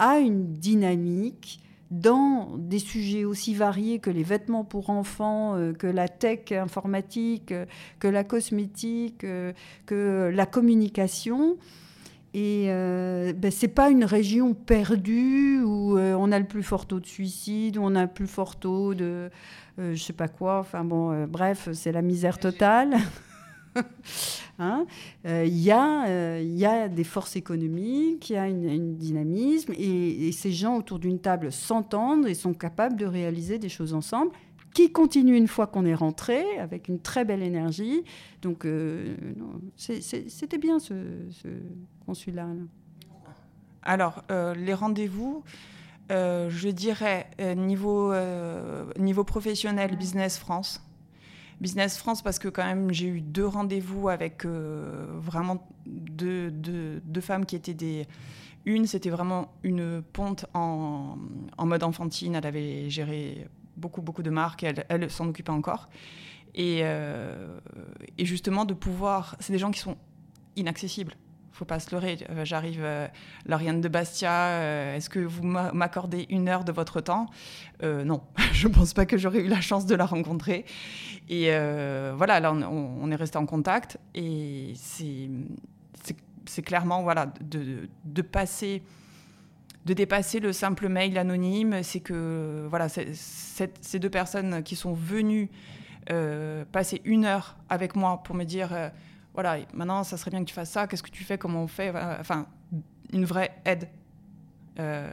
a 0.00 0.18
une 0.18 0.52
dynamique 0.54 1.60
dans 1.92 2.56
des 2.56 2.80
sujets 2.80 3.24
aussi 3.24 3.54
variés 3.54 3.98
que 4.00 4.10
les 4.10 4.22
vêtements 4.22 4.64
pour 4.64 4.90
enfants, 4.90 5.56
euh, 5.56 5.72
que 5.72 5.86
la 5.86 6.08
tech 6.08 6.50
informatique, 6.50 7.52
euh, 7.52 7.66
que 8.00 8.08
la 8.08 8.24
cosmétique, 8.24 9.18
que 9.86 10.32
la 10.34 10.46
communication. 10.46 11.56
Et 12.34 12.66
euh, 12.68 13.34
ben, 13.34 13.50
ce 13.50 13.66
n'est 13.66 13.72
pas 13.72 13.90
une 13.90 14.04
région 14.04 14.54
perdue 14.54 15.60
où 15.62 15.98
euh, 15.98 16.14
on 16.18 16.32
a 16.32 16.38
le 16.38 16.46
plus 16.46 16.62
fort 16.62 16.86
taux 16.86 17.00
de 17.00 17.06
suicide, 17.06 17.76
où 17.76 17.82
on 17.82 17.94
a 17.94 18.02
le 18.02 18.10
plus 18.10 18.26
fort 18.26 18.56
taux 18.56 18.94
de 18.94 19.30
je 19.76 19.82
euh, 19.82 19.94
je 19.94 20.02
sais 20.02 20.14
pas 20.14 20.28
quoi. 20.28 20.58
Enfin 20.60 20.84
bon, 20.84 21.26
bref, 21.26 21.68
c'est 21.72 21.92
la 21.92 22.00
misère 22.02 22.38
totale. 22.38 22.96
Il 23.76 23.82
hein 24.58 24.86
y, 25.26 25.66
y, 25.66 25.70
a 26.66 26.88
des 26.88 27.04
forces 27.04 27.36
économiques, 27.36 28.30
il 28.30 28.32
y 28.34 28.36
a 28.36 28.42
un 28.42 28.78
dynamisme, 28.78 29.72
et, 29.76 30.28
et, 30.28 30.32
ces 30.32 30.52
gens 30.52 30.76
autour 30.76 30.98
d'une 30.98 31.18
table 31.18 31.52
s'entendent 31.52 32.26
et 32.26 32.34
sont 32.34 32.52
capables 32.52 32.96
de 32.96 33.06
réaliser 33.06 33.58
des 33.58 33.70
choses 33.70 33.94
ensemble 33.94 34.32
qui 34.74 34.90
continue 34.92 35.36
une 35.36 35.48
fois 35.48 35.66
qu'on 35.66 35.84
est 35.84 35.94
rentré, 35.94 36.58
avec 36.58 36.88
une 36.88 37.00
très 37.00 37.24
belle 37.24 37.42
énergie. 37.42 38.04
Donc, 38.40 38.64
euh, 38.64 39.14
c'était 39.76 40.58
bien 40.58 40.78
ce, 40.78 40.94
consulat. 42.06 42.48
Alors, 43.82 44.22
euh, 44.30 44.54
les 44.54 44.74
rendez-vous, 44.74 45.42
euh, 46.10 46.48
je 46.50 46.68
dirais 46.68 47.28
niveau, 47.56 48.12
niveau 48.98 49.24
professionnel, 49.24 49.96
Business 49.96 50.38
France. 50.38 50.82
Business 51.60 51.96
France, 51.96 52.22
parce 52.22 52.38
que 52.38 52.48
quand 52.48 52.64
même, 52.64 52.92
j'ai 52.92 53.06
eu 53.06 53.20
deux 53.20 53.46
rendez-vous 53.46 54.08
avec 54.08 54.44
vraiment 54.44 55.68
deux, 55.86 56.50
deux, 56.50 57.20
femmes 57.20 57.46
qui 57.46 57.56
étaient 57.56 57.74
des... 57.74 58.06
Une, 58.64 58.86
c'était 58.86 59.10
vraiment 59.10 59.52
une 59.64 60.02
ponte 60.02 60.46
en, 60.54 61.18
en 61.58 61.66
mode 61.66 61.82
enfantine. 61.82 62.36
Elle 62.36 62.46
avait 62.46 62.90
géré 62.90 63.48
beaucoup, 63.82 64.00
beaucoup 64.00 64.22
de 64.22 64.30
marques, 64.30 64.62
elle, 64.62 64.86
elle 64.88 65.10
s'en 65.10 65.28
occupait 65.28 65.50
encore. 65.50 65.88
Et, 66.54 66.80
euh, 66.82 67.58
et, 68.18 68.24
justement, 68.24 68.64
de 68.64 68.74
pouvoir. 68.74 69.36
C'est 69.40 69.52
des 69.52 69.58
gens 69.58 69.70
qui 69.70 69.80
sont 69.80 69.96
inaccessibles. 70.56 71.14
faut 71.52 71.64
pas 71.64 71.80
se 71.80 71.90
leurrer. 71.90 72.18
Euh, 72.30 72.44
j'arrive, 72.44 72.80
euh, 72.82 73.08
Lauriane 73.46 73.80
de 73.80 73.88
Bastia, 73.88 74.94
est-ce 74.94 75.10
que 75.10 75.18
vous 75.18 75.42
m'accordez 75.42 76.26
une 76.30 76.48
heure 76.48 76.64
de 76.64 76.72
votre 76.72 77.00
temps? 77.00 77.26
Non, 77.82 78.22
je 78.52 78.68
ne 78.68 78.72
pense 78.72 78.94
pas 78.94 79.06
que 79.06 79.18
j'aurais 79.18 79.40
eu 79.40 79.48
la 79.48 79.60
chance 79.60 79.86
de 79.86 79.94
la 79.94 80.06
rencontrer. 80.06 80.64
Et 81.28 81.50
voilà, 82.14 82.40
là, 82.40 82.52
on, 82.52 82.62
on, 82.62 83.10
est 83.10 83.16
resté 83.16 83.38
en 83.38 83.46
contact. 83.46 83.98
Et 84.14 84.74
c'est 84.76 86.62
clairement 86.62 87.02
voilà, 87.02 87.32
de, 87.40 87.88
de 88.04 88.22
passer 88.22 88.82
de 89.84 89.94
dépasser 89.94 90.40
le 90.40 90.52
simple 90.52 90.88
mail 90.88 91.18
anonyme. 91.18 91.82
C'est 91.82 92.00
que 92.00 92.66
voilà, 92.68 92.88
ces 92.88 93.98
deux 93.98 94.10
personnes 94.10 94.62
qui 94.62 94.76
sont 94.76 94.92
venues 94.92 95.50
euh, 96.10 96.64
passer 96.64 97.00
une 97.04 97.24
heure 97.24 97.56
avec 97.68 97.94
moi 97.94 98.24
pour 98.24 98.34
me 98.34 98.42
dire 98.42 98.72
euh, 98.72 98.88
voilà, 99.34 99.58
maintenant 99.72 100.02
ça 100.02 100.16
serait 100.16 100.32
bien 100.32 100.40
que 100.40 100.48
tu 100.48 100.54
fasses 100.54 100.72
ça, 100.72 100.88
qu'est-ce 100.88 101.02
que 101.02 101.10
tu 101.10 101.22
fais, 101.22 101.38
comment 101.38 101.62
on 101.62 101.68
fait, 101.68 101.92
enfin, 102.18 102.46
une 103.12 103.24
vraie 103.24 103.52
aide. 103.64 103.88
Euh, 104.80 105.12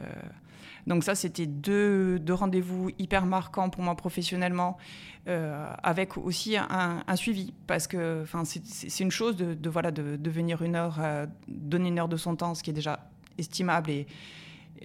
donc 0.88 1.04
ça, 1.04 1.14
c'était 1.14 1.46
deux, 1.46 2.18
deux 2.18 2.34
rendez-vous 2.34 2.90
hyper 2.98 3.24
marquants 3.24 3.70
pour 3.70 3.84
moi 3.84 3.94
professionnellement, 3.94 4.78
avec 5.26 6.16
aussi 6.16 6.56
un, 6.56 7.16
suivi, 7.16 7.52
parce 7.68 7.86
que 7.86 8.24
c'est 8.44 9.04
une 9.04 9.10
chose 9.12 9.36
de, 9.36 9.70
voilà, 9.70 9.92
de, 9.92 10.30
venir 10.30 10.62
une 10.62 10.74
heure, 10.74 10.98
donner 11.46 11.88
une 11.88 11.98
heure 12.00 12.08
de 12.08 12.16
son 12.16 12.34
temps, 12.34 12.54
ce 12.54 12.64
qui 12.64 12.70
est 12.70 12.74
déjà 12.74 13.08
estimable 13.38 13.90
et, 13.90 14.06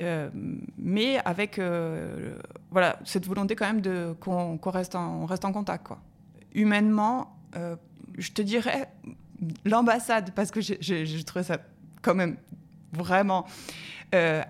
euh, 0.02 0.30
mais 0.78 1.20
avec 1.24 1.58
euh, 1.58 2.36
voilà, 2.72 3.00
cette 3.06 3.26
volonté 3.26 3.56
quand 3.56 3.72
même 3.72 4.16
qu'on, 4.16 4.58
reste, 4.66 4.96
en, 4.96 5.26
reste 5.26 5.46
en 5.46 5.54
contact. 5.54 5.88
Quoi. 5.88 6.00
Humainement, 6.54 7.38
euh, 7.56 7.76
je 8.18 8.32
te 8.32 8.42
dirais 8.42 8.90
l'ambassade, 9.64 10.32
parce 10.36 10.52
que 10.52 10.62
j'ai, 10.62 11.24
trouvé 11.24 11.44
ça 11.44 11.58
quand 12.02 12.16
même 12.16 12.38
vraiment 12.92 13.46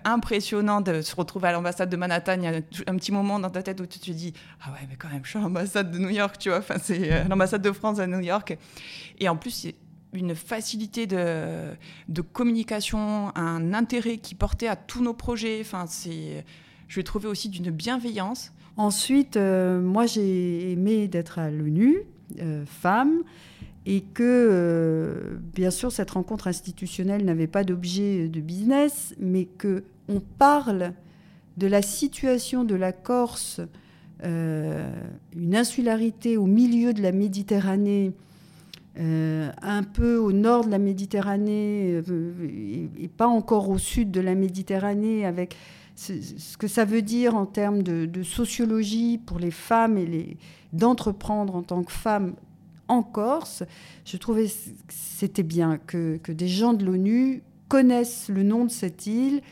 impressionnant 0.04 0.80
de 0.80 1.00
se 1.00 1.16
retrouver 1.16 1.48
à 1.48 1.52
l'ambassade 1.52 1.90
de 1.90 1.96
Manhattan. 1.96 2.34
Il 2.36 2.42
y 2.44 2.46
a 2.46 2.60
un, 2.86 2.96
petit 2.96 3.10
moment 3.10 3.40
dans 3.40 3.50
ta 3.50 3.64
tête 3.64 3.80
où 3.80 3.86
tu 3.86 3.98
te 3.98 4.12
dis 4.12 4.32
Ah 4.62 4.70
ouais, 4.70 4.86
mais 4.88 4.94
quand 4.94 5.08
même, 5.08 5.24
je 5.24 5.30
suis 5.30 5.38
à 5.40 5.42
l'ambassade 5.42 5.90
de 5.90 5.98
New 5.98 6.10
York, 6.10 6.36
tu 6.38 6.50
vois. 6.50 6.58
Enfin, 6.58 6.76
c'est 6.80 7.26
l'ambassade 7.28 7.62
de 7.62 7.72
France 7.72 7.98
à 7.98 8.06
New 8.06 8.20
York. 8.20 8.56
Et 9.18 9.28
en 9.28 9.36
plus, 9.36 9.50
c'est 9.50 9.74
une 10.16 10.34
facilité 10.34 11.06
de, 11.06 12.20
communication, 12.32 13.34
un 13.36 13.74
intérêt 13.74 14.18
qui 14.18 14.34
portait 14.34 14.68
à 14.68 14.76
tous 14.76 15.02
nos 15.02 15.14
projets. 15.14 15.58
Enfin, 15.60 15.86
c'est, 15.86 16.44
je 16.88 17.00
l'ai 17.00 17.04
trouvé 17.04 17.28
aussi 17.28 17.48
d'une 17.48 17.70
bienveillance. 17.70 18.52
Ensuite, 18.76 19.36
euh, 19.36 19.80
moi, 19.80 20.06
j'ai 20.06 20.72
aimé 20.72 21.08
d'être 21.08 21.38
à 21.38 21.50
l'ONU, 21.50 22.02
euh, 22.40 22.64
femme, 22.66 23.22
et 23.86 24.02
que, 24.02 24.22
euh, 24.22 25.38
bien 25.54 25.70
sûr, 25.70 25.92
cette 25.92 26.10
rencontre 26.10 26.48
institutionnelle 26.48 27.24
n'avait 27.24 27.46
pas 27.46 27.64
d'objet 27.64 28.28
de 28.28 28.40
business, 28.40 29.14
mais 29.18 29.44
que 29.44 29.84
on 30.08 30.20
parle 30.20 30.92
de 31.56 31.66
la 31.66 31.82
situation 31.82 32.64
de 32.64 32.74
la 32.74 32.92
Corse, 32.92 33.60
une 34.22 35.54
insularité 35.54 36.36
au 36.36 36.46
milieu 36.46 36.94
de 36.94 37.02
la 37.02 37.12
Méditerranée 37.12 38.12
euh, 38.98 39.50
un 39.60 39.82
peu 39.82 40.16
au 40.16 40.32
nord 40.32 40.64
de 40.64 40.70
la 40.70 40.78
Méditerranée 40.78 42.02
euh, 42.08 42.32
et, 42.98 43.08
pas 43.08 43.26
encore 43.26 43.68
au 43.68 43.76
sud 43.76 44.10
de 44.10 44.20
la 44.20 44.34
Méditerranée, 44.34 45.26
avec 45.26 45.54
ce, 45.96 46.56
que 46.56 46.66
ça 46.66 46.86
veut 46.86 47.02
dire 47.02 47.34
en 47.36 47.44
termes 47.44 47.82
de, 47.82 48.22
sociologie 48.22 49.18
pour 49.18 49.38
les 49.38 49.50
femmes 49.50 49.98
et 49.98 50.06
les, 50.06 50.36
d'entreprendre 50.72 51.56
en 51.56 51.62
tant 51.62 51.82
que 51.82 51.92
femme 51.92 52.36
en 52.88 53.02
Corse, 53.02 53.64
je 54.04 54.16
trouvais 54.16 54.46
c'était 54.88 55.42
bien 55.42 55.78
que, 55.78 56.16
que, 56.18 56.32
des 56.32 56.48
gens 56.48 56.72
de 56.72 56.84
l'ONU 56.84 57.42
connaissent 57.68 58.28
le 58.28 58.44
nom 58.44 58.64
de 58.64 58.70
cette 58.70 59.06
île, 59.06 59.42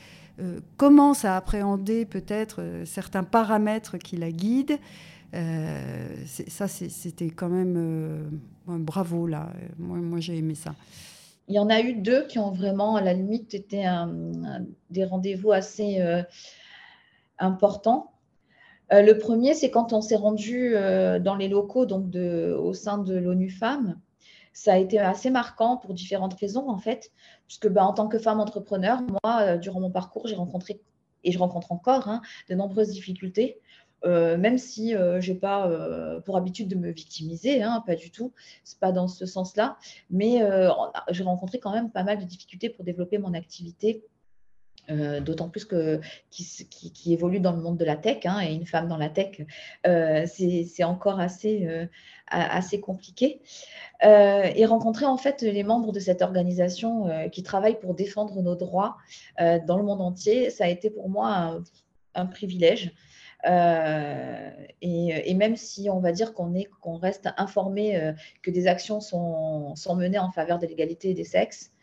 commence 0.77 1.25
à 1.25 1.37
appréhender 1.37 2.07
peut-être 2.07 2.61
certains 2.85 3.25
paramètres 3.25 3.99
qui 3.99 4.17
la 4.17 4.33
guident. 4.33 4.79
Ça, 6.27 6.69
c'était 6.69 7.31
quand 7.31 7.49
même 7.49 8.41
bravo 8.67 9.27
là. 9.27 9.53
Moi, 9.79 10.21
j'ai 10.21 10.39
aimé 10.39 10.55
ça. 10.55 10.75
Il 11.49 11.55
y 11.55 11.59
en 11.59 11.69
a 11.69 11.81
eu 11.81 11.95
deux 11.95 12.27
qui 12.27 12.39
ont 12.39 12.51
vraiment, 12.51 12.97
à 12.97 13.03
la 13.03 13.13
limite, 13.13 13.55
été 13.55 13.87
des 14.91 15.05
rendez-vous 15.05 15.53
assez 15.53 16.01
importants. 17.39 18.15
Euh, 18.93 19.03
le 19.03 19.19
premier, 19.19 19.55
c'est 19.55 19.71
quand 19.71 19.93
on 19.93 20.01
s'est 20.01 20.17
rendu 20.17 20.77
euh, 20.77 21.19
dans 21.19 21.37
les 21.37 21.49
locaux 21.49 21.87
donc 21.87 22.15
au 22.15 22.75
sein 22.75 22.99
de 22.99 23.15
l'ONU 23.15 23.51
Femmes. 23.51 23.99
Ça 24.53 24.75
a 24.75 24.79
été 24.79 25.01
assez 25.01 25.31
marquant 25.31 25.77
pour 25.77 25.95
différentes 25.95 26.35
raisons, 26.35 26.69
en 26.69 26.79
fait, 26.79 27.11
puisque 27.47 27.69
bah, 27.69 27.85
en 27.85 27.93
tant 27.93 28.07
que 28.07 28.19
femme 28.19 28.39
entrepreneur, 28.39 29.01
moi, 29.03 29.41
euh, 29.41 29.57
durant 29.57 29.81
mon 29.81 29.91
parcours, 29.91 30.29
j'ai 30.29 30.37
rencontré, 30.37 30.81
et 31.25 31.33
je 31.33 31.39
rencontre 31.39 31.73
encore, 31.73 32.09
hein, 32.09 32.23
de 32.49 32.55
nombreuses 32.55 32.91
difficultés. 32.91 33.59
Même 34.05 34.59
si 34.59 34.93
je 34.93 35.33
n'ai 35.33 35.39
pas 35.39 35.71
pour 36.25 36.37
habitude 36.37 36.69
de 36.69 36.77
me 36.77 36.91
victimiser, 36.91 37.63
hein, 37.63 37.83
pas 37.87 37.95
du 37.95 38.11
tout, 38.11 38.33
c'est 38.63 38.79
pas 38.79 38.93
dans 38.93 39.09
ce 39.09 39.27
sens-là, 39.27 39.79
mais 40.11 40.41
j'ai 41.11 41.25
rencontré 41.25 41.59
quand 41.59 41.73
même 41.73 41.91
pas 41.91 42.05
mal 42.05 42.19
de 42.19 42.25
difficultés 42.25 42.69
pour 42.69 42.85
développer 42.85 43.19
mon 43.19 43.35
activité 43.35 44.05
euh, 44.91 45.21
d'autant 45.21 45.49
plus 45.49 45.65
que 45.65 46.01
qui, 46.31 47.13
évolue 47.13 47.41
dans 47.41 47.53
le 47.53 47.63
monde 47.63 47.79
de 47.79 47.87
la 47.87 47.97
tech 47.97 48.19
hein, 48.27 48.41
et 48.41 48.53
une 48.53 48.67
femme 48.67 48.87
dans 48.87 48.99
la 48.99 49.09
tech, 49.09 49.41
euh, 49.87 50.27
c'est 50.27 50.85
encore 50.85 51.21
assez, 51.21 51.67
euh, 51.67 51.87
assez 52.29 52.81
compliqué. 52.81 53.41
et 54.03 54.67
rencontrer 54.67 55.07
en 55.07 55.17
fait 55.17 55.41
les 55.41 55.63
membres 55.63 55.93
de 55.93 56.01
cette 56.01 56.21
organisation 56.21 57.09
qui 57.33 57.43
travaillent 57.43 57.81
pour 57.81 57.95
défendre 57.95 58.43
nos 58.43 58.55
droits 58.55 58.97
dans 59.39 59.79
le 59.79 59.85
monde 59.85 60.03
entier, 60.03 60.51
ça 60.51 60.65
a 60.65 60.69
été 60.69 60.91
pour 60.91 61.09
moi 61.09 61.61
un, 62.15 62.27
privilège. 62.27 62.93
Et, 63.47 65.35
même 65.35 65.57
si 65.57 65.91
on 65.91 66.01
va 66.01 66.13
dire 66.13 66.35
qu'on 66.35 66.53
qu'on 66.81 66.97
reste 66.97 67.29
informé 67.37 68.13
que 68.43 68.51
des 68.51 68.67
actions 68.67 69.01
sont, 69.01 69.75
menées 69.97 70.19
en 70.19 70.31
faveur 70.31 70.59
de 70.59 70.67
l'égalité 70.67 71.15
des 71.15 71.25
sexes, 71.25 71.75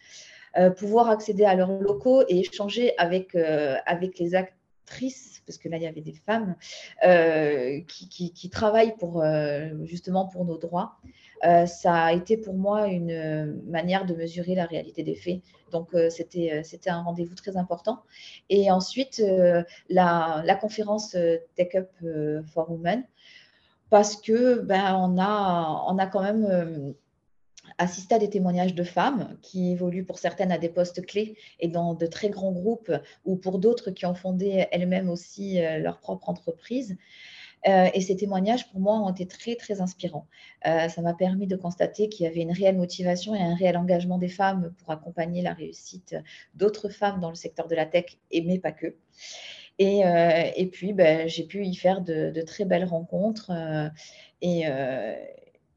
euh, 0.58 0.70
pouvoir 0.70 1.10
accéder 1.10 1.46
à 1.46 1.56
leurs 1.56 1.72
locaux 1.72 2.24
et 2.28 2.40
échanger 2.40 2.94
euh, 3.00 3.76
avec 3.86 4.20
les 4.20 4.36
actrices, 4.36 5.31
parce 5.46 5.58
que 5.58 5.70
là, 5.70 5.78
il 5.78 5.84
y 5.84 5.88
avait 5.88 6.02
des 6.02 6.14
femmes 6.14 6.56
euh, 7.06 7.82
qui, 7.88 8.50
travaillent 8.50 8.96
pour, 8.98 9.24
justement 9.84 10.28
pour 10.28 10.46
nos 10.46 10.58
droits. 10.58 10.98
ça 11.42 11.94
a 11.94 12.14
été 12.14 12.38
pour 12.38 12.54
moi 12.54 12.88
une 12.88 13.62
manière 13.68 14.06
de 14.06 14.14
mesurer 14.14 14.56
la 14.56 14.66
réalité 14.66 15.04
des 15.04 15.16
faits. 15.16 15.42
Donc, 15.72 15.90
c'était 16.10 16.64
un 16.88 17.02
rendez-vous 17.02 17.36
très 17.36 17.58
important. 17.58 18.04
Et 18.50 18.72
ensuite, 18.72 19.22
la, 19.90 20.58
conférence 20.60 21.16
Take 21.56 21.78
Up 21.78 21.90
for 22.54 22.70
Women, 22.70 23.04
parce 23.90 24.16
que 24.16 24.62
ben, 24.62 24.96
on, 24.96 25.18
a, 25.20 25.84
on 25.88 25.98
a 25.98 26.08
quand 26.08 26.24
même 26.24 26.94
assister 27.82 28.16
à 28.16 28.20
des 28.20 28.30
témoignages 28.30 28.76
de 28.76 28.84
femmes 28.84 29.38
qui 29.42 29.72
évoluent 29.72 30.06
pour 30.06 30.20
certaines 30.20 30.52
à 30.52 30.60
des 30.60 30.70
postes 30.70 31.04
clés 31.04 31.36
et 31.60 31.68
dans 31.68 31.96
de 31.96 32.06
très 32.06 32.30
grands 32.30 32.52
groupes 32.52 32.92
ou 33.26 33.36
pour 33.36 33.58
d'autres 33.58 33.90
qui 33.90 34.06
ont 34.06 34.14
fondé 34.14 34.68
elles-mêmes 34.72 35.10
aussi 35.10 35.60
euh, 35.60 35.80
leur 35.80 36.00
propre 36.00 36.30
entreprise. 36.30 36.96
Euh, 37.68 37.90
et 37.94 38.02
ces 38.02 38.16
témoignages, 38.16 38.70
pour 38.72 38.80
moi, 38.80 39.00
ont 39.00 39.12
été 39.12 39.28
très, 39.28 39.56
très 39.56 39.82
inspirants. 39.82 40.28
Euh, 40.68 40.90
ça 40.90 41.02
m'a 41.02 41.14
permis 41.14 41.48
de 41.48 41.56
constater 41.56 42.08
qu'il 42.10 42.26
y 42.26 42.30
avait 42.30 42.42
une 42.42 42.52
réelle 42.52 42.78
motivation 42.78 43.36
et 43.36 43.42
un 43.42 43.56
réel 43.56 43.78
engagement 43.78 44.18
des 44.20 44.30
femmes 44.30 44.74
pour 44.80 44.92
accompagner 44.92 45.42
la 45.42 45.54
réussite 45.54 46.16
d'autres 46.56 46.90
femmes 46.90 47.20
dans 47.20 47.30
le 47.30 47.36
secteur 47.36 47.68
de 47.68 47.76
la 47.76 47.86
tech, 47.86 48.18
et 48.32 48.42
mais 48.42 48.60
pas 48.60 48.72
que. 48.72 48.96
Et, 49.78 50.02
et 50.56 50.68
puis, 50.68 50.94
ben, 50.94 51.28
j'ai 51.28 51.44
pu 51.44 51.66
y 51.66 51.76
faire 51.76 52.02
de, 52.02 52.30
de 52.30 52.42
très 52.42 52.66
belles 52.66 52.86
rencontres. 52.86 53.52
et, 54.42 54.66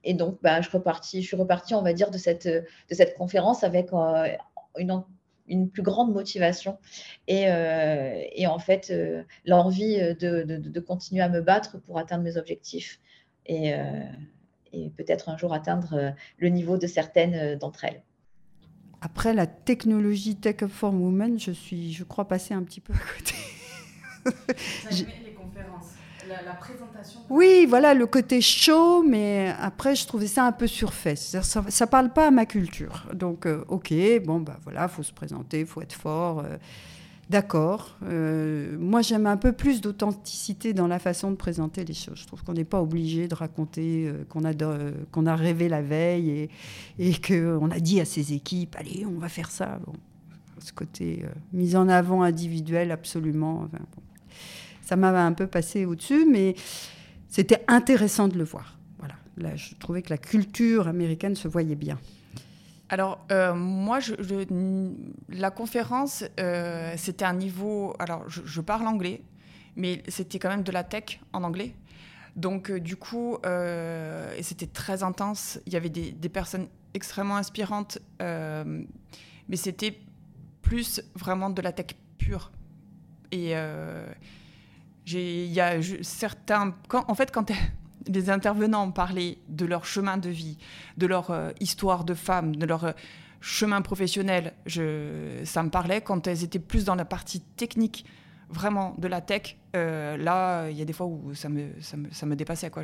et 0.05 0.15
donc, 0.15 0.39
bah, 0.43 0.61
je, 0.61 0.71
repartis, 0.71 1.23
je 1.23 1.27
suis 1.27 1.37
repartie, 1.37 1.75
on 1.75 1.83
va 1.83 1.93
dire, 1.93 2.11
de 2.11 2.19
cette, 2.19 2.47
de 2.47 2.65
cette 2.91 3.17
conférence 3.17 3.65
avec 3.65 3.93
euh, 3.93 4.29
une, 4.79 5.03
une, 5.49 5.71
plus 5.71 5.83
grande 5.83 6.13
motivation 6.13 6.79
et, 7.27 7.49
euh, 7.49 8.23
et 8.33 8.47
en 8.47 8.59
fait, 8.59 8.89
euh, 8.91 9.23
l'envie 9.45 9.97
de, 9.99 10.43
de, 10.43 10.57
de, 10.57 10.81
continuer 10.81 11.23
à 11.23 11.29
me 11.29 11.41
battre 11.41 11.81
pour 11.81 11.99
atteindre 11.99 12.23
mes 12.23 12.37
objectifs 12.37 13.01
et, 13.47 13.75
et 14.73 14.91
peut-être 14.97 15.29
un 15.29 15.37
jour 15.37 15.53
atteindre 15.53 16.15
le 16.39 16.49
niveau 16.49 16.79
de 16.79 16.87
certaines 16.87 17.59
d'entre 17.59 17.85
elles. 17.85 18.03
Après 19.03 19.35
la 19.35 19.47
technologie 19.47 20.37
Tech 20.37 20.63
Up 20.63 20.71
for 20.71 20.95
Women, 20.95 21.39
je 21.39 21.51
suis, 21.51 21.93
je 21.93 22.05
crois, 22.05 22.27
passée 22.27 22.55
un 22.55 22.63
petit 22.63 22.81
peu 22.81 22.95
à 22.95 22.97
côté. 22.97 23.35
La, 26.29 26.55
présentation. 26.55 27.21
Oui, 27.31 27.67
voilà 27.69 27.95
le 27.95 28.07
côté 28.07 28.41
chaud, 28.41 29.03
mais 29.03 29.55
après 29.61 29.95
je 29.95 30.07
trouvais 30.07 30.27
ça 30.27 30.45
un 30.45 30.53
peu 30.53 30.67
surface. 30.67 31.37
Ça, 31.43 31.63
ça, 31.69 31.87
parle 31.87 32.13
pas 32.13 32.29
à 32.29 32.31
ma 32.31 32.47
culture. 32.47 33.07
Donc, 33.13 33.47
euh, 33.47 33.65
ok, 33.69 33.93
bon 34.25 34.41
bah 34.41 34.59
voilà, 34.63 34.89
faut 34.89 35.03
se 35.03 35.13
présenter, 35.13 35.65
faut 35.65 35.83
être 35.83 35.95
fort. 35.95 36.41
Euh, 36.41 36.57
d'accord. 37.31 37.97
Euh, 38.05 38.77
moi, 38.79 39.03
j'aime 39.03 39.27
un 39.27 39.37
peu 39.37 39.53
plus 39.53 39.81
d'authenticité 39.81 40.73
dans 40.73 40.87
la 40.87 40.99
façon 40.99 41.31
de 41.31 41.37
présenter 41.37 41.85
les 41.85 41.95
choses. 41.95 42.19
Je 42.19 42.27
trouve 42.27 42.43
qu'on 42.43 42.55
n'est 42.55 42.65
pas 42.65 42.81
obligé 42.81 43.29
de 43.29 43.35
raconter 43.35 44.13
qu'on 44.31 44.45
a, 45.27 45.37
rêvé 45.37 45.69
la 45.69 45.83
veille 45.83 46.49
et, 46.99 47.15
qu'on 47.21 47.71
a 47.71 47.81
dit 47.81 48.01
à 48.01 48.05
ses 48.05 48.33
équipes, 48.33 48.77
allez, 48.79 49.07
on 49.07 49.19
va 49.19 49.29
faire 49.29 49.51
ça. 49.51 49.79
Ce 50.61 50.73
côté 50.73 51.25
mise 51.53 51.77
en 51.77 51.89
avant 51.89 52.23
individuel, 52.23 52.91
absolument. 52.91 53.69
Ça 54.85 54.97
m'a 54.97 55.11
un 55.24 55.32
peu 55.32 55.47
passé 55.47 55.85
au-dessus, 55.85 56.27
mais 56.31 56.55
c'était 57.28 57.65
intéressant 57.69 58.28
de 58.28 58.36
le 58.36 58.44
voir. 58.44 58.78
Voilà. 58.98 59.15
Là, 59.36 59.56
je 59.56 59.74
trouvais 59.77 60.02
que 60.02 60.11
la 60.11 60.19
culture 60.19 60.89
américaine 60.89 61.35
se 61.35 61.48
voyait 61.48 61.74
bien. 61.74 61.98
Alors, 62.90 63.24
euh, 63.32 63.55
moi, 63.55 63.98
la 65.31 65.51
conférence, 65.51 66.24
euh, 66.39 66.94
c'était 66.97 67.24
un 67.24 67.32
niveau. 67.32 67.94
Alors, 67.98 68.28
je, 68.28 68.61
parle 68.61 68.86
anglais, 68.86 69.23
mais 69.74 70.02
c'était 70.09 70.39
quand 70.39 70.51
même 70.51 70.62
de 70.62 70.73
la 70.73 70.85
tech 70.85 71.20
en 71.32 71.43
anglais. 71.44 71.74
Donc, 72.36 72.70
euh, 72.70 72.78
du 72.78 72.97
coup, 72.97 73.39
c'était 74.43 74.66
très 74.66 75.02
intense. 75.02 75.59
Il 75.66 75.73
y 75.73 75.77
avait 75.77 75.89
des, 75.89 76.12
des 76.12 76.28
personnes 76.28 76.69
extrêmement 76.93 77.36
inspirantes, 77.36 77.98
mais 78.20 79.56
c'était 79.56 79.98
plus 80.62 81.01
vraiment 81.16 81.51
de 81.51 81.62
la 81.62 81.73
tech 81.73 81.97
pure. 82.19 82.52
Et 83.32 83.55
il 85.07 85.53
y 85.53 85.61
a 85.61 85.81
certains. 86.03 86.75
En 86.93 87.15
fait, 87.15 87.31
quand 87.31 87.51
les 88.07 88.31
intervenants 88.31 88.91
parlaient 88.91 89.39
de 89.49 89.65
leur 89.65 89.85
chemin 89.85 90.17
de 90.17 90.29
vie, 90.29 90.59
de 90.97 91.07
leur 91.07 91.31
euh, 91.31 91.51
histoire 91.61 92.05
de 92.05 92.15
femme, 92.15 92.57
de 92.57 92.67
leur 92.67 92.85
euh, 92.85 92.93
chemin 93.41 93.83
professionnel, 93.83 94.55
ça 94.67 95.63
me 95.63 95.69
parlait. 95.71 96.01
Quand 96.01 96.27
elles 96.27 96.45
étaient 96.45 96.59
plus 96.59 96.85
dans 96.85 96.95
la 96.95 97.05
partie 97.05 97.41
technique, 97.41 98.05
vraiment 98.49 98.95
de 98.99 99.09
la 99.09 99.21
tech, 99.21 99.57
euh, 99.77 100.17
là, 100.17 100.69
il 100.71 100.77
y 100.77 100.83
a 100.83 100.85
des 100.85 100.93
fois 100.93 101.07
où 101.07 101.35
ça 101.35 101.49
me, 101.49 101.69
ça 101.81 101.97
me, 101.97 102.11
ça 102.11 102.27
me 102.27 102.37
dépassait. 102.37 102.71
Quoi. 102.71 102.83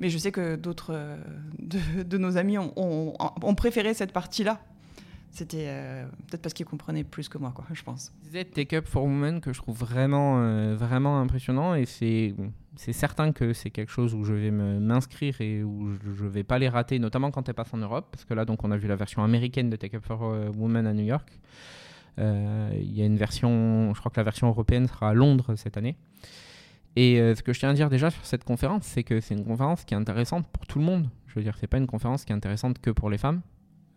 Mais 0.00 0.10
je 0.10 0.18
sais 0.18 0.32
que 0.32 0.56
d'autres 0.56 1.18
de, 1.58 2.18
nos 2.18 2.36
amis 2.36 2.58
ont 2.58 3.54
préféré 3.54 3.94
cette 3.94 4.12
partie-là 4.12 4.60
c'était 5.34 5.66
euh, 5.66 6.06
peut-être 6.28 6.42
parce 6.42 6.54
qu'il 6.54 6.64
comprenait 6.64 7.02
plus 7.02 7.28
que 7.28 7.38
moi, 7.38 7.50
quoi, 7.52 7.64
je 7.72 7.82
pense. 7.82 8.12
Vous 8.22 8.44
Take 8.44 8.76
Up 8.76 8.86
for 8.86 9.02
Women 9.02 9.40
que 9.40 9.52
je 9.52 9.58
trouve 9.58 9.76
vraiment, 9.76 10.38
euh, 10.38 10.76
vraiment 10.76 11.20
impressionnant 11.20 11.74
et 11.74 11.86
c'est, 11.86 12.36
certain 12.76 13.32
que 13.32 13.52
c'est 13.52 13.70
quelque 13.70 13.90
chose 13.90 14.14
où 14.14 14.22
je 14.22 14.32
vais 14.32 14.52
m'inscrire 14.52 15.40
et 15.40 15.64
où 15.64 15.90
je 16.16 16.22
ne 16.22 16.28
vais 16.28 16.44
pas 16.44 16.60
les 16.60 16.68
rater, 16.68 17.00
notamment 17.00 17.32
quand 17.32 17.48
elle 17.48 17.54
passe 17.54 17.74
en 17.74 17.78
Europe, 17.78 18.06
parce 18.12 18.24
que 18.24 18.32
là, 18.32 18.44
donc, 18.44 18.62
on 18.62 18.70
a 18.70 18.76
vu 18.76 18.86
la 18.86 18.94
version 18.94 19.24
américaine 19.24 19.70
de 19.70 19.76
Take 19.76 19.96
Up 19.96 20.04
for 20.04 20.22
euh, 20.22 20.50
Women 20.56 20.86
à 20.86 20.94
New 20.94 21.04
York. 21.04 21.28
Il 22.16 22.92
y 22.92 23.02
a 23.02 23.04
une 23.04 23.16
version, 23.16 23.92
je 23.92 23.98
crois 23.98 24.12
que 24.12 24.20
la 24.20 24.22
version 24.22 24.46
européenne 24.46 24.86
sera 24.86 25.08
à 25.08 25.14
Londres 25.14 25.56
cette 25.56 25.76
année. 25.76 25.96
Et 26.94 27.16
ce 27.16 27.42
que 27.42 27.52
je 27.52 27.58
tiens 27.58 27.70
à 27.70 27.74
dire 27.74 27.90
déjà 27.90 28.08
sur 28.08 28.24
cette 28.24 28.44
conférence, 28.44 28.84
c'est 28.84 29.02
que 29.02 29.20
c'est 29.20 29.34
une 29.34 29.44
conférence 29.44 29.84
qui 29.84 29.94
est 29.94 29.96
intéressante 29.96 30.46
pour 30.46 30.64
tout 30.64 30.78
le 30.78 30.84
monde. 30.84 31.08
Je 31.26 31.34
veux 31.34 31.42
dire, 31.42 31.56
c'est 31.58 31.66
pas 31.66 31.78
une 31.78 31.88
conférence 31.88 32.24
qui 32.24 32.30
est 32.30 32.36
intéressante 32.36 32.78
que 32.78 32.92
pour 32.92 33.10
les 33.10 33.18
femmes. 33.18 33.42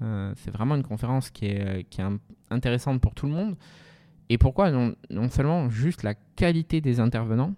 Euh, 0.02 0.34
c'est 0.36 0.52
vraiment 0.52 0.76
une 0.76 0.84
conférence 0.84 1.30
qui 1.30 1.48
est, 1.48 1.62
euh, 1.62 1.82
qui 1.90 2.02
est 2.02 2.06
intéressante 2.50 3.02
pour 3.02 3.14
tout 3.14 3.26
le 3.26 3.34
monde. 3.34 3.56
Et 4.30 4.38
pourquoi 4.38 4.72
non, 4.72 4.96
seulement 5.30 5.70
juste 5.70 6.04
la 6.04 6.14
qualité 6.14 6.82
des 6.82 7.00
intervenants 7.00 7.54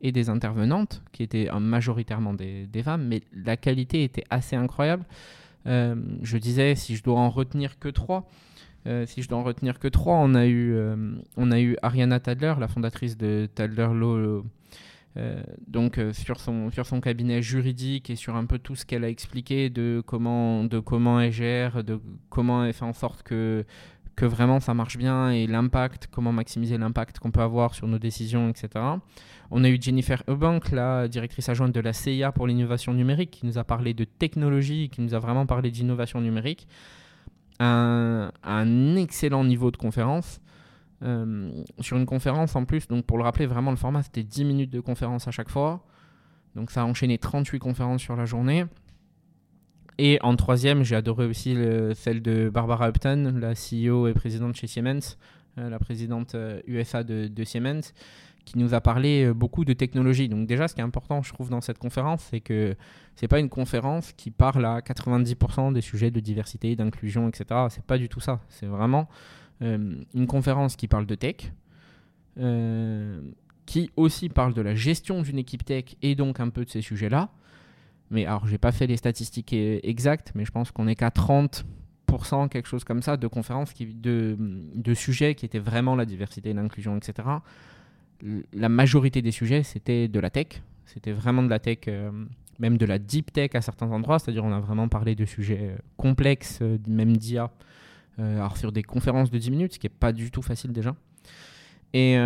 et 0.00 0.12
des 0.12 0.28
intervenantes, 0.30 1.02
qui 1.12 1.22
étaient 1.22 1.50
euh, 1.50 1.58
majoritairement 1.58 2.34
des, 2.34 2.66
des 2.66 2.82
femmes, 2.82 3.06
mais 3.06 3.22
la 3.32 3.56
qualité 3.56 4.04
était 4.04 4.24
assez 4.30 4.56
incroyable. 4.56 5.04
je 5.66 6.36
disais, 6.38 6.74
si 6.74 6.96
je 6.96 7.02
dois 7.02 7.18
en 7.18 7.30
retenir 7.30 7.78
que 7.78 7.88
trois, 7.88 8.28
si 9.04 9.22
je 9.22 9.28
dois 9.28 9.38
en 9.38 9.42
retenir 9.42 9.78
que 9.78 9.88
trois, 9.88 10.16
on 10.16 10.34
a 10.34 10.46
eu, 10.46 10.74
on 11.36 11.50
a 11.50 11.60
eu 11.60 11.76
Ariana 11.82 12.20
Tadler, 12.20 12.54
la 12.58 12.68
fondatrice 12.68 13.18
de 13.18 13.46
Tadler 13.54 13.88
Law 13.92 14.44
euh, 15.16 15.42
donc 15.66 15.98
euh, 15.98 16.12
sur, 16.12 16.38
son, 16.38 16.70
sur 16.70 16.86
son 16.86 17.00
cabinet 17.00 17.42
juridique 17.42 18.10
et 18.10 18.16
sur 18.16 18.36
un 18.36 18.44
peu 18.44 18.58
tout 18.58 18.76
ce 18.76 18.84
qu'elle 18.84 19.04
a 19.04 19.08
expliqué 19.08 19.70
de 19.70 20.02
comment, 20.06 20.64
de 20.64 20.78
comment 20.78 21.20
elle 21.20 21.32
gère, 21.32 21.82
de 21.82 22.00
comment 22.28 22.64
elle 22.64 22.72
fait 22.72 22.84
en 22.84 22.92
sorte 22.92 23.22
que, 23.22 23.64
que 24.14 24.26
vraiment 24.26 24.60
ça 24.60 24.74
marche 24.74 24.96
bien 24.98 25.30
et 25.30 25.46
l'impact, 25.46 26.08
comment 26.10 26.32
maximiser 26.32 26.76
l'impact 26.76 27.18
qu'on 27.18 27.30
peut 27.30 27.40
avoir 27.40 27.74
sur 27.74 27.88
nos 27.88 27.98
décisions, 27.98 28.48
etc. 28.50 28.68
On 29.50 29.64
a 29.64 29.68
eu 29.68 29.78
Jennifer 29.80 30.22
Eubank, 30.28 30.70
la 30.72 31.08
directrice 31.08 31.48
adjointe 31.48 31.72
de 31.72 31.80
la 31.80 31.92
CIA 31.92 32.32
pour 32.32 32.46
l'innovation 32.46 32.92
numérique, 32.92 33.30
qui 33.30 33.46
nous 33.46 33.58
a 33.58 33.64
parlé 33.64 33.94
de 33.94 34.04
technologie, 34.04 34.90
qui 34.90 35.00
nous 35.00 35.14
a 35.14 35.18
vraiment 35.18 35.46
parlé 35.46 35.70
d'innovation 35.70 36.20
numérique. 36.20 36.68
Un, 37.60 38.30
un, 38.44 38.96
excellent 38.96 39.42
niveau 39.42 39.70
de 39.70 39.76
conférence. 39.76 40.40
Euh, 41.04 41.62
sur 41.80 41.96
une 41.96 42.06
conférence 42.06 42.56
en 42.56 42.64
plus, 42.64 42.88
donc 42.88 43.04
pour 43.06 43.18
le 43.18 43.24
rappeler, 43.24 43.46
vraiment 43.46 43.70
le 43.70 43.76
format 43.76 44.02
c'était 44.02 44.24
10 44.24 44.44
minutes 44.44 44.70
de 44.70 44.80
conférence 44.80 45.28
à 45.28 45.30
chaque 45.30 45.50
fois. 45.50 45.84
Donc 46.56 46.70
ça 46.70 46.82
a 46.82 46.84
enchaîné 46.84 47.18
38 47.18 47.58
conférences 47.60 48.02
sur 48.02 48.16
la 48.16 48.24
journée. 48.24 48.64
Et 49.98 50.18
en 50.22 50.36
troisième, 50.36 50.84
j'ai 50.84 50.96
adoré 50.96 51.26
aussi 51.26 51.56
celle 51.94 52.22
de 52.22 52.48
Barbara 52.48 52.88
Upton, 52.88 53.34
la 53.38 53.54
CEO 53.54 54.06
et 54.06 54.12
présidente 54.12 54.54
chez 54.56 54.68
Siemens, 54.68 55.16
euh, 55.58 55.68
la 55.68 55.78
présidente 55.78 56.36
USA 56.66 56.98
euh, 56.98 57.28
de, 57.28 57.44
Siemens, 57.44 57.92
qui 58.44 58.58
nous 58.58 58.74
a 58.74 58.80
parlé 58.80 59.32
beaucoup 59.32 59.64
de 59.64 59.72
technologie. 59.72 60.28
Donc 60.28 60.46
déjà, 60.46 60.68
ce 60.68 60.74
qui 60.74 60.80
est 60.80 60.84
important, 60.84 61.22
je 61.22 61.32
trouve, 61.32 61.50
dans 61.50 61.60
cette 61.60 61.78
conférence, 61.78 62.26
c'est 62.30 62.40
que 62.40 62.76
ce 63.16 63.24
n'est 63.24 63.28
pas 63.28 63.40
une 63.40 63.48
conférence 63.48 64.12
qui 64.12 64.30
parle 64.30 64.64
à 64.64 64.80
90% 64.80 65.72
des 65.72 65.80
sujets 65.80 66.10
de 66.10 66.20
diversité, 66.20 66.74
d'inclusion, 66.76 67.28
etc. 67.28 67.66
C'est 67.68 67.84
pas 67.84 67.98
du 67.98 68.08
tout 68.08 68.20
ça. 68.20 68.40
C'est 68.48 68.66
vraiment 68.66 69.08
une 69.60 70.26
conférence 70.26 70.76
qui 70.76 70.88
parle 70.88 71.06
de 71.06 71.14
tech, 71.14 71.52
qui 73.66 73.90
aussi 73.96 74.28
parle 74.28 74.54
de 74.54 74.62
la 74.62 74.74
gestion 74.74 75.22
d'une 75.22 75.38
équipe 75.38 75.64
tech 75.64 75.96
et 76.02 76.14
donc 76.14 76.40
un 76.40 76.48
peu 76.48 76.64
de 76.64 76.70
ces 76.70 76.82
sujets-là 76.82 77.30
mais 78.10 78.26
alors, 78.26 78.46
j'ai 78.46 78.58
pas 78.58 78.72
fait 78.72 78.86
les 78.86 78.96
statistiques 78.96 79.52
e-, 79.52 79.80
exactes, 79.82 80.32
mais 80.34 80.44
je 80.44 80.50
pense 80.50 80.70
qu'on 80.70 80.88
est 80.88 80.94
qu'à 80.94 81.10
30%, 81.10 82.48
quelque 82.48 82.68
chose 82.68 82.84
comme 82.84 83.02
ça, 83.02 83.16
de 83.16 83.26
conférences, 83.26 83.74
de, 83.78 84.36
de 84.38 84.94
sujets 84.94 85.34
qui 85.34 85.44
étaient 85.44 85.58
vraiment 85.58 85.94
la 85.94 86.06
diversité, 86.06 86.52
l'inclusion, 86.52 86.96
etc. 86.96 87.28
La 88.52 88.68
majorité 88.68 89.22
des 89.22 89.30
sujets, 89.30 89.62
c'était 89.62 90.08
de 90.08 90.20
la 90.20 90.30
tech. 90.30 90.62
C'était 90.86 91.12
vraiment 91.12 91.42
de 91.42 91.50
la 91.50 91.58
tech, 91.58 91.80
euh, 91.88 92.10
même 92.58 92.78
de 92.78 92.86
la 92.86 92.98
deep 92.98 93.32
tech 93.32 93.50
à 93.54 93.60
certains 93.60 93.90
endroits. 93.90 94.18
C'est-à-dire, 94.18 94.44
on 94.44 94.52
a 94.52 94.60
vraiment 94.60 94.88
parlé 94.88 95.14
de 95.14 95.26
sujets 95.26 95.72
euh, 95.72 95.76
complexes, 95.98 96.60
euh, 96.62 96.78
même 96.88 97.16
d'IA, 97.16 97.50
alors 98.18 98.56
sur 98.56 98.72
des 98.72 98.82
conférences 98.82 99.30
de 99.30 99.38
10 99.38 99.50
minutes, 99.50 99.74
ce 99.74 99.78
qui 99.78 99.86
n'est 99.86 99.94
pas 99.94 100.12
du 100.12 100.30
tout 100.30 100.42
facile 100.42 100.72
déjà. 100.72 100.94
Et, 101.94 102.16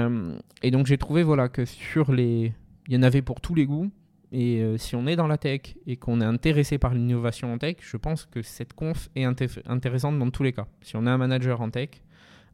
et 0.62 0.70
donc, 0.70 0.86
j'ai 0.86 0.98
trouvé 0.98 1.23
voilà, 1.23 1.48
que 1.48 1.64
sur 1.64 2.12
les. 2.12 2.52
Il 2.89 2.94
y 2.94 2.97
en 2.97 3.02
avait 3.02 3.23
pour 3.23 3.40
tous 3.40 3.55
les 3.55 3.66
goûts. 3.66 3.90
Et 4.32 4.62
euh, 4.62 4.78
si 4.78 4.97
on 4.97 5.06
est 5.06 5.14
dans 5.14 5.27
la 5.27 5.36
tech 5.36 5.77
et 5.86 5.97
qu'on 5.97 6.23
est 6.23 6.24
intéressé 6.24 6.78
par 6.78 6.94
l'innovation 6.94 7.52
en 7.52 7.59
tech, 7.59 7.77
je 7.81 7.98
pense 7.98 8.24
que 8.24 8.40
cette 8.40 8.73
conf 8.73 9.10
est 9.14 9.24
intéressante 9.24 10.19
dans 10.19 10.31
tous 10.31 10.43
les 10.43 10.55
cas. 10.55 10.66
Si 10.81 10.97
on 10.97 11.06
est 11.06 11.10
un 11.10 11.19
manager 11.19 11.60
en 11.60 11.69
tech, 11.69 11.90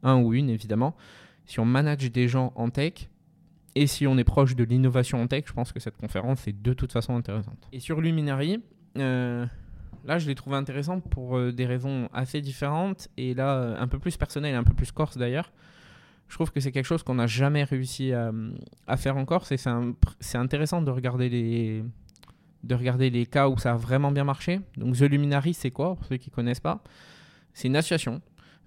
un 0.03 0.21
ou 0.21 0.35
une 0.35 0.51
évidemment, 0.51 0.97
si 1.47 1.61
on 1.61 1.65
manage 1.65 2.11
des 2.11 2.27
gens 2.27 2.53
en 2.57 2.69
tech, 2.69 3.09
et 3.77 3.87
si 3.87 4.09
on 4.09 4.19
est 4.19 4.25
proche 4.25 4.57
de 4.57 4.65
l'innovation 4.65 5.23
en 5.23 5.29
tech, 5.29 5.45
je 5.47 5.53
pense 5.53 5.71
que 5.71 5.79
cette 5.79 5.97
conférence 5.97 6.49
est 6.49 6.63
de 6.63 6.73
toute 6.73 6.91
façon 6.91 7.15
intéressante. 7.15 7.69
Et 7.73 7.79
sur 7.79 8.01
Luminary, 8.01 8.61
euh, 8.97 9.47
là 10.09 10.19
je 10.19 10.27
l'ai 10.27 10.35
trouvé 10.35 10.57
intéressant 10.57 10.99
pour 10.99 11.39
euh, 11.39 11.53
des 11.53 11.67
raisons 11.67 12.09
assez 12.13 12.41
différentes, 12.41 13.09
et 13.17 13.35
là 13.35 13.77
un 13.79 13.87
peu 13.87 14.01
plus 14.01 14.17
personnelles, 14.17 14.57
un 14.57 14.65
peu 14.65 14.75
plus 14.75 14.91
corse 14.91 15.17
d'ailleurs 15.17 15.53
je 16.29 16.35
trouve 16.35 16.53
que 16.53 16.61
c'est 16.61 16.73
quelque 16.73 16.85
chose 16.85 17.03
qu'on 17.03 17.15
n'a 17.15 17.27
jamais 17.27 17.65
réussi 17.65 18.13
à, 18.13 18.97
faire 18.97 19.17
encore. 19.17 19.47
C'est, 19.47 19.57
c'est, 19.57 20.39
intéressant 20.39 20.83
de 20.83 20.91
regarder, 20.91 21.31
les, 21.31 23.27
cas 23.27 23.49
où 23.49 23.57
ça 23.57 23.73
a 23.73 23.77
vraiment 23.77 24.13
bien 24.13 24.25
marché. 24.25 24.61
Donc 24.77 24.97
The 24.97 25.03
Luminary, 25.03 25.55
c'est 25.55 25.71
quoi, 25.71 25.97
pour 25.97 26.05
ceux 26.05 26.19
qui 26.19 26.31
connaissent 26.31 26.61
pas? 26.61 26.83
C'est 27.55 27.69
une 27.69 27.77
association. 27.77 28.21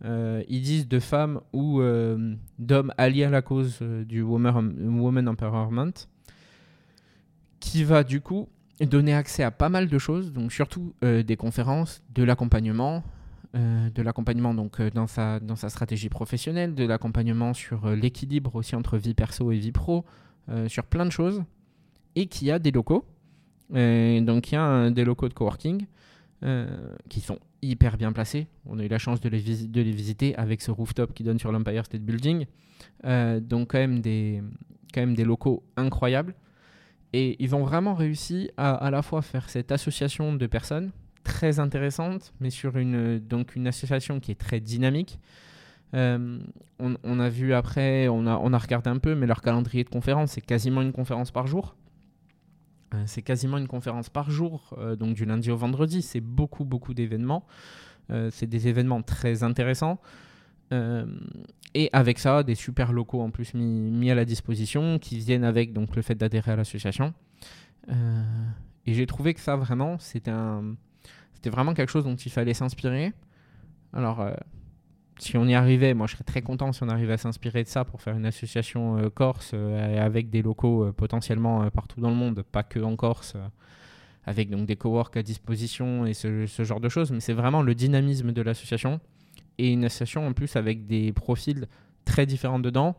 Euh, 0.04 0.44
ils 0.50 0.62
disent 0.62 0.88
de 0.88 1.00
femmes 1.00 1.42
ou 1.54 1.82
euh, 1.82 2.36
d'hommes 2.58 2.92
alliés 2.98 3.26
à 3.26 3.30
la 3.30 3.44
cause 3.44 3.78
euh, 3.84 4.04
du 4.04 4.24
woman, 4.24 5.00
woman 5.00 5.28
Empowerment, 5.28 5.94
qui 7.60 7.84
va 7.84 8.04
du 8.04 8.22
coup 8.22 8.50
donner 8.86 9.14
accès 9.14 9.44
à 9.44 9.52
pas 9.52 9.70
mal 9.70 9.88
de 9.88 9.98
choses, 9.98 10.34
donc 10.34 10.52
surtout 10.52 10.94
des 11.02 11.38
conférences, 11.38 12.02
de 12.14 12.24
l'accompagnement, 12.24 13.04
euh, 13.54 13.90
de 13.90 14.02
l'accompagnement 14.02 14.54
donc 14.54 14.80
euh, 14.80 14.90
dans 14.92 15.08
sa 15.08 15.42
dans 15.42 15.58
sa 15.58 15.68
stratégie 15.68 16.08
professionnelle, 16.08 16.74
de 16.74 16.86
l'accompagnement 16.86 17.54
sur 17.54 17.86
euh, 17.86 17.96
l'équilibre 17.98 18.56
aussi 18.56 18.78
entre 18.78 18.98
vie 18.98 19.14
perso 19.14 19.52
et 19.52 19.58
vie 19.58 19.74
pro, 19.74 20.06
sur 20.68 20.86
plein 20.86 21.06
de 21.06 21.12
choses, 21.12 21.44
et 22.16 22.26
qui 22.28 22.52
a 22.52 22.60
des 22.60 22.72
locaux. 22.72 23.06
donc 23.70 24.52
il 24.52 24.56
y 24.56 24.58
a 24.58 24.90
des 24.90 25.06
locaux 25.06 25.30
de 25.30 25.34
coworking 25.34 25.86
qui 27.08 27.22
sont 27.22 27.40
hyper 27.62 27.96
bien 27.96 28.12
placés. 28.12 28.48
On 28.66 28.80
a 28.80 28.84
eu 28.84 28.90
la 28.90 28.98
chance 28.98 29.22
de 29.22 29.30
les, 29.30 29.68
de 29.68 29.82
les 29.82 29.92
visiter 29.92 30.36
avec 30.36 30.62
ce 30.62 30.72
rooftop 30.72 31.14
qui 31.14 31.24
donne 31.24 31.40
sur 31.40 31.54
l'Empire 31.54 31.86
State 31.86 32.02
Building. 32.02 32.48
donc 33.04 33.72
quand 33.72 33.78
même 33.78 34.02
des 34.02 34.42
quand 34.94 35.02
même 35.02 35.16
des 35.16 35.24
locaux 35.24 35.64
incroyables. 35.78 36.36
Et 37.14 37.42
ils 37.44 37.56
ont 37.56 37.64
vraiment 37.64 37.94
réussi 37.94 38.50
à 38.58 38.74
à 38.74 38.90
la 38.90 39.02
fois 39.02 39.22
faire 39.22 39.50
cette 39.50 39.72
association 39.72 40.34
de 40.34 40.48
personnes 40.48 40.92
très 41.24 41.60
intéressante, 41.60 42.34
mais 42.40 42.50
sur 42.50 42.78
une, 42.78 43.20
donc 43.20 43.56
une 43.56 43.68
association 43.68 44.20
qui 44.20 44.32
est 44.32 44.40
très 44.40 44.60
dynamique. 44.60 45.20
Euh, 45.94 46.40
on, 46.80 47.20
a 47.20 47.30
vu 47.30 47.54
après, 47.54 48.08
on 48.08 48.26
a, 48.26 48.38
on 48.38 48.54
a 48.54 48.58
regardé 48.58 48.90
un 48.90 48.98
peu, 48.98 49.14
mais 49.14 49.28
leur 49.28 49.42
calendrier 49.42 49.84
de 49.84 49.90
conférences, 49.90 50.32
c'est 50.32 50.42
quasiment 50.42 50.82
une 50.82 50.94
conférence 50.94 51.32
par 51.32 51.48
jour. 51.48 51.76
Euh, 52.94 53.04
c'est 53.06 53.22
quasiment 53.22 53.58
une 53.58 53.68
conférence 53.68 54.10
par 54.10 54.32
jour, 54.32 54.76
euh, 54.78 54.96
donc 54.96 55.14
du 55.14 55.26
lundi 55.26 55.52
au 55.52 55.58
vendredi. 55.58 56.02
C'est 56.02 56.22
beaucoup, 56.22 56.66
beaucoup 56.66 56.94
d'événements. 56.94 57.46
c'est 58.32 58.48
des 58.48 58.68
événements 58.68 59.02
très 59.02 59.44
intéressants. 59.44 60.00
Et 61.74 61.90
avec 61.94 62.20
ça, 62.20 62.44
des 62.44 62.56
super 62.56 62.92
locaux 62.94 63.22
en 63.22 63.30
plus 63.30 63.54
mis, 63.54 64.12
à 64.12 64.16
la 64.16 64.26
disposition 64.26 65.00
qui 65.00 65.18
viennent 65.20 65.44
avec 65.44 65.74
donc, 65.74 65.96
le 65.96 66.02
fait 66.02 66.16
d'adhérer 66.16 66.52
à 66.52 66.56
l'association. 66.56 67.14
et 67.90 68.94
j'ai 68.94 69.06
trouvé 69.06 69.34
que 69.34 69.40
ça, 69.40 69.56
vraiment, 69.56 69.98
c'était 70.00 70.32
vraiment 71.50 71.74
quelque 71.74 71.90
chose 71.90 72.04
dont 72.04 72.16
il 72.16 72.32
fallait 72.32 72.54
s'inspirer. 72.54 73.14
Alors, 73.94 74.22
euh, 74.22 74.34
si 75.20 75.38
on 75.38 75.46
y 75.46 75.54
arrivait, 75.54 75.94
moi 75.94 76.08
je 76.08 76.14
serais 76.14 76.24
très 76.24 76.42
content 76.42 76.72
si 76.72 76.84
on 76.84 76.90
arrivait 76.90 77.14
à 77.14 77.18
s'inspirer 77.18 77.64
de 77.64 77.68
ça 77.68 77.86
pour 77.86 78.02
faire 78.02 78.16
une 78.16 78.26
association 78.26 78.98
euh, 78.98 79.10
corse 79.10 79.52
euh, 79.54 80.04
avec 80.04 80.30
des 80.30 80.42
locaux 80.42 80.92
potentiellement 80.94 81.70
partout 81.70 82.02
dans 82.02 82.10
le 82.10 82.16
monde, 82.16 82.44
pas 82.44 82.64
que 82.64 82.80
en 82.80 82.96
Corse, 82.96 83.36
avec 84.26 84.50
donc 84.50 84.66
des 84.66 84.76
coworks 84.76 85.18
à 85.18 85.24
disposition 85.24 86.06
et 86.06 86.14
ce 86.14 86.64
genre 86.64 86.80
de 86.80 86.90
choses. 86.90 87.12
Mais 87.12 87.20
c'est 87.20 87.34
vraiment 87.34 87.62
le 87.62 87.76
dynamisme 87.76 88.32
de 88.32 88.42
l'association 88.42 89.00
et 89.62 89.72
une 89.72 89.86
association 89.86 90.26
en 90.26 90.34
plus 90.34 90.56
avec 90.56 90.88
des 90.88 91.14
profils 91.14 91.68
très 92.04 92.26
différents 92.26 92.60
dedans. 92.60 92.98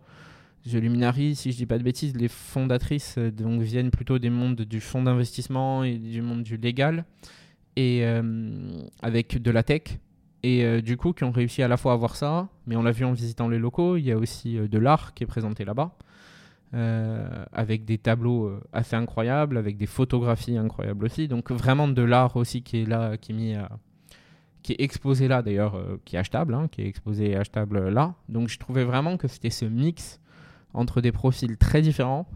The 0.65 0.75
Luminary, 0.75 1.35
si 1.35 1.51
je 1.51 1.57
dis 1.57 1.67
pas 1.67 1.77
de 1.77 1.83
bêtises, 1.83 2.17
les 2.17 2.29
fondatrices 2.29 3.19
donc 3.19 3.63
viennent 3.63 3.91
plutôt 3.91 4.21
des 4.21 4.31
mondes 4.31 4.63
du 4.63 4.81
fonds 4.81 5.03
d'investissement 5.03 5.83
et 5.83 5.99
du 5.99 6.23
monde 6.23 6.45
du 6.45 6.57
légal 6.57 7.05
et 7.75 8.03
euh, 8.05 8.23
avec 9.03 9.43
de 9.43 9.51
la 9.51 9.65
tech. 9.65 9.99
Et 10.45 10.65
euh, 10.65 10.81
du 10.81 10.97
coup, 10.97 11.13
qui 11.13 11.25
ont 11.25 11.33
réussi 11.33 11.65
à 11.65 11.69
la 11.69 11.77
fois 11.77 11.95
à 11.95 11.97
voir 11.97 12.15
ça, 12.15 12.49
mais 12.67 12.77
on 12.77 12.83
l'a 12.83 12.93
vu 12.93 13.05
en 13.05 13.13
visitant 13.13 13.49
les 13.49 13.59
locaux, 13.59 13.97
il 13.97 14.05
y 14.05 14.13
a 14.13 14.17
aussi 14.17 14.57
euh, 14.57 14.69
de 14.69 14.79
l'art 14.79 15.15
qui 15.15 15.25
est 15.25 15.27
présenté 15.27 15.65
là-bas. 15.65 15.97
avec 17.53 17.85
des 17.85 17.99
tableaux 17.99 18.51
assez 18.73 18.97
incroyables, 18.97 19.59
avec 19.59 19.77
des 19.77 19.87
photographies 19.87 20.57
incroyables 20.57 21.05
aussi. 21.05 21.27
Donc 21.27 21.51
vraiment 21.51 21.89
de 21.89 22.03
l'art 22.03 22.37
aussi 22.37 22.63
qui 22.63 22.83
est 22.83 22.87
là, 22.87 23.17
qui 23.17 23.33
est 23.33 23.35
mis 23.35 23.57
qui 24.63 24.73
est 24.73 24.81
exposé 24.81 25.29
là 25.29 25.43
d'ailleurs, 25.43 25.77
qui 26.05 26.17
est 26.17 26.19
achetable, 26.19 26.55
hein, 26.55 26.69
qui 26.71 26.83
est 26.83 26.87
exposé 26.87 27.31
et 27.31 27.37
achetable 27.37 27.89
là. 27.89 28.15
Donc 28.29 28.49
je 28.49 28.59
trouvais 28.59 28.85
vraiment 28.85 29.17
que 29.17 29.29
c'était 29.29 29.51
ce 29.51 29.65
mix 29.65 30.21
entre 30.73 31.01
des 31.01 31.13
profils 31.13 31.57
très 31.57 31.83
différents. 31.83 32.29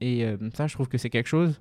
Et 0.00 0.26
ça, 0.54 0.66
je 0.66 0.74
trouve 0.74 0.88
que 0.88 0.98
c'est 0.98 1.10
quelque 1.10 1.28
chose 1.28 1.60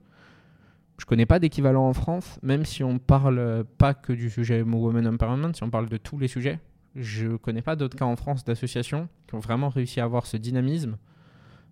je 0.98 1.06
connais 1.06 1.26
pas 1.26 1.40
d'équivalent 1.40 1.88
en 1.88 1.94
France, 1.94 2.40
même 2.44 2.66
si 2.66 2.84
on 2.84 3.00
parle 3.00 3.66
pas 3.78 3.94
que 3.94 4.14
du 4.14 4.30
sujet 4.30 4.62
Women 4.62 5.08
Empowerment, 5.08 5.54
si 5.54 5.64
on 5.64 5.70
parle 5.70 5.90
de 5.90 5.98
tous 5.98 6.18
les 6.18 6.28
sujets. 6.28 6.60
Je 6.96 7.36
connais 7.36 7.62
pas 7.62 7.76
d'autres 7.76 7.98
cas 7.98 8.06
en 8.06 8.16
France 8.16 8.44
d'associations 8.44 9.10
qui 9.28 9.36
ont 9.36 9.40
vraiment 9.40 9.70
réussi 9.70 10.00
à 10.00 10.04
avoir 10.04 10.28
ce 10.28 10.38
dynamisme, 10.38 10.98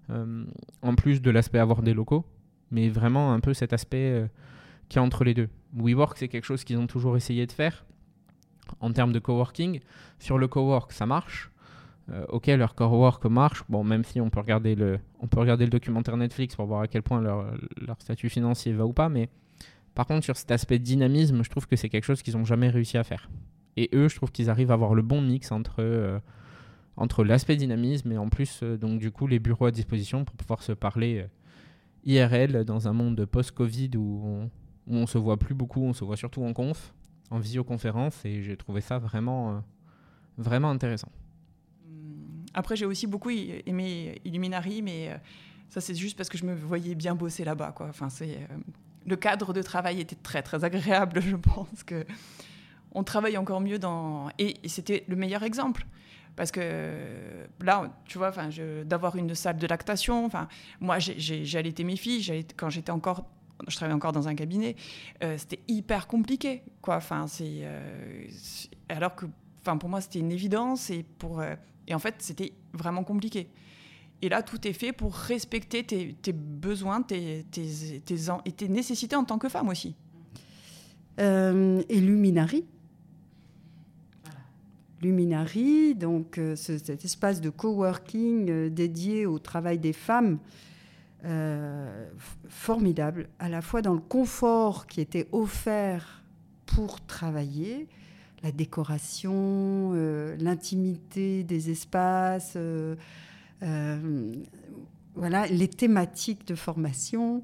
euh, 0.10 0.46
en 0.82 0.96
plus 0.96 1.22
de 1.22 1.30
l'aspect 1.30 1.60
avoir 1.60 1.84
des 1.84 1.94
locaux, 1.94 2.26
mais 2.72 2.90
vraiment 2.90 3.34
un 3.34 3.40
peu 3.40 3.54
cet 3.54 3.74
aspect 3.74 4.12
euh, 4.12 4.28
qui 4.90 4.98
est 4.98 5.02
entre 5.02 5.24
les 5.24 5.36
deux. 5.36 5.50
WeWork, 5.76 6.18
c'est 6.18 6.28
quelque 6.28 6.46
chose 6.46 6.64
qu'ils 6.64 6.80
ont 6.80 6.88
toujours 6.88 7.16
essayé 7.16 7.46
de 7.46 7.52
faire 7.52 7.86
en 8.82 8.92
termes 8.92 9.14
de 9.14 9.20
coworking. 9.20 9.80
Sur 10.20 10.38
le 10.38 10.48
cowork, 10.48 10.92
ça 10.92 11.06
marche. 11.06 11.52
Euh, 12.12 12.26
ok, 12.30 12.48
leur 12.48 12.76
core 12.76 12.94
work 12.94 13.26
marche, 13.26 13.64
bon, 13.70 13.84
même 13.84 14.04
si 14.04 14.20
on 14.20 14.30
peut, 14.30 14.40
regarder 14.40 14.76
le, 14.76 15.00
on 15.20 15.28
peut 15.28 15.40
regarder 15.40 15.66
le 15.66 15.70
documentaire 15.70 16.18
Netflix 16.18 16.56
pour 16.56 16.66
voir 16.66 16.82
à 16.82 16.88
quel 16.88 17.04
point 17.04 17.22
leur, 17.22 17.46
statut 18.00 18.28
financier 18.28 18.74
va 18.74 18.86
ou 18.86 18.92
pas, 18.92 19.08
mais 19.08 19.30
par 19.94 20.08
contre, 20.08 20.26
sur 20.26 20.36
cet 20.36 20.52
aspect 20.52 20.80
dynamisme, 20.80 21.44
je 21.44 21.50
trouve 21.50 21.68
que 21.68 21.76
c'est 21.76 21.90
quelque 21.90 22.04
chose 22.04 22.22
qu'ils 22.22 22.36
n'ont 22.36 22.46
jamais 22.46 22.70
réussi 22.70 22.98
à 22.98 23.04
faire. 23.04 23.30
Et 23.78 23.90
eux, 23.94 24.10
je 24.10 24.16
trouve 24.16 24.32
qu'ils 24.32 24.50
arrivent 24.50 24.72
à 24.72 24.74
avoir 24.74 24.94
le 24.94 25.02
bon 25.04 25.22
mix 25.22 25.52
entre, 25.52 25.76
euh, 25.80 26.20
entre 26.98 27.24
l'aspect 27.24 27.56
dynamisme 27.56 28.12
et 28.12 28.18
en 28.18 28.30
plus, 28.30 28.62
euh, 28.64 28.78
donc 28.78 29.00
du 29.00 29.12
coup, 29.12 29.28
les 29.28 29.40
bureaux 29.40 29.66
à 29.66 29.72
disposition 29.72 30.26
pour 30.26 30.36
pouvoir 30.36 30.64
se 30.64 30.72
parler 30.72 31.28
IRL 32.04 32.66
dans 32.66 32.88
un 32.88 32.94
monde 32.94 33.24
post-Covid 33.26 33.92
où 33.96 34.22
on, 34.26 34.50
où 34.88 34.96
on 34.96 35.06
se 35.06 35.18
voit 35.18 35.38
plus 35.38 35.54
beaucoup, 35.54 35.84
on 35.84 35.94
se 35.94 36.04
voit 36.04 36.18
surtout 36.18 36.44
en 36.44 36.54
conf, 36.54 36.94
en 37.32 37.40
visioconférence, 37.40 38.24
et 38.26 38.44
j'ai 38.44 38.58
trouvé 38.58 38.82
ça 38.82 39.00
vraiment, 39.00 39.64
vraiment 40.38 40.70
intéressant. 40.70 41.12
après, 42.54 42.76
j'ai 42.76 42.86
aussi 42.86 43.08
beaucoup 43.08 43.30
aimé 43.30 44.22
Illuminari, 44.26 44.82
mais 44.82 45.20
ça, 45.70 45.80
c'est 45.82 45.96
juste 45.96 46.18
parce 46.18 46.30
que 46.30 46.38
je 46.38 46.46
me 46.46 46.54
voyais 46.54 46.96
bien 46.96 47.16
bosser 47.16 47.46
là-bas. 47.46 47.72
Quoi. 47.72 47.88
Enfin, 47.88 48.10
c'est, 48.10 48.40
le 49.06 49.16
cadre 49.16 49.54
de 49.54 49.62
travail 49.62 50.02
était 50.02 50.18
très, 50.22 50.42
très 50.42 50.64
agréable, 50.64 51.22
je 51.26 51.36
pense 51.36 51.84
que 51.84 52.06
on 52.94 53.04
travaille 53.04 53.38
encore 53.38 53.62
mieux 53.62 53.80
dans... 53.80 54.30
Et, 54.38 54.58
c'était 54.68 55.06
le 55.08 55.16
meilleur 55.16 55.44
exemple. 55.44 55.86
Parce 56.36 56.52
que 56.52 56.92
là, 57.62 57.90
tu 58.06 58.18
vois, 58.18 58.32
d'avoir 58.86 59.16
une 59.16 59.36
salle 59.36 59.58
de 59.58 59.68
lactation, 59.68 60.26
enfin, 60.26 60.48
moi, 60.80 61.00
j'ai 61.00 61.58
allaité 61.58 61.84
mes 61.84 61.96
filles 61.96 62.46
quand 62.58 62.70
j'étais 62.70 62.92
encore 62.92 63.26
je 63.68 63.76
travaillais 63.76 63.96
encore 63.96 64.12
dans 64.12 64.28
un 64.28 64.36
cabinet, 64.36 64.76
euh, 65.24 65.38
c'était 65.38 65.60
hyper 65.68 66.08
compliqué, 66.08 66.64
quoi. 66.82 66.96
Enfin, 66.96 67.28
c'est 67.28 67.62
euh, 67.64 68.26
alors 68.90 69.16
que, 69.16 69.26
enfin, 69.62 69.78
pour 69.78 69.90
moi, 69.90 70.02
c'était 70.02 70.20
une 70.20 70.32
évidence 70.32 70.90
et 70.90 71.04
pour 71.18 71.42
euh, 71.42 71.56
et 71.88 71.96
en 71.96 72.00
fait, 72.00 72.16
c'était 72.20 72.54
vraiment 72.74 73.04
compliqué. 73.04 73.50
Et 74.22 74.30
là, 74.30 74.44
tout 74.44 74.68
est 74.68 74.74
fait 74.74 74.94
pour 74.94 75.16
respecter 75.16 75.84
tes, 75.84 76.14
tes 76.14 76.32
besoins, 76.32 77.02
tes, 77.02 77.46
tes, 77.50 78.02
tes, 78.06 78.16
et 78.46 78.52
tes 78.52 78.68
nécessités 78.70 79.16
en 79.16 79.24
tant 79.24 79.40
que 79.40 79.50
femme 79.50 79.70
aussi. 79.70 79.96
Et 81.18 82.00
Luminari. 82.00 82.66
Luminari, 85.02 85.96
donc 85.96 86.40
cet 86.56 87.04
espace 87.04 87.42
de 87.42 87.50
coworking 87.50 88.70
dédié 88.70 89.26
au 89.26 89.40
travail 89.40 89.80
des 89.80 89.94
femmes, 89.94 90.38
euh, 91.24 92.08
formidable, 92.50 93.30
à 93.38 93.48
la 93.48 93.62
fois 93.62 93.84
dans 93.84 93.94
le 93.94 94.00
confort 94.00 94.88
qui 94.88 95.02
était 95.02 95.28
offert 95.32 96.24
pour 96.66 97.00
travailler, 97.02 97.88
la 98.42 98.52
décoration, 98.52 99.92
euh, 99.94 100.36
l'intimité 100.40 101.44
des 101.44 101.70
espaces, 101.70 102.54
euh, 102.56 102.96
voilà, 105.14 105.46
les 105.46 105.68
thématiques 105.68 106.48
de 106.48 106.56
formation. 106.56 107.44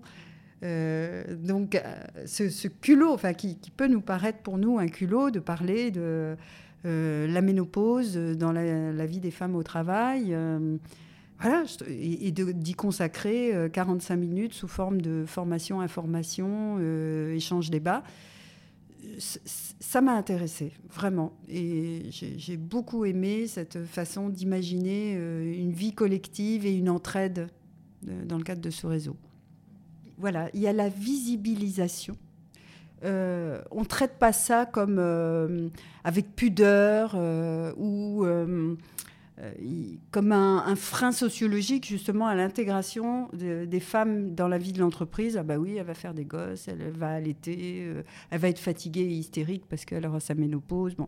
donc, 0.64 1.80
ce, 2.26 2.68
culot, 2.68 3.14
enfin, 3.14 3.34
qui, 3.34 3.60
peut 3.76 3.88
nous 3.88 4.02
paraître 4.02 4.40
pour 4.40 4.58
nous 4.58 4.80
un 4.80 4.88
culot 4.88 5.30
de 5.30 5.40
parler 5.40 5.92
de 5.92 6.36
la 6.84 7.42
ménopause 7.42 8.18
dans 8.18 8.52
la, 8.52 9.06
vie 9.06 9.20
des 9.20 9.30
femmes 9.30 9.56
au 9.56 9.62
travail 9.62 10.36
voilà, 11.40 11.64
et, 11.88 12.32
d'y 12.32 12.74
consacrer 12.74 13.54
45 13.72 14.14
euh, 14.14 14.18
minutes 14.18 14.54
sous 14.54 14.68
forme 14.68 15.02
de 15.02 15.24
formation, 15.28 15.82
information, 15.82 16.78
euh, 16.80 17.36
échange, 17.36 17.70
débat. 17.70 18.04
Ça 19.20 20.02
m'a 20.02 20.14
intéressé, 20.14 20.74
vraiment. 20.90 21.34
Et 21.48 22.08
j'ai 22.10 22.58
beaucoup 22.58 23.06
aimé 23.06 23.48
cette 23.48 23.86
façon 23.86 24.30
d'imaginer 24.30 25.14
euh, 25.16 25.54
une 25.54 25.72
vie 25.72 25.94
collective 25.94 26.66
et 26.66 26.76
une 26.76 26.90
entraide 26.90 27.48
dans 28.02 28.38
le 28.38 28.44
cadre 28.44 28.62
de 28.62 28.70
ce 28.70 28.88
réseau. 28.88 29.16
Voilà, 30.18 30.50
il 30.54 30.62
y 30.62 30.68
a 30.68 30.74
la 30.74 30.90
visibilisation. 30.90 32.18
on 33.04 33.08
ne 33.08 33.86
traite 33.86 34.18
pas 34.18 34.34
ça 34.34 34.66
comme 34.66 35.00
avec 36.04 36.36
pudeur 36.36 37.16
ou 37.78 38.26
comme 40.12 40.32
un, 40.32 40.76
frein 40.76 41.12
sociologique 41.12 41.86
justement 41.86 42.28
à 42.28 42.36
l'intégration 42.36 43.30
des 43.34 43.80
femmes 43.80 44.34
dans 44.34 44.48
la 44.48 44.58
vie 44.58 44.74
de 44.74 44.80
l'entreprise. 44.80 45.38
Ah 45.38 45.44
bah 45.44 45.58
oui, 45.58 45.76
elle 45.78 45.86
va 45.86 45.94
faire 45.94 46.14
des 46.14 46.26
gosses, 46.26 46.68
elle 46.68 46.92
va 46.92 47.10
allaiter, 47.10 47.84
euh, 47.84 48.04
elle 48.32 48.40
va 48.40 48.50
être 48.50 48.60
fatiguée 48.60 49.02
et 49.02 49.14
hystérique 49.14 49.64
parce 49.70 49.86
qu'elle 49.86 50.06
aura 50.08 50.20
sa 50.20 50.34
ménopause. 50.34 50.96
Bon, 50.96 51.08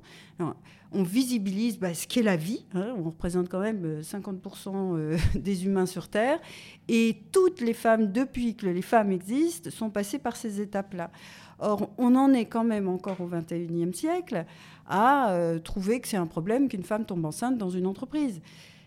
on 0.91 1.03
visibilise 1.03 1.79
bah, 1.79 1.93
ce 1.93 2.07
qu'est 2.07 2.23
la 2.23 2.35
vie. 2.35 2.65
Hein. 2.73 2.93
on 2.97 3.03
représente 3.03 3.49
quand 3.49 3.59
même 3.59 4.01
50% 4.01 4.97
euh, 4.97 5.17
des 5.35 5.65
humains 5.65 5.85
sur 5.85 6.07
Terre. 6.07 6.39
Et 6.87 7.23
toutes 7.31 7.61
les 7.61 7.73
femmes, 7.73 8.11
depuis 8.11 8.55
que 8.55 8.67
les 8.67 8.81
femmes 8.81 9.11
existent, 9.11 9.69
sont 9.69 9.89
passées 9.89 10.19
par 10.19 10.35
ces 10.35 10.61
étapes-là. 10.61 11.11
Or, 11.59 11.89
on 11.97 12.15
en 12.15 12.33
est 12.33 12.45
quand 12.45 12.63
même 12.63 12.87
encore 12.87 13.19
au 13.21 13.27
21e 13.27 13.93
siècle 13.93 14.45
à 14.87 15.31
euh, 15.31 15.59
trouver 15.59 15.99
que 15.99 16.07
c'est 16.07 16.17
un 16.17 16.25
problème 16.25 16.69
qu'une 16.69 16.83
femme 16.83 17.05
tombe 17.05 17.25
enceinte 17.25 17.57
dans 17.57 17.69
une 17.69 17.85
entreprise. 17.85 18.41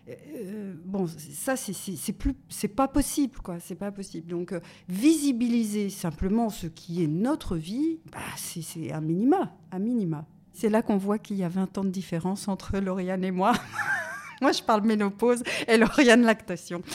Euh, 0.09 0.73
bon, 0.83 1.07
ça, 1.07 1.55
c'est 1.55 2.13
plus, 2.13 2.35
c'est 2.49 2.67
pas 2.67 2.87
possible, 2.87 3.39
quoi. 3.41 3.59
C'est 3.59 3.75
pas 3.75 3.91
possible. 3.91 4.27
Donc, 4.27 4.51
euh, 4.51 4.59
visibiliser 4.89 5.89
simplement 5.89 6.49
ce 6.49 6.67
qui 6.67 7.03
est 7.03 7.07
notre 7.07 7.55
vie, 7.55 7.99
bah, 8.11 8.19
c'est 8.35 8.91
un 8.91 9.01
minima, 9.01 9.55
un 9.71 9.79
minima. 9.79 10.25
C'est 10.51 10.69
là 10.69 10.81
qu'on 10.81 10.97
voit 10.97 11.19
qu'il 11.19 11.37
y 11.37 11.43
a 11.43 11.49
20 11.49 11.77
ans 11.77 11.83
de 11.83 11.89
différence 11.89 12.47
entre 12.47 12.77
Lauriane 12.79 13.23
et 13.23 13.31
moi. 13.31 13.53
moi, 14.41 14.51
je 14.51 14.61
parle 14.61 14.83
ménopause 14.83 15.41
et 15.67 15.77
Lauriane 15.77 16.23
lactation. 16.23 16.81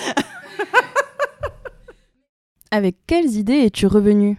avec 2.71 2.99
quelles 3.07 3.37
idées 3.37 3.65
es-tu 3.65 3.87
revenue? 3.87 4.37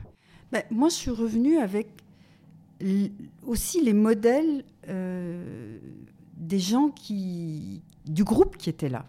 Ben, 0.52 0.64
Moi, 0.72 0.90
je 0.90 0.96
suis 0.96 1.12
revenue 1.12 1.58
avec 1.58 1.88
aussi 3.46 3.82
les 3.84 3.94
modèles 3.94 4.64
euh, 4.88 5.78
des 6.38 6.60
gens 6.60 6.90
qui, 6.90 7.82
du 8.06 8.24
groupe 8.24 8.58
qui 8.58 8.70
étaient 8.70 8.90
là. 8.90 9.06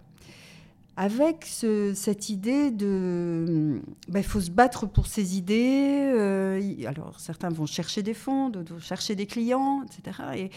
Avec 1.03 1.47
cette 1.47 2.29
idée 2.29 2.71
de. 2.71 3.81
Il 4.07 4.13
ben, 4.13 4.23
faut 4.23 4.41
se 4.41 4.51
battre 4.51 4.87
pour 4.87 5.07
ses 5.07 5.39
idées. 5.39 6.13
Euh, 6.15 6.61
alors, 6.87 7.19
certains 7.19 7.49
vont 7.49 7.65
chercher 7.65 8.03
des 8.03 8.13
fonds, 8.13 8.51
d'autres 8.51 8.75
vont 8.75 8.81
chercher 8.81 9.15
des 9.15 9.25
clients, 9.25 9.83
etc. 9.83 10.51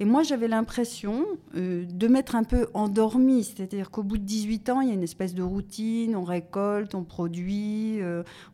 Et, 0.00 0.04
moi, 0.06 0.22
j'avais 0.22 0.48
l'impression 0.48 1.26
euh, 1.54 1.84
de 1.84 2.08
m'être 2.08 2.34
un 2.34 2.44
peu 2.44 2.68
endormie. 2.72 3.44
C'est-à-dire 3.44 3.90
qu'au 3.90 4.02
bout 4.02 4.16
de 4.16 4.24
18 4.24 4.70
ans, 4.70 4.80
il 4.80 4.88
y 4.88 4.90
a 4.90 4.94
une 4.94 5.02
espèce 5.02 5.34
de 5.34 5.42
routine 5.42 6.16
on 6.16 6.24
récolte, 6.24 6.94
on 6.94 7.04
produit, 7.04 7.98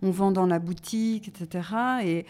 on 0.02 0.10
vend 0.10 0.32
dans 0.32 0.46
la 0.46 0.58
boutique, 0.58 1.28
etc. 1.28 2.24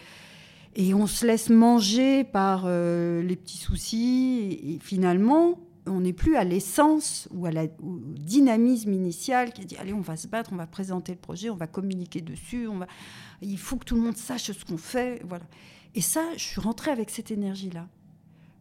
Et 0.79 0.93
on 0.93 1.07
se 1.07 1.25
laisse 1.25 1.49
manger 1.49 2.23
par 2.23 2.65
euh, 2.65 3.23
les 3.23 3.35
petits 3.35 3.57
soucis. 3.57 4.59
Et, 4.63 4.79
finalement, 4.79 5.59
on 5.87 6.01
n'est 6.01 6.13
plus 6.13 6.35
à 6.35 6.43
l'essence 6.43 7.27
ou 7.31 7.45
à 7.45 7.51
la, 7.51 7.63
au 7.63 7.99
dynamisme 8.17 8.93
initial 8.93 9.53
qui 9.53 9.65
dit 9.65 9.77
allez, 9.77 9.93
on 9.93 10.01
va 10.01 10.17
se 10.17 10.27
battre, 10.27 10.51
on 10.53 10.55
va 10.55 10.67
présenter 10.67 11.13
le 11.13 11.17
projet, 11.17 11.49
on 11.49 11.55
va 11.55 11.67
communiquer 11.67 12.21
dessus, 12.21 12.67
on 12.67 12.77
va, 12.77 12.87
il 13.41 13.57
faut 13.57 13.77
que 13.77 13.85
tout 13.85 13.95
le 13.95 14.01
monde 14.01 14.17
sache 14.17 14.51
ce 14.51 14.65
qu'on 14.65 14.77
fait. 14.77 15.21
Voilà. 15.27 15.45
Et 15.95 16.01
ça, 16.01 16.21
je 16.35 16.43
suis 16.43 16.61
rentrée 16.61 16.91
avec 16.91 17.09
cette 17.09 17.31
énergie-là. 17.31 17.87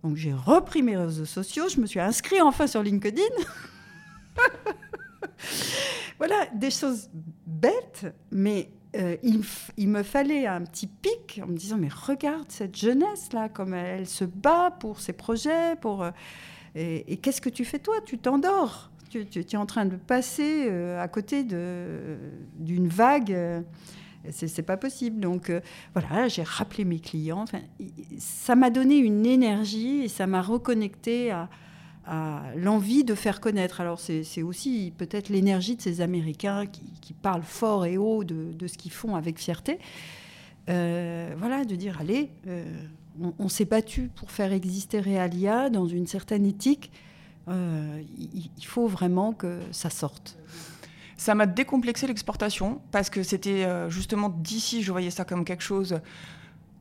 Donc 0.03 0.16
j'ai 0.16 0.32
repris 0.32 0.82
mes 0.82 0.97
réseaux 0.97 1.24
sociaux, 1.24 1.69
je 1.69 1.81
me 1.81 1.86
suis 1.86 2.01
inscrite 2.01 2.40
enfin 2.43 2.66
sur 2.66 2.82
LinkedIn. 2.82 3.23
voilà, 6.19 6.47
des 6.55 6.70
choses 6.70 7.09
bêtes, 7.47 8.07
mais 8.31 8.70
euh, 8.94 9.16
il, 9.23 9.89
me 9.89 10.03
fallait 10.03 10.47
un 10.47 10.62
petit 10.62 10.86
pic 10.86 11.40
en 11.43 11.48
me 11.48 11.57
disant 11.57 11.77
mais 11.77 11.89
regarde 11.89 12.47
cette 12.48 12.77
jeunesse 12.77 13.32
là 13.32 13.48
comme 13.48 13.74
elle, 13.74 14.07
se 14.07 14.24
bat 14.24 14.70
pour 14.70 15.01
ses 15.01 15.12
projets 15.12 15.77
pour 15.81 16.03
euh, 16.03 16.11
et, 16.77 17.16
qu'est-ce 17.16 17.40
que 17.40 17.48
tu 17.48 17.65
fais 17.65 17.78
toi? 17.78 17.97
Tu 18.05 18.19
t'endors. 18.19 18.90
Tu, 19.09 19.24
es 19.35 19.57
en 19.57 19.65
train 19.65 19.86
de 19.86 19.97
passer 19.97 20.66
euh, 20.69 21.03
à 21.03 21.09
côté 21.09 21.43
d'une 21.43 22.89
vague. 22.89 23.65
C'est 24.31 24.62
pas 24.62 24.77
possible. 24.77 25.20
Donc 25.20 25.51
voilà 25.94 26.28
j'ai 26.28 26.43
rappelé 26.43 26.85
mes 26.85 26.98
clients. 26.98 27.47
Ça 28.19 28.57
m'a 28.57 28.70
donné 28.70 28.97
une 28.97 29.24
énergie 29.24 30.03
et 30.03 30.09
ça 30.09 30.27
m'a 30.27 30.43
reconnecté 30.43 31.31
à, 31.31 31.48
l'envie 32.57 33.05
de 33.05 33.15
faire 33.15 33.40
connaître. 33.40 33.81
Alors 33.81 33.98
c'est 33.98 34.43
aussi 34.43 34.93
peut-être 34.98 35.31
l'énergie 35.31 35.77
de 35.77 35.82
ces 35.82 36.01
Américains 36.03 36.66
qui, 36.66 37.15
parlent 37.15 37.43
fort 37.43 37.86
et 37.86 37.97
haut 37.97 38.23
de, 38.23 38.66
ce 38.66 38.77
qu'ils 38.77 38.93
font 38.93 39.16
avec 39.16 39.39
fierté. 39.39 39.78
Euh, 40.69 41.32
voilà, 41.39 41.65
de 41.65 41.77
dire, 41.77 41.98
allez, 42.01 42.31
euh, 43.22 43.30
on, 43.38 43.48
s'est 43.48 43.64
battu 43.64 44.10
pour 44.14 44.30
faire 44.30 44.52
exister 44.52 45.01
Realia 45.01 45.70
dans 45.70 45.86
une 45.86 46.06
certaine 46.06 46.47
éthique. 46.47 46.90
Euh, 47.48 48.02
il, 48.18 48.64
faut 48.64 48.86
vraiment 48.86 49.32
que 49.32 49.60
ça 49.70 49.90
sorte. 49.90 50.38
Ça 51.16 51.34
m'a 51.34 51.47
décomplexé 51.47 52.06
l'exportation 52.06 52.80
parce 52.90 53.09
que 53.09 53.22
c'était 53.22 53.66
justement 53.88 54.28
d'ici, 54.28 54.82
je 54.82 54.93
voyais 54.93 55.10
ça 55.10 55.24
comme 55.24 55.44
quelque 55.44 55.62
chose 55.62 56.01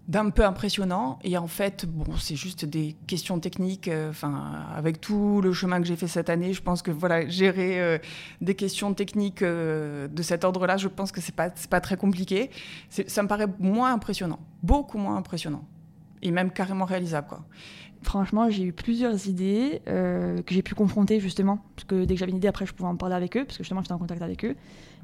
d'un 0.07 0.29
peu 0.29 0.45
impressionnant. 0.45 1.19
Et 1.23 1.37
en 1.37 1.47
fait, 1.47 1.85
bon, 1.85 2.15
c'est 2.17 2.35
juste 2.35 2.65
des 2.65 2.95
questions 3.07 3.39
techniques. 3.39 3.87
Euh, 3.87 4.11
enfin, 4.11 4.65
avec 4.75 5.01
tout 5.01 5.41
le 5.41 5.53
chemin 5.53 5.81
que 5.81 5.87
j'ai 5.87 5.95
fait 5.95 6.07
cette 6.07 6.29
année, 6.29 6.53
je 6.53 6.61
pense 6.61 6.81
que 6.81 6.91
voilà, 6.91 7.27
gérer 7.27 7.81
euh, 7.81 7.97
des 8.41 8.55
questions 8.55 8.93
techniques 8.93 9.41
euh, 9.41 10.07
de 10.07 10.21
cet 10.21 10.43
ordre-là, 10.43 10.77
je 10.77 10.87
pense 10.87 11.11
que 11.11 11.21
c'est 11.21 11.35
pas 11.35 11.49
pas 11.69 11.81
très 11.81 11.97
compliqué. 11.97 12.51
Ça 12.89 13.23
me 13.23 13.27
paraît 13.27 13.47
moins 13.59 13.93
impressionnant, 13.93 14.39
beaucoup 14.61 14.97
moins 14.97 15.15
impressionnant, 15.17 15.65
et 16.25 16.31
même 16.31 16.51
carrément 16.51 16.85
réalisable, 16.85 17.27
quoi. 17.27 17.45
Franchement, 18.01 18.51
j'ai 18.51 18.65
eu 18.65 18.73
plusieurs 18.73 19.27
idées 19.27 19.81
que 19.85 20.53
j'ai 20.53 20.61
pu 20.61 20.75
confronter 20.75 21.19
justement, 21.19 21.57
parce 21.75 21.85
que 21.85 22.05
dès 22.05 22.13
que 22.13 22.19
j'avais 22.19 22.31
une 22.31 22.37
idée, 22.37 22.47
après, 22.47 22.67
je 22.67 22.73
pouvais 22.73 22.87
en 22.87 22.95
parler 22.95 23.15
avec 23.15 23.35
eux, 23.35 23.45
parce 23.45 23.57
que 23.57 23.63
justement, 23.63 23.81
j'étais 23.81 23.93
en 23.93 23.97
contact 23.97 24.21
avec 24.21 24.45
eux. 24.45 24.55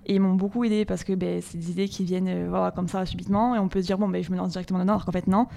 Et 0.05 0.15
ils 0.15 0.19
m'ont 0.19 0.33
beaucoup 0.33 0.63
aidé 0.63 0.85
parce 0.85 1.03
que 1.03 1.13
ben, 1.13 1.41
c'est 1.41 1.57
des 1.57 1.71
idées 1.71 1.87
qui 1.87 2.03
viennent 2.03 2.27
euh, 2.27 2.47
voilà, 2.49 2.71
comme 2.71 2.87
ça 2.87 3.05
subitement 3.05 3.55
et 3.55 3.59
on 3.59 3.67
peut 3.67 3.81
se 3.81 3.87
dire 3.87 3.97
bon 3.97 4.07
ben, 4.07 4.23
je 4.23 4.31
me 4.31 4.37
lance 4.37 4.51
directement 4.51 4.79
dedans 4.79 4.93
alors 4.93 5.05
qu'en 5.05 5.11
fait 5.11 5.27
non. 5.27 5.47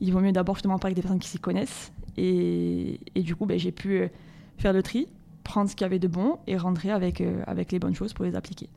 Il 0.00 0.12
vaut 0.12 0.20
mieux 0.20 0.32
d'abord 0.32 0.56
justement 0.56 0.78
parler 0.78 0.92
avec 0.92 0.96
des 0.96 1.02
personnes 1.02 1.20
qui 1.20 1.28
s'y 1.28 1.38
connaissent 1.38 1.92
et, 2.16 3.00
et 3.14 3.22
du 3.22 3.34
coup 3.34 3.46
ben, 3.46 3.58
j'ai 3.58 3.72
pu 3.72 4.00
euh, 4.00 4.08
faire 4.58 4.72
le 4.72 4.82
tri 4.82 5.08
prendre 5.42 5.68
ce 5.70 5.76
qu'il 5.76 5.84
y 5.84 5.86
avait 5.86 5.98
de 5.98 6.08
bon 6.08 6.38
et 6.46 6.56
rentrer 6.56 6.90
avec, 6.90 7.22
avec 7.46 7.70
les 7.70 7.78
bonnes 7.78 7.94
choses 7.94 8.14
pour 8.14 8.24
les 8.24 8.34
appliquer. 8.34 8.70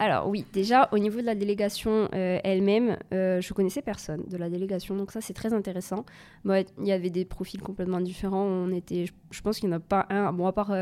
Alors 0.00 0.28
oui, 0.28 0.44
déjà 0.52 0.88
au 0.92 0.98
niveau 0.98 1.20
de 1.20 1.26
la 1.26 1.34
délégation 1.34 2.08
elle-même, 2.12 2.96
je 3.12 3.52
connaissais 3.52 3.82
personne 3.82 4.24
de 4.28 4.36
la 4.36 4.48
délégation, 4.48 4.96
donc 4.96 5.12
ça 5.12 5.20
c'est 5.20 5.34
très 5.34 5.52
intéressant. 5.52 6.04
il 6.46 6.64
y 6.80 6.92
avait 6.92 7.10
des 7.10 7.24
profils 7.24 7.60
complètement 7.60 8.00
différents. 8.00 8.44
On 8.44 8.72
était, 8.72 9.04
je, 9.30 9.40
pense 9.42 9.60
qu'il 9.60 9.68
n'y 9.68 9.74
en 9.74 9.78
a 9.78 9.80
pas 9.80 10.06
un, 10.08 10.32
bon 10.32 10.46
à 10.46 10.52
part 10.52 10.72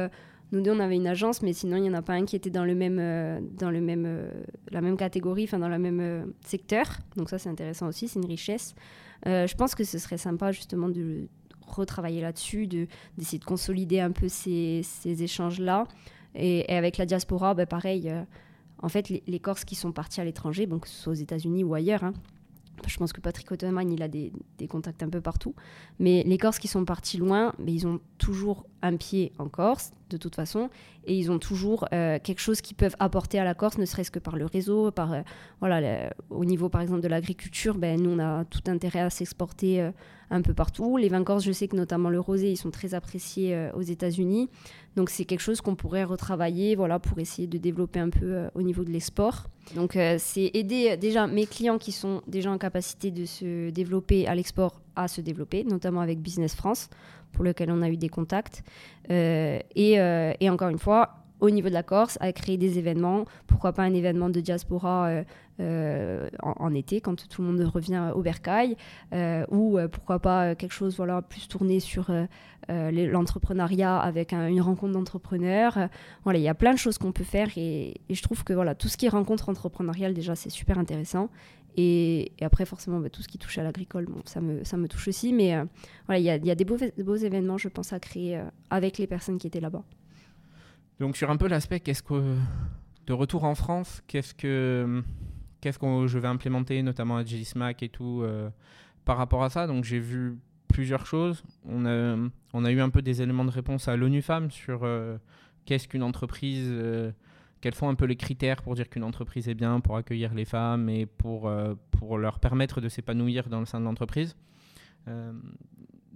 nous 0.51 0.63
deux, 0.63 0.73
on 0.73 0.81
avait 0.81 0.97
une 0.97 1.07
agence, 1.07 1.43
mais 1.43 1.53
sinon, 1.53 1.77
il 1.77 1.83
n'y 1.83 1.91
en 1.91 1.95
a 1.95 2.03
pas 2.03 2.15
un 2.15 2.25
qui 2.25 2.35
était 2.35 2.51
dans, 2.51 2.65
le 2.65 2.75
même, 2.75 2.99
euh, 2.99 3.39
dans 3.59 3.71
le 3.71 3.81
même, 3.81 4.05
euh, 4.07 4.31
la 4.71 4.81
même 4.81 4.97
catégorie, 4.97 5.45
enfin 5.45 5.59
dans 5.59 5.69
le 5.69 5.79
même 5.79 6.01
euh, 6.01 6.25
secteur. 6.45 6.87
Donc 7.17 7.29
ça, 7.29 7.39
c'est 7.39 7.51
intéressant 7.51 7.87
aussi, 7.87 8.09
c'est 8.09 8.19
une 8.19 8.27
richesse. 8.27 8.75
je 9.27 9.55
pense 9.55 9.75
que 9.75 9.85
ce 9.85 9.99
serait 9.99 10.17
sympa 10.17 10.53
justement 10.53 10.89
de 10.89 11.29
retravailler 11.67 12.23
là-dessus, 12.23 12.67
d'essayer 12.67 13.39
de, 13.39 13.45
consolider 13.45 14.01
un 14.01 14.11
peu 14.11 14.29
ces, 14.29 14.83
échanges-là. 15.05 15.85
Et, 16.35 16.65
avec 16.75 16.97
la 16.97 17.05
diaspora, 17.05 17.53
ben, 17.53 17.67
pareil, 17.67 18.11
en 18.81 18.89
fait, 18.89 19.09
les, 19.09 19.41
Corses 19.41 19.65
qui 19.65 19.75
sont 19.75 19.93
partis 19.93 20.21
à 20.21 20.25
l'étranger, 20.25 20.67
bon, 20.67 20.79
que 20.79 20.89
ce 20.89 21.03
soit 21.03 21.13
aux 21.13 21.17
États-Unis 21.17 21.65
ou 21.65 21.75
ailleurs, 21.75 22.05
hein, 22.05 22.13
je 22.87 22.97
pense 22.97 23.13
que 23.13 23.21
Patrick 23.21 23.51
Ottoman, 23.51 23.91
il 23.91 24.03
a 24.03 24.09
des, 24.09 24.33
des, 24.59 24.69
contacts 24.69 25.03
un 25.03 25.09
peu 25.09 25.21
partout. 25.21 25.55
Mais 25.99 26.23
les 26.25 26.39
Corses 26.39 26.59
qui 26.59 26.69
sont 26.69 26.85
partis 26.85 27.17
loin, 27.17 27.53
mais 27.59 27.73
ils 27.73 27.87
ont 27.87 28.01
toujours 28.19 28.67
un 28.83 28.97
pied 28.97 29.33
en 29.39 29.49
Corse, 29.49 29.91
de 30.11 30.17
toute 30.17 30.35
façon, 30.35 30.71
et 31.05 31.17
ils 31.17 31.31
ont 31.31 31.39
toujours 31.39 31.87
euh, 31.93 32.19
quelque 32.23 32.41
chose 32.41 32.61
qu'ils 32.61 32.77
peuvent 32.77 32.97
apporter 32.99 33.39
à 33.39 33.45
la 33.45 33.55
Corse, 33.55 33.79
ne 33.79 33.85
serait-ce 33.85 34.11
que 34.11 34.19
par 34.19 34.37
le 34.37 34.47
réseau, 34.47 34.91
par 34.91 35.13
euh, 35.13 35.23
voilà, 35.61 36.11
au 36.31 36.45
niveau 36.45 36.69
par 36.69 36.81
exemple 36.81 37.01
de 37.01 37.09
l'agriculture, 37.09 37.77
ben, 37.77 38.01
nous 38.01 38.11
on 38.11 38.19
a 38.19 38.45
tout 38.45 38.63
intérêt 38.69 39.01
à 39.01 39.11
s'exporter 39.11 39.83
euh, 39.83 39.91
un 40.31 40.43
peu 40.43 40.55
partout. 40.55 40.97
Les 40.97 41.09
vins 41.09 41.25
corses, 41.25 41.45
je 41.45 41.53
sais 41.53 41.69
que 41.69 41.77
notamment 41.77 42.11
le 42.11 42.21
rosé, 42.21 42.51
ils 42.51 42.57
sont 42.57 42.71
très 42.71 42.95
appréciés 42.95 43.71
aux 43.75 43.83
États-Unis, 43.83 44.51
donc 44.99 45.09
c'est 45.09 45.25
quelque 45.25 45.41
chose 45.41 45.61
qu'on 45.61 45.77
pourrait 45.77 46.05
retravailler, 46.05 46.75
voilà, 46.77 46.99
pour 46.99 47.19
essayer 47.19 47.49
de 47.49 47.57
développer 47.57 48.01
un 48.01 48.11
peu 48.11 48.49
au 48.55 48.63
niveau 48.63 48.85
de 48.85 48.91
l'export. 48.91 49.45
Donc 49.75 49.97
c'est 50.19 50.51
aider 50.55 50.97
déjà 50.97 51.27
mes 51.27 51.47
clients 51.47 51.79
qui 51.79 51.93
sont 51.93 52.23
déjà 52.27 52.51
en 52.51 52.59
capacité 52.59 53.11
de 53.11 53.25
se 53.25 53.71
développer 53.71 54.27
à 54.27 54.35
l'export 54.35 54.81
à 54.97 55.09
se 55.09 55.21
développer, 55.21 55.65
notamment 55.65 56.01
avec 56.01 56.21
Business 56.21 56.55
France 56.55 56.91
pour 57.33 57.45
lequel 57.45 57.71
on 57.71 57.83
a 57.83 57.89
eu 57.89 57.97
des 57.97 58.09
contacts. 58.09 58.63
Euh, 59.11 59.59
euh, 59.77 60.33
et, 60.41 60.51
encore 60.51 60.69
une 60.69 60.79
fois, 60.79 61.25
au 61.41 61.51
niveau 61.51 61.69
de 61.69 61.75
la 61.75 61.83
Corse, 61.83 62.19
à 62.21 62.33
créer 62.33 62.57
des 62.57 62.79
événements. 62.79 63.25
Pourquoi 63.47 63.73
pas 63.73 63.83
un 63.83 63.95
événement 63.95 64.31
de 64.31 64.41
diaspora 64.41 65.25
euh, 65.61 66.29
en, 66.43 66.75
été, 66.75 67.01
quand 67.01 67.29
tout 67.29 67.43
le 67.43 67.49
monde 67.49 67.61
revient 67.63 68.13
au 68.15 68.23
bercail, 68.23 68.77
ou 69.51 69.79
pourquoi 69.91 70.21
pas 70.21 70.55
quelque 70.55 70.73
chose 70.73 70.97
voilà, 70.97 71.21
plus 71.23 71.49
tourné 71.49 71.81
sur 71.81 72.13
l'entrepreneuriat 72.69 73.99
avec 73.99 74.33
une 74.33 74.61
rencontre 74.61 74.93
d'entrepreneurs. 74.93 75.89
voilà, 76.23 76.39
il 76.39 76.43
y 76.43 76.49
a 76.49 76.55
plein 76.55 76.75
de 76.75 76.79
choses 76.79 76.99
qu'on 76.99 77.13
peut 77.13 77.25
faire 77.25 77.49
et, 77.57 78.01
je 78.09 78.23
trouve 78.23 78.45
que 78.45 78.53
voilà, 78.53 78.75
tout 78.75 78.89
ce 78.89 78.97
qui 78.97 79.07
est 79.07 79.11
rencontre 79.11 79.49
entrepreneuriale, 79.49 80.15
déjà, 80.15 80.37
c'est 80.37 80.51
super 80.51 80.79
intéressant. 80.79 81.29
Et, 81.81 82.33
après, 82.41 82.67
forcément, 82.67 82.99
bah, 82.99 83.09
tout 83.09 83.23
ce 83.23 83.29
qui 83.29 83.39
touche 83.39 83.57
à 83.59 83.63
l'agricole, 83.63 84.07
bon, 84.07 84.21
ça, 84.25 84.41
me, 84.41 84.65
ça 84.65 84.77
me 84.77 84.89
touche 84.89 85.07
aussi. 85.07 85.33
Mais 85.33 85.55
euh, 85.55 85.65
voilà, 86.07 86.19
il 86.19 86.25
y 86.25 86.51
a, 86.51 86.55
des 86.57 86.65
beaux, 86.65 87.17
événements, 87.17 87.57
je 87.57 87.69
pense, 87.69 87.93
à 87.93 88.01
créer 88.01 88.37
euh, 88.37 88.43
avec 88.69 88.99
les 88.99 89.07
personnes 89.07 89.39
qui 89.39 89.47
étaient 89.47 89.61
là-bas. 89.61 89.85
Donc, 91.01 91.17
sur 91.17 91.31
un 91.31 91.37
peu 91.37 91.49
l'aspect, 91.49 91.81
qu'est-ce 91.81 92.03
que. 92.03 92.37
De 93.07 93.13
retour 93.13 93.45
en 93.45 93.55
France, 93.55 94.03
qu'est-ce 94.07 94.35
que. 94.35 95.03
Qu'est-ce 95.61 95.79
que 95.79 96.07
je 96.07 96.19
vais 96.19 96.29
implémenter, 96.29 96.83
notamment 96.83 97.17
à 97.17 97.25
GSMAC 97.25 97.83
et 97.83 97.89
tout, 97.89 98.21
euh, 98.23 98.49
par 99.05 99.17
rapport 99.17 99.43
à 99.43 99.51
ça? 99.51 99.67
Donc, 99.67 99.85
j'ai 99.85 99.99
vu 99.99 100.39
plusieurs 100.69 101.05
choses. 101.07 101.43
On 101.65 101.85
a, 101.85 102.17
on 102.53 102.65
a 102.65 102.71
eu 102.71 102.81
un 102.81 102.91
peu 102.91 103.03
des 103.03 103.23
éléments 103.23 103.45
de 103.45 103.51
réponse 103.51 103.89
à 103.89 103.97
l'ONU 103.97 104.23
Femmes 104.23 104.51
sur 104.53 104.87
qu'est-ce 105.65 105.89
qu'une 105.89 106.05
entreprise 106.05 106.73
quels 107.61 107.75
sont 107.75 107.89
un 107.89 107.95
peu 107.95 108.05
les 108.05 108.17
critères 108.17 108.63
pour 108.63 108.75
dire 108.75 108.89
qu'une 108.89 109.05
entreprise 109.05 109.49
est 109.49 109.55
bien, 109.55 109.81
pour 109.81 109.97
accueillir 109.97 110.35
les 110.35 110.45
femmes 110.45 110.89
et 110.89 111.07
pour, 111.07 111.49
euh, 111.49 111.75
pour 111.91 112.19
leur 112.19 112.39
permettre 112.39 112.81
de 112.81 112.89
s'épanouir 112.89 113.49
dans 113.49 113.61
le 113.61 113.67
sein 113.67 113.81
de 113.81 113.85
l'entreprise. 113.85 114.37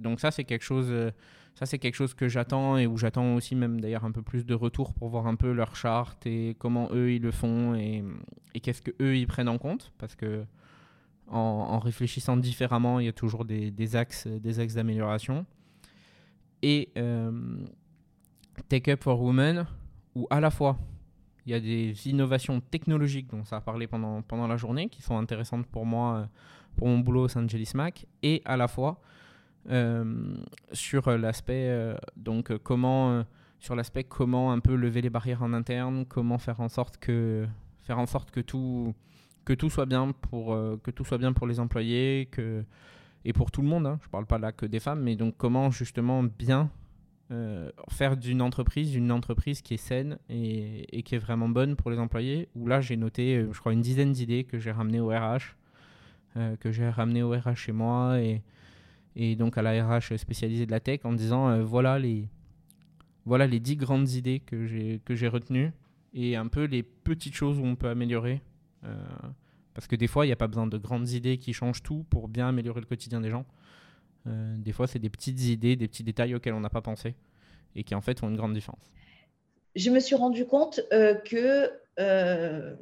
Euh, 0.03 0.09
donc 0.09 0.21
ça, 0.21 0.31
c'est 0.31 0.45
quelque 0.45 0.65
chose... 0.65 0.89
Euh, 0.91 1.11
ça, 1.55 1.67
c'est 1.67 1.79
quelque 1.79 1.95
chose 1.95 2.15
que 2.15 2.29
j'attends 2.29 2.79
et 2.79 2.87
où 2.87 2.97
j'attends 2.97 3.35
aussi 3.35 3.55
même 3.55 3.79
d'ailleurs 3.79 4.07
un 4.07 4.11
peu 4.11 4.23
plus 4.23 4.47
de 4.47 4.55
retour 4.55 4.95
pour 4.95 5.11
voir 5.11 5.27
un 5.27 5.35
peu 5.35 5.53
leur 5.53 5.77
charte 5.77 6.27
et 6.27 6.57
comment 6.59 6.89
eux 6.93 7.13
ils 7.13 7.21
le 7.21 7.31
font 7.31 7.75
et, 7.75 8.03
qu'est-ce 8.63 8.81
que 8.81 8.91
eux 9.03 9.19
ils 9.19 9.27
prennent 9.27 9.51
en 9.51 9.59
compte 9.59 9.93
parce 9.99 10.15
que 10.15 10.47
en, 11.29 11.79
réfléchissant 11.79 12.39
différemment, 12.39 13.01
il 13.01 13.07
y 13.07 13.09
a 13.09 13.13
toujours 13.13 13.45
des, 13.45 13.97
axes 13.97 14.27
des 14.27 14.61
axes 14.61 14.75
d'amélioration. 14.75 15.45
Et 16.63 16.89
Take 18.71 18.93
Up 18.93 19.03
for 19.03 19.21
Women, 19.21 19.67
où 20.15 20.27
à 20.31 20.41
la 20.41 20.51
fois 20.51 20.79
il 21.47 21.53
y 21.53 21.55
a 21.55 21.61
des 21.61 22.09
innovations 22.09 22.61
technologiques 22.61 23.29
dont 23.29 23.45
ça 23.45 23.57
a 23.57 23.61
parlé 23.61 23.87
pendant, 23.87 24.23
pendant 24.23 24.47
la 24.47 24.57
journée 24.57 24.89
qui 24.89 25.03
sont 25.03 25.19
intéressantes 25.19 25.67
pour 25.67 25.87
moi, 25.87 26.17
euh, 26.17 26.27
pour 26.77 26.89
mon 26.89 26.99
boulot 26.99 27.25
au 27.25 27.29
San 27.29 27.45
Angeles 27.45 27.73
Mac, 27.75 28.07
et 28.23 28.43
à 28.45 28.57
la 28.57 28.69
fois 28.69 29.01
euh, 29.01 29.12
sur 30.73 31.11
l'aspect 31.11 31.69
euh, 31.69 31.97
donc 32.17 32.57
comment 32.59 33.25
sur 33.61 33.77
l'aspect 33.77 34.05
comment 34.05 34.53
un 34.53 34.59
peu 34.59 34.75
lever 34.75 35.03
les 35.03 35.11
barrières 35.11 35.43
en 35.43 35.53
interne, 35.53 36.05
comment 36.07 36.39
faire 36.39 36.61
en 36.61 36.69
sorte 36.69 36.97
que 36.99 37.47
faire 37.83 37.99
en 37.99 38.07
sorte 38.07 38.31
que 38.31 38.41
tout 38.41 38.95
que 39.45 39.53
tout 39.53 39.71
soit 39.71 39.87
bien 39.87 40.13
pour 40.13 40.57
que 40.83 40.91
tout 40.91 41.05
soit 41.05 41.19
bien 41.19 41.33
pour 41.33 41.47
les 41.47 41.61
employés 41.61 42.29
que 42.31 42.65
et 43.25 43.33
pour 43.33 43.51
tout 43.51 43.63
le 43.63 43.69
monde. 43.69 43.87
Hein. 43.87 43.99
Je 44.03 44.09
parle 44.09 44.27
pas 44.27 44.39
là 44.39 44.53
que 44.53 44.67
des 44.67 44.81
femmes, 44.81 45.03
mais 45.03 45.17
donc 45.17 45.37
comment 45.37 45.71
justement 45.71 46.23
bien 46.23 46.71
euh, 47.33 47.71
faire 47.89 48.19
d'une 48.19 48.43
entreprise 48.43 48.95
une 48.95 49.11
entreprise 49.11 49.63
qui 49.63 49.73
est 49.75 49.79
saine 49.79 50.19
et, 50.29 51.03
qui 51.03 51.15
est 51.15 51.19
vraiment 51.19 51.49
bonne 51.49 51.77
pour 51.77 51.91
les 51.91 51.99
employés. 51.99 52.49
Où 52.55 52.67
là, 52.67 52.83
j'ai 52.83 52.97
noté, 52.99 53.37
euh, 53.37 53.53
je 53.53 53.59
crois, 53.59 53.73
une 53.73 53.81
dizaine 53.81 54.13
d'idées 54.13 54.45
que 54.45 54.59
j'ai 54.59 54.71
ramenées 54.71 55.01
au 55.01 55.09
RH, 55.09 55.57
euh, 56.37 56.57
que 56.57 56.71
j'ai 56.71 56.89
ramenées 56.91 57.23
au 57.23 57.31
RH 57.31 57.55
chez 57.55 57.73
moi 57.73 58.21
et, 58.21 58.43
et 59.17 59.37
donc 59.37 59.59
à 59.59 59.63
la 59.63 59.87
RH 59.87 60.17
spécialisée 60.17 60.67
de 60.67 60.71
la 60.71 60.81
tech 60.81 61.01
en 61.05 61.13
disant 61.13 61.63
voilà 61.63 61.99
les 61.99 62.29
voilà 63.25 63.47
les 63.47 63.61
dix 63.61 63.77
grandes 63.77 64.11
idées 64.11 64.41
que 64.41 64.67
j'ai 64.67 65.01
que 65.05 65.15
j'ai 65.15 65.29
retenues 65.29 65.73
et 66.15 66.37
un 66.37 66.47
peu 66.47 66.65
les 66.65 66.83
petites 66.83 67.35
choses 67.35 67.59
où 67.59 67.65
on 67.65 67.77
peut 67.77 67.89
améliorer. 67.89 68.41
parce 69.75 69.87
que 69.87 69.97
des 69.97 70.07
fois, 70.07 70.27
il 70.27 70.29
n'y 70.29 70.33
a 70.33 70.37
pas 70.37 70.49
besoin 70.49 70.67
de 70.67 70.77
grandes 70.77 71.11
idées 71.11 71.39
qui 71.39 71.53
changent 71.53 71.83
tout 71.83 72.05
pour 72.11 72.29
bien 72.29 72.49
améliorer 72.49 72.81
le 72.81 72.87
quotidien 72.87 73.21
des 73.21 73.31
gens. 73.31 73.47
Euh, 74.27 74.57
des 74.59 74.73
fois, 74.73 74.87
c'est 74.87 74.99
des 74.99 75.11
petites 75.11 75.41
idées, 75.43 75.77
des 75.77 75.89
petits 75.89 76.05
détails 76.05 76.35
auxquels 76.35 76.55
on 76.55 76.61
n'a 76.61 76.71
pas 76.71 76.83
pensé 76.83 77.15
et 77.75 77.85
qui 77.85 77.95
en 77.95 78.01
fait 78.01 78.19
font 78.19 78.29
une 78.29 78.37
grande 78.37 78.53
différence. 78.53 78.93
Je 79.75 79.91
me 79.91 80.01
suis 80.01 80.15
rendu 80.15 80.45
compte 80.45 80.81
euh, 80.93 81.15
que 81.15 81.71
euh, 81.99 82.77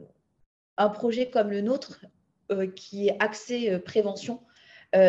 un 0.76 0.88
projet 0.88 1.30
comme 1.30 1.50
le 1.50 1.60
nôtre, 1.60 2.04
qui 2.74 3.06
est 3.06 3.16
axé 3.20 3.78
prévention, 3.78 4.40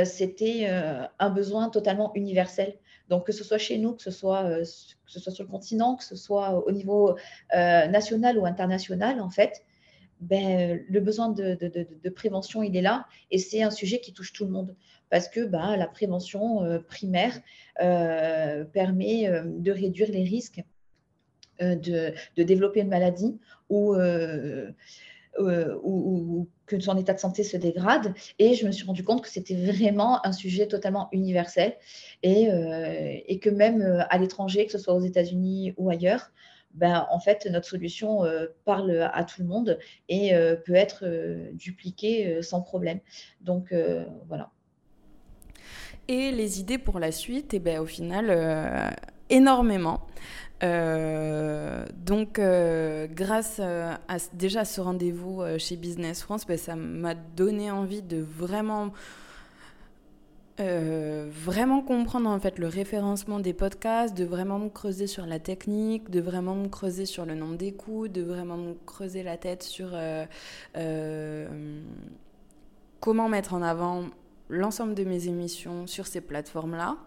c'était 0.05 0.67
un 1.19 1.29
besoin 1.29 1.69
totalement 1.69 2.13
universel. 2.15 2.75
Donc, 3.09 3.25
que 3.25 3.31
ce 3.31 3.43
soit 3.43 3.57
chez 3.57 3.77
nous, 3.77 3.93
que 3.93 4.03
ce 4.03 4.11
soit, 4.11 4.43
que 4.43 5.11
ce 5.11 5.19
soit 5.19 5.31
sur 5.31 5.43
le 5.43 5.49
continent, 5.49 5.95
que 5.95 6.03
ce 6.03 6.15
soit 6.15 6.65
au 6.65 6.71
niveau 6.71 7.15
national 7.51 8.37
ou 8.37 8.45
international, 8.45 9.19
en 9.19 9.29
fait, 9.29 9.63
ben, 10.21 10.79
le 10.87 10.99
besoin 10.99 11.29
de, 11.29 11.55
de, 11.55 12.09
prévention, 12.09 12.61
il 12.61 12.77
est 12.77 12.81
là. 12.81 13.07
Et 13.31 13.39
c'est 13.39 13.63
un 13.63 13.71
sujet 13.71 13.99
qui 13.99 14.13
touche 14.13 14.33
tout 14.33 14.45
le 14.45 14.51
monde 14.51 14.75
parce 15.09 15.27
que 15.27 15.45
bah, 15.45 15.75
la 15.77 15.87
prévention 15.87 16.63
euh, 16.63 16.79
primaire 16.79 17.39
euh, 17.81 18.63
permet 18.63 19.27
euh, 19.27 19.43
de 19.45 19.71
réduire 19.71 20.09
les 20.09 20.23
risques 20.23 20.63
de, 21.59 22.15
développer 22.37 22.79
une 22.79 22.87
maladie 22.87 23.39
ou, 23.69 23.93
ou, 25.39 26.47
que 26.65 26.79
son 26.79 26.97
état 26.97 27.13
de 27.13 27.19
santé 27.19 27.43
se 27.43 27.57
dégrade. 27.57 28.13
Et 28.39 28.53
je 28.53 28.65
me 28.65 28.71
suis 28.71 28.85
rendu 28.85 29.03
compte 29.03 29.21
que 29.21 29.29
c'était 29.29 29.55
vraiment 29.55 30.25
un 30.25 30.31
sujet 30.31 30.67
totalement 30.67 31.09
universel 31.11 31.75
et, 32.23 32.47
et 33.27 33.39
que 33.39 33.49
même 33.49 34.05
à 34.09 34.17
l'étranger, 34.17 34.65
que 34.65 34.71
ce 34.71 34.77
soit 34.77 34.93
aux 34.93 35.01
États-Unis 35.01 35.73
ou 35.77 35.89
ailleurs, 35.89 36.31
ben, 36.73 37.05
en 37.11 37.19
fait, 37.19 37.45
notre 37.51 37.67
solution 37.67 38.23
parle 38.63 39.09
à 39.13 39.23
tout 39.25 39.41
le 39.41 39.47
monde 39.47 39.77
et 40.07 40.31
peut 40.65 40.75
être 40.75 41.05
dupliquée 41.53 42.41
sans 42.41 42.61
problème. 42.61 42.99
Donc, 43.41 43.73
voilà. 44.29 44.51
Et 46.07 46.31
les 46.31 46.59
idées 46.59 46.77
pour 46.77 46.99
la 46.99 47.11
suite, 47.11 47.53
eh 47.53 47.59
ben, 47.59 47.79
au 47.79 47.85
final, 47.85 48.27
euh, 48.29 48.89
énormément. 49.31 50.01
Euh, 50.63 51.85
donc, 52.05 52.37
euh, 52.37 53.07
grâce 53.09 53.59
à 53.59 53.97
déjà 54.33 54.63
ce 54.63 54.79
rendez-vous 54.79 55.41
chez 55.57 55.75
Business 55.75 56.21
France, 56.21 56.45
ben, 56.45 56.57
ça 56.57 56.75
m'a 56.75 57.15
donné 57.15 57.71
envie 57.71 58.03
de 58.03 58.17
vraiment, 58.17 58.91
vraiment 60.59 61.81
comprendre 61.81 62.29
en 62.29 62.39
fait 62.39 62.59
le 62.59 62.67
référencement 62.67 63.39
des 63.39 63.53
podcasts, 63.53 64.15
de 64.15 64.25
vraiment 64.25 64.59
me 64.59 64.69
creuser 64.69 65.07
sur 65.07 65.25
la 65.25 65.39
technique, 65.39 66.11
de 66.11 66.21
vraiment 66.21 66.53
me 66.53 66.67
creuser 66.67 67.07
sur 67.07 67.25
le 67.25 67.33
nombre 67.33 67.55
d'écoutes, 67.55 68.11
de 68.11 68.21
vraiment 68.21 68.57
me 68.57 68.75
creuser 68.85 69.23
la 69.23 69.37
tête 69.37 69.63
sur 69.63 69.97
comment 72.99 73.27
mettre 73.27 73.55
en 73.55 73.63
avant 73.63 74.03
l'ensemble 74.49 74.93
de 74.93 75.03
mes 75.03 75.27
émissions 75.27 75.87
sur 75.87 76.05
ces 76.05 76.21
plateformes-là. 76.21 76.97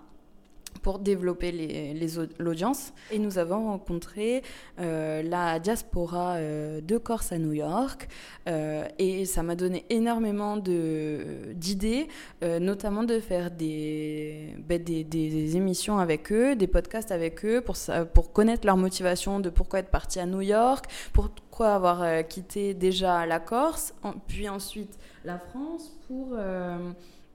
Pour 0.82 0.98
développer 0.98 1.94
l'audience. 2.38 2.92
Et 3.10 3.18
nous 3.18 3.38
avons 3.38 3.66
rencontré 3.66 4.42
euh, 4.78 5.22
la 5.22 5.58
diaspora 5.58 6.34
euh, 6.34 6.80
de 6.80 6.98
Corse 6.98 7.32
à 7.32 7.38
New 7.38 7.52
York. 7.52 8.08
Euh, 8.48 8.86
et 8.98 9.24
ça 9.24 9.42
m'a 9.42 9.54
donné 9.54 9.84
énormément 9.90 10.56
d'idées, 10.56 12.08
notamment 12.42 13.04
de 13.04 13.18
faire 13.20 13.50
des, 13.50 14.54
ben, 14.58 14.82
des, 14.82 15.56
émissions 15.56 15.98
avec 15.98 16.32
eux, 16.32 16.56
des 16.56 16.66
podcasts 16.66 17.12
avec 17.12 17.44
eux, 17.44 17.60
pour, 17.60 17.76
pour 18.12 18.32
connaître 18.32 18.66
leur 18.66 18.76
motivation 18.76 19.40
de 19.40 19.50
pourquoi 19.50 19.78
être 19.78 19.90
parti 19.90 20.20
à 20.20 20.26
New 20.26 20.40
York, 20.42 20.86
pourquoi 21.12 21.74
avoir 21.74 22.26
quitté 22.26 22.74
déjà 22.74 23.26
la 23.26 23.40
Corse, 23.40 23.94
puis 24.26 24.48
ensuite 24.48 24.98
la 25.24 25.38
France 25.38 25.92
pour 26.08 26.36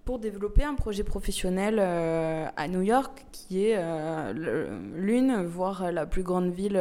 pour 0.06 0.20
développer 0.20 0.64
un 0.64 0.76
projet 0.76 1.04
professionnel 1.04 1.78
euh, 1.80 2.48
à 2.56 2.68
New 2.68 2.82
York, 2.82 3.26
qui 3.32 3.66
est 3.66 3.76
euh, 3.78 4.34
l'une, 4.96 5.46
voire 5.46 5.92
la 5.92 6.06
plus 6.06 6.24
grande 6.24 6.52
ville 6.52 6.78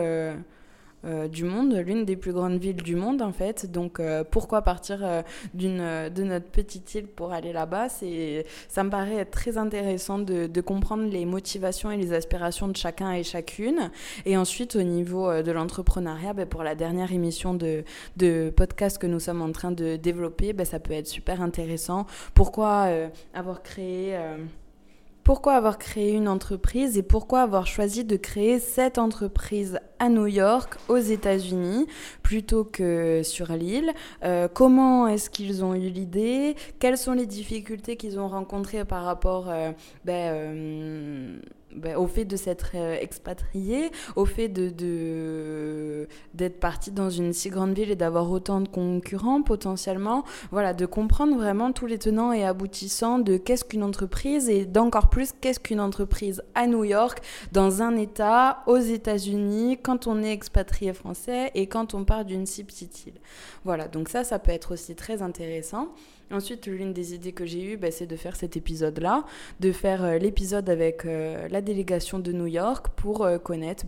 euh, 1.04 1.28
du 1.28 1.44
monde, 1.44 1.74
l'une 1.74 2.04
des 2.04 2.16
plus 2.16 2.32
grandes 2.32 2.58
villes 2.58 2.82
du 2.82 2.96
monde 2.96 3.22
en 3.22 3.32
fait. 3.32 3.70
Donc 3.70 4.00
euh, 4.00 4.24
pourquoi 4.28 4.62
partir 4.62 4.98
euh, 5.02 5.22
de 5.54 6.22
notre 6.24 6.46
petite 6.46 6.92
île 6.94 7.06
pour 7.06 7.32
aller 7.32 7.52
là-bas? 7.52 7.88
C'est, 7.88 8.44
Ça 8.68 8.82
me 8.82 8.90
paraît 8.90 9.16
être 9.16 9.30
très 9.30 9.58
intéressant 9.58 10.18
de, 10.18 10.60
comprendre 10.60 11.04
les 11.04 11.24
motivations 11.24 11.90
et 11.92 11.96
les 11.96 12.12
aspirations 12.12 12.66
de 12.66 12.76
chacun 12.76 13.12
et 13.12 13.22
chacune. 13.22 13.90
Et 14.26 14.36
ensuite 14.36 14.74
au 14.74 14.82
niveau 14.82 15.42
de 15.42 15.52
l'entrepreneuriat, 15.52 16.32
ben, 16.32 16.46
pour 16.46 16.64
la 16.64 16.74
dernière 16.74 17.12
émission 17.12 17.54
de, 17.54 17.84
de, 18.16 18.50
podcast 18.54 18.98
que 18.98 19.06
nous 19.06 19.20
sommes 19.20 19.40
en 19.40 19.52
train 19.52 19.70
de 19.70 19.94
développer, 19.96 20.52
ben, 20.52 20.66
ça 20.66 20.80
peut 20.80 20.92
être 20.94 21.06
super 21.06 21.40
intéressant. 21.40 22.06
Pourquoi 22.34 22.88
avoir 23.32 23.62
créé 23.62 24.18
pourquoi 25.28 25.56
avoir 25.56 25.76
créé 25.76 26.14
une 26.14 26.26
entreprise 26.26 26.96
et 26.96 27.02
pourquoi 27.02 27.42
avoir 27.42 27.66
choisi 27.66 28.02
de 28.02 28.16
créer 28.16 28.58
cette 28.58 28.96
entreprise 28.96 29.78
à 29.98 30.08
New 30.08 30.26
York, 30.26 30.78
aux 30.88 30.96
États-Unis, 30.96 31.86
plutôt 32.22 32.64
que 32.64 33.20
sur 33.22 33.52
l'île? 33.52 33.92
Euh, 34.24 34.48
comment 34.48 35.06
est-ce 35.06 35.28
qu'ils 35.28 35.62
ont 35.62 35.74
eu 35.74 35.90
l'idée? 35.90 36.56
Quelles 36.78 36.96
sont 36.96 37.12
les 37.12 37.26
difficultés 37.26 37.96
qu'ils 37.96 38.18
ont 38.18 38.28
rencontrées 38.28 38.86
par 38.86 39.04
rapport 39.04 39.50
euh, 39.50 39.72
ben, 40.06 40.32
euh, 40.32 41.38
ben, 41.78 41.96
au 41.96 42.06
fait 42.06 42.24
de 42.24 42.36
s'être 42.36 42.72
euh, 42.74 42.96
expatrié, 43.00 43.90
au 44.16 44.24
fait 44.24 44.48
de, 44.48 46.08
d'être 46.34 46.60
parti 46.60 46.90
dans 46.90 47.10
une 47.10 47.32
si 47.32 47.50
grande 47.50 47.74
ville 47.74 47.90
et 47.90 47.96
d'avoir 47.96 48.30
autant 48.30 48.60
de 48.60 48.68
concurrents 48.68 49.42
potentiellement, 49.42 50.24
voilà, 50.50 50.74
de 50.74 50.86
comprendre 50.86 51.36
vraiment 51.36 51.72
tous 51.72 51.86
les 51.86 51.98
tenants 51.98 52.32
et 52.32 52.44
aboutissants 52.44 53.18
de 53.18 53.36
qu'est-ce 53.36 53.64
qu'une 53.64 53.82
entreprise 53.82 54.48
et 54.48 54.64
d'encore 54.64 55.08
plus 55.08 55.32
qu'est-ce 55.40 55.60
qu'une 55.60 55.80
entreprise 55.80 56.42
à 56.54 56.66
New 56.66 56.84
York, 56.84 57.20
dans 57.52 57.82
un 57.82 57.96
État, 57.96 58.62
aux 58.66 58.78
États-Unis, 58.78 59.78
quand 59.82 60.06
on 60.06 60.22
est 60.22 60.32
expatrié 60.32 60.92
français 60.92 61.50
et 61.54 61.66
quand 61.66 61.94
on 61.94 62.04
part 62.04 62.24
d'une 62.24 62.46
si 62.46 62.64
petite 62.64 63.06
île. 63.06 63.20
Voilà, 63.64 63.88
donc 63.88 64.08
ça, 64.08 64.24
ça 64.24 64.38
peut 64.38 64.52
être 64.52 64.72
aussi 64.72 64.94
très 64.94 65.22
intéressant. 65.22 65.88
Ensuite, 66.30 66.66
l'une 66.66 66.92
des 66.92 67.14
idées 67.14 67.32
que 67.32 67.46
j'ai 67.46 67.72
eues, 67.72 67.76
bah, 67.78 67.90
c'est 67.90 68.06
de 68.06 68.16
faire 68.16 68.36
cet 68.36 68.56
épisode-là, 68.56 69.24
de 69.60 69.72
faire 69.72 70.04
euh, 70.04 70.18
l'épisode 70.18 70.68
avec 70.68 71.06
euh, 71.06 71.48
la 71.48 71.62
délégation 71.62 72.18
de 72.18 72.32
New 72.32 72.46
York 72.46 72.88
pour 72.96 73.24
euh, 73.24 73.38
connaître 73.38 73.84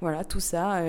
voilà, 0.00 0.24
tout 0.24 0.40
ça, 0.40 0.82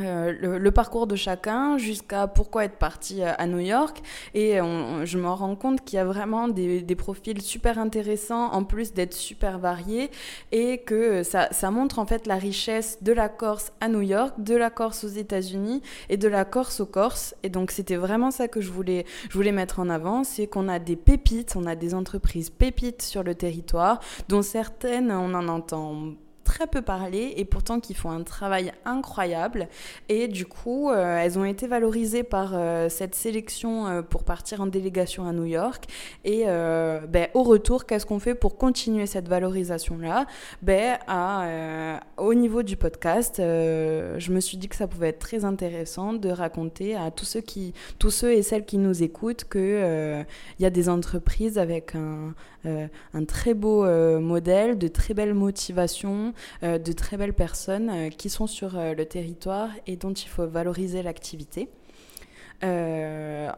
euh, 0.00 0.58
le, 0.58 0.70
parcours 0.70 1.06
de 1.06 1.16
chacun 1.16 1.76
jusqu'à 1.76 2.26
pourquoi 2.26 2.64
être 2.64 2.76
parti 2.76 3.22
à, 3.22 3.46
New 3.46 3.58
York. 3.58 4.02
Et 4.34 4.56
je 4.56 5.18
me 5.18 5.28
rends 5.28 5.54
compte 5.54 5.84
qu'il 5.84 5.96
y 5.96 6.00
a 6.00 6.04
vraiment 6.04 6.48
des, 6.48 6.80
des, 6.80 6.94
profils 6.94 7.40
super 7.42 7.78
intéressants 7.78 8.52
en 8.52 8.64
plus 8.64 8.94
d'être 8.94 9.12
super 9.12 9.58
variés 9.58 10.10
et 10.50 10.78
que 10.78 11.22
ça, 11.22 11.48
ça, 11.50 11.70
montre 11.70 11.98
en 11.98 12.06
fait 12.06 12.26
la 12.26 12.36
richesse 12.36 12.98
de 13.02 13.12
la 13.12 13.28
Corse 13.28 13.72
à 13.80 13.88
New 13.88 14.00
York, 14.00 14.34
de 14.38 14.54
la 14.54 14.70
Corse 14.70 15.04
aux 15.04 15.08
États-Unis 15.08 15.82
et 16.08 16.16
de 16.16 16.28
la 16.28 16.44
Corse 16.44 16.80
aux 16.80 16.86
Corses. 16.86 17.34
Et 17.42 17.48
donc 17.48 17.70
c'était 17.70 17.96
vraiment 17.96 18.30
ça 18.30 18.48
que 18.48 18.60
je 18.60 18.70
voulais, 18.70 19.04
je 19.28 19.34
voulais 19.34 19.52
mettre 19.52 19.80
en 19.80 19.88
avant, 19.88 20.24
c'est 20.24 20.46
qu'on 20.46 20.68
a 20.68 20.78
des 20.78 20.96
pépites, 20.96 21.54
on 21.56 21.66
a 21.66 21.76
des 21.76 21.94
entreprises 21.94 22.50
pépites 22.50 23.02
sur 23.02 23.22
le 23.22 23.34
territoire 23.34 24.00
dont 24.28 24.42
certaines 24.42 25.10
on 25.10 25.34
en 25.34 25.48
entend 25.48 26.12
très 26.42 26.66
peu 26.66 26.82
parlé 26.82 27.34
et 27.36 27.44
pourtant 27.44 27.80
qui 27.80 27.94
font 27.94 28.10
un 28.10 28.22
travail 28.22 28.72
incroyable. 28.84 29.68
Et 30.08 30.28
du 30.28 30.46
coup, 30.46 30.90
euh, 30.90 31.18
elles 31.18 31.38
ont 31.38 31.44
été 31.44 31.66
valorisées 31.66 32.22
par 32.22 32.52
euh, 32.54 32.88
cette 32.88 33.14
sélection 33.14 33.86
euh, 33.86 34.02
pour 34.02 34.24
partir 34.24 34.60
en 34.60 34.66
délégation 34.66 35.26
à 35.26 35.32
New 35.32 35.44
York. 35.44 35.84
Et 36.24 36.44
ben, 36.44 37.28
au 37.34 37.42
retour, 37.42 37.86
qu'est-ce 37.86 38.06
qu'on 38.06 38.18
fait 38.18 38.34
pour 38.34 38.56
continuer 38.56 39.06
cette 39.06 39.28
valorisation-là? 39.28 40.26
Ben, 40.60 40.98
Au 42.16 42.34
niveau 42.34 42.62
du 42.62 42.76
podcast, 42.76 43.34
je 43.38 44.32
me 44.32 44.40
suis 44.40 44.56
dit 44.56 44.68
que 44.68 44.76
ça 44.76 44.86
pouvait 44.86 45.08
être 45.08 45.18
très 45.18 45.44
intéressant 45.44 46.12
de 46.12 46.28
raconter 46.28 46.94
à 46.94 47.10
tous 47.10 47.24
ceux, 47.24 47.40
qui, 47.40 47.74
tous 47.98 48.10
ceux 48.10 48.32
et 48.32 48.42
celles 48.42 48.64
qui 48.64 48.78
nous 48.78 49.02
écoutent 49.02 49.44
qu'il 49.44 50.24
il 50.58 50.62
y 50.62 50.66
a 50.66 50.70
des 50.70 50.88
entreprises 50.88 51.58
avec 51.58 51.94
un, 51.94 52.34
un 52.64 53.24
très 53.24 53.54
beau 53.54 53.84
modèle, 54.20 54.78
de 54.78 54.88
très 54.88 55.14
belles 55.14 55.34
motivations, 55.34 56.31
euh, 56.62 56.78
de 56.78 56.92
très 56.92 57.16
belles 57.16 57.34
personnes 57.34 57.90
euh, 57.90 58.08
qui 58.08 58.30
sont 58.30 58.46
sur 58.46 58.78
euh, 58.78 58.94
le 58.94 59.06
territoire 59.06 59.70
et 59.86 59.96
dont 59.96 60.12
il 60.12 60.28
faut 60.28 60.46
valoriser 60.46 61.02
l'activité. 61.02 61.68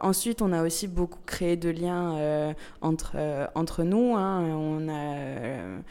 ensuite, 0.01 0.41
on 0.41 0.51
a 0.51 0.63
aussi 0.63 0.87
beaucoup 0.87 1.19
créé 1.25 1.57
de 1.57 1.69
liens 1.69 2.55
entre, 2.81 3.83
nous. 3.83 4.15
Hein. 4.15 5.83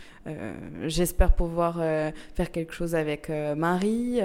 J'espère 0.83 1.33
pouvoir 1.33 1.77
faire 2.35 2.51
quelque 2.51 2.73
chose 2.73 2.97
avec 2.97 3.31
Marie 3.57 4.21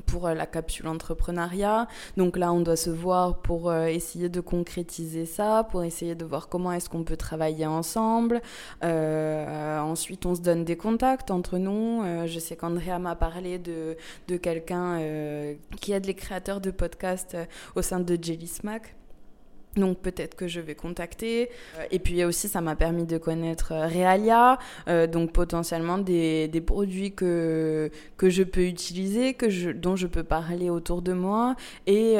pour 0.00 0.26
euh, 0.26 0.34
la 0.34 0.46
capsule 0.46 0.88
entrepreneuriat. 0.88 1.88
Donc 2.16 2.36
là, 2.36 2.52
on 2.52 2.60
doit 2.60 2.76
se 2.76 2.90
voir 2.90 3.38
pour 3.38 3.70
euh, 3.70 3.86
essayer 3.86 4.28
de 4.28 4.40
concrétiser 4.40 5.26
ça, 5.26 5.66
pour 5.70 5.84
essayer 5.84 6.14
de 6.14 6.24
voir 6.24 6.48
comment 6.48 6.72
est-ce 6.72 6.88
qu'on 6.88 7.04
peut 7.04 7.16
travailler 7.16 7.66
ensemble. 7.66 8.40
Euh, 8.84 9.78
ensuite, 9.80 10.26
on 10.26 10.34
se 10.34 10.40
donne 10.40 10.64
des 10.64 10.76
contacts 10.76 11.30
entre 11.30 11.58
nous. 11.58 12.02
je 12.26 12.38
sais 12.38 12.56
qu'Andrea 12.56 12.98
m'a 12.98 13.16
parlé 13.16 13.58
de, 13.58 13.96
de 14.28 14.36
quelqu'un 14.36 14.98
qui 15.80 15.92
aide 15.92 16.06
les 16.06 16.14
créateurs 16.14 16.60
de 16.60 16.70
podcasts 16.70 17.36
au 17.74 17.82
sein 17.82 18.00
de 18.00 18.18
Jelly 18.20 18.46
Smack. 18.46 18.94
Donc 19.78 19.98
peut-être 19.98 20.34
que 20.34 20.48
je 20.48 20.60
vais 20.60 20.74
contacter. 20.74 21.50
Euh, 21.78 21.84
et 21.90 21.98
puis 21.98 22.24
aussi, 22.24 22.48
ça 22.48 22.60
m'a 22.60 22.76
permis 22.76 23.06
de 23.06 23.18
connaître 23.18 23.72
euh, 23.72 23.86
Realia, 23.86 24.58
euh, 24.88 25.06
donc 25.06 25.32
potentiellement 25.32 25.98
des, 25.98 26.48
des, 26.48 26.60
produits 26.60 27.12
que, 27.12 27.90
que 28.16 28.28
je 28.28 28.42
peux 28.42 28.64
utiliser, 28.64 29.34
que 29.34 29.48
je, 29.48 29.70
dont 29.70 29.96
je 29.96 30.06
peux 30.06 30.24
parler 30.24 30.70
autour 30.70 31.02
de 31.02 31.12
moi. 31.12 31.54
Et, 31.86 32.16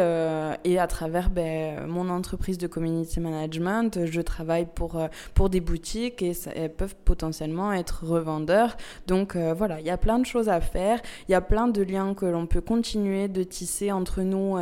et 0.64 0.78
à 0.78 0.86
travers 0.86 1.30
ben, 1.30 1.86
mon 1.86 2.09
entreprise 2.09 2.59
de 2.59 2.66
community 2.66 3.20
management, 3.20 4.06
je 4.06 4.20
travaille 4.20 4.66
pour, 4.72 5.01
pour 5.35 5.51
des 5.51 5.60
boutiques 5.60 6.22
et 6.22 6.32
elles 6.55 6.72
peuvent 6.72 6.94
potentiellement 7.05 7.72
être 7.72 8.05
revendeurs. 8.05 8.76
Donc 9.06 9.36
voilà, 9.36 9.80
il 9.80 9.86
y 9.86 9.90
a 9.90 9.97
plein 9.97 10.18
de 10.18 10.26
choses 10.26 10.48
à 10.48 10.60
faire. 10.60 11.01
Il 11.28 11.32
y 11.32 11.35
a 11.35 11.40
plein 11.40 11.68
de 11.68 11.82
liens 11.82 12.14
que 12.14 12.26
l'on 12.26 12.47
peut 12.47 12.60
continuer 12.60 13.28
de 13.28 13.43
tisser 13.43 13.93
entre 13.93 14.22
nous, 14.22 14.59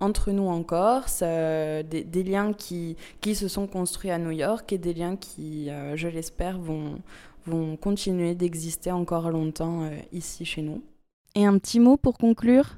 entre 0.00 0.30
nous 0.30 0.48
en 0.48 0.62
Corse. 0.62 1.22
Liens 2.22 2.52
qui, 2.52 2.96
qui 3.20 3.34
se 3.34 3.48
sont 3.48 3.66
construits 3.66 4.10
à 4.10 4.18
New 4.18 4.30
York 4.30 4.72
et 4.72 4.78
des 4.78 4.94
liens 4.94 5.16
qui, 5.16 5.70
euh, 5.70 5.96
je 5.96 6.08
l'espère, 6.08 6.58
vont, 6.58 7.00
vont 7.46 7.76
continuer 7.76 8.34
d'exister 8.34 8.92
encore 8.92 9.30
longtemps 9.30 9.84
euh, 9.84 9.90
ici 10.12 10.44
chez 10.44 10.62
nous. 10.62 10.82
Et 11.34 11.44
un 11.44 11.58
petit 11.58 11.80
mot 11.80 11.96
pour 11.96 12.18
conclure? 12.18 12.76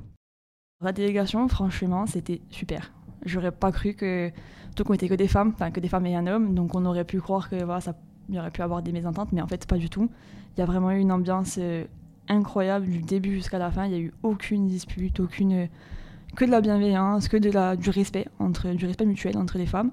La 0.83 0.93
délégation, 0.93 1.47
franchement, 1.49 2.07
c'était 2.07 2.41
super. 2.51 2.93
J'aurais 3.25 3.53
pas 3.53 3.71
cru 3.71 3.95
que 3.95 4.31
tout 4.75 4.85
qu'on 4.85 4.95
était 4.95 5.09
que 5.09 5.15
des 5.15 5.29
femmes, 5.29 5.53
enfin 5.55 5.71
que 5.71 5.81
des 5.81 5.89
femmes 5.89 6.07
et 6.07 6.17
un 6.17 6.27
homme, 6.27 6.55
donc 6.55 6.75
on 6.75 6.85
aurait 6.87 7.05
pu 7.05 7.21
croire 7.21 7.51
que 7.51 7.63
voilà, 7.63 7.81
ça 7.81 7.95
y 8.31 8.39
aurait 8.39 8.51
pu 8.51 8.63
avoir 8.63 8.83
des 8.83 8.93
mésententes, 8.93 9.33
mais 9.33 9.43
en 9.43 9.47
fait 9.47 9.67
pas 9.67 9.77
du 9.77 9.91
tout. 9.91 10.09
Il 10.57 10.61
y 10.61 10.63
a 10.63 10.67
vraiment 10.67 10.91
eu 10.91 10.99
une 10.99 11.13
ambiance 11.13 11.57
euh, 11.59 11.85
incroyable 12.29 12.87
du 12.87 13.03
début 13.03 13.35
jusqu'à 13.35 13.59
la 13.59 13.71
fin. 13.71 13.85
Il 13.85 13.91
n'y 13.91 13.97
a 13.97 14.01
eu 14.01 14.13
aucune 14.23 14.67
dispute, 14.67 15.21
aucune 15.21 15.69
que 16.37 16.45
de 16.45 16.51
la 16.51 16.61
bienveillance, 16.61 17.29
que 17.29 17.37
de 17.37 17.77
du 17.77 17.91
respect, 17.91 18.27
entre, 18.39 18.71
du 18.73 18.87
respect 18.87 19.07
mutuel 19.07 19.37
entre 19.37 19.59
les 19.59 19.67
femmes. 19.67 19.91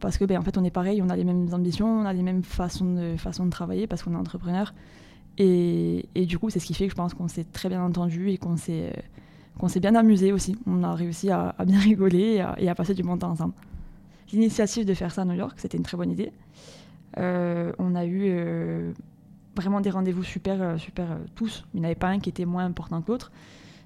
Parce 0.00 0.16
que, 0.16 0.24
ben, 0.24 0.38
en 0.38 0.42
fait, 0.42 0.56
on 0.56 0.64
est 0.64 0.70
pareil, 0.70 1.02
on 1.02 1.08
a 1.08 1.16
les 1.16 1.24
mêmes 1.24 1.48
ambitions, 1.52 1.88
on 1.88 2.04
a 2.04 2.12
les 2.12 2.22
mêmes 2.22 2.42
façons 2.42 2.94
de, 2.94 3.16
façons 3.16 3.44
de 3.44 3.50
travailler 3.50 3.86
parce 3.86 4.02
qu'on 4.02 4.12
est 4.12 4.16
entrepreneur. 4.16 4.72
Et, 5.38 6.08
et, 6.14 6.26
du 6.26 6.38
coup, 6.38 6.50
c'est 6.50 6.60
ce 6.60 6.66
qui 6.66 6.74
fait 6.74 6.86
que 6.86 6.90
je 6.90 6.96
pense 6.96 7.14
qu'on 7.14 7.28
s'est 7.28 7.44
très 7.44 7.68
bien 7.68 7.82
entendu 7.82 8.30
et 8.30 8.38
qu'on 8.38 8.56
s'est, 8.56 8.92
qu'on 9.58 9.68
s'est 9.68 9.80
bien 9.80 9.94
amusé 9.94 10.32
aussi. 10.32 10.56
On 10.66 10.82
a 10.82 10.94
réussi 10.94 11.30
à, 11.30 11.54
bien 11.66 11.78
rigoler 11.80 12.44
et 12.58 12.68
à, 12.68 12.74
passer 12.74 12.94
du 12.94 13.02
bon 13.02 13.18
temps 13.18 13.30
ensemble. 13.30 13.54
L'initiative 14.32 14.84
de 14.84 14.94
faire 14.94 15.12
ça 15.12 15.22
à 15.22 15.24
New 15.24 15.34
York, 15.34 15.54
c'était 15.56 15.78
une 15.78 15.84
très 15.84 15.96
bonne 15.96 16.10
idée. 16.10 16.32
Euh, 17.18 17.72
on 17.78 17.94
a 17.94 18.04
eu 18.04 18.24
euh, 18.26 18.92
vraiment 19.56 19.80
des 19.80 19.90
rendez-vous 19.90 20.22
super, 20.22 20.60
euh, 20.60 20.78
super 20.78 21.18
tous. 21.34 21.64
Il 21.72 21.80
n'y 21.80 21.86
en 21.86 21.88
avait 21.88 21.94
pas 21.94 22.08
un 22.08 22.20
qui 22.20 22.28
était 22.28 22.44
moins 22.44 22.64
important 22.64 23.00
que 23.02 23.10
l'autre. 23.10 23.32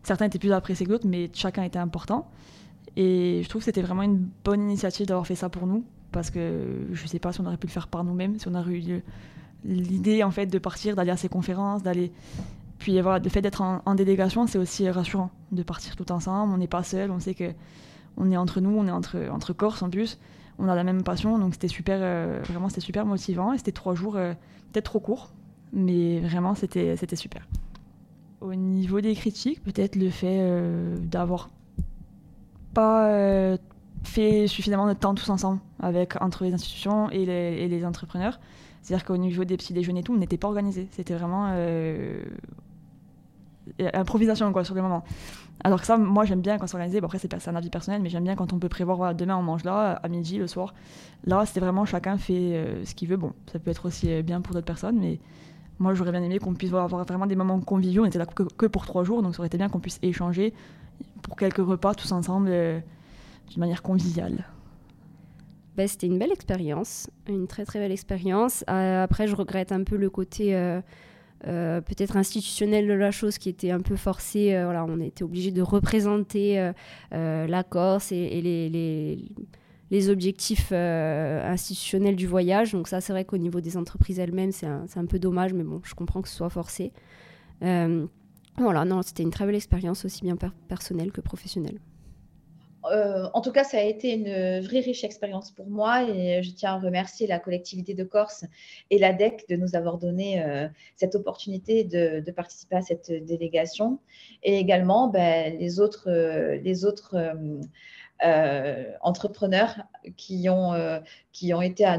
Certains 0.02 0.26
étaient 0.26 0.38
plus 0.38 0.52
appréciés 0.52 0.86
que 0.86 0.90
d'autres, 0.90 1.06
mais 1.06 1.30
chacun 1.32 1.62
était 1.62 1.78
important. 1.78 2.28
Et 2.96 3.40
je 3.42 3.48
trouve 3.48 3.60
que 3.60 3.66
c'était 3.66 3.82
vraiment 3.82 4.02
une 4.02 4.28
bonne 4.44 4.62
initiative 4.62 5.06
d'avoir 5.06 5.26
fait 5.26 5.34
ça 5.34 5.48
pour 5.48 5.66
nous, 5.66 5.84
parce 6.10 6.30
que 6.30 6.86
je 6.92 7.02
ne 7.02 7.08
sais 7.08 7.18
pas 7.18 7.32
si 7.32 7.40
on 7.40 7.46
aurait 7.46 7.56
pu 7.56 7.66
le 7.66 7.72
faire 7.72 7.88
par 7.88 8.04
nous-mêmes, 8.04 8.38
si 8.38 8.48
on 8.48 8.54
aurait 8.54 8.72
eu 8.72 9.02
l'idée 9.64 10.22
en 10.22 10.30
fait 10.30 10.46
de 10.46 10.58
partir, 10.58 10.96
d'aller 10.96 11.10
à 11.10 11.16
ces 11.16 11.28
conférences, 11.28 11.82
d'aller. 11.82 12.12
Puis 12.78 13.00
voilà, 13.00 13.20
le 13.20 13.30
fait 13.30 13.40
d'être 13.40 13.60
en, 13.62 13.94
délégation, 13.94 14.46
c'est 14.46 14.58
aussi 14.58 14.90
rassurant 14.90 15.30
de 15.52 15.62
partir 15.62 15.94
tout 15.94 16.10
ensemble. 16.10 16.52
On 16.52 16.58
n'est 16.58 16.66
pas 16.66 16.82
seul, 16.82 17.10
on 17.10 17.20
sait 17.20 17.34
que 17.34 17.52
on 18.16 18.30
est 18.30 18.36
entre 18.36 18.60
nous, 18.60 18.76
on 18.76 18.86
est 18.86 18.90
entre, 18.90 19.18
entre 19.30 19.52
Corses 19.52 19.82
en 19.82 19.88
plus. 19.88 20.18
On 20.58 20.68
a 20.68 20.74
la 20.74 20.84
même 20.84 21.02
passion, 21.02 21.38
donc 21.38 21.54
c'était 21.54 21.68
super, 21.68 21.98
euh, 22.02 22.42
vraiment 22.44 22.68
c'était 22.68 22.82
super 22.82 23.06
motivant. 23.06 23.52
Et 23.52 23.58
c'était 23.58 23.72
trois 23.72 23.94
jours 23.94 24.16
euh, 24.16 24.34
peut-être 24.72 24.86
trop 24.86 25.00
courts, 25.00 25.30
mais 25.72 26.20
vraiment 26.20 26.54
c'était 26.54 26.96
c'était 26.96 27.16
super. 27.16 27.46
Au 28.42 28.54
niveau 28.54 29.00
des 29.00 29.14
critiques, 29.14 29.62
peut-être 29.62 29.96
le 29.96 30.10
fait 30.10 30.38
euh, 30.40 30.96
d'avoir 30.98 31.50
pas 32.74 33.56
fait 34.04 34.46
suffisamment 34.46 34.86
de 34.86 34.94
temps 34.94 35.14
tous 35.14 35.28
ensemble 35.30 35.60
avec 35.80 36.20
entre 36.20 36.44
les 36.44 36.52
institutions 36.52 37.10
et 37.10 37.24
les, 37.24 37.84
entrepreneurs. 37.84 38.40
C'est-à-dire 38.82 39.04
qu'au 39.04 39.16
niveau 39.16 39.44
des 39.44 39.56
petits 39.56 39.72
déjeuners 39.72 40.00
et 40.00 40.02
tout, 40.02 40.12
on 40.12 40.18
n'était 40.18 40.38
pas 40.38 40.48
organisé. 40.48 40.88
C'était 40.90 41.14
vraiment 41.14 41.50
euh, 41.52 42.24
improvisation 43.94 44.52
quoi, 44.52 44.64
sur 44.64 44.74
le 44.74 44.82
moment. 44.82 45.04
Alors 45.64 45.80
que 45.80 45.86
ça, 45.86 45.96
moi 45.96 46.24
j'aime 46.24 46.40
bien 46.40 46.58
quand 46.58 46.66
c'est 46.66 46.74
organisé. 46.74 47.00
Bon, 47.00 47.06
après, 47.06 47.18
c'est 47.18 47.48
un 47.48 47.56
avis 47.56 47.70
personnel, 47.70 48.02
mais 48.02 48.08
j'aime 48.08 48.24
bien 48.24 48.34
quand 48.34 48.52
on 48.52 48.58
peut 48.58 48.68
prévoir 48.68 48.96
voilà, 48.96 49.14
demain 49.14 49.36
on 49.36 49.42
mange 49.42 49.64
là, 49.64 50.00
à 50.02 50.08
midi, 50.08 50.38
le 50.38 50.46
soir. 50.46 50.74
Là, 51.24 51.46
c'était 51.46 51.60
vraiment 51.60 51.84
chacun 51.84 52.18
fait 52.18 52.34
euh, 52.34 52.84
ce 52.84 52.94
qu'il 52.94 53.08
veut. 53.08 53.16
Bon, 53.16 53.32
ça 53.52 53.58
peut 53.58 53.70
être 53.70 53.86
aussi 53.86 54.12
euh, 54.12 54.22
bien 54.22 54.40
pour 54.40 54.54
d'autres 54.54 54.66
personnes, 54.66 54.98
mais 54.98 55.20
moi 55.82 55.94
j'aurais 55.94 56.12
bien 56.12 56.22
aimé 56.22 56.38
qu'on 56.38 56.54
puisse 56.54 56.72
avoir 56.72 56.88
vraiment 57.04 57.26
des 57.26 57.36
moments 57.36 57.60
conviviaux. 57.60 58.04
On 58.04 58.06
était 58.06 58.18
là 58.18 58.26
que, 58.26 58.66
pour 58.66 58.86
trois 58.86 59.04
jours, 59.04 59.22
donc 59.22 59.34
ça 59.34 59.40
aurait 59.40 59.48
été 59.48 59.58
bien 59.58 59.68
qu'on 59.68 59.80
puisse 59.80 59.98
échanger 60.02 60.54
pour 61.22 61.36
quelques 61.36 61.58
repas 61.58 61.94
tous 61.94 62.12
ensemble 62.12 62.50
d'une 62.50 63.60
manière 63.60 63.82
conviviale. 63.82 64.46
Ben, 65.76 65.88
c'était 65.88 66.06
une 66.06 66.18
belle 66.18 66.32
expérience, 66.32 67.08
une 67.28 67.46
très 67.46 67.64
très 67.64 67.78
belle 67.78 67.92
expérience. 67.92 68.62
Euh, 68.68 69.04
après, 69.04 69.26
je 69.26 69.34
regrette 69.34 69.72
un 69.72 69.84
peu 69.84 69.96
le 69.96 70.10
côté 70.10 70.54
euh, 70.54 70.82
euh, 71.46 71.80
peut-être 71.80 72.18
institutionnel 72.18 72.86
de 72.86 72.92
la 72.92 73.10
chose 73.10 73.38
qui 73.38 73.48
était 73.48 73.70
un 73.70 73.80
peu 73.80 73.96
forcé. 73.96 74.50
voilà, 74.64 74.84
on 74.84 75.00
était 75.00 75.24
obligé 75.24 75.50
de 75.50 75.62
représenter 75.62 76.72
la 77.10 77.64
Corse 77.64 78.12
et, 78.12 78.40
les, 78.42 79.24
objectifs 80.08 80.72
institutionnels 80.72 82.16
du 82.16 82.26
voyage. 82.26 82.72
Donc 82.72 82.88
ça, 82.88 83.00
c'est 83.00 83.12
vrai 83.12 83.24
qu'au 83.24 83.38
niveau 83.38 83.60
des 83.60 83.76
entreprises 83.76 84.18
elles-mêmes, 84.18 84.52
c'est 84.52 84.66
un, 84.66 84.86
un, 84.96 85.06
peu 85.06 85.18
dommage, 85.18 85.52
mais 85.52 85.64
bon, 85.64 85.80
je 85.84 85.94
comprends 85.94 86.22
que 86.22 86.28
ce 86.28 86.36
soit 86.36 86.50
forcé. 86.50 86.92
voilà, 87.60 88.84
non, 88.84 89.02
c'était 89.02 89.22
une 89.22 89.30
très 89.30 89.46
belle 89.46 89.54
expérience, 89.54 90.04
aussi 90.04 90.22
bien 90.22 90.36
personnelle 90.68 91.12
que 91.12 91.20
professionnelle. 91.20 91.78
Euh, 92.90 93.28
en 93.32 93.40
tout 93.40 93.52
cas, 93.52 93.64
ça 93.64 93.78
a 93.78 93.82
été 93.82 94.12
une 94.12 94.60
vraie 94.60 94.80
riche 94.80 95.04
expérience 95.04 95.52
pour 95.52 95.68
moi 95.68 96.08
et 96.08 96.42
je 96.42 96.50
tiens 96.52 96.74
à 96.74 96.78
remercier 96.78 97.26
la 97.26 97.38
collectivité 97.38 97.94
de 97.94 98.02
Corse 98.02 98.44
et 98.90 98.98
la 98.98 99.12
DEC 99.12 99.46
de 99.48 99.56
nous 99.56 99.76
avoir 99.76 99.98
donné 99.98 100.42
euh, 100.42 100.68
cette 100.96 101.14
opportunité 101.14 101.84
de, 101.84 102.30
participer 102.32 102.76
à 102.76 102.82
cette 102.82 103.12
délégation 103.24 103.98
et 104.42 104.58
également 104.58 105.08
ben, 105.08 105.56
les 105.58 105.80
autres, 105.80 106.08
euh, 106.08 106.56
les 106.56 106.84
autres 106.84 107.14
entrepreneurs 109.00 109.76
qui 110.16 110.48
ont, 110.48 110.72
euh, 110.72 110.98
qui 111.32 111.54
ont 111.54 111.62
été 111.62 111.84
à, 111.84 111.98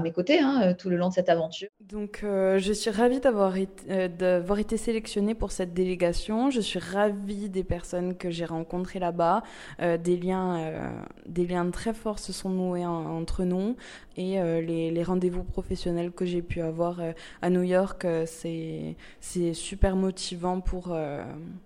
mes 0.00 0.12
côtés 0.12 0.40
hein, 0.40 0.74
tout 0.74 0.90
le 0.90 0.96
long 0.96 1.08
de 1.08 1.14
cette 1.14 1.28
aventure. 1.28 1.68
Donc, 1.80 2.20
euh, 2.22 2.58
je 2.58 2.72
suis 2.72 2.90
ravie 2.90 3.20
d'avoir 3.20 3.56
été, 3.56 3.84
euh, 3.90 4.08
d'avoir 4.08 4.58
été 4.58 4.76
sélectionnée 4.76 5.34
pour 5.34 5.52
cette 5.52 5.72
délégation. 5.72 6.50
Je 6.50 6.60
suis 6.60 6.78
ravie 6.78 7.48
des 7.48 7.64
personnes 7.64 8.16
que 8.16 8.30
j'ai 8.30 8.44
rencontrées 8.44 8.98
là-bas. 8.98 9.42
des, 9.80 10.16
liens, 10.16 10.92
des 11.26 11.46
liens 11.46 11.70
très 11.70 11.94
forts 11.94 12.18
se 12.18 12.32
sont 12.32 12.50
noués 12.50 12.86
entre 12.86 13.44
nous. 13.44 13.76
Et 14.16 14.38
les, 14.40 14.90
les 14.90 15.02
rendez-vous 15.02 15.44
professionnels 15.44 16.12
que 16.12 16.24
j'ai 16.24 16.42
pu 16.42 16.60
avoir 16.60 17.00
à 17.42 17.50
New 17.50 17.62
York, 17.62 18.06
c'est, 18.26 18.96
c'est 19.20 19.54
super 19.54 19.96
motivant 19.96 20.60
pour, 20.60 20.96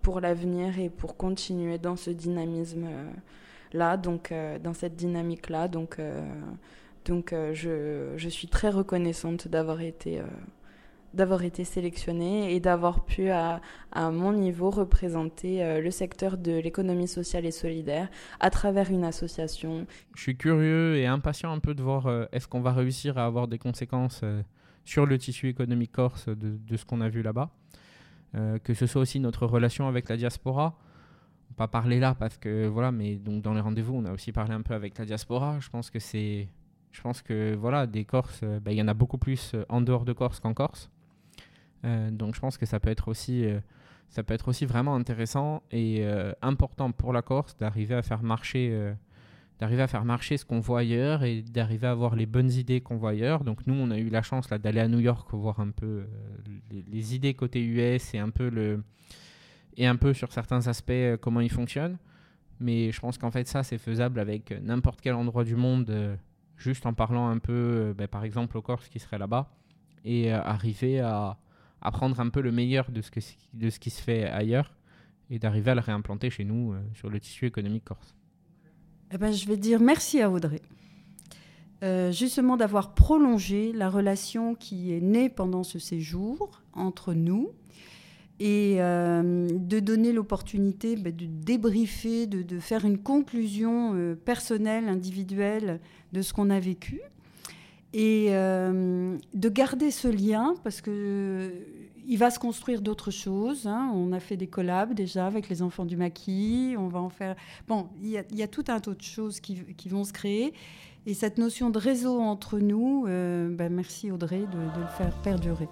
pour 0.03 0.21
l'avenir 0.21 0.79
et 0.79 0.89
pour 0.89 1.17
continuer 1.17 1.79
dans 1.79 1.97
ce 1.97 2.11
dynamisme 2.11 2.87
là, 3.73 3.97
donc 3.97 4.33
euh, 4.33 4.59
dans 4.59 4.75
cette 4.75 4.97
dynamique-là. 4.97 5.69
Donc, 5.69 5.99
euh, 5.99 6.21
donc 7.05 7.33
euh, 7.33 7.53
je, 7.55 8.17
je, 8.17 8.29
suis 8.29 8.49
très 8.49 8.71
reconnaissante 8.71 9.49
d'avoir 9.49 9.81
été 9.81 10.21
d'avoir 11.15 11.43
été 11.43 11.65
sélectionnée 11.65 12.55
et 12.55 12.61
d'avoir 12.61 13.07
pu, 13.07 13.31
à, 13.31 13.63
mon 13.95 14.31
niveau, 14.35 14.69
représenter 14.69 15.81
le 15.81 15.91
secteur 15.91 16.37
de 16.37 16.53
l'économie 16.53 17.09
sociale 17.09 17.47
et 17.47 17.51
solidaire 17.51 18.11
à 18.41 18.51
travers 18.51 18.91
une 18.91 19.05
association. 19.05 19.87
Je 20.15 20.21
suis 20.21 20.37
curieux 20.37 20.97
et 20.97 21.07
impatient 21.07 21.51
un 21.51 21.61
peu 21.61 21.75
de 21.75 21.83
voir 21.83 22.29
est-ce 22.31 22.47
qu'on 22.47 22.61
va 22.61 22.73
réussir 22.73 23.17
à 23.17 23.25
avoir 23.25 23.49
des 23.49 23.57
conséquences 23.57 24.23
sur 24.85 25.07
le 25.07 25.17
tissu 25.17 25.49
économique 25.49 25.93
corse 25.93 26.29
de 26.29 26.77
ce 26.77 26.85
qu'on 26.85 27.01
a 27.01 27.09
vu 27.09 27.23
là-bas. 27.23 27.49
que 28.63 28.75
ce 28.75 28.87
soit 28.87 29.01
aussi 29.01 29.19
notre 29.19 29.47
relation 29.47 29.89
avec 29.89 30.11
la 30.11 30.19
diaspora 30.19 30.79
pas 31.59 31.69
parler 31.69 31.99
là 31.99 32.15
parce 32.15 32.39
que 32.39 32.67
voilà, 32.69 32.93
mais 32.93 33.17
donc 33.17 33.43
dans 33.43 33.53
les 33.53 33.61
rendez-vous, 33.61 33.95
on 33.95 34.05
a 34.05 34.13
aussi 34.13 34.33
parlé 34.33 34.55
un 34.55 34.63
peu 34.63 34.75
avec 34.75 34.97
la 34.97 35.05
diaspora. 35.05 35.59
Je 35.59 35.69
pense 35.69 35.91
que 35.91 35.99
c'est, 35.99 36.49
je 36.93 37.01
pense 37.03 37.21
que 37.21 37.55
voilà, 37.57 37.87
des 37.87 38.05
Corses, 38.05 38.41
euh, 38.45 38.61
bah, 38.61 38.73
il 38.73 38.79
y 38.79 38.83
en 38.83 38.89
a 38.89 38.95
beaucoup 38.95 39.19
plus 39.19 39.53
euh, 39.55 39.65
en 39.69 39.81
dehors 39.81 40.05
de 40.05 40.13
Corse 40.13 40.39
qu'en 40.41 40.55
Corse. 40.55 40.89
Euh, 41.85 42.11
donc 42.11 42.37
je 42.37 42.41
pense 42.41 42.57
que 42.59 42.65
ça 42.65 42.79
peut 42.79 42.91
être 42.91 43.09
aussi, 43.09 43.45
ça 44.09 44.23
peut 44.23 44.35
être 44.35 44.49
aussi 44.49 44.67
vraiment 44.67 44.95
intéressant 44.95 45.63
et 45.73 46.07
important 46.43 46.93
pour 46.93 47.13
la 47.13 47.23
Corse 47.23 47.57
d'arriver 47.57 47.95
à 47.97 48.03
faire 48.03 48.23
marcher, 48.23 48.95
d'arriver 49.59 49.83
à 49.83 49.89
faire 49.89 50.05
marcher 50.05 50.37
ce 50.37 50.45
qu'on 50.45 50.61
voit 50.61 50.81
ailleurs 50.81 51.25
et 51.25 51.43
d'arriver 51.43 51.89
à 51.89 51.91
avoir 51.91 52.15
les 52.15 52.27
bonnes 52.27 52.51
idées 52.51 52.81
qu'on 52.81 52.97
voit 52.97 53.11
ailleurs. 53.11 53.45
Donc 53.45 53.67
nous, 53.67 53.75
on 53.75 53.91
a 53.91 53.99
eu 53.99 54.09
la 54.09 54.23
chance 54.23 54.51
là 54.51 54.59
d'aller 54.59 54.81
à 54.81 54.89
New 54.89 55.01
York 55.01 55.29
voir 55.33 55.61
un 55.61 55.71
peu 55.71 56.07
les, 56.71 57.15
idées 57.15 57.35
côté 57.35 57.65
US 57.65 58.15
et 58.15 58.19
un 58.19 58.31
peu 58.31 58.49
le 58.49 58.83
et 59.79 59.87
un 59.87 59.97
peu 59.97 60.13
sur 60.13 60.31
certains 60.33 60.67
aspects 60.67 60.91
euh, 60.91 61.17
comment 61.17 61.41
il 61.41 61.51
fonctionne. 61.51 61.97
Mais 62.61 62.91
je 62.91 63.01
pense 63.01 63.17
qu'en 63.17 63.31
fait, 63.31 63.47
ça, 63.47 63.63
c'est 63.63 63.79
faisable 63.79 64.19
avec 64.19 64.51
euh, 64.51 64.59
n'importe 64.61 65.01
quel 65.01 65.15
endroit 65.15 65.45
du 65.45 65.55
monde, 65.55 65.89
euh, 65.89 66.17
juste 66.57 66.85
en 66.85 66.93
parlant 66.93 67.29
un 67.29 67.39
peu, 67.39 67.95
ben, 67.97 68.09
par 68.09 68.25
exemple, 68.25 68.59
au 68.59 68.63
Corse 68.63 68.89
qui 68.89 68.99
serait 68.99 69.19
là-bas, 69.19 69.49
et 70.05 70.33
arriver 70.33 71.01
à, 71.01 71.39
à, 71.81 71.91
prendre 71.91 72.19
un 72.21 72.29
peu 72.29 72.41
le 72.41 72.51
meilleur 72.51 72.91
de 72.91 73.01
ce, 73.01 73.11
que, 73.11 73.21
de 73.55 73.71
ce 73.71 73.79
qui 73.79 73.91
se 73.91 74.03
fait 74.03 74.25
ailleurs 74.25 74.75
et 75.31 75.39
d'arriver 75.39 75.73
à 75.73 75.75
le 75.75 75.81
réimplanter 75.81 76.31
chez 76.31 76.45
nous 76.45 76.75
sur 76.95 77.11
le 77.11 77.21
tissu 77.21 77.47
économique 77.47 77.85
corse. 77.85 78.17
Eh 79.13 79.19
ben, 79.19 79.33
je 79.33 79.47
vais 79.47 79.57
dire 79.57 79.81
merci 79.81 80.21
à 80.23 80.31
Audrey. 80.31 80.63
justement 81.83 82.57
d'avoir 82.57 82.95
prolongé 82.95 83.73
la 83.73 83.91
relation 83.91 84.55
qui 84.55 84.93
est 84.93 85.01
née 85.01 85.29
pendant 85.29 85.63
ce 85.63 85.79
séjour 85.79 86.63
entre 86.73 87.13
nous 87.13 87.53
et 88.41 88.77
euh, 88.79 89.49
de 89.51 89.81
donner 89.81 90.13
l'opportunité 90.13 90.97
bah, 90.97 91.11
de 91.11 91.27
débriefer, 91.27 92.27
de, 92.27 92.59
faire 92.61 92.85
une 92.85 92.99
conclusion 92.99 93.95
euh, 93.95 94.15
personnelle, 94.15 94.89
individuelle 94.89 95.81
de 96.13 96.23
ce 96.23 96.33
qu'on 96.33 96.51
a 96.51 96.61
vécu 96.61 97.01
et 97.93 98.27
euh, 98.31 99.17
de 99.35 99.49
garder 99.49 99.91
ce 99.91 100.09
lien 100.09 100.55
parce 100.63 100.81
que 100.81 101.51
il 102.11 102.17
va 102.17 102.31
se 102.31 102.39
construire 102.39 102.81
d'autres 102.81 103.11
choses. 103.11 103.67
Hein. 103.67 103.91
On 103.93 104.13
a 104.13 104.21
fait 104.21 104.39
des 104.39 104.47
collabs 104.47 104.95
déjà 104.95 105.27
avec 105.27 105.51
les 105.51 105.61
enfants 105.61 105.85
du 105.85 105.99
maquis. 105.99 106.75
On 106.79 106.89
va 106.89 107.01
en 107.01 107.11
faire. 107.11 107.37
Bon, 107.67 107.89
il 108.01 108.09
y, 108.09 108.43
a 108.43 108.49
tout 108.49 108.65
un 108.69 108.81
tas 108.81 108.95
de 108.95 109.03
choses 109.03 109.41
qui, 109.41 109.89
vont 109.91 110.05
se 110.05 110.15
créer. 110.15 110.55
Et 111.05 111.13
cette 111.13 111.37
notion 111.37 111.69
de 111.69 111.79
réseau 111.79 112.19
entre 112.19 112.61
nous, 112.61 113.03
bah, 113.59 113.69
merci 113.69 114.11
Audrey 114.11 114.39
de 114.39 114.81
le 114.81 114.87
faire 114.97 115.13
perdurer. 115.21 115.69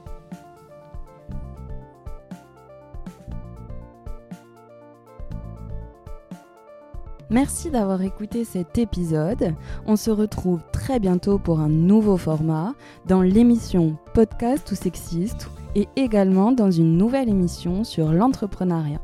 Merci 7.30 7.70
d'avoir 7.70 8.02
écouté 8.02 8.44
cet 8.44 8.78
épisode. 8.78 9.54
On 9.84 9.96
se 9.96 10.10
retrouve 10.10 10.60
très 10.72 11.00
bientôt 11.00 11.38
pour 11.38 11.58
un 11.58 11.68
nouveau 11.68 12.16
format 12.16 12.74
dans 13.06 13.20
l'émission 13.20 13.96
Podcast 14.14 14.70
ou 14.70 14.76
Sexiste 14.76 15.48
et 15.74 15.88
également 15.96 16.52
dans 16.52 16.70
une 16.70 16.96
nouvelle 16.96 17.28
émission 17.28 17.82
sur 17.82 18.12
l'entrepreneuriat. 18.12 19.00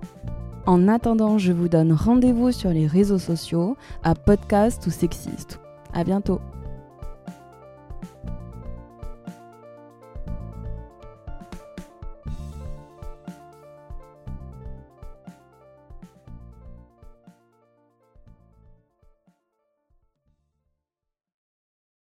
En 0.66 0.86
attendant, 0.86 1.36
je 1.36 1.52
vous 1.52 1.68
donne 1.68 1.92
rendez-vous 1.92 2.52
sur 2.52 2.70
les 2.70 2.86
réseaux 2.86 3.18
sociaux 3.18 3.76
à 4.04 4.14
Podcast 4.14 4.86
ou 4.86 4.90
Sexiste. 4.90 5.58
À 5.92 6.04
bientôt. 6.04 6.40